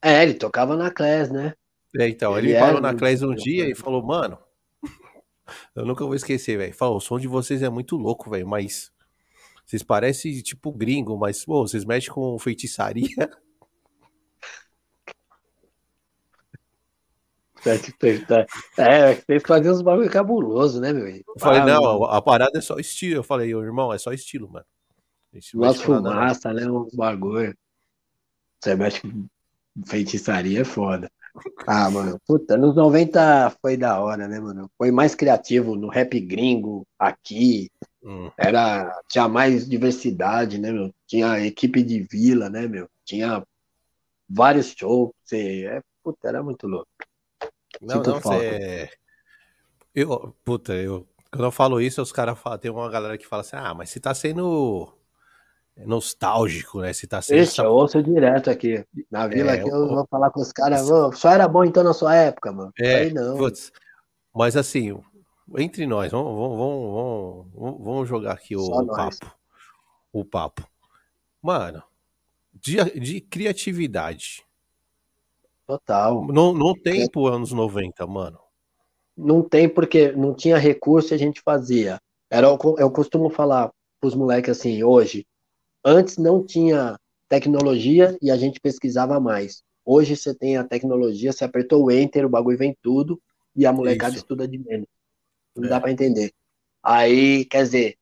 É, 0.00 0.22
ele 0.22 0.34
tocava 0.34 0.76
na 0.76 0.90
Class, 0.90 1.30
né? 1.30 1.54
É, 1.96 2.08
então, 2.08 2.36
ele, 2.36 2.48
ele 2.48 2.54
me 2.54 2.60
parou 2.60 2.80
na 2.80 2.94
Class 2.94 3.22
um 3.22 3.34
dia 3.34 3.68
e 3.68 3.74
falou, 3.74 4.02
mano, 4.02 4.38
eu 5.76 5.84
nunca 5.84 6.04
vou 6.04 6.14
esquecer, 6.14 6.56
velho. 6.56 6.74
Falou, 6.74 6.96
o 6.96 7.00
som 7.00 7.18
de 7.18 7.28
vocês 7.28 7.62
é 7.62 7.68
muito 7.68 7.96
louco, 7.96 8.30
velho, 8.30 8.48
mas 8.48 8.90
vocês 9.64 9.82
parecem 9.82 10.40
tipo 10.42 10.72
gringo, 10.72 11.16
mas, 11.16 11.44
pô, 11.44 11.66
vocês 11.66 11.84
mexem 11.84 12.12
com 12.12 12.38
feitiçaria. 12.38 13.08
É, 18.76 19.14
tem 19.14 19.38
que 19.38 19.46
fazer 19.46 19.70
uns 19.70 19.82
bagulho 19.82 20.10
cabuloso, 20.10 20.80
né, 20.80 20.92
meu? 20.92 21.06
Eu 21.08 21.22
falei, 21.38 21.60
ah, 21.60 21.66
não, 21.66 22.04
a 22.04 22.20
parada 22.20 22.58
é 22.58 22.60
só 22.60 22.78
estilo. 22.78 23.16
Eu 23.16 23.22
falei, 23.22 23.50
irmão, 23.50 23.92
é 23.92 23.98
só 23.98 24.12
estilo, 24.12 24.50
mano. 24.50 24.66
Nossa 25.54 25.82
fumaça, 25.82 26.52
né? 26.52 26.66
Um 26.66 26.88
bagulho. 26.92 27.56
Você 28.60 28.74
mexe 28.74 29.00
com 29.00 29.26
feitiçaria 29.86 30.60
é 30.60 30.64
foda. 30.64 31.10
Ah, 31.66 31.90
mano, 31.90 32.20
puta, 32.26 32.58
nos 32.58 32.76
90 32.76 33.56
foi 33.62 33.76
da 33.76 33.98
hora, 34.00 34.28
né, 34.28 34.38
mano? 34.38 34.70
Foi 34.76 34.90
mais 34.90 35.14
criativo 35.14 35.74
no 35.74 35.88
rap 35.88 36.20
gringo, 36.20 36.86
aqui. 36.98 37.70
Hum. 38.04 38.30
Era, 38.36 39.00
tinha 39.08 39.26
mais 39.28 39.66
diversidade, 39.66 40.58
né, 40.58 40.70
meu? 40.70 40.92
Tinha 41.06 41.40
equipe 41.40 41.82
de 41.82 42.00
vila, 42.02 42.50
né, 42.50 42.66
meu? 42.68 42.86
Tinha 43.04 43.42
vários 44.28 44.74
shows. 44.76 45.10
Você, 45.24 45.64
é, 45.64 45.80
puta, 46.02 46.28
era 46.28 46.42
muito 46.42 46.66
louco. 46.66 46.88
Não, 47.82 47.96
Sinto 47.96 48.10
não, 48.10 48.20
você. 48.20 48.88
Eu, 49.94 50.34
puta, 50.44 50.72
eu. 50.72 51.06
Quando 51.30 51.44
eu 51.44 51.50
falo 51.50 51.80
isso, 51.80 52.00
os 52.00 52.12
caras 52.12 52.38
falam, 52.38 52.58
tem 52.58 52.70
uma 52.70 52.88
galera 52.88 53.18
que 53.18 53.26
fala 53.26 53.40
assim, 53.40 53.56
ah, 53.56 53.74
mas 53.74 53.90
você 53.90 53.98
tá 53.98 54.14
sendo 54.14 54.92
é 55.76 55.86
nostálgico, 55.86 56.80
né? 56.80 56.92
Se 56.92 57.06
tá 57.06 57.22
sendo. 57.22 57.40
Ixi, 57.40 57.60
eu 57.60 57.72
ouço 57.72 58.02
direto 58.02 58.50
aqui. 58.50 58.84
Na 59.10 59.26
vila 59.26 59.52
é, 59.52 59.60
aqui 59.60 59.68
eu, 59.68 59.88
vou 59.88 60.06
falar 60.06 60.30
com 60.30 60.40
os 60.40 60.52
caras, 60.52 60.86
só 61.14 61.30
era 61.30 61.48
bom 61.48 61.64
então 61.64 61.82
na 61.82 61.94
sua 61.94 62.14
época, 62.14 62.52
mano. 62.52 62.72
É, 62.78 62.96
Aí 62.96 63.12
não. 63.12 63.36
Putz, 63.36 63.72
mas 64.34 64.56
assim, 64.56 64.98
entre 65.56 65.86
nós, 65.86 66.12
vamos, 66.12 66.34
vamos, 66.34 67.46
vamos, 67.54 67.84
vamos 67.84 68.08
jogar 68.08 68.32
aqui 68.32 68.54
o, 68.54 68.62
o 68.62 68.86
papo. 68.86 69.36
O 70.12 70.24
papo. 70.24 70.68
Mano, 71.40 71.82
de, 72.52 72.76
de 73.00 73.20
criatividade. 73.20 74.44
Total. 75.78 76.26
Não, 76.26 76.52
não 76.52 76.74
tem 76.74 77.08
por 77.08 77.32
anos 77.32 77.52
90, 77.52 78.06
mano. 78.06 78.38
Não 79.16 79.42
tem 79.42 79.68
porque 79.68 80.12
não 80.12 80.34
tinha 80.34 80.56
recurso 80.56 81.12
e 81.12 81.14
a 81.14 81.18
gente 81.18 81.40
fazia. 81.42 82.00
Era, 82.30 82.46
eu 82.46 82.90
costumo 82.90 83.28
falar 83.30 83.70
pros 84.00 84.14
moleques 84.14 84.58
assim, 84.58 84.82
hoje, 84.82 85.26
Antes 85.84 86.16
não 86.16 86.44
tinha 86.44 86.96
tecnologia 87.28 88.16
e 88.22 88.30
a 88.30 88.36
gente 88.36 88.60
pesquisava 88.60 89.18
mais. 89.18 89.64
Hoje 89.84 90.16
você 90.16 90.32
tem 90.32 90.56
a 90.56 90.64
tecnologia, 90.64 91.32
você 91.32 91.44
apertou 91.44 91.84
o 91.84 91.90
enter, 91.90 92.24
o 92.24 92.28
bagulho 92.28 92.56
vem 92.56 92.76
tudo 92.80 93.20
e 93.54 93.66
a 93.66 93.72
molecada 93.72 94.14
Isso. 94.14 94.22
estuda 94.22 94.46
de 94.46 94.58
menos. 94.58 94.86
Não 95.56 95.64
é. 95.64 95.68
dá 95.68 95.80
para 95.80 95.90
entender. 95.90 96.32
Aí, 96.82 97.44
quer 97.46 97.64
dizer, 97.64 97.96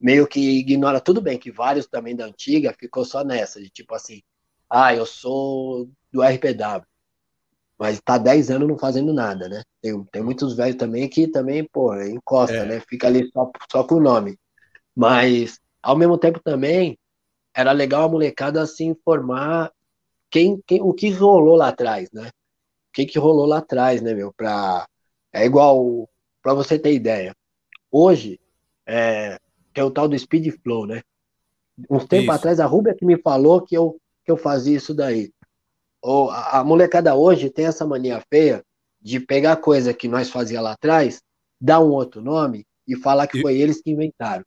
meio 0.00 0.26
que 0.26 0.40
ignora 0.58 1.00
tudo 1.00 1.20
bem 1.20 1.38
que 1.38 1.52
vários 1.52 1.86
também 1.86 2.16
da 2.16 2.24
antiga 2.24 2.74
ficou 2.78 3.04
só 3.04 3.22
nessa, 3.22 3.60
de 3.60 3.70
tipo 3.70 3.94
assim, 3.94 4.22
ah, 4.68 4.94
eu 4.94 5.06
sou 5.06 5.88
do 6.12 6.22
RPW. 6.22 6.84
Mas 7.80 7.98
tá 7.98 8.18
10 8.18 8.50
anos 8.50 8.68
não 8.68 8.78
fazendo 8.78 9.10
nada, 9.10 9.48
né? 9.48 9.62
Tem, 9.80 10.04
tem 10.12 10.22
muitos 10.22 10.54
velhos 10.54 10.76
também 10.76 11.08
que 11.08 11.26
também, 11.26 11.64
pô, 11.64 11.94
encosta, 11.94 12.54
é. 12.54 12.66
né? 12.66 12.80
Fica 12.86 13.06
ali 13.06 13.30
só, 13.32 13.50
só 13.72 13.82
com 13.82 13.94
o 13.94 14.00
nome. 14.00 14.38
Mas, 14.94 15.58
ao 15.82 15.96
mesmo 15.96 16.18
tempo 16.18 16.38
também, 16.44 16.98
era 17.54 17.72
legal 17.72 18.04
a 18.04 18.08
molecada 18.08 18.66
se 18.66 18.84
informar 18.84 19.72
quem, 20.30 20.62
quem, 20.66 20.82
o 20.82 20.92
que 20.92 21.08
rolou 21.08 21.56
lá 21.56 21.68
atrás, 21.68 22.10
né? 22.12 22.28
O 22.28 22.92
que, 22.92 23.06
que 23.06 23.18
rolou 23.18 23.46
lá 23.46 23.58
atrás, 23.58 24.02
né, 24.02 24.12
meu? 24.12 24.30
Pra, 24.30 24.86
é 25.32 25.46
igual, 25.46 26.06
para 26.42 26.52
você 26.52 26.78
ter 26.78 26.92
ideia. 26.92 27.34
Hoje, 27.90 28.38
é, 28.86 29.38
tem 29.72 29.82
o 29.82 29.90
tal 29.90 30.06
do 30.06 30.18
Speed 30.18 30.54
Flow, 30.62 30.86
né? 30.86 31.00
Uns 31.88 32.04
tempos 32.04 32.34
atrás, 32.34 32.60
a 32.60 32.66
Rubia 32.66 32.94
que 32.94 33.06
me 33.06 33.16
falou 33.16 33.62
que 33.62 33.74
eu, 33.74 33.98
que 34.22 34.30
eu 34.30 34.36
fazia 34.36 34.76
isso 34.76 34.92
daí. 34.92 35.32
Ou, 36.02 36.30
a, 36.30 36.64
molecada 36.64 37.14
hoje 37.14 37.50
tem 37.50 37.66
essa 37.66 37.86
mania 37.86 38.22
feia 38.28 38.64
de 39.00 39.20
pegar 39.20 39.56
coisa 39.56 39.92
que 39.94 40.08
nós 40.08 40.30
fazia 40.30 40.60
lá 40.60 40.72
atrás, 40.72 41.22
dar 41.60 41.80
um 41.80 41.90
outro 41.90 42.20
nome 42.20 42.66
e 42.86 42.96
falar 42.96 43.26
que 43.26 43.40
foi 43.40 43.56
eles 43.58 43.80
que 43.80 43.90
inventaram. 43.90 44.44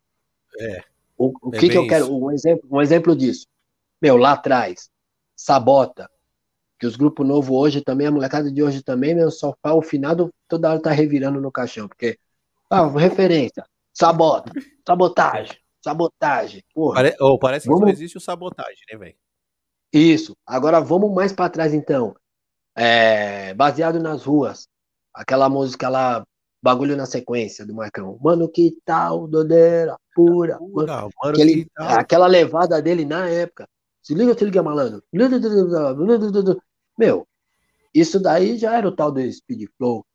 É. 0.59 0.83
O, 1.17 1.33
o 1.41 1.55
é 1.55 1.59
que, 1.59 1.69
que 1.69 1.77
eu 1.77 1.87
quero? 1.87 2.13
Um 2.13 2.31
exemplo, 2.31 2.67
um 2.71 2.81
exemplo 2.81 3.15
disso. 3.15 3.45
Meu, 4.01 4.17
lá 4.17 4.33
atrás, 4.33 4.89
Sabota, 5.35 6.09
que 6.79 6.85
os 6.85 6.95
grupos 6.95 7.25
novos 7.25 7.55
hoje 7.55 7.81
também, 7.81 8.07
a 8.07 8.11
molecada 8.11 8.51
de 8.51 8.61
hoje 8.61 8.83
também, 8.83 9.15
meu, 9.15 9.31
só 9.31 9.55
o 9.63 9.81
finado 9.81 10.29
toda 10.47 10.69
hora 10.69 10.81
tá 10.81 10.91
revirando 10.91 11.39
no 11.39 11.51
caixão, 11.51 11.87
porque, 11.87 12.17
ah, 12.69 12.87
referência, 12.87 13.63
sabota, 13.93 14.51
sabotagem, 14.85 15.57
sabotagem, 15.81 16.63
porra. 16.73 16.95
Pare... 16.95 17.15
Oh, 17.21 17.39
parece 17.39 17.67
vamos... 17.67 17.81
que 17.81 17.85
não 17.85 17.93
existe 17.93 18.17
o 18.17 18.21
sabotagem, 18.21 18.83
né, 18.91 18.97
velho? 18.97 19.15
Isso. 19.93 20.35
Agora 20.45 20.79
vamos 20.81 21.13
mais 21.13 21.31
para 21.31 21.49
trás, 21.49 21.73
então. 21.73 22.15
É... 22.75 23.53
Baseado 23.53 23.99
nas 23.99 24.23
ruas. 24.23 24.67
Aquela 25.13 25.47
música 25.47 25.87
lá, 25.89 26.25
bagulho 26.61 26.97
na 26.97 27.05
sequência 27.05 27.65
do 27.65 27.75
Marcão. 27.75 28.17
Mano, 28.21 28.49
que 28.49 28.75
tal, 28.83 29.27
dodeira, 29.27 29.95
pura. 30.15 30.57
pura 30.57 31.01
mano, 31.01 31.11
aquele, 31.21 31.67
aquela 31.77 32.25
levada 32.25 32.81
dele 32.81 33.05
na 33.05 33.29
época. 33.29 33.67
Se 34.01 34.15
liga, 34.15 34.37
se 34.37 34.43
liga, 34.43 34.63
malandro. 34.63 35.03
Meu, 36.97 37.27
isso 37.93 38.19
daí 38.19 38.57
já 38.57 38.77
era 38.77 38.87
o 38.87 38.95
tal 38.95 39.11
do 39.11 39.31
Speed 39.31 39.69
Flow. 39.77 40.05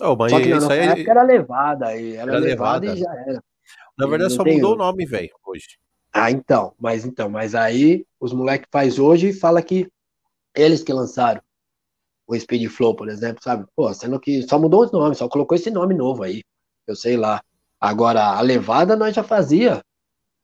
Oh, 0.00 0.16
mas 0.16 0.32
só 0.32 0.40
que 0.40 0.48
na 0.48 0.60
nossa 0.60 0.72
aí... 0.72 0.80
época 0.80 1.10
era 1.10 1.22
levada 1.22 1.86
aí. 1.86 2.16
Era, 2.16 2.32
era 2.32 2.40
levada, 2.40 2.86
levada, 2.86 2.86
e 2.86 2.96
já 2.96 3.12
era. 3.26 3.44
Na 3.98 4.06
verdade, 4.06 4.32
só 4.32 4.44
mudou 4.44 4.74
o 4.74 4.76
nome, 4.76 5.04
velho, 5.06 5.30
hoje. 5.44 5.78
Ah, 6.12 6.30
então, 6.30 6.74
mas 6.78 7.04
então, 7.04 7.28
mas 7.28 7.54
aí 7.54 8.04
os 8.18 8.32
moleques 8.32 8.68
faz 8.70 8.98
hoje 8.98 9.28
e 9.28 9.32
fala 9.32 9.62
que 9.62 9.88
eles 10.54 10.82
que 10.82 10.92
lançaram 10.92 11.40
o 12.26 12.38
Speed 12.38 12.68
Flow, 12.70 12.94
por 12.94 13.08
exemplo, 13.08 13.42
sabe? 13.42 13.66
Pô, 13.74 13.92
sendo 13.92 14.18
que 14.20 14.42
só 14.42 14.58
mudou 14.58 14.84
os 14.84 14.92
nomes, 14.92 15.18
só 15.18 15.28
colocou 15.28 15.56
esse 15.56 15.70
nome 15.70 15.94
novo 15.94 16.22
aí. 16.22 16.42
Eu 16.86 16.96
sei 16.96 17.16
lá. 17.16 17.42
Agora, 17.80 18.36
a 18.36 18.40
levada 18.40 18.96
nós 18.96 19.14
já 19.14 19.22
fazia, 19.22 19.82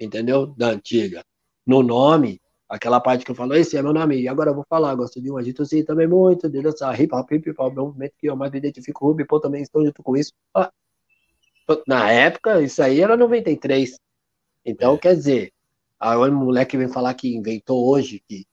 entendeu? 0.00 0.46
Da 0.46 0.68
antiga. 0.68 1.24
No 1.66 1.82
nome, 1.82 2.40
aquela 2.68 3.00
parte 3.00 3.24
que 3.24 3.30
eu 3.30 3.34
falo, 3.34 3.54
esse 3.54 3.76
é 3.76 3.82
meu 3.82 3.92
nome, 3.92 4.20
e 4.20 4.28
agora 4.28 4.50
eu 4.50 4.54
vou 4.54 4.64
falar, 4.68 4.94
gosto 4.94 5.20
de 5.20 5.30
um 5.30 5.36
agito 5.36 5.62
assim 5.62 5.84
também 5.84 6.06
muito, 6.06 6.48
de 6.48 6.62
dançar 6.62 6.98
hip 7.00 7.14
hop, 7.14 7.30
hip 7.32 7.50
hop, 7.58 7.76
é 7.76 7.80
um 7.80 7.86
movimento 7.86 8.14
que 8.18 8.28
eu 8.28 8.36
mais 8.36 8.50
me 8.50 8.58
identifico, 8.58 9.06
Ruby, 9.06 9.24
pô, 9.24 9.38
também 9.40 9.62
estou 9.62 9.84
junto 9.84 10.02
com 10.02 10.16
isso. 10.16 10.32
Ah, 10.54 10.70
na 11.86 12.10
época, 12.10 12.60
isso 12.62 12.82
aí 12.82 13.00
era 13.00 13.16
93. 13.16 13.98
Então, 14.64 14.96
quer 14.98 15.14
dizer, 15.14 15.52
aí 15.98 16.16
o 16.16 16.32
moleque 16.32 16.76
vem 16.76 16.88
falar 16.88 17.14
que 17.14 17.34
inventou 17.34 17.88
hoje, 17.88 18.22
que 18.26 18.46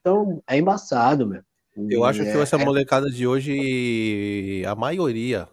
então, 0.00 0.42
é 0.46 0.56
embaçado, 0.56 1.26
meu. 1.26 1.42
Eu 1.88 2.04
acho 2.04 2.22
é, 2.22 2.32
que 2.32 2.38
essa 2.38 2.56
é... 2.56 2.64
molecada 2.64 3.10
de 3.10 3.26
hoje, 3.26 4.64
a 4.66 4.74
maioria. 4.74 5.48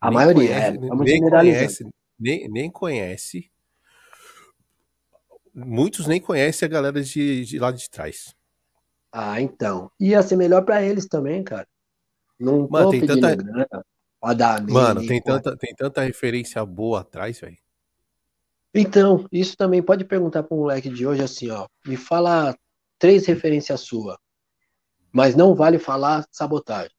A 0.00 0.10
maioria, 0.10 0.50
é, 0.50 0.72
conhece, 0.72 0.86
é, 0.86 0.96
nem 0.96 1.20
conhece, 1.30 1.88
nem, 2.18 2.48
nem 2.48 2.70
conhece. 2.70 3.50
Muitos 5.54 6.06
nem 6.06 6.20
conhecem 6.20 6.66
a 6.66 6.70
galera 6.70 7.02
de, 7.02 7.44
de 7.44 7.58
lá 7.58 7.70
de 7.70 7.88
trás. 7.90 8.34
Ah, 9.12 9.40
então. 9.40 9.90
Ia 10.00 10.22
ser 10.22 10.36
melhor 10.36 10.64
pra 10.64 10.82
eles 10.82 11.06
também, 11.06 11.42
cara. 11.44 11.66
Não 12.38 12.66
Mano, 12.68 12.90
tem 12.90 13.04
tanta- 13.04 13.34
grana 13.34 13.68
Mano, 14.68 15.06
tem 15.06 15.20
tanta, 15.20 15.56
tem 15.56 15.74
tanta 15.74 16.02
referência 16.02 16.64
boa 16.64 17.00
atrás, 17.00 17.40
velho. 17.40 17.56
Então, 18.74 19.26
isso 19.32 19.56
também 19.56 19.82
pode 19.82 20.04
perguntar 20.04 20.42
pro 20.44 20.56
moleque 20.56 20.88
de 20.88 21.06
hoje 21.06 21.22
assim, 21.22 21.50
ó. 21.50 21.66
Me 21.84 21.96
fala 21.96 22.56
três 22.98 23.26
referências 23.26 23.80
suas. 23.80 24.16
Mas 25.12 25.34
não 25.34 25.54
vale 25.54 25.78
falar 25.78 26.24
sabotagem. 26.30 26.94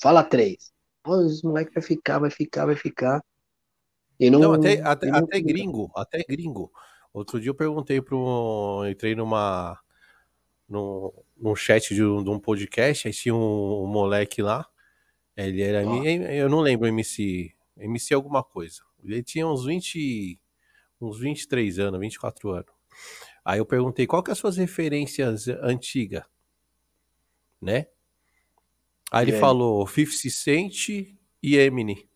Fala 0.00 0.24
três. 0.24 0.72
Pô, 1.02 1.20
esse 1.22 1.44
moleque 1.44 1.72
vai 1.72 1.82
ficar, 1.82 2.18
vai 2.18 2.30
ficar, 2.30 2.66
vai 2.66 2.74
ficar. 2.76 3.22
E 4.18 4.28
não, 4.28 4.40
Não, 4.40 4.52
até, 4.54 4.80
até, 4.82 5.06
não- 5.06 5.18
até 5.20 5.40
gringo, 5.40 5.90
até 5.94 6.24
gringo. 6.28 6.72
Outro 7.12 7.40
dia 7.40 7.50
eu 7.50 7.54
perguntei 7.54 8.00
para 8.00 8.16
um. 8.16 8.86
Entrei 8.88 9.14
numa. 9.14 9.78
Num, 10.68 11.10
num 11.36 11.56
chat 11.56 11.94
de 11.94 12.04
um, 12.04 12.22
de 12.22 12.28
um 12.28 12.38
podcast, 12.38 13.08
aí 13.08 13.14
tinha 13.14 13.34
um, 13.34 13.84
um 13.84 13.86
moleque 13.86 14.42
lá. 14.42 14.66
Ele 15.36 15.62
era. 15.62 15.82
Eu 16.34 16.48
não 16.48 16.60
lembro 16.60 16.86
MC. 16.88 17.54
MC 17.76 18.12
alguma 18.12 18.42
coisa. 18.42 18.82
Ele 19.04 19.22
tinha 19.22 19.46
uns 19.46 19.64
20. 19.64 20.38
Uns 21.00 21.18
23 21.20 21.78
anos, 21.78 22.00
24 22.00 22.50
anos. 22.50 22.66
Aí 23.44 23.58
eu 23.60 23.64
perguntei 23.66 24.06
qual 24.06 24.22
que 24.22 24.30
é 24.30 24.32
as 24.32 24.38
suas 24.38 24.56
referências 24.56 25.46
antigas, 25.48 26.24
né? 27.62 27.86
Aí 29.10 29.24
E 29.24 29.28
ele 29.28 29.34
aí? 29.36 29.40
falou 29.40 29.86
50 29.86 30.28
Cent 30.30 30.88
e 31.42 31.56
Eminem. 31.56 32.06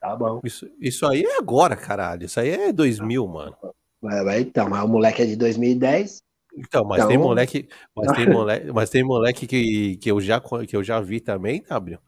Tá 0.00 0.16
bom. 0.16 0.40
Isso, 0.44 0.68
isso 0.80 1.06
aí 1.06 1.22
é 1.24 1.36
agora, 1.38 1.76
caralho. 1.76 2.24
Isso 2.26 2.40
aí 2.40 2.50
é 2.50 2.72
2000, 2.72 3.26
mano. 3.26 3.56
Vai, 4.00 4.24
vai, 4.24 4.40
então, 4.40 4.68
mas 4.68 4.82
o 4.84 4.88
moleque 4.88 5.22
é 5.22 5.26
de 5.26 5.36
2010. 5.36 6.22
Então, 6.56 6.84
mas 6.84 6.98
Então- 6.98 7.08
tem 7.08 7.18
moleque, 7.18 7.68
mas 7.94 8.12
tem 8.16 8.26
moleque, 8.28 8.72
mas 8.72 8.90
tem 8.90 9.02
moleque 9.04 9.46
que, 9.46 9.96
que, 9.96 10.10
eu 10.10 10.20
já, 10.20 10.40
que 10.66 10.76
eu 10.76 10.82
já 10.84 11.00
vi 11.00 11.20
também, 11.20 11.62
W, 11.62 11.98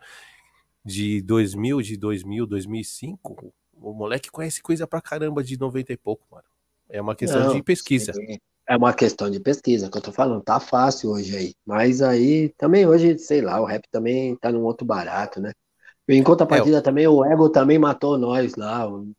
de 0.84 1.22
2000, 1.22 1.80
de 1.80 1.96
2000, 1.96 2.46
2005. 2.46 3.52
O 3.72 3.92
moleque 3.92 4.30
conhece 4.30 4.62
coisa 4.62 4.86
pra 4.86 5.00
caramba 5.00 5.42
de 5.42 5.58
90 5.58 5.92
e 5.92 5.96
pouco, 5.96 6.24
mano. 6.30 6.44
É 6.88 7.00
uma 7.00 7.14
questão 7.16 7.40
Não, 7.42 7.54
de 7.56 7.62
pesquisa. 7.62 8.12
sim. 8.12 8.38
É 8.66 8.76
uma 8.76 8.94
questão 8.94 9.30
de 9.30 9.38
pesquisa 9.40 9.90
que 9.90 9.98
eu 9.98 10.02
tô 10.02 10.10
falando. 10.12 10.42
Tá 10.42 10.58
fácil 10.58 11.10
hoje 11.10 11.36
aí. 11.36 11.54
Mas 11.66 12.00
aí, 12.00 12.48
também 12.56 12.86
hoje, 12.86 13.18
sei 13.18 13.42
lá, 13.42 13.60
o 13.60 13.64
rap 13.66 13.84
também 13.90 14.36
tá 14.36 14.50
num 14.50 14.62
outro 14.62 14.86
barato, 14.86 15.40
né? 15.40 15.52
Em 16.08 16.22
contrapartida 16.22 16.82
também, 16.82 17.06
o 17.08 17.24
ego 17.24 17.50
também 17.50 17.78
matou 17.78 18.18
nós 18.18 18.56
lá. 18.56 18.88
o- 18.88 19.10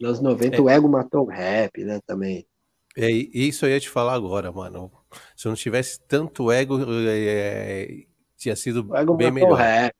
Nos 0.00 0.20
90, 0.20 0.56
É. 0.56 0.60
o 0.60 0.68
ego 0.68 0.88
matou 0.88 1.24
o 1.26 1.28
rap, 1.30 1.84
né, 1.84 2.00
também. 2.06 2.46
É 2.96 3.08
isso 3.10 3.64
eu 3.66 3.70
ia 3.70 3.80
te 3.80 3.88
falar 3.88 4.14
agora, 4.14 4.50
mano. 4.50 4.90
Se 5.36 5.46
eu 5.46 5.50
não 5.50 5.56
tivesse 5.56 6.00
tanto 6.08 6.50
ego, 6.50 6.78
é, 7.08 8.04
tinha 8.36 8.56
sido 8.56 8.88
O 8.88 8.96
ego 8.96 9.14
bem 9.14 9.30
matou 9.30 9.50
o 9.50 9.54
melhor. 9.54 9.58
rap. 9.58 9.94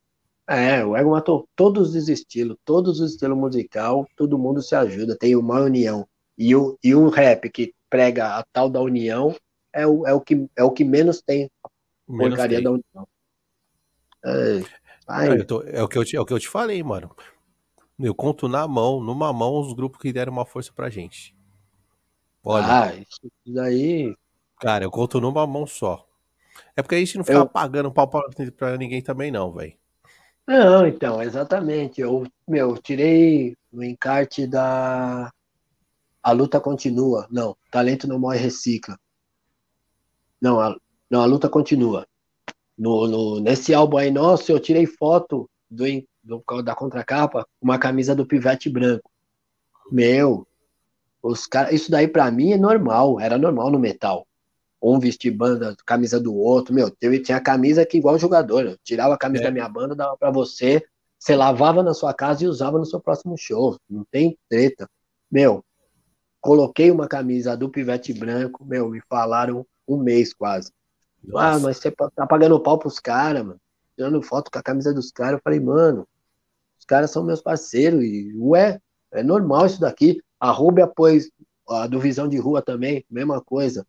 É, 0.52 0.84
o 0.84 0.96
ego 0.96 1.12
matou 1.12 1.48
todos 1.54 1.94
os 1.94 2.08
estilos, 2.08 2.56
todos 2.64 2.98
os 2.98 3.12
estilos 3.12 3.38
musical, 3.38 4.04
todo 4.16 4.36
mundo 4.36 4.60
se 4.60 4.74
ajuda, 4.74 5.16
tem 5.16 5.36
uma 5.36 5.60
união. 5.60 6.04
E 6.36 6.56
o, 6.56 6.76
e 6.82 6.92
um 6.92 7.08
rap 7.08 7.48
que 7.48 7.72
prega 7.88 8.36
a 8.36 8.44
tal 8.52 8.68
da 8.68 8.80
união 8.80 9.32
é 9.72 9.86
o, 9.86 10.04
é 10.04 10.12
o, 10.12 10.20
que, 10.20 10.48
é 10.56 10.64
o 10.64 10.72
que 10.72 10.82
menos 10.84 11.22
tem 11.22 11.48
Menos 12.08 12.30
porcaria 12.30 12.56
tem. 12.58 12.64
da 12.64 12.70
união. 12.72 13.08
É, 14.24 15.28
eu 15.38 15.46
tô- 15.46 15.62
é, 15.62 15.82
o 15.82 15.88
que 15.88 15.98
eu 15.98 16.04
te, 16.04 16.16
é 16.16 16.20
o 16.20 16.24
que 16.26 16.32
eu 16.32 16.40
te 16.40 16.48
falei, 16.48 16.82
mano. 16.82 17.14
Eu 17.98 18.14
conto 18.14 18.48
na 18.48 18.66
mão, 18.66 19.00
numa 19.00 19.32
mão, 19.32 19.60
os 19.60 19.72
grupos 19.72 20.00
que 20.00 20.12
deram 20.12 20.32
uma 20.32 20.44
força 20.46 20.72
pra 20.72 20.90
gente. 20.90 21.32
Olha, 22.42 22.66
ah, 22.84 22.94
isso 22.96 23.30
daí. 23.46 24.16
cara, 24.58 24.84
eu 24.84 24.90
conto 24.90 25.20
numa 25.20 25.46
mão 25.46 25.64
só. 25.66 26.06
É 26.74 26.82
porque 26.82 26.96
a 26.96 26.98
gente 26.98 27.16
não 27.18 27.24
fica 27.24 27.38
Eu- 27.38 27.48
pagando 27.48 27.92
pau 27.92 28.08
pra, 28.08 28.22
pra 28.56 28.76
ninguém 28.76 29.00
também, 29.02 29.30
não, 29.30 29.52
velho. 29.52 29.78
Não, 30.50 30.84
então, 30.84 31.22
exatamente. 31.22 32.00
Eu, 32.00 32.26
meu, 32.48 32.76
tirei 32.76 33.56
no 33.72 33.84
encarte 33.84 34.48
da 34.48 35.30
A 36.20 36.32
Luta 36.32 36.60
Continua. 36.60 37.28
Não, 37.30 37.56
Talento 37.70 38.08
Não 38.08 38.18
Morre 38.18 38.38
Recicla. 38.40 38.98
Não, 40.42 40.58
a, 40.60 40.76
não, 41.08 41.20
a 41.20 41.24
Luta 41.24 41.48
Continua. 41.48 42.04
No, 42.76 43.06
no, 43.06 43.40
nesse 43.40 43.72
álbum 43.72 43.98
aí 43.98 44.10
nosso, 44.10 44.50
eu 44.50 44.58
tirei 44.58 44.86
foto 44.86 45.48
do, 45.70 45.84
do- 46.24 46.62
da 46.64 46.74
contracapa 46.74 47.46
uma 47.62 47.78
camisa 47.78 48.12
do 48.12 48.26
Pivete 48.26 48.68
Branco. 48.68 49.08
Meu, 49.92 50.48
os 51.22 51.46
cara, 51.46 51.74
isso 51.74 51.90
daí 51.90 52.08
pra 52.08 52.30
mim 52.30 52.52
é 52.52 52.58
normal, 52.58 53.20
era 53.20 53.38
normal 53.38 53.70
no 53.70 53.78
metal. 53.78 54.26
Um 54.82 54.98
vestir 54.98 55.30
banda, 55.30 55.76
camisa 55.84 56.18
do 56.18 56.34
outro, 56.34 56.74
meu, 56.74 56.90
teve, 56.90 57.20
tinha 57.20 57.40
camisa 57.40 57.84
que 57.84 57.98
igual 57.98 58.18
jogador, 58.18 58.64
eu 58.64 58.78
tirava 58.82 59.14
a 59.14 59.18
camisa 59.18 59.44
É. 59.44 59.46
da 59.46 59.52
minha 59.52 59.68
banda, 59.68 59.94
dava 59.94 60.16
pra 60.16 60.30
você, 60.30 60.82
você 61.18 61.36
lavava 61.36 61.82
na 61.82 61.92
sua 61.92 62.14
casa 62.14 62.44
e 62.44 62.46
usava 62.48 62.78
no 62.78 62.86
seu 62.86 62.98
próximo 62.98 63.36
show, 63.36 63.78
não 63.88 64.04
tem 64.10 64.38
treta. 64.48 64.88
Meu, 65.30 65.62
coloquei 66.40 66.90
uma 66.90 67.06
camisa 67.06 67.54
do 67.56 67.68
Pivete 67.68 68.14
Branco, 68.14 68.64
meu, 68.64 68.88
me 68.88 69.02
falaram 69.08 69.66
um 69.86 69.98
mês 69.98 70.32
quase. 70.32 70.72
Ah, 71.34 71.52
Nossa. 71.52 71.60
mas 71.60 71.76
você 71.76 71.90
tá 71.90 72.26
pagando 72.26 72.58
pau 72.60 72.78
pros 72.78 72.98
caras, 72.98 73.44
mano. 73.44 73.60
Tirando 73.94 74.22
foto 74.22 74.50
com 74.50 74.58
a 74.58 74.62
camisa 74.62 74.94
dos 74.94 75.12
caras. 75.12 75.34
Eu 75.34 75.40
falei, 75.44 75.60
mano, 75.60 76.08
os 76.78 76.86
caras 76.86 77.10
são 77.10 77.22
meus 77.22 77.42
parceiros. 77.42 78.02
E, 78.02 78.32
ué, 78.38 78.80
é 79.12 79.22
normal 79.22 79.66
isso 79.66 79.78
daqui. 79.78 80.22
A 80.38 80.50
Ruby 80.50 80.80
apoia 80.80 81.20
a 81.68 81.86
do 81.86 82.00
Visão 82.00 82.26
de 82.26 82.38
Rua 82.38 82.62
também, 82.62 83.04
mesma 83.10 83.42
coisa. 83.42 83.86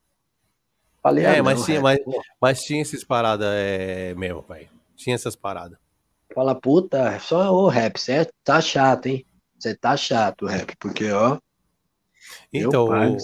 Falei, 1.02 1.26
É, 1.26 1.40
ah, 1.40 1.44
mas 1.44 1.58
não, 1.60 1.66
sim, 1.66 1.74
rap, 1.74 1.82
mas-. 1.84 2.00
Mas 2.42 2.64
tinha 2.64 2.82
essas 2.82 3.04
paradas 3.04 3.48
é, 3.52 4.14
mesmo, 4.16 4.42
velho. 4.42 4.70
Tinha 4.96 5.16
essas 5.16 5.36
paradas. 5.36 5.78
Fala, 6.34 6.56
puta, 6.56 7.20
só 7.20 7.52
o 7.54 7.68
rap, 7.68 8.00
você 8.00 8.30
tá 8.44 8.62
chato, 8.62 9.08
hein? 9.08 9.26
Você 9.60 9.76
tá 9.76 9.98
chato, 9.98 10.46
rap, 10.46 10.76
porque, 10.80 11.12
ó, 11.12 11.38
Então, 12.54 12.88
pai 12.88 13.16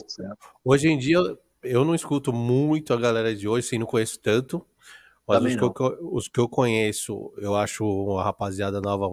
hoje 0.63 0.89
em 0.89 0.97
dia, 0.97 1.17
eu 1.63 1.85
não 1.85 1.95
escuto 1.95 2.33
muito 2.33 2.93
a 2.93 2.97
galera 2.97 3.35
de 3.35 3.47
hoje, 3.47 3.67
assim, 3.67 3.77
não 3.77 3.85
conheço 3.85 4.19
tanto. 4.19 4.65
Mas 5.27 5.41
os 5.43 5.55
que, 5.55 5.63
eu, 5.63 5.73
os 6.13 6.27
que 6.29 6.39
eu 6.39 6.49
conheço, 6.49 7.33
eu 7.37 7.55
acho 7.55 7.85
uma 7.85 8.23
rapaziada 8.23 8.79
nova. 8.81 9.07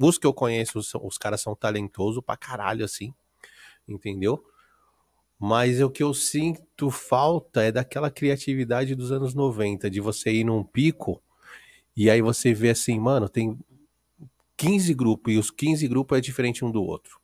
Os 0.00 0.18
que 0.18 0.26
eu 0.26 0.32
conheço, 0.34 0.82
são- 0.82 1.04
os 1.06 1.18
caras 1.18 1.40
são 1.42 1.54
talentosos 1.54 2.22
pra 2.24 2.36
caralho, 2.36 2.84
assim. 2.84 3.12
Entendeu? 3.88 4.44
Mas 5.38 5.80
o 5.80 5.90
que 5.90 6.02
eu 6.02 6.12
sinto 6.14 6.90
falta 6.90 7.62
é 7.62 7.72
daquela 7.72 8.10
criatividade 8.10 8.94
dos 8.94 9.12
anos 9.12 9.34
90, 9.34 9.90
de 9.90 10.00
você 10.00 10.30
ir 10.32 10.44
num 10.44 10.64
pico 10.64 11.22
e 11.96 12.10
aí 12.10 12.22
você 12.22 12.54
vê 12.54 12.70
assim, 12.70 12.98
mano, 13.00 13.28
tem 13.28 13.58
15 14.56 14.94
grupos 14.94 15.34
e 15.34 15.38
os 15.38 15.50
15 15.50 15.88
grupos 15.88 16.18
é 16.18 16.20
diferente 16.20 16.64
um 16.64 16.70
do 16.70 16.82
outro. 16.82 17.20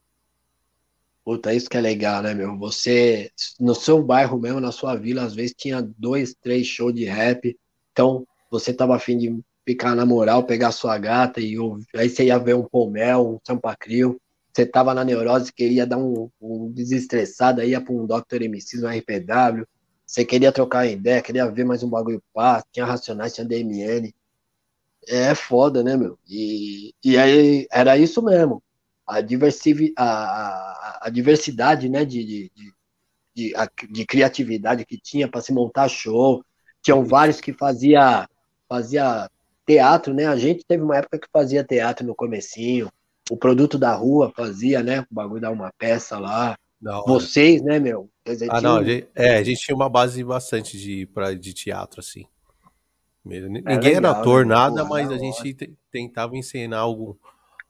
Puta, 1.23 1.53
isso 1.53 1.69
que 1.69 1.77
é 1.77 1.81
legal, 1.81 2.21
né, 2.21 2.33
meu? 2.33 2.55
Você, 2.59 3.31
no 3.59 3.73
seu 3.73 4.01
bairro 4.03 4.39
mesmo, 4.39 4.59
na 4.59 4.71
sua 4.71 4.95
vila, 4.95 5.23
às 5.23 5.33
vezes 5.33 5.55
tinha 5.57 5.81
dois, 5.97 6.35
três 6.35 6.67
shows 6.67 6.93
de 6.93 7.03
rap. 7.05 7.57
Então, 7.91 8.27
você 8.51 8.71
tava 8.71 8.95
afim 8.95 9.17
de 9.17 9.39
ficar 9.67 9.95
na 9.95 10.05
moral, 10.05 10.45
pegar 10.45 10.71
sua 10.71 10.97
gata 10.99 11.41
e 11.41 11.57
ouvir- 11.57 11.87
aí 11.95 12.09
você 12.09 12.25
ia 12.25 12.37
ver 12.37 12.53
um 12.55 12.63
Pomel, 12.63 13.27
um 13.27 13.39
Sampa 13.45 13.75
Crio. 13.75 14.19
Você 14.55 14.65
tava 14.65 14.93
na 14.93 15.03
neurose, 15.03 15.51
queria 15.51 15.85
dar 15.85 15.97
um, 15.97 16.29
um 16.41 16.71
desestressado, 16.71 17.61
ia 17.61 17.81
pra 17.81 17.93
um 17.93 18.07
Dr. 18.07 18.43
MC 18.43 18.77
no 18.77 18.87
RPW. 18.87 19.67
Você 20.05 20.23
queria 20.23 20.49
trocar 20.49 20.87
ideia, 20.87 21.21
queria 21.21 21.51
ver 21.51 21.65
mais 21.65 21.83
um 21.83 21.89
bagulho 21.89 22.23
pá. 22.33 22.63
Tinha 22.71 22.85
Racionais, 22.85 23.33
tinha 23.35 23.45
DMN. 23.45 24.15
É 25.09 25.35
foda, 25.35 25.83
né, 25.83 25.97
meu? 25.97 26.17
E, 26.25 26.93
e 27.03 27.17
aí 27.17 27.67
era 27.69 27.97
isso 27.97 28.21
mesmo 28.23 28.63
a, 29.05 29.19
diversi, 29.19 29.93
a, 29.97 30.05
a, 30.05 30.99
a 31.07 31.09
diversidade 31.09 31.89
né, 31.89 32.05
de, 32.05 32.23
de, 32.23 32.51
de, 33.35 33.53
de 33.91 34.05
criatividade 34.05 34.85
que 34.85 34.97
tinha 34.97 35.27
para 35.27 35.41
se 35.41 35.51
montar 35.51 35.89
show. 35.89 36.41
Tinham 36.81 37.03
vários 37.03 37.41
que 37.41 37.51
fazia, 37.51 38.25
fazia 38.69 39.29
teatro, 39.65 40.13
né? 40.13 40.27
A 40.27 40.37
gente 40.37 40.63
teve 40.65 40.81
uma 40.81 40.95
época 40.95 41.19
que 41.19 41.27
fazia 41.29 41.61
teatro 41.61 42.07
no 42.07 42.15
comecinho. 42.15 42.89
O 43.29 43.37
produto 43.37 43.77
da 43.77 43.93
rua 43.95 44.31
fazia, 44.35 44.83
né? 44.83 45.01
O 45.01 45.07
bagulho 45.09 45.41
da 45.41 45.49
uma 45.51 45.71
peça 45.77 46.19
lá. 46.19 46.55
Hora. 46.85 47.03
Vocês, 47.07 47.61
né, 47.63 47.79
meu? 47.79 48.09
Dizer, 48.25 48.47
Ah, 48.51 48.59
tinha 48.59 48.69
não, 48.69 48.77
a 48.77 48.83
gente, 48.83 49.07
é, 49.15 49.37
a 49.37 49.43
gente 49.43 49.59
tinha 49.61 49.75
uma 49.75 49.89
base 49.89 50.23
bastante 50.23 50.77
de, 50.77 51.07
pra, 51.07 51.33
de 51.33 51.53
teatro, 51.53 51.99
assim. 51.99 52.25
Ninguém 53.23 53.63
era 53.95 54.09
legal, 54.09 54.11
ator, 54.21 54.45
né? 54.45 54.53
nada, 54.53 54.85
mas 54.85 55.09
a 55.11 55.17
gente 55.17 55.53
te- 55.55 55.73
tentava 55.91 56.37
encenar 56.37 56.81
algum, 56.81 57.15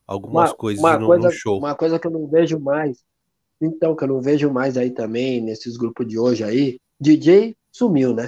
algumas 0.06 0.50
uma, 0.50 0.58
coisas 0.58 0.84
uma 0.84 0.98
no, 0.98 1.06
coisa, 1.06 1.28
no 1.28 1.32
show. 1.34 1.58
uma 1.58 1.74
coisa 1.76 1.98
que 1.98 2.08
eu 2.08 2.12
não 2.12 2.28
vejo 2.28 2.60
mais. 2.60 3.02
Então, 3.62 3.96
que 3.96 4.04
eu 4.04 4.08
não 4.10 4.22
vejo 4.22 4.52
mais 4.52 4.76
aí 4.76 4.92
também, 4.92 5.40
nesses 5.40 5.78
grupos 5.78 6.06
de 6.06 6.20
hoje 6.20 6.44
aí, 6.44 6.78
DJ 7.00 7.56
sumiu, 7.72 8.14
né? 8.14 8.28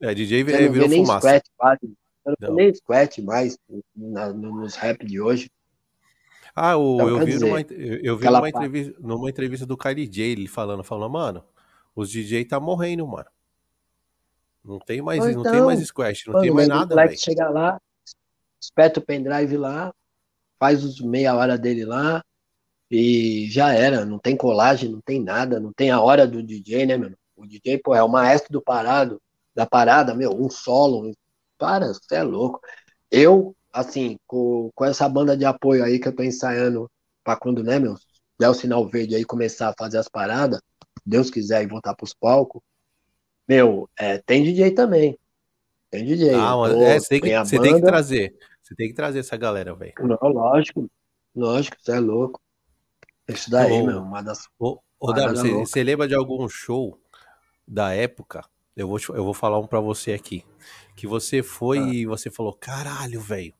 É, 0.00 0.14
DJ 0.14 0.44
Você 0.44 0.50
é, 0.52 0.60
não 0.62 0.66
vê 0.68 0.72
virou 0.72 0.88
nem 0.88 1.04
fumaça. 1.04 1.20
scratch 1.28 1.46
quase. 1.58 1.80
Você 1.82 2.34
não 2.40 2.48
Não. 2.48 2.54
nem 2.56 2.74
scratch 2.74 3.18
mais 3.18 3.58
na- 3.94 4.32
no- 4.32 4.62
nos 4.62 4.76
rap 4.76 5.04
de 5.04 5.20
hoje. 5.20 5.50
Ah, 6.62 6.76
o, 6.76 6.96
Então, 6.96 7.08
eu 7.08 7.18
vi, 7.20 7.24
dizer, 7.24 7.46
numa, 7.46 7.60
eu, 8.02 8.16
vi 8.18 8.26
numa, 8.26 8.48
entrevista, 8.50 9.00
numa 9.00 9.30
entrevista 9.30 9.64
do 9.64 9.78
Kylie 9.78 10.06
J, 10.06 10.22
ele 10.32 10.46
falando, 10.46 10.84
falando, 10.84 11.10
mano, 11.10 11.44
Os 11.96 12.10
DJ 12.10 12.44
tá 12.44 12.60
morrendo, 12.60 13.06
mano. 13.06 13.28
Não 14.62 14.78
tem 14.78 15.00
mais, 15.00 15.24
Ou 15.24 15.32
não 15.32 15.42
tem 15.42 15.62
mais 15.62 15.78
então, 15.78 15.86
squash, 15.86 16.26
não 16.26 16.34
mano, 16.34 16.42
tem 16.42 16.50
o 16.50 16.54
mais 16.54 16.68
nada, 16.68 16.94
velho. 16.94 17.18
chega 17.18 17.48
lá, 17.48 17.80
espeta 18.60 19.00
o 19.00 19.02
pendrive 19.02 19.56
lá, 19.56 19.90
faz 20.58 20.84
os 20.84 21.00
meia 21.00 21.34
hora 21.34 21.56
dele 21.56 21.86
lá 21.86 22.22
e 22.90 23.48
já 23.50 23.72
era. 23.72 24.04
Não 24.04 24.18
tem 24.18 24.36
colagem, 24.36 24.90
não 24.90 25.00
tem 25.00 25.18
nada, 25.18 25.58
não 25.58 25.72
tem 25.72 25.90
a 25.90 25.98
hora 25.98 26.26
do 26.26 26.42
DJ, 26.42 26.84
né, 26.84 26.98
meu? 26.98 27.12
O 27.36 27.46
DJ, 27.46 27.78
pô, 27.78 27.94
é 27.94 28.02
o 28.02 28.08
maestro 28.08 28.52
do 28.52 28.60
parado, 28.60 29.18
da 29.54 29.64
parada, 29.64 30.14
meu, 30.14 30.30
um 30.38 30.50
solo. 30.50 31.10
Para, 31.56 31.88
você 31.94 32.16
é 32.16 32.22
louco. 32.22 32.60
Eu, 33.10 33.56
assim, 33.72 34.16
com, 34.26 34.70
com 34.74 34.84
essa 34.84 35.08
banda 35.08 35.36
de 35.36 35.44
apoio 35.44 35.84
aí 35.84 35.98
que 35.98 36.08
eu 36.08 36.14
tô 36.14 36.22
ensaiando 36.22 36.90
pra 37.22 37.36
quando, 37.36 37.62
né, 37.62 37.78
meu, 37.78 37.94
der 38.38 38.48
o 38.48 38.54
sinal 38.54 38.86
verde 38.88 39.14
aí 39.14 39.24
começar 39.24 39.68
a 39.68 39.74
fazer 39.78 39.98
as 39.98 40.08
paradas, 40.08 40.60
Deus 41.04 41.30
quiser 41.30 41.62
e 41.62 41.66
voltar 41.66 41.94
pros 41.94 42.14
palcos, 42.14 42.62
meu, 43.46 43.88
é, 43.98 44.18
tem 44.18 44.44
DJ 44.44 44.72
também. 44.72 45.18
Tem 45.90 46.04
DJ. 46.04 46.34
Ah, 46.34 46.52
tô- 46.52 46.82
é, 46.82 47.00
você 47.00 47.08
tem 47.08 47.20
que, 47.20 47.44
você 47.44 47.60
tem 47.60 47.74
que 47.74 47.82
trazer. 47.82 48.36
Você 48.62 48.74
tem 48.76 48.88
que 48.88 48.94
trazer 48.94 49.18
essa 49.18 49.36
galera, 49.36 49.74
velho. 49.74 49.92
Não, 49.98 50.28
lógico, 50.28 50.88
lógico, 51.34 51.76
você 51.80 51.92
é 51.92 51.98
louco. 51.98 52.40
Isso 53.28 53.50
daí, 53.50 53.72
Ô, 53.82 53.86
meu, 53.86 54.00
uma 54.02 54.22
das. 54.22 54.48
Ô, 54.58 54.78
ô 55.00 55.12
W, 55.12 55.36
você, 55.36 55.52
você 55.66 55.82
lembra 55.82 56.06
de 56.06 56.14
algum 56.14 56.48
show 56.48 56.98
da 57.66 57.92
época? 57.92 58.48
Eu 58.76 58.88
vou, 58.88 58.98
eu 59.08 59.24
vou 59.24 59.34
falar 59.34 59.58
um 59.58 59.66
pra 59.66 59.80
você 59.80 60.12
aqui. 60.12 60.44
Que 60.96 61.06
você 61.06 61.42
foi 61.42 61.78
Ah. 61.78 61.88
e 61.92 62.06
você 62.06 62.30
falou: 62.30 62.54
caralho, 62.54 63.20
velho. 63.20 63.52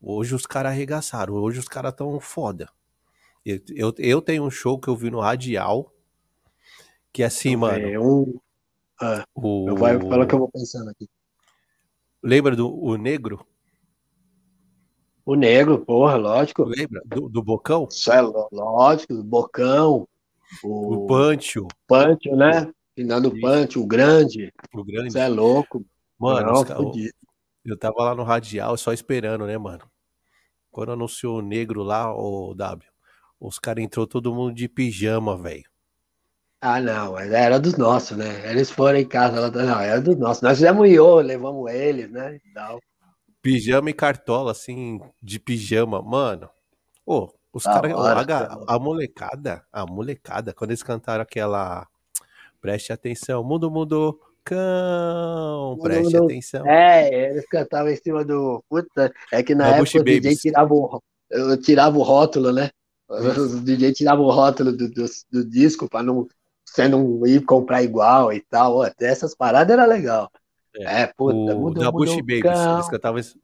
Hoje 0.00 0.34
os 0.34 0.46
caras 0.46 0.72
arregaçaram. 0.72 1.34
Hoje 1.34 1.58
os 1.58 1.68
caras 1.68 1.92
tão 1.94 2.18
foda. 2.20 2.68
Eu, 3.44 3.60
eu, 3.74 3.94
eu 3.98 4.22
tenho 4.22 4.44
um 4.44 4.50
show 4.50 4.78
que 4.78 4.88
eu 4.88 4.96
vi 4.96 5.10
no 5.10 5.20
Radial. 5.20 5.92
Que 7.12 7.22
é 7.22 7.26
assim, 7.26 7.56
mano. 7.56 7.86
É 7.86 7.98
um. 7.98 8.38
Ah, 9.00 9.24
O, 9.34 9.68
eu 9.68 9.76
vou 9.76 10.08
falar 10.08 10.26
que 10.26 10.34
eu 10.34 10.38
vou 10.38 10.50
pensando 10.50 10.90
aqui. 10.90 11.08
Lembra 12.22 12.54
do 12.54 12.72
o 12.72 12.96
Negro? 12.96 13.46
O 15.24 15.34
negro, 15.34 15.78
porra, 15.78 16.16
lógico. 16.16 16.64
Lembra? 16.64 17.00
Do, 17.06 17.28
do 17.28 17.42
Bocão? 17.42 17.86
Isso 17.90 18.10
é 18.12 18.20
ló- 18.20 18.48
lógico, 18.50 19.14
o 19.14 19.22
Bocão, 19.22 20.08
O 20.62 20.94
o 20.94 21.06
Pancho, 21.06 21.68
Pancho, 21.86 22.34
né? 22.34 22.72
Finado 22.94 23.28
Isso. 23.28 23.40
Pancho, 23.40 23.80
o 23.82 23.86
grande. 23.86 24.52
o 24.74 24.82
grande. 24.84 25.08
Isso 25.08 25.18
é 25.18 25.28
louco. 25.28 25.84
Mano, 26.18 26.52
Não, 26.52 26.88
os. 26.90 27.12
Eu 27.64 27.78
tava 27.78 28.02
lá 28.02 28.14
no 28.14 28.22
Radial 28.22 28.76
só 28.76 28.92
esperando, 28.92 29.46
né, 29.46 29.58
mano? 29.58 29.90
Quando 30.70 30.92
anunciou 30.92 31.38
o 31.38 31.42
negro 31.42 31.82
lá, 31.82 32.14
o 32.14 32.54
W, 32.54 32.88
os 33.38 33.58
caras 33.58 33.84
entrou 33.84 34.06
todo 34.06 34.34
mundo 34.34 34.54
de 34.54 34.68
pijama, 34.68 35.36
velho. 35.36 35.68
Ah, 36.62 36.80
não, 36.80 37.18
era 37.18 37.58
dos 37.58 37.76
nossos, 37.76 38.16
né? 38.16 38.50
Eles 38.50 38.70
foram 38.70 38.98
em 38.98 39.06
casa, 39.06 39.40
lá, 39.40 39.50
não, 39.50 39.80
era 39.80 40.00
dos 40.00 40.16
nossos. 40.16 40.42
Nós 40.42 40.58
fizemos 40.58 40.88
iô, 40.90 41.20
levamos 41.20 41.72
eles, 41.72 42.10
né? 42.10 42.36
e 42.44 42.52
tal. 42.52 42.78
Pijama 43.40 43.88
e 43.88 43.94
cartola, 43.94 44.52
assim, 44.52 45.00
de 45.22 45.40
pijama, 45.40 46.02
mano. 46.02 46.50
Ô, 47.06 47.32
os 47.50 47.64
caras, 47.64 47.92
a, 47.92 48.74
a 48.74 48.78
molecada, 48.78 49.64
a 49.72 49.86
molecada, 49.86 50.52
quando 50.52 50.70
eles 50.70 50.82
cantaram 50.82 51.22
aquela. 51.22 51.88
Preste 52.60 52.92
atenção, 52.92 53.42
mundo 53.42 53.70
mudou, 53.70 54.20
cão, 54.44 55.78
preste 55.82 56.18
mudou. 56.18 56.24
atenção. 56.24 56.66
É, 56.66 57.30
eles 57.30 57.46
cantavam 57.48 57.90
em 57.90 57.96
cima 57.96 58.24
do. 58.24 58.62
Puta, 58.68 59.12
é 59.32 59.42
que 59.42 59.54
na 59.54 59.70
Da 59.70 59.76
época 59.76 59.76
Bush 59.76 59.94
o 59.98 60.04
DJ 60.04 60.34
Babies. 60.34 60.40
tirava 60.40 60.72
o, 60.74 61.02
eu 61.30 61.60
tirava 61.60 61.98
o 61.98 62.02
rótulo, 62.02 62.52
né? 62.52 62.70
Os 63.08 63.60
DJ 63.64 63.92
tiravam 63.92 64.24
o 64.26 64.30
rótulo 64.30 64.72
do, 64.72 64.88
do, 64.90 65.06
do 65.32 65.44
disco 65.48 65.88
pra 65.88 66.02
não, 66.02 66.28
você 66.64 66.88
não 66.88 67.26
ir 67.26 67.44
comprar 67.44 67.82
igual 67.82 68.32
e 68.32 68.40
tal. 68.40 68.82
Até 68.82 69.06
essas 69.08 69.34
paradas 69.34 69.72
era 69.72 69.84
legal. 69.86 70.30
É, 70.76 71.02
É, 71.02 71.06
puta, 71.06 71.56
o 71.56 71.60
mudou, 71.60 71.84
da 71.84 71.90
Bush 71.90 72.16
mudou, 72.16 72.22
Babies, 72.22 72.42
cão. 72.42 72.74
eles 72.74 72.88
cantavam 72.88 73.18
isso. 73.20 73.36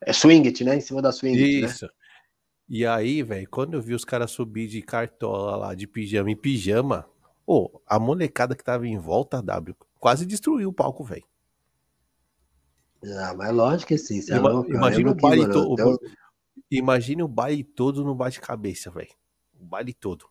É 0.00 0.12
swing, 0.12 0.52
né? 0.64 0.76
Em 0.76 0.80
cima 0.80 1.02
da 1.02 1.12
swing, 1.12 1.60
né? 1.60 1.66
Isso. 1.66 1.88
E 2.68 2.84
aí, 2.86 3.22
velho, 3.22 3.48
quando 3.50 3.74
eu 3.74 3.80
vi 3.82 3.94
os 3.94 4.04
caras 4.04 4.30
subir 4.30 4.68
de 4.68 4.82
cartola 4.82 5.56
lá, 5.56 5.74
de 5.74 5.86
pijama 5.86 6.30
em 6.30 6.36
pijama, 6.36 7.08
ô, 7.48 7.80
a 7.86 7.98
molecada 7.98 8.54
que 8.56 8.64
tava 8.64 8.86
em 8.86 8.98
volta, 8.98 9.42
W, 9.42 9.76
quase 9.98 10.26
destruiu 10.26 10.70
o 10.70 10.74
palco, 10.74 11.04
velho. 11.04 11.24
Ah, 13.20 13.34
mas 13.34 13.52
lógico 13.52 13.88
que 13.88 13.98
sim, 13.98 14.20
é 14.30 14.38
Ima- 14.38 14.38
louco. 14.38 14.70
Imagina 14.72 15.10
o 15.10 15.14
baile 15.14 15.46
mano, 15.46 15.46
todo. 15.46 15.74
deu- 15.74 15.98
Imagine 16.70 17.22
o 17.24 17.28
baile 17.28 17.64
todo 17.64 18.04
no 18.04 18.14
bate-cabeça, 18.14 18.90
velho. 18.90 19.14
O 19.60 19.64
baile 19.66 19.94
todo. 19.94 20.30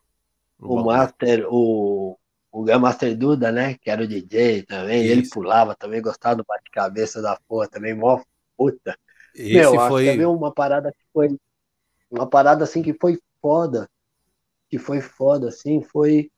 O. 0.59 0.83
Master, 0.83 1.45
o, 1.49 2.17
o 2.51 2.63
Grandmaster 2.63 3.17
Duda, 3.17 3.51
né? 3.51 3.75
Que 3.77 3.89
era 3.89 4.03
o 4.03 4.07
DJ 4.07 4.63
também, 4.65 5.05
ele 5.07 5.23
Isso. 5.23 5.29
pulava 5.29 5.75
também, 5.75 6.01
gostava 6.01 6.35
do 6.37 6.45
bate-cabeça 6.45 7.21
da 7.21 7.39
porra 7.47 7.67
também, 7.69 7.93
mó 7.93 8.21
puta. 8.57 8.97
Esse 9.33 9.77
Meu, 9.77 9.79
acho 9.79 9.87
foi. 9.87 10.03
que 10.03 10.03
também 10.03 10.25
uma 10.25 10.53
parada 10.53 10.91
que 10.91 10.99
foi. 11.13 11.29
Uma 12.11 12.29
parada 12.29 12.63
assim 12.65 12.81
que 12.83 12.93
foi 12.99 13.19
foda. 13.41 13.89
Que 14.69 14.79
foi 14.79 15.01
foda, 15.01 15.49
assim, 15.49 15.81
foi. 15.83 16.31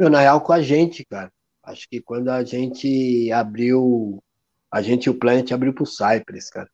Meu, 0.00 0.08
na 0.08 0.20
real, 0.20 0.40
com 0.40 0.54
a 0.54 0.62
gente, 0.62 1.04
cara. 1.04 1.30
Acho 1.62 1.86
que 1.86 2.00
quando 2.00 2.30
a 2.30 2.42
gente 2.42 3.30
abriu. 3.32 4.24
A 4.72 4.80
gente 4.80 5.06
e 5.06 5.10
o 5.10 5.14
Planet 5.18 5.52
abriu 5.52 5.74
pro 5.74 5.84
Cypress, 5.84 6.48
cara. 6.50 6.70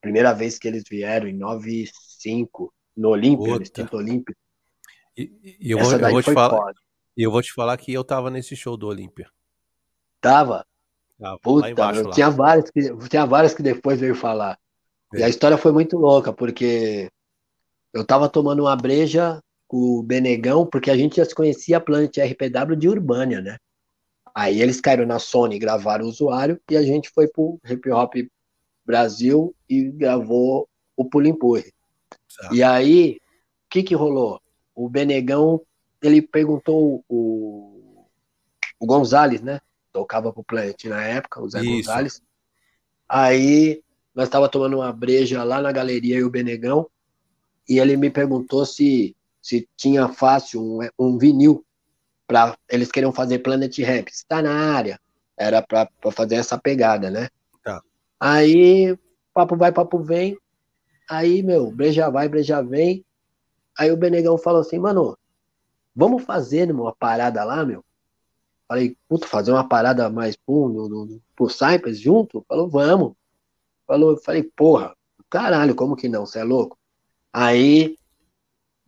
Primeira 0.00 0.32
vez 0.32 0.58
que 0.58 0.66
eles 0.66 0.84
vieram, 0.88 1.28
em 1.28 1.36
95, 1.36 2.72
no 2.96 3.10
Olímpia, 3.10 3.54
no. 3.56 3.62
Extinto 3.62 3.98
Olímpia. 3.98 4.34
E, 5.14 5.58
e 5.60 5.70
eu, 5.70 5.78
vou, 5.78 5.92
eu 5.92 6.10
vou 6.10 6.22
te 6.22 6.32
falar, 6.32 6.56
foda. 6.56 6.74
e 7.14 7.22
eu 7.22 7.30
vou 7.30 7.42
te 7.42 7.52
falar 7.52 7.76
que 7.76 7.92
eu 7.92 8.02
tava 8.02 8.30
nesse 8.30 8.56
show 8.56 8.78
do 8.78 8.86
Olímpia. 8.86 9.28
Tava. 10.18 10.64
Tava 11.18 11.38
Puta, 11.40 11.68
embaixo 11.68 12.02
lá. 12.04 12.14
tinha 12.14 12.30
vários 12.30 12.70
que, 12.70 13.08
tinha 13.10 13.26
vários 13.26 13.52
que 13.52 13.62
depois 13.62 14.00
veio 14.00 14.14
falar. 14.14 14.58
E 15.12 15.20
É. 15.20 15.24
a 15.24 15.28
história 15.28 15.58
foi 15.58 15.70
muito 15.72 15.98
louca, 15.98 16.32
porque 16.32 17.10
eu 17.92 18.06
tava 18.06 18.26
tomando 18.26 18.60
uma 18.60 18.74
breja 18.76 19.42
o 19.70 20.02
Benegão, 20.02 20.66
porque 20.66 20.90
a 20.90 20.96
gente 20.96 21.16
já 21.16 21.24
se 21.24 21.34
conhecia 21.34 21.76
a 21.76 21.80
Planet 21.80 22.18
RPW 22.18 22.76
de 22.76 22.88
Urbânia, 22.88 23.40
né? 23.40 23.56
Aí 24.34 24.60
eles 24.60 24.80
caíram 24.80 25.06
na 25.06 25.18
Sony, 25.18 25.58
gravaram 25.58 26.04
o 26.04 26.08
usuário, 26.08 26.60
e 26.70 26.76
a 26.76 26.82
gente 26.82 27.10
foi 27.10 27.28
pro 27.28 27.60
Hip 27.64 27.90
Hop 27.90 28.14
Brasil 28.84 29.54
e 29.68 29.84
gravou 29.90 30.68
o 30.96 31.04
Pulo 31.04 31.26
Empurre. 31.26 31.72
Tá. 32.36 32.50
E 32.52 32.62
aí, 32.62 33.18
o 33.66 33.70
que 33.70 33.82
que 33.82 33.94
rolou? 33.94 34.40
O 34.74 34.88
Benegão, 34.88 35.60
ele 36.02 36.20
perguntou 36.22 37.04
o, 37.08 38.06
o 38.78 38.86
Gonzalez, 38.86 39.40
né? 39.40 39.60
Tocava 39.92 40.32
pro 40.32 40.44
Planet 40.44 40.84
na 40.84 41.02
época, 41.02 41.42
o 41.42 41.48
Zé 41.48 41.60
Isso. 41.60 41.70
Gonzalez. 41.70 42.22
Aí, 43.08 43.82
nós 44.14 44.28
tava 44.28 44.48
tomando 44.48 44.76
uma 44.76 44.92
breja 44.92 45.44
lá 45.44 45.60
na 45.60 45.72
galeria 45.72 46.18
e 46.18 46.24
o 46.24 46.30
Benegão, 46.30 46.88
e 47.68 47.78
ele 47.78 47.96
me 47.96 48.10
perguntou 48.10 48.66
se, 48.66 49.16
se 49.40 49.68
tinha 49.76 50.08
fácil 50.08 50.62
um, 50.62 50.80
um 50.98 51.18
vinil 51.18 51.64
para 52.26 52.56
eles 52.68 52.92
queriam 52.92 53.12
fazer 53.12 53.40
Planet 53.40 53.76
Ramp. 53.80 54.08
Está 54.08 54.40
na 54.40 54.52
área. 54.52 55.00
Era 55.36 55.62
para 55.62 55.88
fazer 56.12 56.36
essa 56.36 56.58
pegada, 56.58 57.10
né? 57.10 57.28
Tá. 57.64 57.82
Aí, 58.20 58.96
papo 59.32 59.56
vai, 59.56 59.72
papo 59.72 59.98
vem. 59.98 60.36
Aí, 61.08 61.42
meu, 61.42 61.70
breja 61.70 62.08
vai, 62.10 62.28
breja 62.28 62.62
vem. 62.62 63.04
Aí 63.76 63.90
o 63.90 63.96
Benegão 63.96 64.36
falou 64.38 64.60
assim, 64.60 64.78
mano, 64.78 65.16
vamos 65.94 66.22
fazer 66.22 66.70
uma 66.70 66.94
parada 66.94 67.42
lá, 67.42 67.64
meu? 67.64 67.84
Falei, 68.68 68.96
puta, 69.08 69.26
fazer 69.26 69.50
uma 69.50 69.66
parada 69.66 70.08
mais 70.08 70.36
pum, 70.36 70.68
no, 70.68 71.20
pro 71.34 71.48
Cypress 71.48 71.98
junto? 71.98 72.44
Falou, 72.46 72.68
vamos. 72.68 73.14
Falou, 73.86 74.16
falei, 74.18 74.44
porra, 74.44 74.94
caralho, 75.28 75.74
como 75.74 75.96
que 75.96 76.08
não? 76.08 76.24
Você 76.24 76.38
é 76.38 76.44
louco? 76.44 76.78
Aí, 77.32 77.96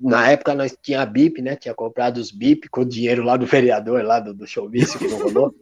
na 0.03 0.31
época 0.31 0.55
nós 0.55 0.77
tinha 0.83 1.01
a 1.01 1.07
BIP, 1.07 1.41
né? 1.41 1.55
Tinha 1.55 1.73
comprado 1.73 2.17
os 2.17 2.33
BIP 2.33 2.69
com 2.69 2.81
o 2.81 2.85
dinheiro 2.85 3.23
lá 3.23 3.37
do 3.37 3.47
vereador, 3.47 4.03
lá 4.03 4.19
do, 4.19 4.35
do 4.35 4.47
showbiz 4.47 4.97
que 4.97 5.07
não 5.07 5.23
rolou. 5.23 5.55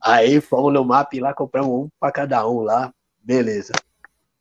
Aí 0.00 0.40
fomos 0.40 0.72
no 0.72 0.84
map 0.84 1.12
lá, 1.14 1.34
compramos 1.34 1.86
um 1.86 1.88
para 1.98 2.12
cada 2.12 2.48
um 2.48 2.60
lá, 2.60 2.94
beleza. 3.20 3.72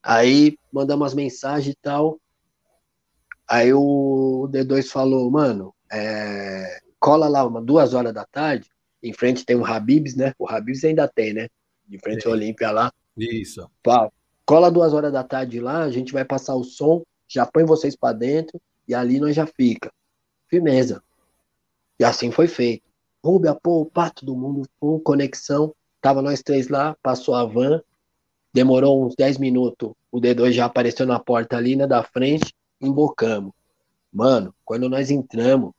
Aí 0.04 0.56
mandamos 0.72 1.08
as 1.08 1.14
mensagens 1.16 1.74
e 1.74 1.78
tal. 1.82 2.20
Aí 3.50 3.74
o 3.74 4.48
D2 4.52 4.88
falou, 4.90 5.30
mano, 5.32 5.74
é, 5.92 6.80
cola 7.00 7.28
lá 7.28 7.46
uma 7.46 7.62
duas 7.62 7.94
horas 7.94 8.14
da 8.14 8.26
tarde, 8.26 8.70
em 9.02 9.14
frente 9.14 9.46
tem 9.46 9.56
um 9.56 9.66
Habibs, 9.66 10.16
né? 10.16 10.34
O 10.38 10.48
Habibs 10.48 10.84
ainda 10.84 11.08
tem, 11.08 11.34
né? 11.34 11.48
De 11.88 11.98
frente 11.98 12.28
ao 12.28 12.34
Olímpia 12.34 12.72
lá. 12.72 12.92
Isso. 13.18 13.68
Pá, 13.82 14.10
cola 14.46 14.70
duas 14.70 14.94
horas 14.94 15.12
da 15.12 15.24
tarde 15.24 15.60
lá, 15.60 15.84
a 15.84 15.92
gente 15.92 16.14
vai 16.14 16.24
passar 16.24 16.56
o 16.56 16.64
som, 16.64 17.02
já 17.28 17.46
põe 17.46 17.66
vocês 17.66 17.96
para 17.96 18.14
dentro 18.14 18.62
e 18.88 18.94
ali 18.94 19.20
nós 19.20 19.36
já 19.36 19.46
fica. 19.46 19.92
Firmeza. 20.48 21.04
E 22.00 22.04
assim 22.04 22.32
foi 22.32 22.48
feito. 22.48 22.84
Rubia, 23.24 23.56
pô, 23.56 23.86
pá, 23.86 24.10
todo 24.10 24.36
mundo, 24.36 24.68
com 24.80 25.00
conexão. 25.00 25.74
Tava 26.02 26.22
nós 26.22 26.42
três 26.42 26.68
lá, 26.68 26.98
passou 27.02 27.34
a 27.34 27.46
van, 27.46 27.82
demorou 28.54 29.06
uns 29.06 29.16
10 29.16 29.38
minutos, 29.38 29.94
o 30.12 30.20
D2 30.20 30.52
já 30.52 30.66
apareceu 30.66 31.06
na 31.06 31.18
porta 31.18 31.56
ali, 31.58 31.76
né, 31.76 31.88
da 31.88 32.04
frente, 32.04 32.54
embocamos. 32.80 33.54
Mano, 34.12 34.54
quando 34.66 34.90
nós 34.90 35.10
entramos, 35.10 35.72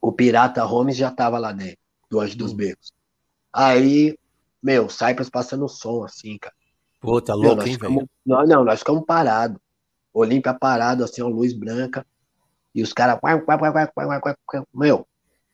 o 0.00 0.12
Pirata 0.12 0.62
Holmes 0.64 0.96
já 0.96 1.10
tava 1.10 1.38
lá 1.38 1.52
dentro, 1.52 1.78
do 2.10 2.20
Anjo 2.20 2.36
dos 2.36 2.52
hum. 2.52 2.56
Becos. 2.56 2.92
Aí, 3.52 4.18
meu, 4.62 4.88
Cypress 4.90 5.30
passando 5.30 5.68
som, 5.68 6.04
assim, 6.04 6.36
cara. 6.36 6.54
Pô, 7.00 7.22
tá 7.22 7.34
louco, 7.34 7.62
hein, 7.62 7.78
velho? 7.78 8.08
Não, 8.26 8.44
não, 8.44 8.64
nós 8.64 8.80
ficamos 8.80 9.04
parados. 9.06 9.58
Olímpia 10.18 10.54
parado, 10.54 11.04
assim, 11.04 11.22
uma 11.22 11.30
luz 11.30 11.52
branca. 11.52 12.06
E 12.74 12.82
os 12.82 12.92
caras. 12.92 13.18
Meu, 14.74 15.06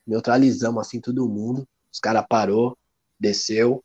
neutralizamos 0.05 0.85
assim 0.85 0.99
todo 0.99 1.27
mundo. 1.29 1.67
Os 1.91 1.99
caras 1.99 2.25
parou, 2.27 2.77
desceu, 3.19 3.83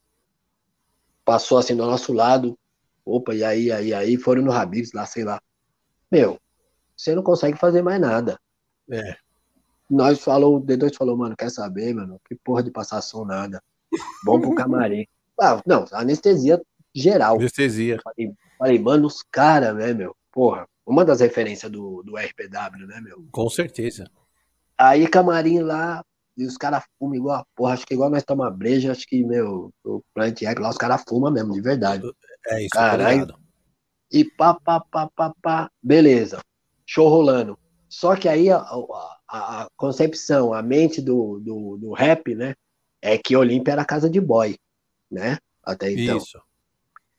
passou 1.24 1.58
assim 1.58 1.76
do 1.76 1.86
nosso 1.86 2.12
lado. 2.12 2.58
Opa, 3.04 3.34
e 3.34 3.42
aí, 3.44 3.72
aí, 3.72 3.94
aí, 3.94 4.16
foram 4.16 4.42
no 4.42 4.52
Habibs 4.52 4.92
lá, 4.92 5.06
sei 5.06 5.24
lá. 5.24 5.40
Meu, 6.10 6.38
você 6.96 7.14
não 7.14 7.22
consegue 7.22 7.56
fazer 7.56 7.82
mais 7.82 8.00
nada. 8.00 8.38
É. 8.90 9.16
Nós 9.88 10.20
falou, 10.20 10.56
o 10.56 10.60
D2 10.60 10.94
falou, 10.94 11.16
mano, 11.16 11.36
quer 11.36 11.50
saber, 11.50 11.94
mano? 11.94 12.20
Que 12.28 12.34
porra 12.34 12.62
de 12.62 12.70
passar 12.70 13.00
som 13.00 13.24
nada. 13.24 13.62
Bom 14.24 14.40
pro 14.40 14.54
camarim. 14.54 15.06
ah, 15.40 15.60
não, 15.66 15.84
anestesia 15.92 16.60
geral. 16.94 17.36
Anestesia. 17.36 17.98
Falei, 18.02 18.32
falei 18.58 18.78
mano, 18.78 19.06
os 19.06 19.22
caras, 19.22 19.74
né, 19.74 19.92
meu? 19.92 20.14
Porra, 20.32 20.66
uma 20.86 21.04
das 21.04 21.20
referências 21.20 21.70
do, 21.70 22.02
do 22.02 22.16
RPW, 22.16 22.86
né, 22.86 23.00
meu? 23.00 23.26
Com 23.30 23.48
certeza. 23.48 24.10
Aí, 24.78 25.06
camarim 25.08 25.60
lá, 25.60 26.04
e 26.36 26.46
os 26.46 26.56
caras 26.56 26.84
fumam 26.98 27.16
igual, 27.16 27.46
porra, 27.54 27.74
acho 27.74 27.86
que 27.86 27.94
igual 27.94 28.08
nós 28.08 28.24
tomamos 28.24 28.56
breja, 28.56 28.92
acho 28.92 29.06
que, 29.06 29.22
meu, 29.24 29.72
o 29.84 30.02
Plant 30.14 30.40
Rap 30.40 30.58
lá, 30.58 30.70
os 30.70 30.78
caras 30.78 31.04
fumam 31.06 31.30
mesmo, 31.30 31.52
de 31.52 31.60
verdade. 31.60 32.10
É 32.46 32.62
isso, 32.62 32.70
Caralho. 32.70 33.38
E 34.10 34.24
pá, 34.24 34.54
pá, 34.54 34.80
pá, 34.80 35.08
pá, 35.14 35.34
pá, 35.40 35.70
beleza. 35.82 36.40
Show 36.86 37.08
rolando. 37.08 37.58
Só 37.88 38.16
que 38.16 38.28
aí 38.28 38.50
a, 38.50 38.58
a, 38.58 39.62
a 39.62 39.68
concepção, 39.76 40.54
a 40.54 40.62
mente 40.62 41.00
do, 41.02 41.40
do, 41.40 41.76
do, 41.76 41.92
rap, 41.92 42.34
né, 42.34 42.54
é 43.02 43.18
que 43.18 43.36
Olímpia 43.36 43.72
era 43.72 43.84
casa 43.84 44.08
de 44.08 44.20
boy, 44.20 44.56
né, 45.10 45.38
até 45.62 45.92
então. 45.92 46.16
Isso. 46.16 46.40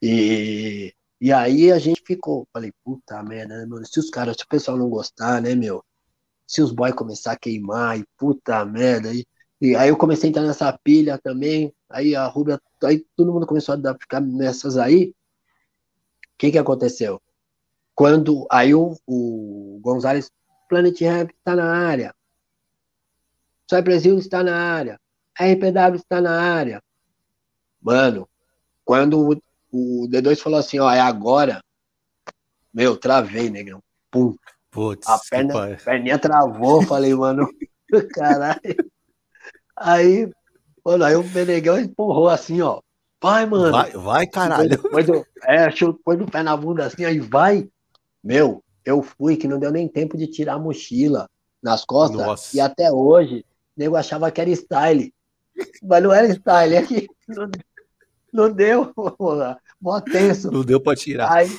E, 0.02 0.92
e 1.22 1.32
aí 1.32 1.70
a 1.70 1.78
gente 1.78 2.02
ficou, 2.04 2.48
falei, 2.52 2.72
puta 2.82 3.22
merda, 3.22 3.56
né, 3.58 3.64
mano, 3.64 3.86
se 3.86 4.00
os 4.00 4.10
caras, 4.10 4.36
se 4.36 4.42
o 4.42 4.48
pessoal 4.48 4.76
não 4.76 4.90
gostar, 4.90 5.40
né, 5.40 5.54
meu, 5.54 5.84
se 6.44 6.60
os 6.60 6.72
boys 6.72 6.94
começar 6.94 7.30
a 7.30 7.36
queimar, 7.36 7.96
e 7.96 8.04
puta 8.18 8.64
merda, 8.64 9.14
e, 9.14 9.24
e 9.60 9.76
aí 9.76 9.88
eu 9.88 9.96
comecei 9.96 10.26
a 10.26 10.30
entrar 10.30 10.42
nessa 10.42 10.76
pilha 10.82 11.16
também, 11.22 11.72
aí 11.88 12.16
a 12.16 12.26
Rubia, 12.26 12.60
aí 12.82 13.06
todo 13.14 13.32
mundo 13.32 13.46
começou 13.46 13.72
a 13.72 13.94
ficar 13.94 14.20
nessas 14.20 14.76
aí, 14.76 15.10
o 15.10 15.14
que 16.38 16.50
que 16.50 16.58
aconteceu? 16.58 17.22
Quando, 17.94 18.44
aí 18.50 18.74
o, 18.74 18.96
o 19.06 19.78
Gonzalez, 19.80 20.28
Planet 20.68 21.00
Rap 21.02 21.30
está 21.30 21.54
na 21.54 21.72
área, 21.72 22.12
Sai 23.70 23.80
Brasil 23.80 24.18
está 24.18 24.42
na 24.42 24.56
área, 24.56 25.00
RPW 25.40 25.94
está 25.94 26.20
na 26.20 26.40
área, 26.40 26.82
mano, 27.80 28.28
quando 28.84 29.40
o 29.72 30.06
D2 30.08 30.38
falou 30.38 30.58
assim, 30.58 30.78
ó, 30.78 30.90
é 30.90 31.00
agora. 31.00 31.60
Meu, 32.72 32.96
travei, 32.96 33.50
negão. 33.50 33.82
Pum. 34.10 34.36
Putz, 34.70 35.06
a 35.06 35.20
perna, 35.30 35.76
perninha 35.84 36.18
travou, 36.18 36.80
falei, 36.82 37.14
mano, 37.14 37.46
caralho. 38.14 38.90
Aí, 39.76 40.30
mano, 40.82 41.04
aí 41.04 41.14
o 41.14 41.22
Benegão 41.22 41.78
empurrou 41.78 42.30
assim, 42.30 42.62
ó. 42.62 42.80
Vai, 43.22 43.44
mano. 43.44 43.70
Vai, 43.70 43.90
vai 43.92 44.26
caralho. 44.26 44.80
Põe 44.90 45.04
do, 45.04 45.26
é, 45.44 45.68
põe 46.02 46.16
do 46.16 46.26
pé 46.26 46.42
na 46.42 46.56
bunda 46.56 46.86
assim, 46.86 47.04
aí 47.04 47.20
vai. 47.20 47.68
Meu, 48.24 48.64
eu 48.82 49.02
fui 49.02 49.36
que 49.36 49.46
não 49.46 49.58
deu 49.58 49.70
nem 49.70 49.86
tempo 49.86 50.16
de 50.16 50.26
tirar 50.26 50.54
a 50.54 50.58
mochila 50.58 51.28
nas 51.62 51.84
costas. 51.84 52.26
Nossa. 52.26 52.56
E 52.56 52.60
até 52.60 52.90
hoje, 52.90 53.44
o 53.76 53.80
nego 53.80 53.96
achava 53.96 54.30
que 54.30 54.40
era 54.40 54.50
style. 54.50 55.12
Mas 55.82 56.02
não 56.02 56.12
era 56.12 56.32
style, 56.32 56.74
é 56.74 56.82
que 56.82 57.08
não, 57.28 57.50
não 58.32 58.50
deu, 58.50 58.92
mó 59.82 60.00
tenso. 60.00 60.50
Não 60.50 60.64
deu 60.64 60.80
pra 60.80 60.94
tirar. 60.94 61.30
Aí, 61.30 61.50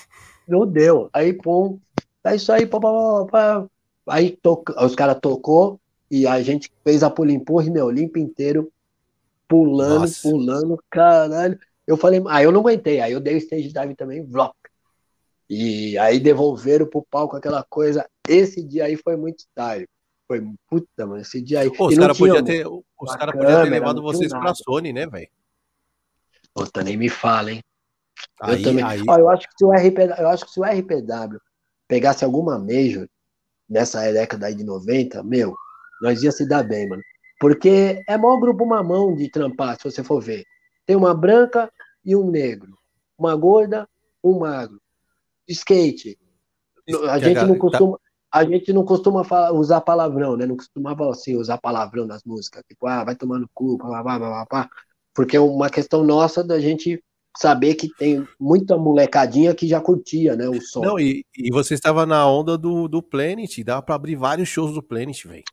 não 0.47 0.65
deu. 0.65 1.09
Aí, 1.11 1.33
pum, 1.33 1.77
é 2.23 2.35
isso 2.35 2.51
aí, 2.51 2.65
pá, 2.65 2.79
pá, 2.79 3.25
pá, 3.29 3.67
aí 4.07 4.31
toca, 4.31 4.83
os 4.83 4.95
caras 4.95 5.19
tocou 5.21 5.79
e 6.09 6.25
a 6.25 6.41
gente 6.41 6.71
fez 6.83 7.03
a 7.03 7.09
pula 7.09 7.31
empurra, 7.31 7.69
meu, 7.69 7.89
limpo 7.89 8.17
inteiro, 8.17 8.71
pulando, 9.47 10.01
Nossa. 10.01 10.21
pulando, 10.21 10.81
caralho. 10.89 11.59
Eu 11.85 11.97
falei, 11.97 12.23
aí 12.29 12.45
eu 12.45 12.51
não 12.51 12.61
aguentei, 12.61 13.01
aí 13.01 13.11
eu 13.11 13.19
dei 13.19 13.35
o 13.35 13.37
stage 13.37 13.73
dive 13.73 13.95
também, 13.95 14.23
vlop. 14.23 14.55
E 15.49 15.97
aí 15.97 16.19
devolveram 16.19 16.85
pro 16.85 17.05
palco 17.09 17.35
aquela 17.35 17.63
coisa. 17.63 18.07
Esse 18.27 18.63
dia 18.63 18.85
aí 18.85 18.95
foi 18.95 19.17
muito 19.17 19.39
style. 19.39 19.87
Foi 20.25 20.41
puta, 20.69 21.05
mano, 21.05 21.21
esse 21.21 21.41
dia 21.41 21.59
aí. 21.59 21.75
Pô, 21.75 21.87
os 21.87 21.97
caras 21.97 22.17
podiam 22.17 22.43
ter, 22.43 22.65
os 22.65 23.15
cara 23.15 23.33
podia 23.33 23.61
ter 23.61 23.69
levado 23.69 24.01
vocês 24.01 24.31
pra 24.31 24.55
Sony, 24.55 24.93
né, 24.93 25.05
velho? 25.05 25.27
Puta, 26.53 26.81
nem 26.83 26.95
me 26.95 27.09
fala, 27.09 27.51
hein? 27.51 27.61
Aí, 28.41 28.57
eu 28.57 28.63
também. 28.63 28.83
Aí... 28.83 29.01
Ó, 29.07 29.17
eu, 29.17 29.29
acho 29.29 29.47
que 29.47 29.53
se 29.57 29.65
o 29.65 29.71
RPW, 29.71 30.21
eu 30.21 30.29
acho 30.29 30.45
que 30.45 30.51
se 30.51 30.59
o 30.59 30.63
RPW 30.63 31.39
pegasse 31.87 32.23
alguma 32.23 32.57
Major 32.57 33.07
nessa 33.69 34.01
década 34.11 34.47
aí 34.47 34.55
de 34.55 34.63
90, 34.63 35.23
meu, 35.23 35.55
nós 36.01 36.21
ia 36.21 36.31
se 36.31 36.47
dar 36.47 36.63
bem, 36.63 36.87
mano. 36.87 37.01
Porque 37.39 38.01
é 38.07 38.17
maior 38.17 38.39
grupo 38.39 38.65
mamão 38.65 39.15
de 39.15 39.29
trampar, 39.29 39.77
se 39.77 39.83
você 39.83 40.03
for 40.03 40.21
ver. 40.21 40.43
Tem 40.85 40.95
uma 40.95 41.13
branca 41.13 41.71
e 42.03 42.15
um 42.15 42.29
negro. 42.29 42.77
Uma 43.17 43.35
gorda, 43.35 43.87
um 44.23 44.39
magro. 44.39 44.79
Skate. 45.47 46.17
A 47.09 47.19
gente 47.19 47.43
não 47.45 47.57
costuma. 47.57 47.99
A 48.31 48.43
gente 48.43 48.73
não 48.73 48.83
costuma 48.83 49.23
falar, 49.23 49.51
usar 49.51 49.81
palavrão, 49.81 50.35
né? 50.35 50.47
Não 50.47 50.57
costumava 50.57 51.07
assim, 51.11 51.35
usar 51.35 51.59
palavrão 51.59 52.07
nas 52.07 52.23
músicas. 52.23 52.63
Tipo, 52.67 52.87
ah, 52.87 53.03
vai 53.03 53.15
tomar 53.15 53.37
no 53.37 53.47
cu, 53.53 53.77
pá, 53.77 54.03
pá, 54.03 54.19
pá, 54.19 54.45
pá, 54.47 54.69
porque 55.13 55.37
é 55.37 55.39
uma 55.39 55.69
questão 55.69 56.03
nossa 56.03 56.43
da 56.43 56.59
gente 56.59 57.03
saber 57.37 57.75
que 57.75 57.89
tem 57.97 58.27
muita 58.39 58.77
molecadinha 58.77 59.55
que 59.55 59.67
já 59.67 59.81
curtia, 59.81 60.35
né, 60.35 60.47
o 60.47 60.61
som. 60.61 60.81
Não, 60.81 60.99
e, 60.99 61.25
e 61.35 61.51
você 61.51 61.73
estava 61.73 62.05
na 62.05 62.27
onda 62.27 62.57
do, 62.57 62.87
do 62.87 63.01
Planet, 63.01 63.63
dá 63.63 63.81
para 63.81 63.95
abrir 63.95 64.15
vários 64.15 64.49
shows 64.49 64.73
do 64.73 64.83
Planet, 64.83 65.25
velho. 65.25 65.43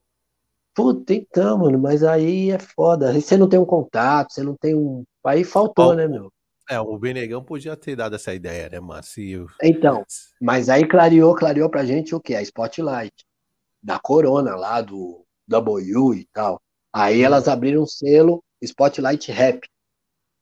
Puta, 0.75 1.13
então, 1.13 1.59
mano, 1.59 1.79
mas 1.79 2.05
aí 2.05 2.51
é 2.51 2.59
foda. 2.59 3.11
Aí 3.11 3.21
você 3.21 3.37
não 3.37 3.49
tem 3.49 3.59
um 3.59 3.65
contato, 3.65 4.33
você 4.33 4.43
não 4.43 4.55
tem 4.55 4.75
um. 4.75 5.05
Aí 5.25 5.45
faltou, 5.45 5.95
né, 5.95 6.07
meu? 6.07 6.33
É, 6.71 6.79
o 6.79 6.97
Benegão 6.97 7.43
podia 7.43 7.77
ter 7.77 7.97
dado 7.97 8.15
essa 8.15 8.33
ideia, 8.33 8.69
né, 8.69 8.79
Márcio? 8.79 9.49
Então, 9.61 10.05
mas 10.41 10.69
aí 10.69 10.87
clareou, 10.87 11.35
clareou 11.35 11.69
pra 11.69 11.85
gente 11.85 12.15
o 12.15 12.21
que? 12.21 12.35
A 12.35 12.43
Spotlight. 12.43 13.13
Da 13.83 13.99
Corona 13.99 14.55
lá, 14.55 14.81
do 14.81 15.25
W 15.49 16.15
e 16.15 16.29
tal. 16.33 16.61
Aí 16.93 17.23
elas 17.23 17.49
abriram 17.49 17.83
um 17.83 17.87
selo 17.87 18.43
Spotlight 18.63 19.33
Rap, 19.33 19.67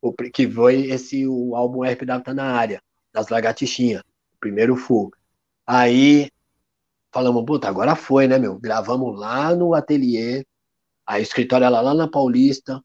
o, 0.01 0.13
que 0.13 0.49
foi 0.49 0.89
esse 0.89 1.27
o 1.27 1.55
álbum 1.55 1.83
RPW 1.83 2.23
tá 2.23 2.33
na 2.33 2.51
área, 2.53 2.81
das 3.13 3.29
lagartixinhas, 3.29 4.03
primeiro 4.39 4.75
full. 4.75 5.11
Aí 5.65 6.29
falamos, 7.11 7.43
puta, 7.45 7.67
agora 7.67 7.95
foi, 7.95 8.27
né, 8.27 8.37
meu? 8.37 8.57
Gravamos 8.59 9.19
lá 9.19 9.55
no 9.55 9.73
ateliê, 9.73 10.45
a 11.05 11.19
escritório 11.19 11.69
lá, 11.69 11.81
lá 11.81 11.93
na 11.93 12.07
Paulista, 12.07 12.81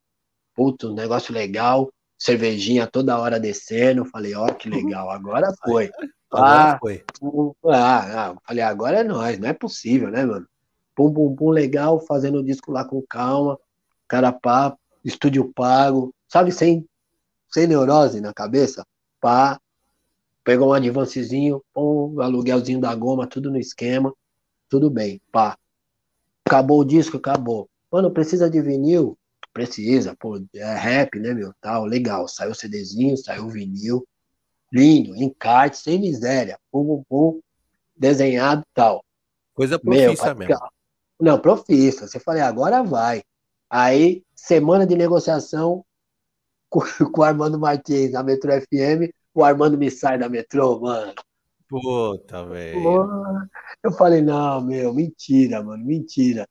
puto, 0.55 0.91
um 0.91 0.95
negócio 0.95 1.32
legal, 1.32 1.91
cervejinha 2.19 2.86
toda 2.86 3.19
hora 3.19 3.39
descendo, 3.39 4.05
falei, 4.05 4.35
ó, 4.35 4.47
oh, 4.47 4.55
que 4.55 4.69
legal, 4.69 5.11
agora 5.11 5.53
foi. 5.65 5.91
Agora 6.31 6.73
ah, 6.73 6.78
foi. 6.78 7.05
Ah, 7.66 8.31
ah, 8.31 8.36
falei, 8.47 8.62
agora 8.62 9.01
é 9.01 9.05
nós, 9.05 9.39
não 9.39 9.49
é 9.49 9.53
possível, 9.53 10.11
né, 10.11 10.24
mano? 10.24 10.47
Pum, 10.95 11.12
pum, 11.12 11.35
pum, 11.35 11.51
legal, 11.51 12.01
fazendo 12.01 12.39
o 12.39 12.45
disco 12.45 12.73
lá 12.73 12.85
com 12.85 13.03
calma, 13.03 13.59
cara 14.09 14.32
papo, 14.32 14.78
estúdio 15.05 15.53
pago, 15.53 16.15
sabe, 16.28 16.51
sem 16.51 16.86
sem 17.55 17.68
neurose 17.68 18.20
na 18.20 18.35
cabeça, 18.35 18.85
pá, 19.20 19.60
pegou 20.43 20.70
um 20.70 20.72
advancezinho, 20.72 21.62
um 21.74 22.20
aluguelzinho 22.20 22.81
da 22.81 22.93
goma, 22.97 23.28
tudo 23.28 23.48
no 23.48 23.56
esquema, 23.56 24.12
tudo 24.68 24.90
bem, 24.90 25.22
pá. 25.31 25.56
Acabou 26.44 26.81
o 26.81 26.85
disco, 26.85 27.16
acabou. 27.16 27.70
Mano, 27.93 28.10
precisa 28.10 28.51
de 28.51 28.60
vinil? 28.60 29.16
Precisa, 29.52 30.16
pô, 30.18 30.36
é 30.52 30.74
rap, 30.74 31.16
né, 31.20 31.32
meu, 31.32 31.55
tal, 31.60 31.85
legal. 31.85 32.26
Saiu 32.26 32.51
o 32.51 32.55
CDzinho, 32.56 33.16
saiu 33.16 33.44
o 33.44 33.48
vinil, 33.48 34.05
lindo, 34.72 35.14
encarte, 35.14 35.78
sem 35.78 36.01
miséria, 36.01 36.59
pum, 36.72 37.05
pum, 37.09 37.40
desenhado 37.97 38.64
tal. 38.74 39.05
Coisa 39.55 39.78
profissa 39.78 40.35
meu, 40.35 40.48
mesmo. 40.48 40.68
Não, 41.20 41.39
profissa. 41.39 42.09
Você 42.09 42.18
falei, 42.18 42.43
agora 42.43 42.82
vai. 42.82 43.22
Aí, 43.70 44.24
semana 44.35 44.85
de 44.85 44.97
negociação, 44.97 45.85
com, 46.75 46.81
com 47.13 47.21
o 47.21 47.25
Armando 47.25 47.59
Martins 47.59 48.11
na 48.11 48.23
Metro 48.23 48.51
FM, 48.51 49.13
o 49.33 49.45
Armando 49.45 49.79
me 49.79 49.91
sai 49.91 50.19
da 50.19 50.29
metrô, 50.29 50.81
mano. 50.81 51.15
Puta, 51.69 52.45
velho. 52.47 53.49
Eu 53.83 53.93
falei, 53.93 54.21
não, 54.21 54.61
meu, 54.61 54.93
mentira, 54.93 55.63
mano, 55.63 55.85
mentira. 55.85 56.49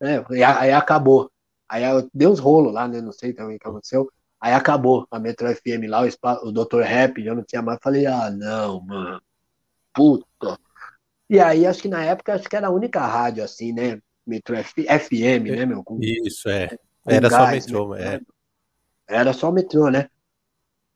É, 0.00 0.22
aí 0.44 0.72
acabou. 0.72 1.30
Aí 1.68 1.82
deu 2.12 2.30
uns 2.30 2.40
rolos 2.40 2.72
lá, 2.72 2.88
né? 2.88 3.00
Não 3.00 3.12
sei 3.12 3.32
também 3.32 3.56
o 3.56 3.58
que 3.58 3.68
aconteceu. 3.68 4.10
Aí 4.40 4.52
acabou 4.52 5.06
a 5.10 5.18
Metro 5.18 5.46
FM 5.54 5.86
lá, 5.88 6.02
o, 6.02 6.48
o 6.48 6.52
Dr. 6.52 6.80
Rap, 6.80 7.18
eu 7.18 7.34
não 7.34 7.44
tinha 7.44 7.62
mais. 7.62 7.78
Falei, 7.82 8.06
ah, 8.06 8.30
não, 8.30 8.80
mano. 8.80 9.22
Puta. 9.94 10.58
E 11.28 11.38
aí, 11.38 11.64
acho 11.66 11.82
que 11.82 11.88
na 11.88 12.04
época, 12.04 12.34
acho 12.34 12.48
que 12.48 12.56
era 12.56 12.68
a 12.68 12.72
única 12.72 13.00
rádio, 13.00 13.44
assim, 13.44 13.72
né? 13.72 14.00
Metro 14.26 14.56
F, 14.56 14.82
FM, 14.82 15.50
né, 15.50 15.66
meu? 15.66 15.84
Com, 15.84 15.98
Isso, 16.00 16.48
é. 16.48 16.76
Era 17.06 17.30
só 17.30 17.38
gás, 17.38 17.66
metrô, 17.66 17.94
né? 17.94 18.16
é. 18.16 18.20
Era 19.10 19.32
só 19.32 19.50
metrô, 19.50 19.90
né? 19.90 20.08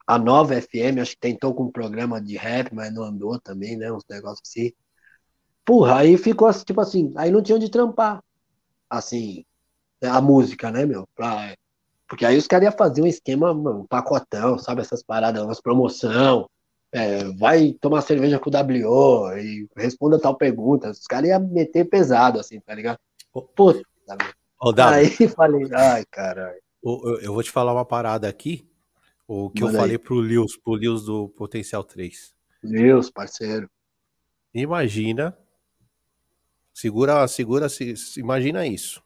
A 0.06 0.18
nova 0.18 0.54
FM, 0.60 1.00
acho 1.00 1.12
que 1.12 1.20
tentou 1.20 1.54
com 1.54 1.64
um 1.64 1.72
programa 1.72 2.20
de 2.20 2.36
rap, 2.36 2.72
mas 2.74 2.92
não 2.92 3.02
andou 3.02 3.40
também, 3.40 3.76
né? 3.76 3.90
Uns 3.90 4.04
negócios 4.08 4.48
assim. 4.48 4.72
Porra, 5.64 5.98
aí 5.98 6.16
ficou 6.16 6.46
assim, 6.46 6.64
tipo 6.64 6.80
assim, 6.80 7.12
aí 7.16 7.30
não 7.30 7.42
tinha 7.42 7.56
onde 7.56 7.70
trampar. 7.70 8.22
Assim, 8.88 9.44
a 10.02 10.20
música, 10.20 10.70
né, 10.70 10.86
meu? 10.86 11.08
Pra, 11.16 11.56
porque 12.06 12.24
aí 12.24 12.36
os 12.36 12.46
caras 12.46 12.66
iam 12.66 12.76
fazer 12.76 13.02
um 13.02 13.06
esquema, 13.06 13.50
um 13.50 13.86
pacotão, 13.86 14.58
sabe? 14.58 14.82
Essas 14.82 15.02
paradas, 15.02 15.42
umas 15.42 15.60
promoção. 15.60 16.48
É, 16.92 17.24
vai 17.38 17.72
tomar 17.80 18.02
cerveja 18.02 18.38
com 18.38 18.48
o 18.48 18.52
WO 18.52 19.36
e 19.36 19.66
responda 19.76 20.20
tal 20.20 20.36
pergunta. 20.36 20.90
Os 20.90 21.06
caras 21.08 21.30
iam 21.30 21.40
meter 21.40 21.86
pesado, 21.86 22.38
assim, 22.38 22.60
tá 22.60 22.72
ligado? 22.72 22.98
Puta, 23.32 23.82
Ô, 24.60 24.72
aí 24.80 25.08
falei, 25.34 25.68
ai, 25.74 26.04
caralho. 26.10 26.63
Eu, 26.84 27.18
eu- 27.22 27.32
vou 27.34 27.42
te 27.42 27.50
falar 27.50 27.72
uma 27.72 27.84
parada 27.84 28.28
aqui. 28.28 28.68
O 29.26 29.48
que 29.50 29.62
eu 29.62 29.68
aí. 29.68 29.74
falei 29.74 29.98
pro 29.98 30.16
Lewis, 30.16 30.56
pro 30.56 30.74
Lewis 30.74 31.04
do 31.04 31.28
Potencial 31.30 31.82
3. 31.82 32.34
Deus, 32.62 33.10
parceiro. 33.10 33.68
Imagina. 34.52 35.36
Segura, 36.72 37.26
segura, 37.28 37.68
se, 37.68 37.94
imagina 38.18 38.66
isso. 38.66 39.02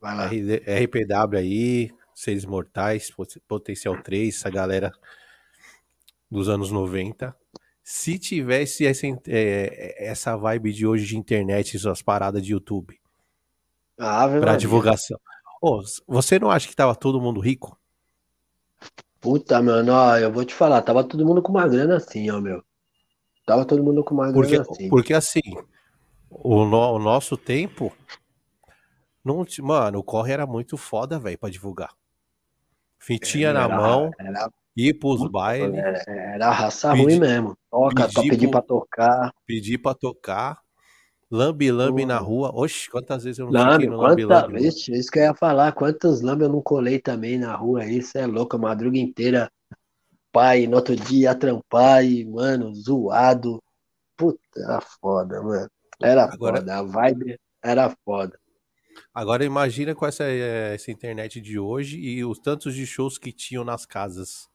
Vai 0.00 0.16
lá. 0.16 0.26
RPW 0.26 1.36
aí, 1.38 1.90
Seres 2.14 2.44
Mortais, 2.44 3.10
Pot- 3.10 3.40
Potencial 3.46 4.00
3, 4.02 4.34
essa 4.36 4.50
galera 4.50 4.90
dos 6.30 6.48
anos 6.48 6.70
90. 6.70 7.36
Se 7.82 8.18
tivesse 8.18 8.86
essa, 8.86 9.06
é, 9.28 10.06
essa 10.06 10.36
vibe 10.36 10.72
de 10.72 10.86
hoje 10.86 11.06
de 11.06 11.16
internet, 11.18 11.76
essas 11.76 12.00
paradas 12.02 12.42
de 12.42 12.52
YouTube, 12.52 12.98
pra 13.96 14.28
Maria. 14.28 14.56
divulgação. 14.56 15.20
Ô, 15.66 15.80
você 16.06 16.38
não 16.38 16.50
acha 16.50 16.68
que 16.68 16.76
tava 16.76 16.94
todo 16.94 17.18
mundo 17.18 17.40
rico? 17.40 17.78
Puta, 19.18 19.62
mano, 19.62 19.92
ó, 19.94 20.18
eu 20.18 20.30
vou 20.30 20.44
te 20.44 20.52
falar, 20.52 20.82
tava 20.82 21.02
todo 21.02 21.24
mundo 21.24 21.40
com 21.40 21.50
uma 21.52 21.66
grana 21.66 21.96
assim, 21.96 22.30
ó, 22.30 22.38
meu. 22.38 22.62
Tava 23.46 23.64
todo 23.64 23.82
mundo 23.82 24.04
com 24.04 24.12
uma 24.14 24.30
Porque, 24.30 24.50
grana 24.58 24.66
assim. 24.70 24.88
porque 24.90 25.14
assim, 25.14 25.40
o, 26.28 26.66
no- 26.66 26.92
o 26.92 26.98
nosso 26.98 27.34
tempo, 27.38 27.90
não, 29.24 29.42
mano, 29.62 30.00
o 30.00 30.04
corre 30.04 30.34
era 30.34 30.46
muito 30.46 30.76
foda, 30.76 31.18
velho, 31.18 31.38
pra 31.38 31.48
divulgar. 31.48 31.94
Fitinha 32.98 33.50
na 33.54 33.64
Era- 33.64 33.74
mão, 33.74 34.10
Era, 34.18 34.50
ir 34.76 34.92
pros 34.98 35.26
bailes, 35.30 35.74
era, 35.78 36.02
era 36.06 36.50
raça 36.50 36.90
Pedir- 36.90 37.04
ruim 37.04 37.20
mesmo. 37.20 37.56
Toca, 37.70 38.02
pedir 38.02 38.12
só 38.12 38.20
pedir 38.20 38.50
pra 38.50 38.60
tocar. 38.60 39.34
pedir 39.46 39.78
pra 39.78 39.94
tocar, 39.94 40.58
lambe-lambe 41.34 42.02
Pô. 42.02 42.08
na 42.08 42.18
rua. 42.18 42.50
Oxe, 42.54 42.88
quantas 42.90 43.24
vezes 43.24 43.38
eu 43.38 43.46
não 43.46 43.52
Lambe, 43.52 43.86
no 43.86 43.96
quanta, 43.98 44.08
lambe-lambe? 44.08 44.58
vixe, 44.60 44.92
isso 44.92 45.10
que 45.10 45.18
eu 45.18 45.24
ia 45.24 45.34
falar, 45.34 45.72
quantos 45.72 46.20
lambe 46.20 46.44
eu 46.44 46.48
não 46.48 46.62
colei 46.62 46.98
também 46.98 47.38
na 47.38 47.54
rua 47.56 47.82
aí, 47.82 47.98
isso 47.98 48.16
é 48.16 48.26
louco, 48.26 48.56
a 48.56 48.58
madruga 48.58 48.96
inteira, 48.98 49.50
pai, 50.32 50.66
no 50.66 50.76
outro 50.76 50.94
dia 50.96 51.30
ia 51.30 51.34
trampar 51.34 52.04
e, 52.04 52.24
mano, 52.24 52.72
zoado, 52.74 53.62
puta, 54.16 54.38
era 54.56 54.80
foda, 54.80 55.42
mano, 55.42 55.68
era 56.02 56.24
Agora- 56.24 56.58
foda, 56.58 56.78
a 56.78 56.82
vibe 56.82 57.38
era 57.62 57.90
foda. 58.04 58.38
Agora 59.12 59.44
imagina 59.44 59.92
com 59.94 60.06
essa, 60.06 60.24
eh, 60.24 60.74
essa 60.74 60.90
internet 60.90 61.40
de 61.40 61.58
hoje 61.58 61.98
e 61.98 62.24
os 62.24 62.38
tantos 62.38 62.74
de 62.74 62.86
shows 62.86 63.18
que 63.18 63.32
tinham 63.32 63.64
nas 63.64 63.84
casas. 63.84 64.48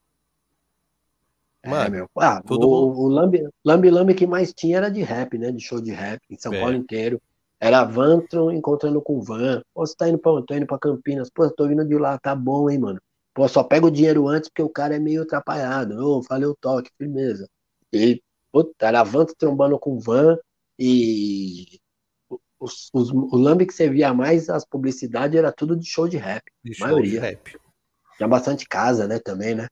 É, 1.64 1.70
Mano, 1.70 1.92
meu. 1.92 2.10
Ah, 2.18 2.42
todo 2.42 2.70
o, 2.70 3.06
o 3.06 3.08
lambe, 3.08 3.48
lambe 3.66 3.90
lambe 3.90 4.14
que 4.14 4.26
mais 4.26 4.54
tinha 4.54 4.78
era 4.78 4.90
de 4.90 5.02
rap, 5.02 5.38
né? 5.38 5.52
De 5.52 5.62
show 5.62 5.82
de 5.82 5.92
rap 5.92 6.22
em 6.30 6.38
São 6.38 6.54
É. 6.54 6.60
Paulo 6.60 6.76
inteiro. 6.76 7.22
Era 7.60 7.84
Vantron 7.84 8.52
encontrando 8.52 9.02
com 9.02 9.22
Van. 9.22 9.62
Pô, 9.74 9.86
você 9.86 9.94
tá 9.96 10.08
indo 10.08 10.18
pra 10.18 10.32
onde? 10.32 10.46
Tô 10.46 10.54
indo 10.54 10.66
pra 10.66 10.80
Campinas. 10.80 11.30
Pô, 11.30 11.50
tô 11.50 11.68
vindo 11.68 11.86
de 11.86 11.98
lá, 11.98 12.18
tá 12.18 12.34
bom, 12.34 12.70
hein, 12.70 12.80
mano? 12.80 13.02
Pô, 13.34 13.48
só 13.48 13.64
pega 13.64 13.86
o 13.86 13.92
dinheiro 13.92 14.28
antes 14.28 14.50
porque 14.50 14.64
o 14.64 14.70
cara 14.70 14.96
é 14.96 15.00
meio 15.00 15.24
atrapalhado. 15.24 15.98
Ô, 16.00 16.24
falei 16.24 16.48
o 16.48 16.56
toque, 16.56 16.90
firmeza. 16.98 17.50
E, 17.92 18.22
puta, 18.52 18.88
era 18.88 19.04
Vantron 19.04 19.36
trombando 19.38 19.78
com 19.78 20.00
Van 20.00 20.38
e 20.78 21.80
os, 22.60 22.90
os, 22.94 23.12
o 23.12 23.36
lambe 23.36 23.66
que 23.66 23.74
você 23.74 23.90
via 23.90 24.14
mais, 24.14 24.50
as 24.50 24.66
publicidades, 24.66 25.38
era 25.38 25.52
tudo 25.52 25.76
de 25.76 25.86
show 25.86 26.08
de 26.08 26.18
rap. 26.18 26.44
de 26.64 26.80
maioria. 26.80 27.12
de 27.12 27.18
rap. 27.18 27.60
Tinha 28.18 28.28
bastante 28.28 28.68
casa, 28.68 29.08
né, 29.08 29.20
também, 29.20 29.56
né? 29.56 29.68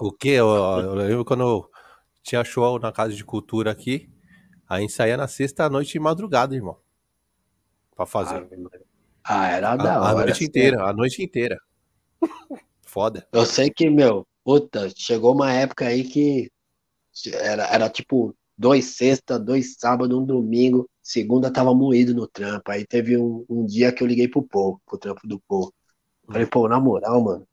O 0.00 0.12
que? 0.12 0.28
Eu, 0.28 0.46
eu 0.48 0.94
lembro 0.94 1.24
quando 1.24 1.42
eu 1.42 1.70
tinha 2.22 2.44
show 2.44 2.78
na 2.78 2.92
Casa 2.92 3.14
de 3.14 3.24
Cultura 3.24 3.70
aqui, 3.70 4.08
a 4.68 4.80
gente 4.80 4.92
saía 4.92 5.16
na 5.16 5.26
sexta 5.26 5.68
noite 5.68 5.96
e 5.96 6.00
madrugada, 6.00 6.54
irmão. 6.54 6.76
Pra 7.96 8.06
fazer. 8.06 8.48
Ah, 9.24 9.48
era 9.48 9.76
da 9.76 9.94
A, 9.94 9.96
a 9.96 10.14
hora. 10.14 10.26
noite 10.26 10.44
inteira, 10.44 10.84
a 10.84 10.92
noite 10.92 11.22
inteira. 11.22 11.58
Foda. 12.82 13.26
Eu 13.32 13.44
sei 13.44 13.70
que, 13.70 13.90
meu, 13.90 14.26
puta, 14.44 14.88
chegou 14.94 15.34
uma 15.34 15.52
época 15.52 15.86
aí 15.86 16.04
que 16.04 16.50
era, 17.34 17.64
era 17.66 17.90
tipo 17.90 18.34
dois 18.56 18.84
sexta, 18.96 19.38
dois 19.38 19.76
sábado, 19.78 20.20
um 20.20 20.24
domingo, 20.24 20.88
segunda 21.02 21.52
tava 21.52 21.74
moído 21.74 22.14
no 22.14 22.26
trampo. 22.26 22.70
Aí 22.70 22.86
teve 22.86 23.16
um, 23.16 23.44
um 23.48 23.64
dia 23.64 23.92
que 23.92 24.02
eu 24.02 24.06
liguei 24.06 24.28
pro 24.28 24.42
Paul, 24.42 24.80
pro 24.86 24.98
trampo 24.98 25.26
do 25.26 25.40
Paul. 25.40 25.72
Falei, 26.26 26.46
pô, 26.46 26.68
na 26.68 26.78
moral, 26.78 27.22
mano, 27.22 27.47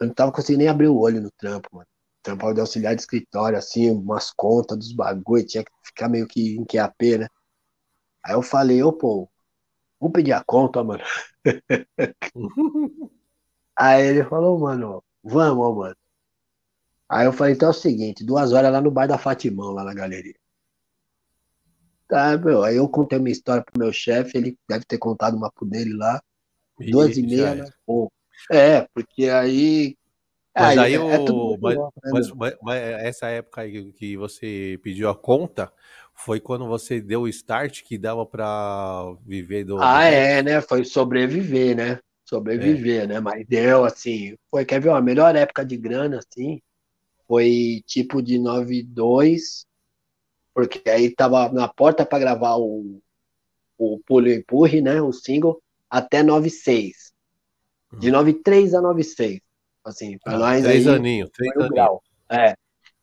eu 0.00 0.06
não 0.06 0.14
tava 0.14 0.32
conseguindo 0.32 0.60
nem 0.60 0.68
abrir 0.68 0.88
o 0.88 0.98
olho 0.98 1.20
no 1.20 1.30
trampo, 1.30 1.68
mano. 1.72 1.86
Trampava 2.22 2.54
de 2.54 2.60
auxiliar 2.60 2.94
de 2.94 3.02
escritório, 3.02 3.58
assim, 3.58 3.90
umas 3.90 4.30
contas 4.30 4.78
dos 4.78 4.92
bagulho, 4.92 5.46
tinha 5.46 5.62
que 5.64 5.70
ficar 5.84 6.08
meio 6.08 6.26
que 6.26 6.56
em 6.56 6.64
QAP, 6.64 7.18
né? 7.18 7.28
Aí 8.24 8.34
eu 8.34 8.42
falei, 8.42 8.82
ô, 8.82 8.92
pô, 8.92 9.28
vamos 10.00 10.12
pedir 10.14 10.32
a 10.32 10.42
conta, 10.42 10.82
mano. 10.82 11.02
Aí 13.76 14.06
ele 14.06 14.24
falou, 14.24 14.58
mano, 14.58 15.02
vamos, 15.22 15.76
mano. 15.76 15.96
Aí 17.08 17.26
eu 17.26 17.32
falei, 17.32 17.54
então 17.54 17.68
é 17.68 17.70
o 17.70 17.74
seguinte, 17.74 18.24
duas 18.24 18.52
horas 18.52 18.72
lá 18.72 18.80
no 18.80 18.90
bar 18.90 19.06
da 19.06 19.18
Fatimão, 19.18 19.72
lá 19.72 19.82
na 19.84 19.94
galeria. 19.94 20.34
Tá, 22.06 22.36
meu, 22.36 22.62
aí 22.64 22.76
eu 22.76 22.88
contei 22.88 23.18
uma 23.18 23.30
história 23.30 23.62
pro 23.62 23.78
meu 23.78 23.92
chefe, 23.92 24.36
ele 24.36 24.58
deve 24.68 24.84
ter 24.84 24.98
contado 24.98 25.36
uma 25.36 25.50
pro 25.50 25.64
dele 25.64 25.94
lá, 25.94 26.20
duas 26.78 27.16
e 27.16 27.22
meia, 27.22 27.48
era. 27.48 27.64
né? 27.64 27.70
Pô, 27.86 28.10
É, 28.50 28.82
porque 28.94 29.28
aí... 29.28 29.96
Mas 30.56 30.76
aí 30.76 30.94
é, 30.94 30.96
é 30.96 31.00
o- 31.00 31.32
muito 31.32 31.62
mas- 31.62 31.80
né, 32.04 32.12
Mas, 32.12 32.32
mas- 32.32 32.54
mas 32.62 32.80
essa 32.82 33.28
época 33.28 33.62
aí 33.62 33.92
que 33.92 34.16
você 34.16 34.78
pediu 34.82 35.08
a 35.08 35.16
conta 35.16 35.72
foi 36.14 36.40
quando 36.40 36.66
você 36.66 37.00
deu 37.00 37.22
o 37.22 37.28
start 37.28 37.82
que 37.82 37.96
dava 37.96 38.26
pra 38.26 39.14
viver 39.24 39.64
do. 39.64 39.76
Ah, 39.76 40.04
é, 40.04 40.42
né? 40.42 40.60
Foi 40.60 40.84
sobreviver, 40.84 41.76
né? 41.76 41.98
Sobreviver, 42.24 43.08
né? 43.08 43.20
Mas 43.20 43.46
deu, 43.46 43.84
assim, 43.84 44.36
foi, 44.50 44.64
quer 44.64 44.80
ver, 44.80 44.90
ó, 44.90 44.96
a 44.96 45.02
melhor 45.02 45.34
época 45.36 45.64
de 45.64 45.76
grana, 45.76 46.18
assim, 46.18 46.60
foi 47.28 47.82
tipo 47.86 48.22
de 48.22 48.38
92, 48.38 49.66
porque 50.54 50.88
aí 50.90 51.14
tava 51.14 51.50
na 51.52 51.68
porta 51.68 52.06
para 52.06 52.18
gravar 52.20 52.56
o, 52.58 53.00
o 53.78 54.00
Pulo 54.06 54.28
e 54.28 54.36
Empurre, 54.38 54.80
né? 54.82 55.02
O 55.02 55.12
single, 55.12 55.62
até 55.90 56.22
96. 56.22 57.09
De 57.98 58.10
93 58.10 58.74
a 58.74 58.80
96. 58.80 59.40
Assim, 59.84 60.18
pra 60.18 60.34
Ah, 60.34 60.38
nós 60.38 60.62
três 60.62 60.86
aí, 60.86 60.94
aninhos, 60.94 61.30
três 61.32 61.56
aninhos. 61.56 61.98
É, 62.30 62.54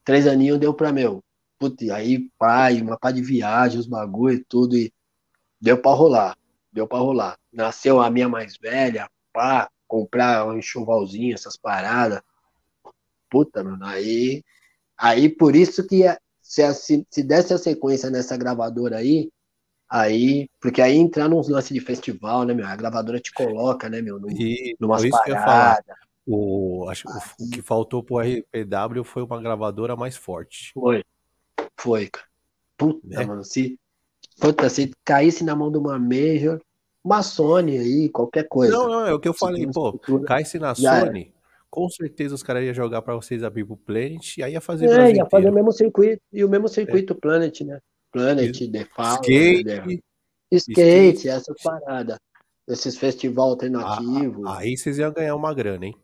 três 0.06 0.28
aninhos 0.28 0.60
deu 0.60 0.74
pra 0.74 0.92
meu. 0.92 1.24
Putz, 1.60 1.90
aí, 1.90 2.30
pai, 2.38 2.82
uma 2.82 2.98
pá 2.98 3.12
de 3.12 3.22
viagem, 3.22 3.80
os 3.80 3.88
bagulho 3.88 4.36
e 4.36 4.44
tudo, 4.44 4.78
e 4.78 4.94
deu 5.60 5.78
pra 5.82 5.92
rolar. 5.92 6.38
Deu 6.72 6.88
pra 6.88 7.00
rolar. 7.00 7.38
Nasceu 7.52 8.00
a 8.00 8.10
minha 8.10 8.30
mais 8.30 8.58
velha, 8.58 9.10
pá, 9.34 9.70
comprar 9.88 10.48
um 10.48 10.58
enxovalzinho, 10.58 11.34
essas 11.34 11.58
paradas. 11.58 12.22
Puta, 13.30 13.64
mano, 13.64 13.84
aí. 13.86 14.44
Aí, 14.98 15.30
por 15.30 15.56
isso 15.56 15.86
que 15.86 16.04
é- 16.04 16.18
se, 16.42 16.62
se 17.10 17.24
desse 17.24 17.54
a 17.54 17.58
sequência 17.58 18.10
nessa 18.10 18.38
gravadora 18.38 18.98
aí, 18.98 19.30
aí. 19.90 20.50
Porque 20.60 20.82
aí 20.82 20.96
entrar 20.96 21.28
nos 21.30 21.50
lances 21.50 21.72
de 21.74 21.80
festival, 21.80 22.44
né, 22.44 22.54
meu? 22.54 22.66
A 22.66 22.76
gravadora 22.76 23.20
te 23.20 23.32
coloca, 23.34 23.90
né, 23.90 24.02
meu? 24.02 24.20
Num, 24.20 24.30
E 24.32 24.76
falar. 24.80 25.46
paradas. 25.46 25.96
O, 26.30 26.88
acho, 26.90 27.04
que 27.04 27.44
o 27.44 27.50
que 27.50 27.62
faltou 27.62 28.04
pro 28.04 28.20
RPW 28.20 29.04
foi 29.06 29.24
uma 29.24 29.42
gravadora 29.42 29.96
mais 29.96 30.18
forte. 30.18 30.72
Foi. 30.74 31.02
Foi, 31.78 32.08
cara. 32.08 32.26
Puta, 32.76 33.00
Né? 33.08 33.26
mano, 33.26 33.44
se, 33.46 33.80
puta, 34.40 34.70
se 34.70 34.92
caísse 35.06 35.44
na 35.44 35.56
mão 35.56 35.72
de 35.72 35.78
uma 35.78 35.98
Major, 35.98 36.60
uma 37.04 37.24
Sony 37.24 37.78
aí, 37.78 38.10
qualquer 38.10 38.46
coisa. 38.48 38.74
Não, 38.74 38.88
não, 38.90 39.06
é 39.08 39.14
o 39.14 39.20
que 39.20 39.28
eu 39.30 39.34
Se 39.34 39.40
falei, 39.40 39.66
pô, 39.66 39.88
estrutura- 39.96 40.26
cai-se 40.26 40.60
na 40.60 40.76
Sony, 40.76 41.34
com 41.70 41.90
certeza 41.90 42.36
os 42.36 42.44
caras 42.44 42.64
iam 42.66 42.74
jogar 42.74 43.02
pra 43.02 43.16
vocês 43.16 43.42
abrir 43.44 43.64
pro 43.66 43.78
Planet 43.78 44.38
e 44.38 44.44
aí 44.44 44.52
ia 44.54 44.62
fazer 44.62 44.90
É, 44.90 45.12
ia 45.14 45.26
fazer 45.26 45.50
o 45.50 45.54
mesmo 45.54 45.72
circuito, 45.72 46.22
e 46.34 46.44
o 46.44 46.50
mesmo 46.50 46.68
circuito 46.68 47.16
Planet, 47.16 47.62
né? 47.62 47.80
Planet, 48.12 48.72
The 48.72 48.86
Fall, 48.86 49.16
Skate, 49.22 49.64
né? 49.64 49.74
skate. 50.52 50.72
skate, 50.72 51.30
essas 51.30 51.62
paradas. 51.62 52.18
Esses 52.68 52.98
festival 52.98 53.46
a- 53.46 53.50
alternativos. 53.52 54.46
a- 54.46 54.58
aí 54.60 54.76
vocês 54.78 54.98
iam 54.98 55.12
ganhar 55.14 55.36
uma 55.36 55.54
grana, 55.54 55.86
hein? 55.86 55.96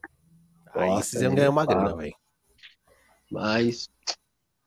Aí 0.74 0.90
Nossa, 0.90 1.10
vocês 1.12 1.22
iam 1.24 1.36
ganhar 1.36 1.50
uma 1.50 1.66
fala. 1.66 1.82
grana, 1.84 1.96
velho. 1.98 2.16
Mas 3.32 3.90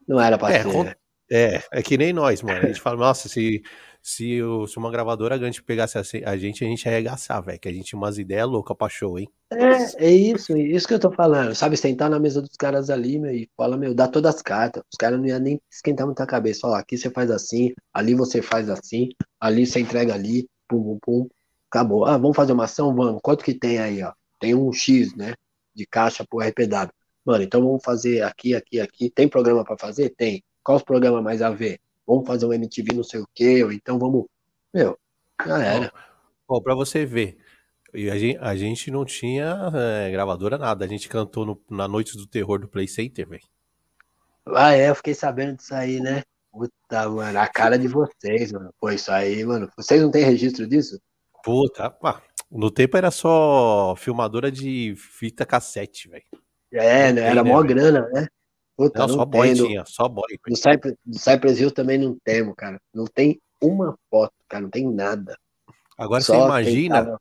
não 0.07 0.21
era 0.21 0.37
pra 0.39 0.53
É, 0.53 0.63
ser. 0.63 0.99
É, 1.31 1.63
é 1.73 1.83
que 1.83 1.97
nem 1.99 2.13
nós, 2.13 2.43
mano. 2.43 2.59
A 2.59 2.67
gente 2.67 2.81
fala, 2.81 2.97
nossa, 2.97 3.29
se, 3.29 3.63
se, 4.07 4.39
se 4.69 4.79
uma 4.79 4.89
gravadora 4.89 5.37
grande 5.37 5.61
pegasse 5.61 5.99
a, 5.99 6.37
gente, 6.37 6.65
a 6.65 6.69
gente 6.69 6.85
ia 6.85 6.93
arregaçar, 6.93 7.43
velho. 7.43 7.59
Que 7.59 7.69
a 7.69 7.73
gente 7.73 7.87
tinha 7.87 7.99
umas 7.99 8.19
ideias 8.19 8.47
loucas 8.47 8.77
pra 8.77 8.89
show, 8.89 9.19
hein? 9.19 9.29
É, 9.51 10.07
é 10.07 10.11
isso, 10.13 10.53
é 10.53 10.61
isso 10.61 10.87
que 10.87 10.95
eu 10.95 11.01
tô 11.01 11.11
falando. 11.11 11.57
Sabe, 11.57 11.77
sentar 11.77 12.09
na 12.09 12.21
mesa 12.21 12.41
dos 12.41 12.55
caras 12.57 12.89
ali, 12.89 13.19
meu, 13.19 13.35
e 13.35 13.51
fala, 13.57 13.77
meu, 13.77 13.93
dá 13.93 14.07
todas 14.07 14.37
as 14.37 14.43
cartas. 14.43 14.85
Os 14.93 14.97
caras 14.97 15.19
não 15.19 15.27
iam 15.27 15.41
nem 15.41 15.61
esquentar 15.69 16.07
muita 16.07 16.25
cabeça. 16.25 16.61
Fala, 16.61 16.79
aqui 16.79 16.97
você 16.97 17.11
faz 17.11 17.33
assim, 17.33 17.75
ali 17.93 18.15
você 18.15 18.41
faz 18.41 18.71
assim, 18.71 19.09
ali 19.41 19.67
você 19.67 19.81
entrega 19.81 20.15
ali, 20.15 20.49
pum, 20.69 20.81
pum, 20.85 20.99
pum. 21.03 21.29
Acabou. 21.69 22.05
Ah, 22.05 22.17
vamos 22.17 22.37
fazer 22.37 22.53
uma 22.53 22.65
ação? 22.65 22.95
Vamos. 22.95 23.21
Quanto 23.21 23.45
que 23.45 23.55
tem 23.55 23.81
aí, 23.81 24.05
ó? 24.05 24.13
Tem 24.39 24.55
um 24.55 24.73
X, 24.73 25.17
né? 25.17 25.35
De 25.75 25.85
caixa 25.85 26.25
por 26.31 26.45
RPW. 26.45 26.93
Mano, 27.25 27.43
então 27.43 27.61
vamos 27.61 27.83
fazer 27.83 28.23
aqui, 28.23 28.55
aqui, 28.55 28.79
aqui. 28.79 29.11
Tem 29.11 29.29
programa 29.29 29.65
para 29.65 29.77
fazer? 29.77 30.11
Tem. 30.11 30.45
Qual 30.63 30.77
os 30.77 30.85
programas 30.85 31.25
mais 31.25 31.43
a 31.43 31.51
ver? 31.51 31.81
Vamos 32.07 32.27
fazer 32.27 32.47
um 32.47 32.53
MTV 32.53 32.95
não 32.95 33.03
sei 33.03 33.21
o 33.21 33.29
quê, 33.35 33.65
ou 33.65 33.73
então 33.73 33.99
vamos. 33.99 34.27
Meu, 34.73 34.99
já 35.45 35.63
era. 35.63 35.93
Bom, 36.49 36.61
pra 36.63 36.75
você 36.75 37.05
ver. 37.05 37.39
A 37.93 38.19
gente, 38.19 38.39
a 38.39 38.57
gente 38.57 38.91
não 38.91 39.05
tinha 39.05 39.73
é, 39.75 40.11
gravadora, 40.11 40.59
nada. 40.59 40.85
A 40.85 40.89
gente 40.89 41.09
cantou 41.09 41.47
no, 41.47 41.61
na 41.71 41.89
Noite 41.89 42.17
do 42.17 42.27
Terror 42.27 42.61
do 42.61 42.69
Play 42.69 42.87
Center, 42.87 43.27
velho. 43.27 43.43
Ah, 44.55 44.75
é, 44.75 44.91
eu 44.91 44.95
fiquei 44.95 45.15
sabendo 45.15 45.57
disso 45.57 45.75
aí, 45.75 45.99
né? 45.99 46.23
Puta, 46.53 47.09
mano, 47.09 47.39
a 47.39 47.49
cara 47.49 47.79
de 47.79 47.89
vocês, 47.89 48.53
mano. 48.53 48.73
Pô, 48.79 48.91
isso 48.91 49.11
aí, 49.11 49.45
mano. 49.45 49.71
Vocês 49.77 50.01
não 50.01 50.11
têm 50.11 50.25
registro 50.25 50.67
disso? 50.67 51.01
Puta, 51.43 51.91
pá. 51.91 52.23
No 52.51 52.71
tempo 52.71 52.97
era 52.97 53.11
só 53.11 53.95
filmadora 53.97 54.51
de 54.53 54.95
fita 54.97 55.45
cassete, 55.45 56.09
velho. 56.09 56.25
É, 56.73 57.13
né? 57.13 57.23
Era 57.23 57.43
né, 57.43 57.51
mó 57.51 57.63
grana, 57.63 58.09
né? 58.13 58.29
Puta, 58.77 58.99
não, 58.99 59.07
não, 59.09 59.15
só 59.15 59.25
boy 59.25 59.55
tinha, 59.55 59.85
só 59.87 60.09
boy. 60.09 60.39
No 60.47 60.57
Cypress, 60.57 60.97
no 61.07 61.19
Cypress 61.19 61.61
Hill 61.61 61.71
também 61.71 61.97
não 61.97 62.17
temos, 62.23 62.55
cara. 62.55 62.79
Não 62.93 63.07
tem 63.07 63.41
uma 63.61 63.99
foto, 64.11 64.35
cara, 64.49 64.63
não 64.63 64.71
tem 64.71 64.87
nada. 64.87 65.39
Agora 65.97 66.21
só 66.21 66.35
você 66.35 66.45
imagina. 66.45 67.19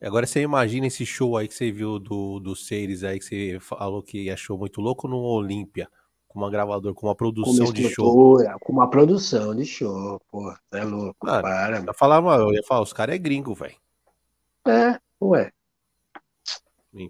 Agora 0.00 0.26
você 0.26 0.40
imagina 0.40 0.86
esse 0.86 1.04
show 1.04 1.36
aí 1.36 1.48
que 1.48 1.54
você 1.54 1.70
viu 1.70 1.98
do, 1.98 2.38
do 2.38 2.56
Seires 2.56 3.04
aí, 3.04 3.18
que 3.18 3.24
você 3.24 3.58
falou 3.60 4.02
que 4.02 4.30
achou 4.30 4.56
muito 4.56 4.80
louco 4.80 5.06
no 5.06 5.18
Olímpia, 5.18 5.88
com 6.26 6.38
uma 6.38 6.50
gravadora, 6.50 6.94
com 6.94 7.08
uma 7.08 7.16
produção 7.16 7.66
com 7.66 7.72
de 7.72 7.90
show. 7.90 8.38
Com 8.60 8.72
uma 8.72 8.88
produção 8.88 9.54
de 9.54 9.66
show, 9.66 10.20
pô, 10.30 10.54
é 10.72 10.84
louco, 10.84 11.26
Mano, 11.26 11.42
para. 11.42 11.84
Eu, 11.84 11.94
falava, 11.94 12.36
eu 12.36 12.52
ia 12.54 12.62
falar, 12.62 12.82
os 12.82 12.92
caras 12.92 13.16
é 13.16 13.18
gringo, 13.18 13.54
velho. 13.54 13.74
É, 14.66 14.98
ué. 15.20 15.52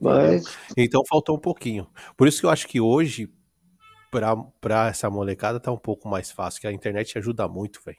Mas... 0.00 0.44
Então 0.76 1.02
faltou 1.09 1.36
um 1.36 1.40
pouquinho. 1.40 1.86
Por 2.16 2.26
isso 2.28 2.40
que 2.40 2.46
eu 2.46 2.50
acho 2.50 2.66
que 2.66 2.80
hoje, 2.80 3.30
pra 4.60 4.88
essa 4.88 5.09
molecada, 5.09 5.60
tá 5.60 5.70
um 5.70 5.78
pouco 5.78 6.09
mais 6.09 6.30
fácil, 6.30 6.60
que 6.60 6.66
a 6.66 6.72
internet 6.72 7.16
ajuda 7.18 7.48
muito, 7.48 7.80
velho. 7.84 7.98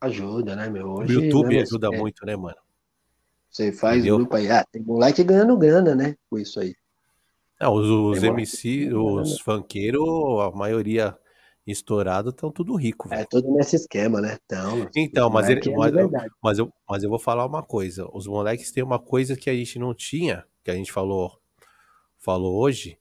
Ajuda, 0.00 0.56
né, 0.56 0.68
meu? 0.68 0.88
Hoje, 0.88 1.16
o 1.16 1.24
YouTube 1.24 1.54
né, 1.54 1.62
ajuda 1.62 1.88
é... 1.92 1.96
muito, 1.96 2.26
né, 2.26 2.36
mano? 2.36 2.56
Você 3.48 3.70
faz 3.70 3.98
Entendeu? 3.98 4.16
grupo 4.16 4.34
aí. 4.34 4.50
Ah, 4.50 4.64
tem 4.70 4.82
moleque 4.82 5.22
ganhando 5.22 5.56
grana, 5.58 5.94
né? 5.94 6.16
Com 6.30 6.38
isso 6.38 6.58
aí. 6.58 6.74
Não, 7.60 7.74
os, 7.74 7.86
os 7.88 8.22
MC, 8.22 8.92
os 8.92 9.38
funkeiros, 9.40 10.02
a 10.40 10.50
maioria 10.50 11.16
estourado, 11.66 12.30
estão 12.30 12.50
tudo 12.50 12.74
rico. 12.74 13.08
Véio. 13.08 13.20
É 13.20 13.24
tudo 13.24 13.52
nesse 13.52 13.76
esquema, 13.76 14.20
né? 14.20 14.36
Então, 14.44 14.90
então 14.96 15.30
mas, 15.30 15.48
ele, 15.48 15.60
é 15.70 15.76
mas, 15.76 15.92
mas, 16.42 16.58
eu, 16.58 16.72
mas 16.88 17.02
eu 17.04 17.10
vou 17.10 17.18
falar 17.18 17.46
uma 17.46 17.62
coisa. 17.62 18.08
Os 18.12 18.26
moleques 18.26 18.72
têm 18.72 18.82
uma 18.82 18.98
coisa 18.98 19.36
que 19.36 19.48
a 19.48 19.54
gente 19.54 19.78
não 19.78 19.94
tinha, 19.94 20.44
que 20.62 20.70
a 20.70 20.74
gente 20.74 20.92
falou, 20.92 21.38
falou 22.18 22.56
hoje, 22.56 22.98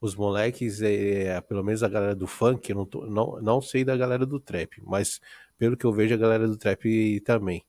os 0.00 0.14
moleques, 0.14 0.80
é, 0.82 1.40
pelo 1.40 1.64
menos 1.64 1.82
a 1.82 1.88
galera 1.88 2.14
do 2.14 2.26
funk, 2.26 2.70
eu 2.70 2.76
não, 2.76 2.86
tô, 2.86 3.06
não, 3.06 3.40
não 3.40 3.60
sei 3.60 3.84
da 3.84 3.96
galera 3.96 4.24
do 4.24 4.38
trap, 4.38 4.80
mas 4.84 5.20
pelo 5.56 5.76
que 5.76 5.84
eu 5.84 5.92
vejo, 5.92 6.14
a 6.14 6.18
galera 6.18 6.46
do 6.46 6.56
trap 6.56 7.20
também. 7.20 7.64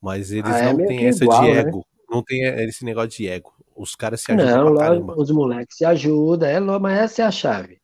Mas 0.00 0.30
eles 0.30 0.50
ah, 0.50 0.58
é 0.58 0.72
não 0.72 0.86
têm 0.86 1.06
essa 1.06 1.24
igual, 1.24 1.42
de 1.42 1.52
né? 1.52 1.58
ego. 1.60 1.78
Né? 1.78 1.84
Não 2.10 2.22
tem 2.22 2.44
esse 2.44 2.84
negócio 2.84 3.10
de 3.10 3.28
ego. 3.28 3.52
Os 3.74 3.94
caras 3.94 4.22
se 4.22 4.32
ajudam 4.32 4.64
não, 4.64 4.74
pra 4.74 4.86
caramba. 4.86 5.18
Os 5.18 5.30
moleques 5.30 5.76
se 5.76 5.84
ajudam, 5.84 6.48
é, 6.48 6.60
mas 6.60 6.98
essa 6.98 7.22
é 7.22 7.24
a 7.26 7.30
chave. 7.30 7.80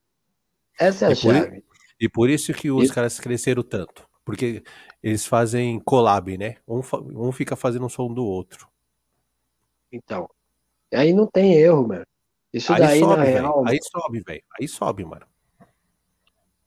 Essa 0.78 1.06
é 1.06 1.09
a 1.09 1.12
e 1.12 1.16
chave. 1.16 1.51
Por, 1.51 1.62
e 2.01 2.09
por 2.09 2.31
isso 2.31 2.55
que 2.55 2.70
os 2.70 2.90
caras 2.90 3.20
cresceram 3.20 3.62
tanto. 3.62 4.09
Porque 4.24 4.62
eles 5.02 5.27
fazem 5.27 5.81
collab, 5.81 6.39
né? 6.39 6.56
Um, 6.66 6.81
um 7.14 7.32
fica 7.32 7.56
fazendo 7.56 7.85
um 7.85 7.89
som 7.89 8.12
do 8.12 8.24
outro. 8.24 8.69
Então, 9.90 10.28
Aí 10.93 11.12
não 11.12 11.27
tem 11.27 11.55
erro, 11.55 11.89
mano. 11.89 12.06
Isso 12.52 12.73
aí 12.73 12.81
daí 12.81 13.01
sobe, 13.01 13.16
na 13.16 13.23
real. 13.23 13.64
Aí 13.66 13.78
sobe, 13.82 14.20
velho. 14.20 14.43
Aí 14.60 14.69
sobe, 14.69 15.05
mano. 15.05 15.27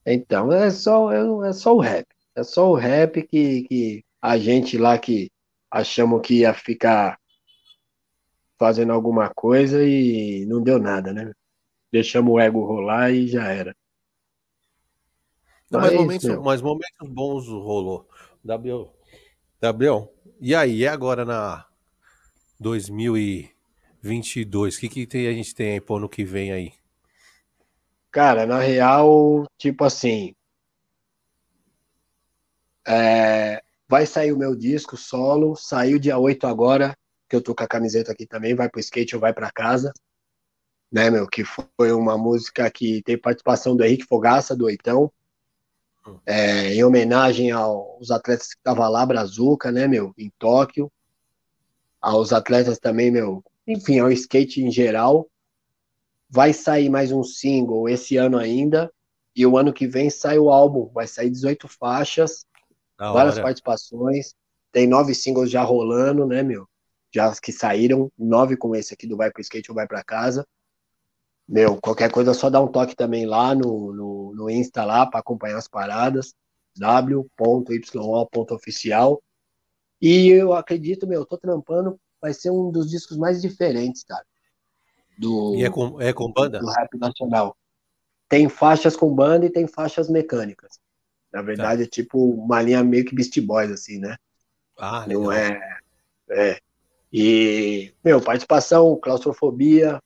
Então, 0.06 0.52
é 0.52 0.70
só, 0.72 1.12
é, 1.12 1.50
é 1.50 1.54
só 1.54 1.76
o 1.76 1.80
rap. 1.80 2.08
É 2.36 2.44
só 2.44 2.70
o 2.70 2.76
rap 2.76 3.22
que, 3.24 3.64
que 3.64 4.06
a 4.22 4.38
gente 4.38 4.78
lá 4.78 4.98
que 4.98 5.32
achamos 5.70 6.22
que 6.22 6.40
ia 6.40 6.54
ficar 6.54 7.20
fazendo 8.58 8.92
alguma 8.94 9.30
coisa 9.30 9.84
e 9.84 10.46
não 10.46 10.62
deu 10.62 10.80
nada, 10.80 11.14
né? 11.14 11.32
Deixamos 11.92 12.34
o 12.34 12.40
ego 12.40 12.66
rolar 12.66 13.12
e 13.12 13.28
já 13.28 13.52
era. 13.52 13.76
Não, 15.70 15.82
mas, 15.82 15.94
momentos, 15.94 16.38
mas 16.44 16.62
momentos 16.62 17.10
bons 17.10 17.48
rolou. 17.48 18.08
W, 18.44 18.90
W, 19.60 20.10
e 20.40 20.54
aí, 20.54 20.78
e 20.78 20.88
agora 20.88 21.26
na 21.26 21.66
2000 22.60 23.18
e 23.18 23.55
22. 24.06 24.78
O 24.78 24.80
que, 24.80 24.88
que 24.88 25.08
tem, 25.08 25.28
a 25.28 25.34
gente 25.34 25.56
tem 25.56 25.74
aí 25.74 25.82
pro 25.82 25.96
ano 25.96 26.08
que 26.08 26.24
vem 26.24 26.52
aí? 26.52 26.74
Cara, 28.12 28.46
na 28.46 28.60
real, 28.60 29.46
tipo 29.58 29.84
assim. 29.84 30.36
É, 32.88 33.64
vai 33.90 34.06
sair 34.06 34.32
o 34.32 34.38
meu 34.38 34.56
disco 34.56 34.96
solo. 34.96 35.56
Saiu 35.56 35.98
dia 35.98 36.20
8 36.20 36.46
agora, 36.46 36.96
que 37.28 37.36
eu 37.36 37.42
tô 37.42 37.56
com 37.56 37.64
a 37.64 37.68
camiseta 37.68 38.12
aqui 38.12 38.28
também. 38.28 38.54
Vai 38.54 38.70
pro 38.70 38.80
skate 38.80 39.16
ou 39.16 39.22
vai 39.22 39.34
pra 39.34 39.52
casa. 39.52 39.92
Né, 40.92 41.10
meu? 41.10 41.28
Que 41.28 41.44
foi 41.44 41.92
uma 41.92 42.16
música 42.16 42.70
que 42.70 43.02
tem 43.02 43.18
participação 43.18 43.76
do 43.76 43.84
Henrique 43.84 44.06
Fogaça, 44.06 44.56
do 44.56 44.66
Oitão. 44.66 45.12
É, 46.24 46.76
em 46.76 46.84
homenagem 46.84 47.50
aos 47.50 48.12
atletas 48.12 48.50
que 48.50 48.58
estavam 48.58 48.88
lá, 48.88 49.04
Brazuca, 49.04 49.72
né, 49.72 49.88
meu? 49.88 50.14
Em 50.16 50.32
Tóquio. 50.38 50.92
Aos 52.00 52.32
atletas 52.32 52.78
também, 52.78 53.10
meu, 53.10 53.44
enfim, 53.68 54.00
ao 54.00 54.12
skate 54.12 54.62
em 54.62 54.72
geral. 54.72 55.28
Vai 56.30 56.54
sair 56.54 56.90
mais 56.90 57.12
um 57.12 57.24
single 57.24 57.90
esse 57.90 58.18
ano 58.18 58.38
ainda. 58.38 58.92
E 59.36 59.46
o 59.46 59.58
ano 59.58 59.74
que 59.74 59.88
vem 59.88 60.10
sai 60.10 60.38
o 60.38 60.50
álbum. 60.50 60.90
Vai 60.94 61.08
sair 61.08 61.30
18 61.30 61.68
faixas, 61.68 62.46
da 62.98 63.12
várias 63.12 63.36
hora. 63.36 63.44
participações. 63.44 64.34
Tem 64.72 64.88
nove 64.88 65.14
singles 65.16 65.50
já 65.50 65.64
rolando, 65.64 66.26
né, 66.26 66.44
meu? 66.44 66.68
Já 67.14 67.34
que 67.42 67.52
saíram, 67.52 68.12
nove 68.18 68.58
com 68.58 68.76
esse 68.76 68.94
aqui 68.94 69.08
do 69.08 69.18
Vai 69.18 69.32
pro 69.32 69.42
Skate 69.42 69.72
ou 69.72 69.76
Vai 69.76 69.88
pra 69.88 70.04
Casa. 70.04 70.46
Meu, 71.48 71.80
qualquer 71.80 72.12
coisa 72.12 72.34
só 72.34 72.50
dá 72.50 72.60
um 72.60 72.68
toque 72.68 72.96
também 72.96 73.26
lá 73.26 73.54
no, 73.56 73.94
no, 73.94 74.34
no 74.36 74.50
Insta 74.50 74.84
lá 74.84 75.06
para 75.06 75.20
acompanhar 75.20 75.58
as 75.58 75.68
paradas. 75.68 76.34
w.yo.oficial. 76.76 77.62
E 80.02 80.28
eu 80.28 80.54
acredito, 80.54 81.08
meu, 81.08 81.22
eu 81.22 81.26
tô 81.26 81.38
trampando 81.38 81.98
vai 82.26 82.34
ser 82.34 82.50
um 82.50 82.72
dos 82.72 82.90
discos 82.90 83.18
mais 83.18 83.40
diferentes, 83.40 84.04
cara. 84.04 84.26
Do, 85.16 85.56
e 85.56 85.64
é 85.64 85.70
com, 85.70 86.02
é 86.02 86.12
com 86.12 86.32
banda? 86.32 86.60
Do 86.60 86.66
rap 86.66 86.98
nacional. 86.98 87.56
Tem 88.28 88.50
faixas 88.50 88.96
com 88.96 89.14
banda 89.14 89.46
e 89.46 89.52
tem 89.52 89.68
faixas 89.68 90.10
mecânicas. 90.10 90.80
Na 91.32 91.44
verdade, 91.44 91.84
tá. 91.84 91.88
é 91.88 91.88
tipo 91.88 92.18
uma 92.34 92.64
linha 92.64 92.84
meio 92.84 93.06
que 93.06 93.14
Beast 93.14 93.40
Boys, 93.42 93.70
assim, 93.70 94.00
né? 94.00 94.18
Ah, 94.76 95.06
legal. 95.06 95.24
Não 95.24 95.32
é. 95.32 95.80
É. 96.32 96.60
E, 97.14 97.94
meu, 98.04 98.20
participação, 98.20 99.00
claustrofobia, 99.00 100.02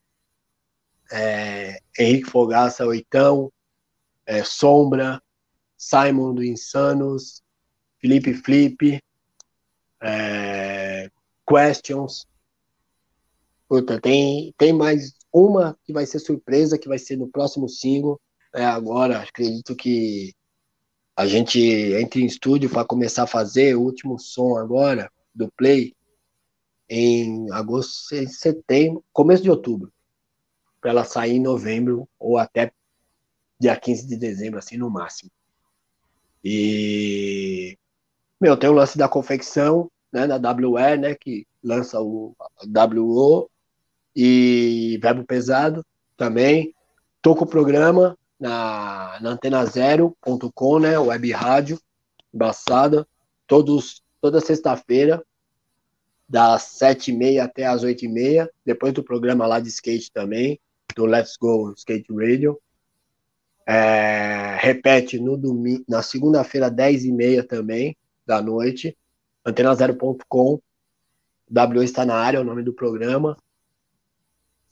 é, 1.09 1.79
Henrique 1.97 2.29
Fogaça, 2.29 2.85
Oitão, 2.85 3.49
é, 4.25 4.43
Sombra, 4.43 5.23
Simon 5.77 6.35
do 6.35 6.43
Insanos, 6.43 7.41
Felipe 8.01 8.33
Flip, 8.33 8.99
é, 10.01 11.09
Questions. 11.49 12.27
Puta, 13.67 13.99
tem, 13.99 14.53
tem 14.57 14.71
mais 14.71 15.13
uma 15.33 15.77
que 15.83 15.91
vai 15.91 16.05
ser 16.05 16.19
surpresa, 16.19 16.77
que 16.77 16.87
vai 16.87 16.99
ser 16.99 17.17
no 17.17 17.27
próximo 17.27 17.67
single. 17.67 18.21
É, 18.53 18.63
agora, 18.63 19.21
acredito 19.21 19.75
que 19.75 20.33
a 21.15 21.25
gente 21.27 21.59
entre 21.59 22.21
em 22.21 22.25
estúdio 22.25 22.69
para 22.69 22.85
começar 22.85 23.23
a 23.23 23.27
fazer 23.27 23.75
o 23.75 23.81
último 23.81 24.17
som 24.19 24.57
agora 24.57 25.11
do 25.33 25.51
Play 25.51 25.93
em 26.87 27.51
agosto, 27.51 28.15
em 28.15 28.27
setembro, 28.27 29.03
começo 29.13 29.43
de 29.43 29.49
outubro, 29.49 29.91
para 30.81 30.91
ela 30.91 31.03
sair 31.03 31.35
em 31.35 31.41
novembro 31.41 32.07
ou 32.17 32.37
até 32.37 32.71
dia 33.59 33.75
15 33.75 34.07
de 34.07 34.17
dezembro, 34.17 34.57
assim, 34.57 34.77
no 34.77 34.89
máximo. 34.89 35.29
E, 36.43 37.77
meu, 38.39 38.57
tem 38.57 38.69
o 38.69 38.73
lance 38.73 38.97
da 38.97 39.09
confecção, 39.09 39.91
né, 40.11 40.25
na 40.25 40.35
WE, 40.35 40.97
né, 40.97 41.15
que 41.15 41.45
lança 41.63 42.01
o 42.01 42.35
WO, 42.65 43.49
e 44.15 44.99
Verbo 45.01 45.23
Pesado 45.23 45.85
também. 46.17 46.73
Tô 47.21 47.35
com 47.35 47.45
o 47.45 47.47
programa, 47.47 48.17
na, 48.39 49.19
na 49.21 49.35
antena0.com, 49.35 50.79
né? 50.79 50.97
Web 50.97 51.31
rádio, 51.31 51.79
embaçada, 52.33 53.05
todos, 53.45 54.01
toda 54.21 54.39
sexta-feira, 54.39 55.23
das 56.27 56.63
sete 56.63 57.11
e 57.11 57.15
meia 57.15 57.43
até 57.43 57.65
as 57.65 57.83
oito 57.83 58.05
e 58.05 58.07
meia, 58.07 58.49
depois 58.65 58.93
do 58.93 59.03
programa 59.03 59.45
lá 59.45 59.59
de 59.59 59.69
skate 59.69 60.11
também, 60.11 60.59
do 60.95 61.05
Let's 61.05 61.35
Go 61.37 61.73
Skate 61.75 62.13
Radio. 62.13 62.59
É, 63.67 64.57
repete 64.59 65.19
no 65.19 65.37
domingo, 65.37 65.83
na 65.87 66.01
segunda-feira, 66.01 66.71
dez 66.71 67.03
e 67.03 67.11
meia 67.11 67.43
também, 67.43 67.95
da 68.25 68.41
noite, 68.41 68.95
antena0.com, 69.51 70.59
W 71.49 71.83
está 71.83 72.05
na 72.05 72.15
área, 72.15 72.37
é 72.37 72.41
o 72.41 72.43
nome 72.43 72.63
do 72.63 72.73
programa. 72.73 73.37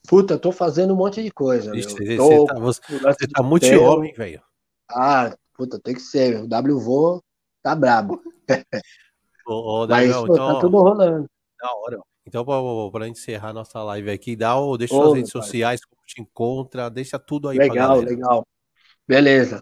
Puta, 0.08 0.38
tô 0.38 0.52
fazendo 0.52 0.94
um 0.94 0.98
monte 0.98 1.22
de 1.22 1.32
coisa. 1.32 1.76
Ixi, 1.76 1.96
meu. 2.00 2.18
você, 2.18 2.18
Tô 2.18 2.46
tá, 2.46 2.60
você, 2.60 2.82
você 3.00 3.28
tá 3.28 3.44
muito 3.44 3.66
homem, 3.82 4.14
velho. 4.14 4.42
Ah, 4.90 5.36
puta, 5.54 5.80
tem 5.80 5.94
que 5.94 6.02
ser. 6.02 6.44
O 6.44 6.48
W 6.48 6.80
vô 6.80 7.22
tá 7.62 7.76
brabo. 7.76 8.22
Ô, 9.46 9.84
ô, 9.84 9.88
Mas 9.90 10.16
pô, 10.16 10.24
então, 10.24 10.54
tá 10.54 10.60
tudo 10.62 10.78
rolando. 10.78 11.30
da 11.60 11.76
hora. 11.76 12.00
Então, 12.26 12.46
pra 12.92 13.08
encerrar 13.08 13.54
nossa 13.54 13.82
live 13.84 14.10
aqui, 14.10 14.36
dá 14.36 14.58
o, 14.58 14.78
deixa 14.78 14.94
suas 14.94 15.14
redes 15.14 15.32
pai. 15.32 15.42
sociais, 15.42 15.86
como 15.86 16.02
te 16.06 16.22
encontra, 16.22 16.90
deixa 16.90 17.18
tudo 17.18 17.50
aí 17.50 17.58
Legal, 17.58 18.00
legal. 18.00 18.46
Beleza. 19.08 19.62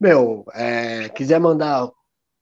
Meu, 0.00 0.44
é, 0.52 1.08
quiser 1.10 1.38
mandar 1.38 1.90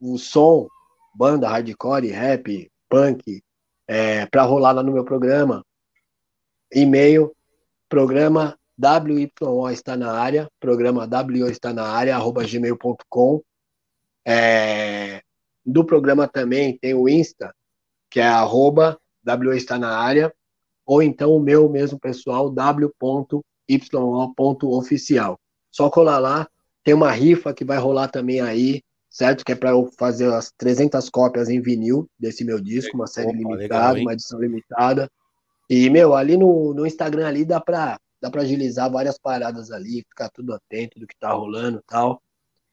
o 0.01 0.19
som, 0.19 0.69
banda, 1.15 1.49
hardcore, 1.49 2.09
rap, 2.09 2.71
punk, 2.89 3.43
é, 3.87 4.27
pra 4.27 4.43
rolar 4.43 4.73
lá 4.73 4.83
no 4.83 4.93
meu 4.93 5.05
programa, 5.05 5.65
e-mail, 6.73 7.35
programa 7.89 8.59
WYO 8.79 9.71
está 9.71 9.97
na 9.97 10.13
área, 10.13 10.49
programa 10.59 11.07
WO 11.07 11.49
está 11.49 11.73
na 11.73 11.87
área, 11.87 12.17
arroba 12.17 12.45
gmail.com. 12.45 13.43
É, 14.27 15.23
do 15.65 15.85
programa 15.85 16.27
também 16.27 16.77
tem 16.79 16.95
o 16.95 17.09
Insta, 17.09 17.55
que 18.11 18.19
é 18.21 18.27
arroba 18.27 18.99
WO 19.27 19.53
está 19.53 19.79
na 19.79 19.97
área, 19.97 20.35
ou 20.85 21.03
então 21.03 21.35
o 21.35 21.41
meu 21.41 21.69
mesmo 21.69 21.99
pessoal, 21.99 22.51
w.yo.oficial. 22.51 22.91
Só 25.71 25.89
colar 25.91 26.19
lá, 26.19 26.49
tem 26.83 26.95
uma 26.95 27.11
rifa 27.11 27.55
que 27.55 27.65
vai 27.65 27.79
rolar 27.79 28.09
também 28.09 28.41
aí, 28.41 28.83
certo? 29.15 29.45
Que 29.45 29.53
é 29.53 29.55
para 29.55 29.71
eu 29.71 29.89
fazer 29.97 30.31
as 30.35 30.51
300 30.59 31.09
cópias 31.09 31.49
em 31.49 31.61
vinil 31.61 32.11
desse 32.19 32.45
meu 32.45 32.61
disco, 32.61 32.97
uma 32.97 33.07
série 33.07 33.29
Opa, 33.29 33.37
limitada, 33.37 33.93
legal, 33.93 34.03
uma 34.03 34.13
edição 34.13 34.41
limitada. 34.41 35.09
E, 35.71 35.89
meu, 35.89 36.15
ali 36.15 36.37
no, 36.37 36.75
no 36.75 36.85
Instagram 36.85 37.29
ali 37.29 37.45
dá 37.45 37.61
pra, 37.61 37.97
dá 38.21 38.29
pra 38.29 38.43
agilizar 38.43 38.91
várias 38.91 39.17
paradas 39.17 39.71
ali, 39.71 40.05
ficar 40.09 40.29
tudo 40.31 40.53
atento 40.53 40.99
do 40.99 41.07
que 41.07 41.17
tá 41.17 41.31
rolando 41.31 41.79
e 41.79 41.83
tal. 41.87 42.21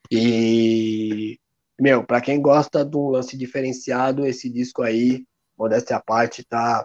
E, 0.10 1.40
meu, 1.80 2.04
pra 2.04 2.20
quem 2.20 2.42
gosta 2.42 2.84
de 2.84 2.98
um 2.98 3.10
lance 3.10 3.38
diferenciado, 3.38 4.26
esse 4.26 4.50
disco 4.50 4.82
aí, 4.82 5.24
modéstia 5.56 5.98
à 5.98 6.02
parte, 6.02 6.44
tá 6.44 6.84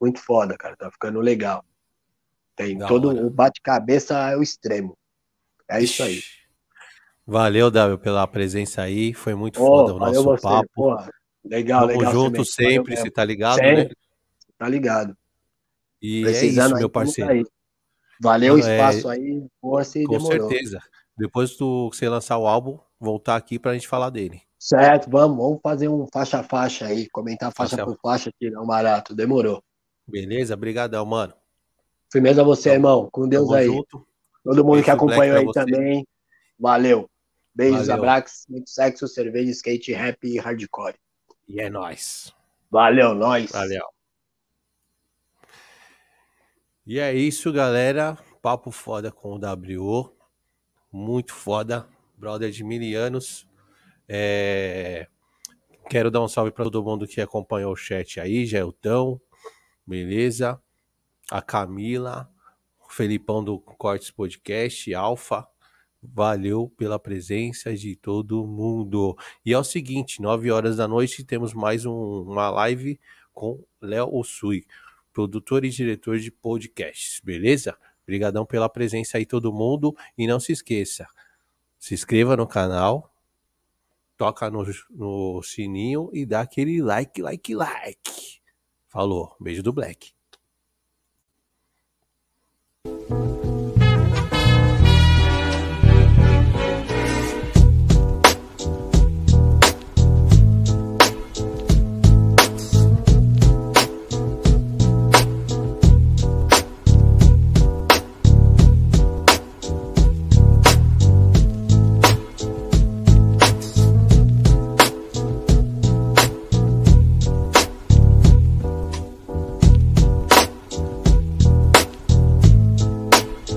muito 0.00 0.20
foda, 0.20 0.56
cara. 0.56 0.74
Tá 0.74 0.90
ficando 0.90 1.20
legal. 1.20 1.62
Tem 2.56 2.78
Da 2.78 2.88
todo 2.88 3.10
hora. 3.10 3.26
o 3.26 3.28
bate-cabeça 3.28 4.30
é 4.30 4.36
o 4.38 4.42
extremo. 4.42 4.96
É 5.68 5.82
isso 5.82 6.02
aí. 6.02 6.22
Valeu, 7.26 7.70
Davi, 7.70 7.98
pela 7.98 8.26
presença 8.26 8.82
aí. 8.82 9.12
Foi 9.12 9.34
muito 9.34 9.60
Ô, 9.60 9.66
foda 9.66 9.94
o 9.94 9.98
nosso 9.98 10.22
você, 10.22 10.42
papo. 10.42 10.68
porra. 10.74 11.10
Legal, 11.44 11.86
Tamo 11.88 11.98
legal. 11.98 12.12
junto 12.12 12.44
sempre, 12.44 12.96
você 12.96 13.10
tá 13.10 13.24
ligado, 13.24 13.58
né? 13.58 13.76
Sempre. 13.76 13.96
Tá 14.58 14.68
ligado. 14.68 15.16
E 16.00 16.20
é 16.20 16.24
Precisando 16.24 16.66
isso, 16.66 16.74
aí, 16.76 16.80
meu 16.80 16.90
parceiro. 16.90 17.30
aí. 17.30 17.44
Valeu 18.20 18.54
o 18.54 18.58
É, 18.58 18.60
espaço 18.60 19.08
aí, 19.08 19.44
força 19.60 19.98
e 19.98 20.04
Com 20.04 20.18
demorou. 20.18 20.48
certeza. 20.48 20.80
Depois 21.18 21.52
que 21.52 21.58
você 21.64 22.08
lançar 22.08 22.38
o 22.38 22.46
álbum, 22.46 22.78
voltar 22.98 23.36
aqui 23.36 23.58
pra 23.58 23.74
gente 23.74 23.88
falar 23.88 24.10
dele. 24.10 24.42
Certo, 24.58 25.10
vamos, 25.10 25.36
vamos 25.36 25.60
fazer 25.62 25.88
um 25.88 26.06
faixa 26.12 26.38
a 26.40 26.42
faixa 26.42 26.86
aí, 26.86 27.08
comentar 27.10 27.52
faixa 27.52 27.76
Faixa- 27.76 27.84
por 27.86 27.98
faixa, 28.00 28.30
tirar 28.38 28.60
um 28.62 28.66
barato, 28.66 29.14
demorou. 29.14 29.62
Beleza? 30.06 30.56
Brigadão, 30.56 31.04
mano. 31.04 31.34
Firmeza 32.10 32.40
a 32.40 32.44
você, 32.44 32.70
Tamo- 32.70 32.76
irmão, 32.76 33.08
com 33.12 33.28
Deus 33.28 33.50
aí. 33.52 33.66
junto. 33.66 34.06
Todo 34.42 34.56
mundo 34.64 34.72
Beijo 34.74 34.84
que 34.84 34.90
acompanhou 34.90 35.36
aí 35.38 35.44
você. 35.44 35.60
também, 35.64 36.06
valeu. 36.58 37.08
Beijos, 37.56 37.88
abraços, 37.88 38.46
muito 38.48 38.68
sexo, 38.68 39.08
cerveja, 39.08 39.50
skate, 39.50 39.92
rap 39.92 40.22
e 40.24 40.38
hardcore. 40.38 40.94
E 41.48 41.60
é 41.60 41.70
nóis. 41.70 42.34
Valeu, 42.70 43.14
nós. 43.14 43.50
Valeu. 43.50 43.84
E 46.86 47.00
é 47.00 47.14
isso, 47.14 47.50
galera. 47.52 48.18
Papo 48.42 48.70
foda 48.70 49.10
com 49.10 49.34
o 49.34 49.38
W. 49.38 50.12
Muito 50.92 51.32
foda. 51.32 51.88
Brother 52.16 52.50
de 52.50 52.62
mil 52.62 53.00
anos. 53.00 53.48
É, 54.08 55.08
Quero 55.88 56.10
dar 56.10 56.20
um 56.20 56.26
salve 56.26 56.50
para 56.50 56.64
todo 56.64 56.82
mundo 56.82 57.06
que 57.06 57.20
acompanhou 57.20 57.72
o 57.72 57.76
chat 57.76 58.18
aí. 58.18 58.44
Geltão, 58.44 59.20
beleza? 59.86 60.60
A 61.30 61.40
Camila, 61.40 62.28
o 62.84 62.92
Felipão 62.92 63.42
do 63.42 63.60
Cortes 63.60 64.10
Podcast, 64.10 64.92
Alfa. 64.92 65.46
Valeu 66.12 66.72
pela 66.76 66.98
presença 66.98 67.74
de 67.74 67.96
todo 67.96 68.46
mundo. 68.46 69.16
E 69.44 69.52
é 69.52 69.58
o 69.58 69.64
seguinte, 69.64 70.20
9 70.20 70.50
horas 70.50 70.76
da 70.76 70.88
noite 70.88 71.24
temos 71.24 71.52
mais 71.52 71.84
um, 71.84 72.22
uma 72.22 72.50
live 72.50 72.98
com 73.32 73.62
Léo 73.80 74.14
Osui, 74.14 74.66
produtor 75.12 75.64
e 75.64 75.70
diretor 75.70 76.18
de 76.18 76.30
podcasts, 76.30 77.20
beleza? 77.20 77.76
Obrigadão 78.04 78.46
pela 78.46 78.68
presença 78.68 79.18
aí 79.18 79.26
todo 79.26 79.52
mundo 79.52 79.94
e 80.16 80.26
não 80.26 80.38
se 80.38 80.52
esqueça, 80.52 81.06
se 81.78 81.92
inscreva 81.92 82.36
no 82.36 82.46
canal, 82.46 83.12
toca 84.16 84.50
no, 84.50 84.64
no 84.90 85.42
sininho 85.42 86.08
e 86.12 86.24
dá 86.24 86.40
aquele 86.40 86.80
like, 86.80 87.20
like, 87.20 87.54
like. 87.54 88.40
Falou, 88.88 89.36
beijo 89.40 89.62
do 89.62 89.72
Black. 89.72 90.14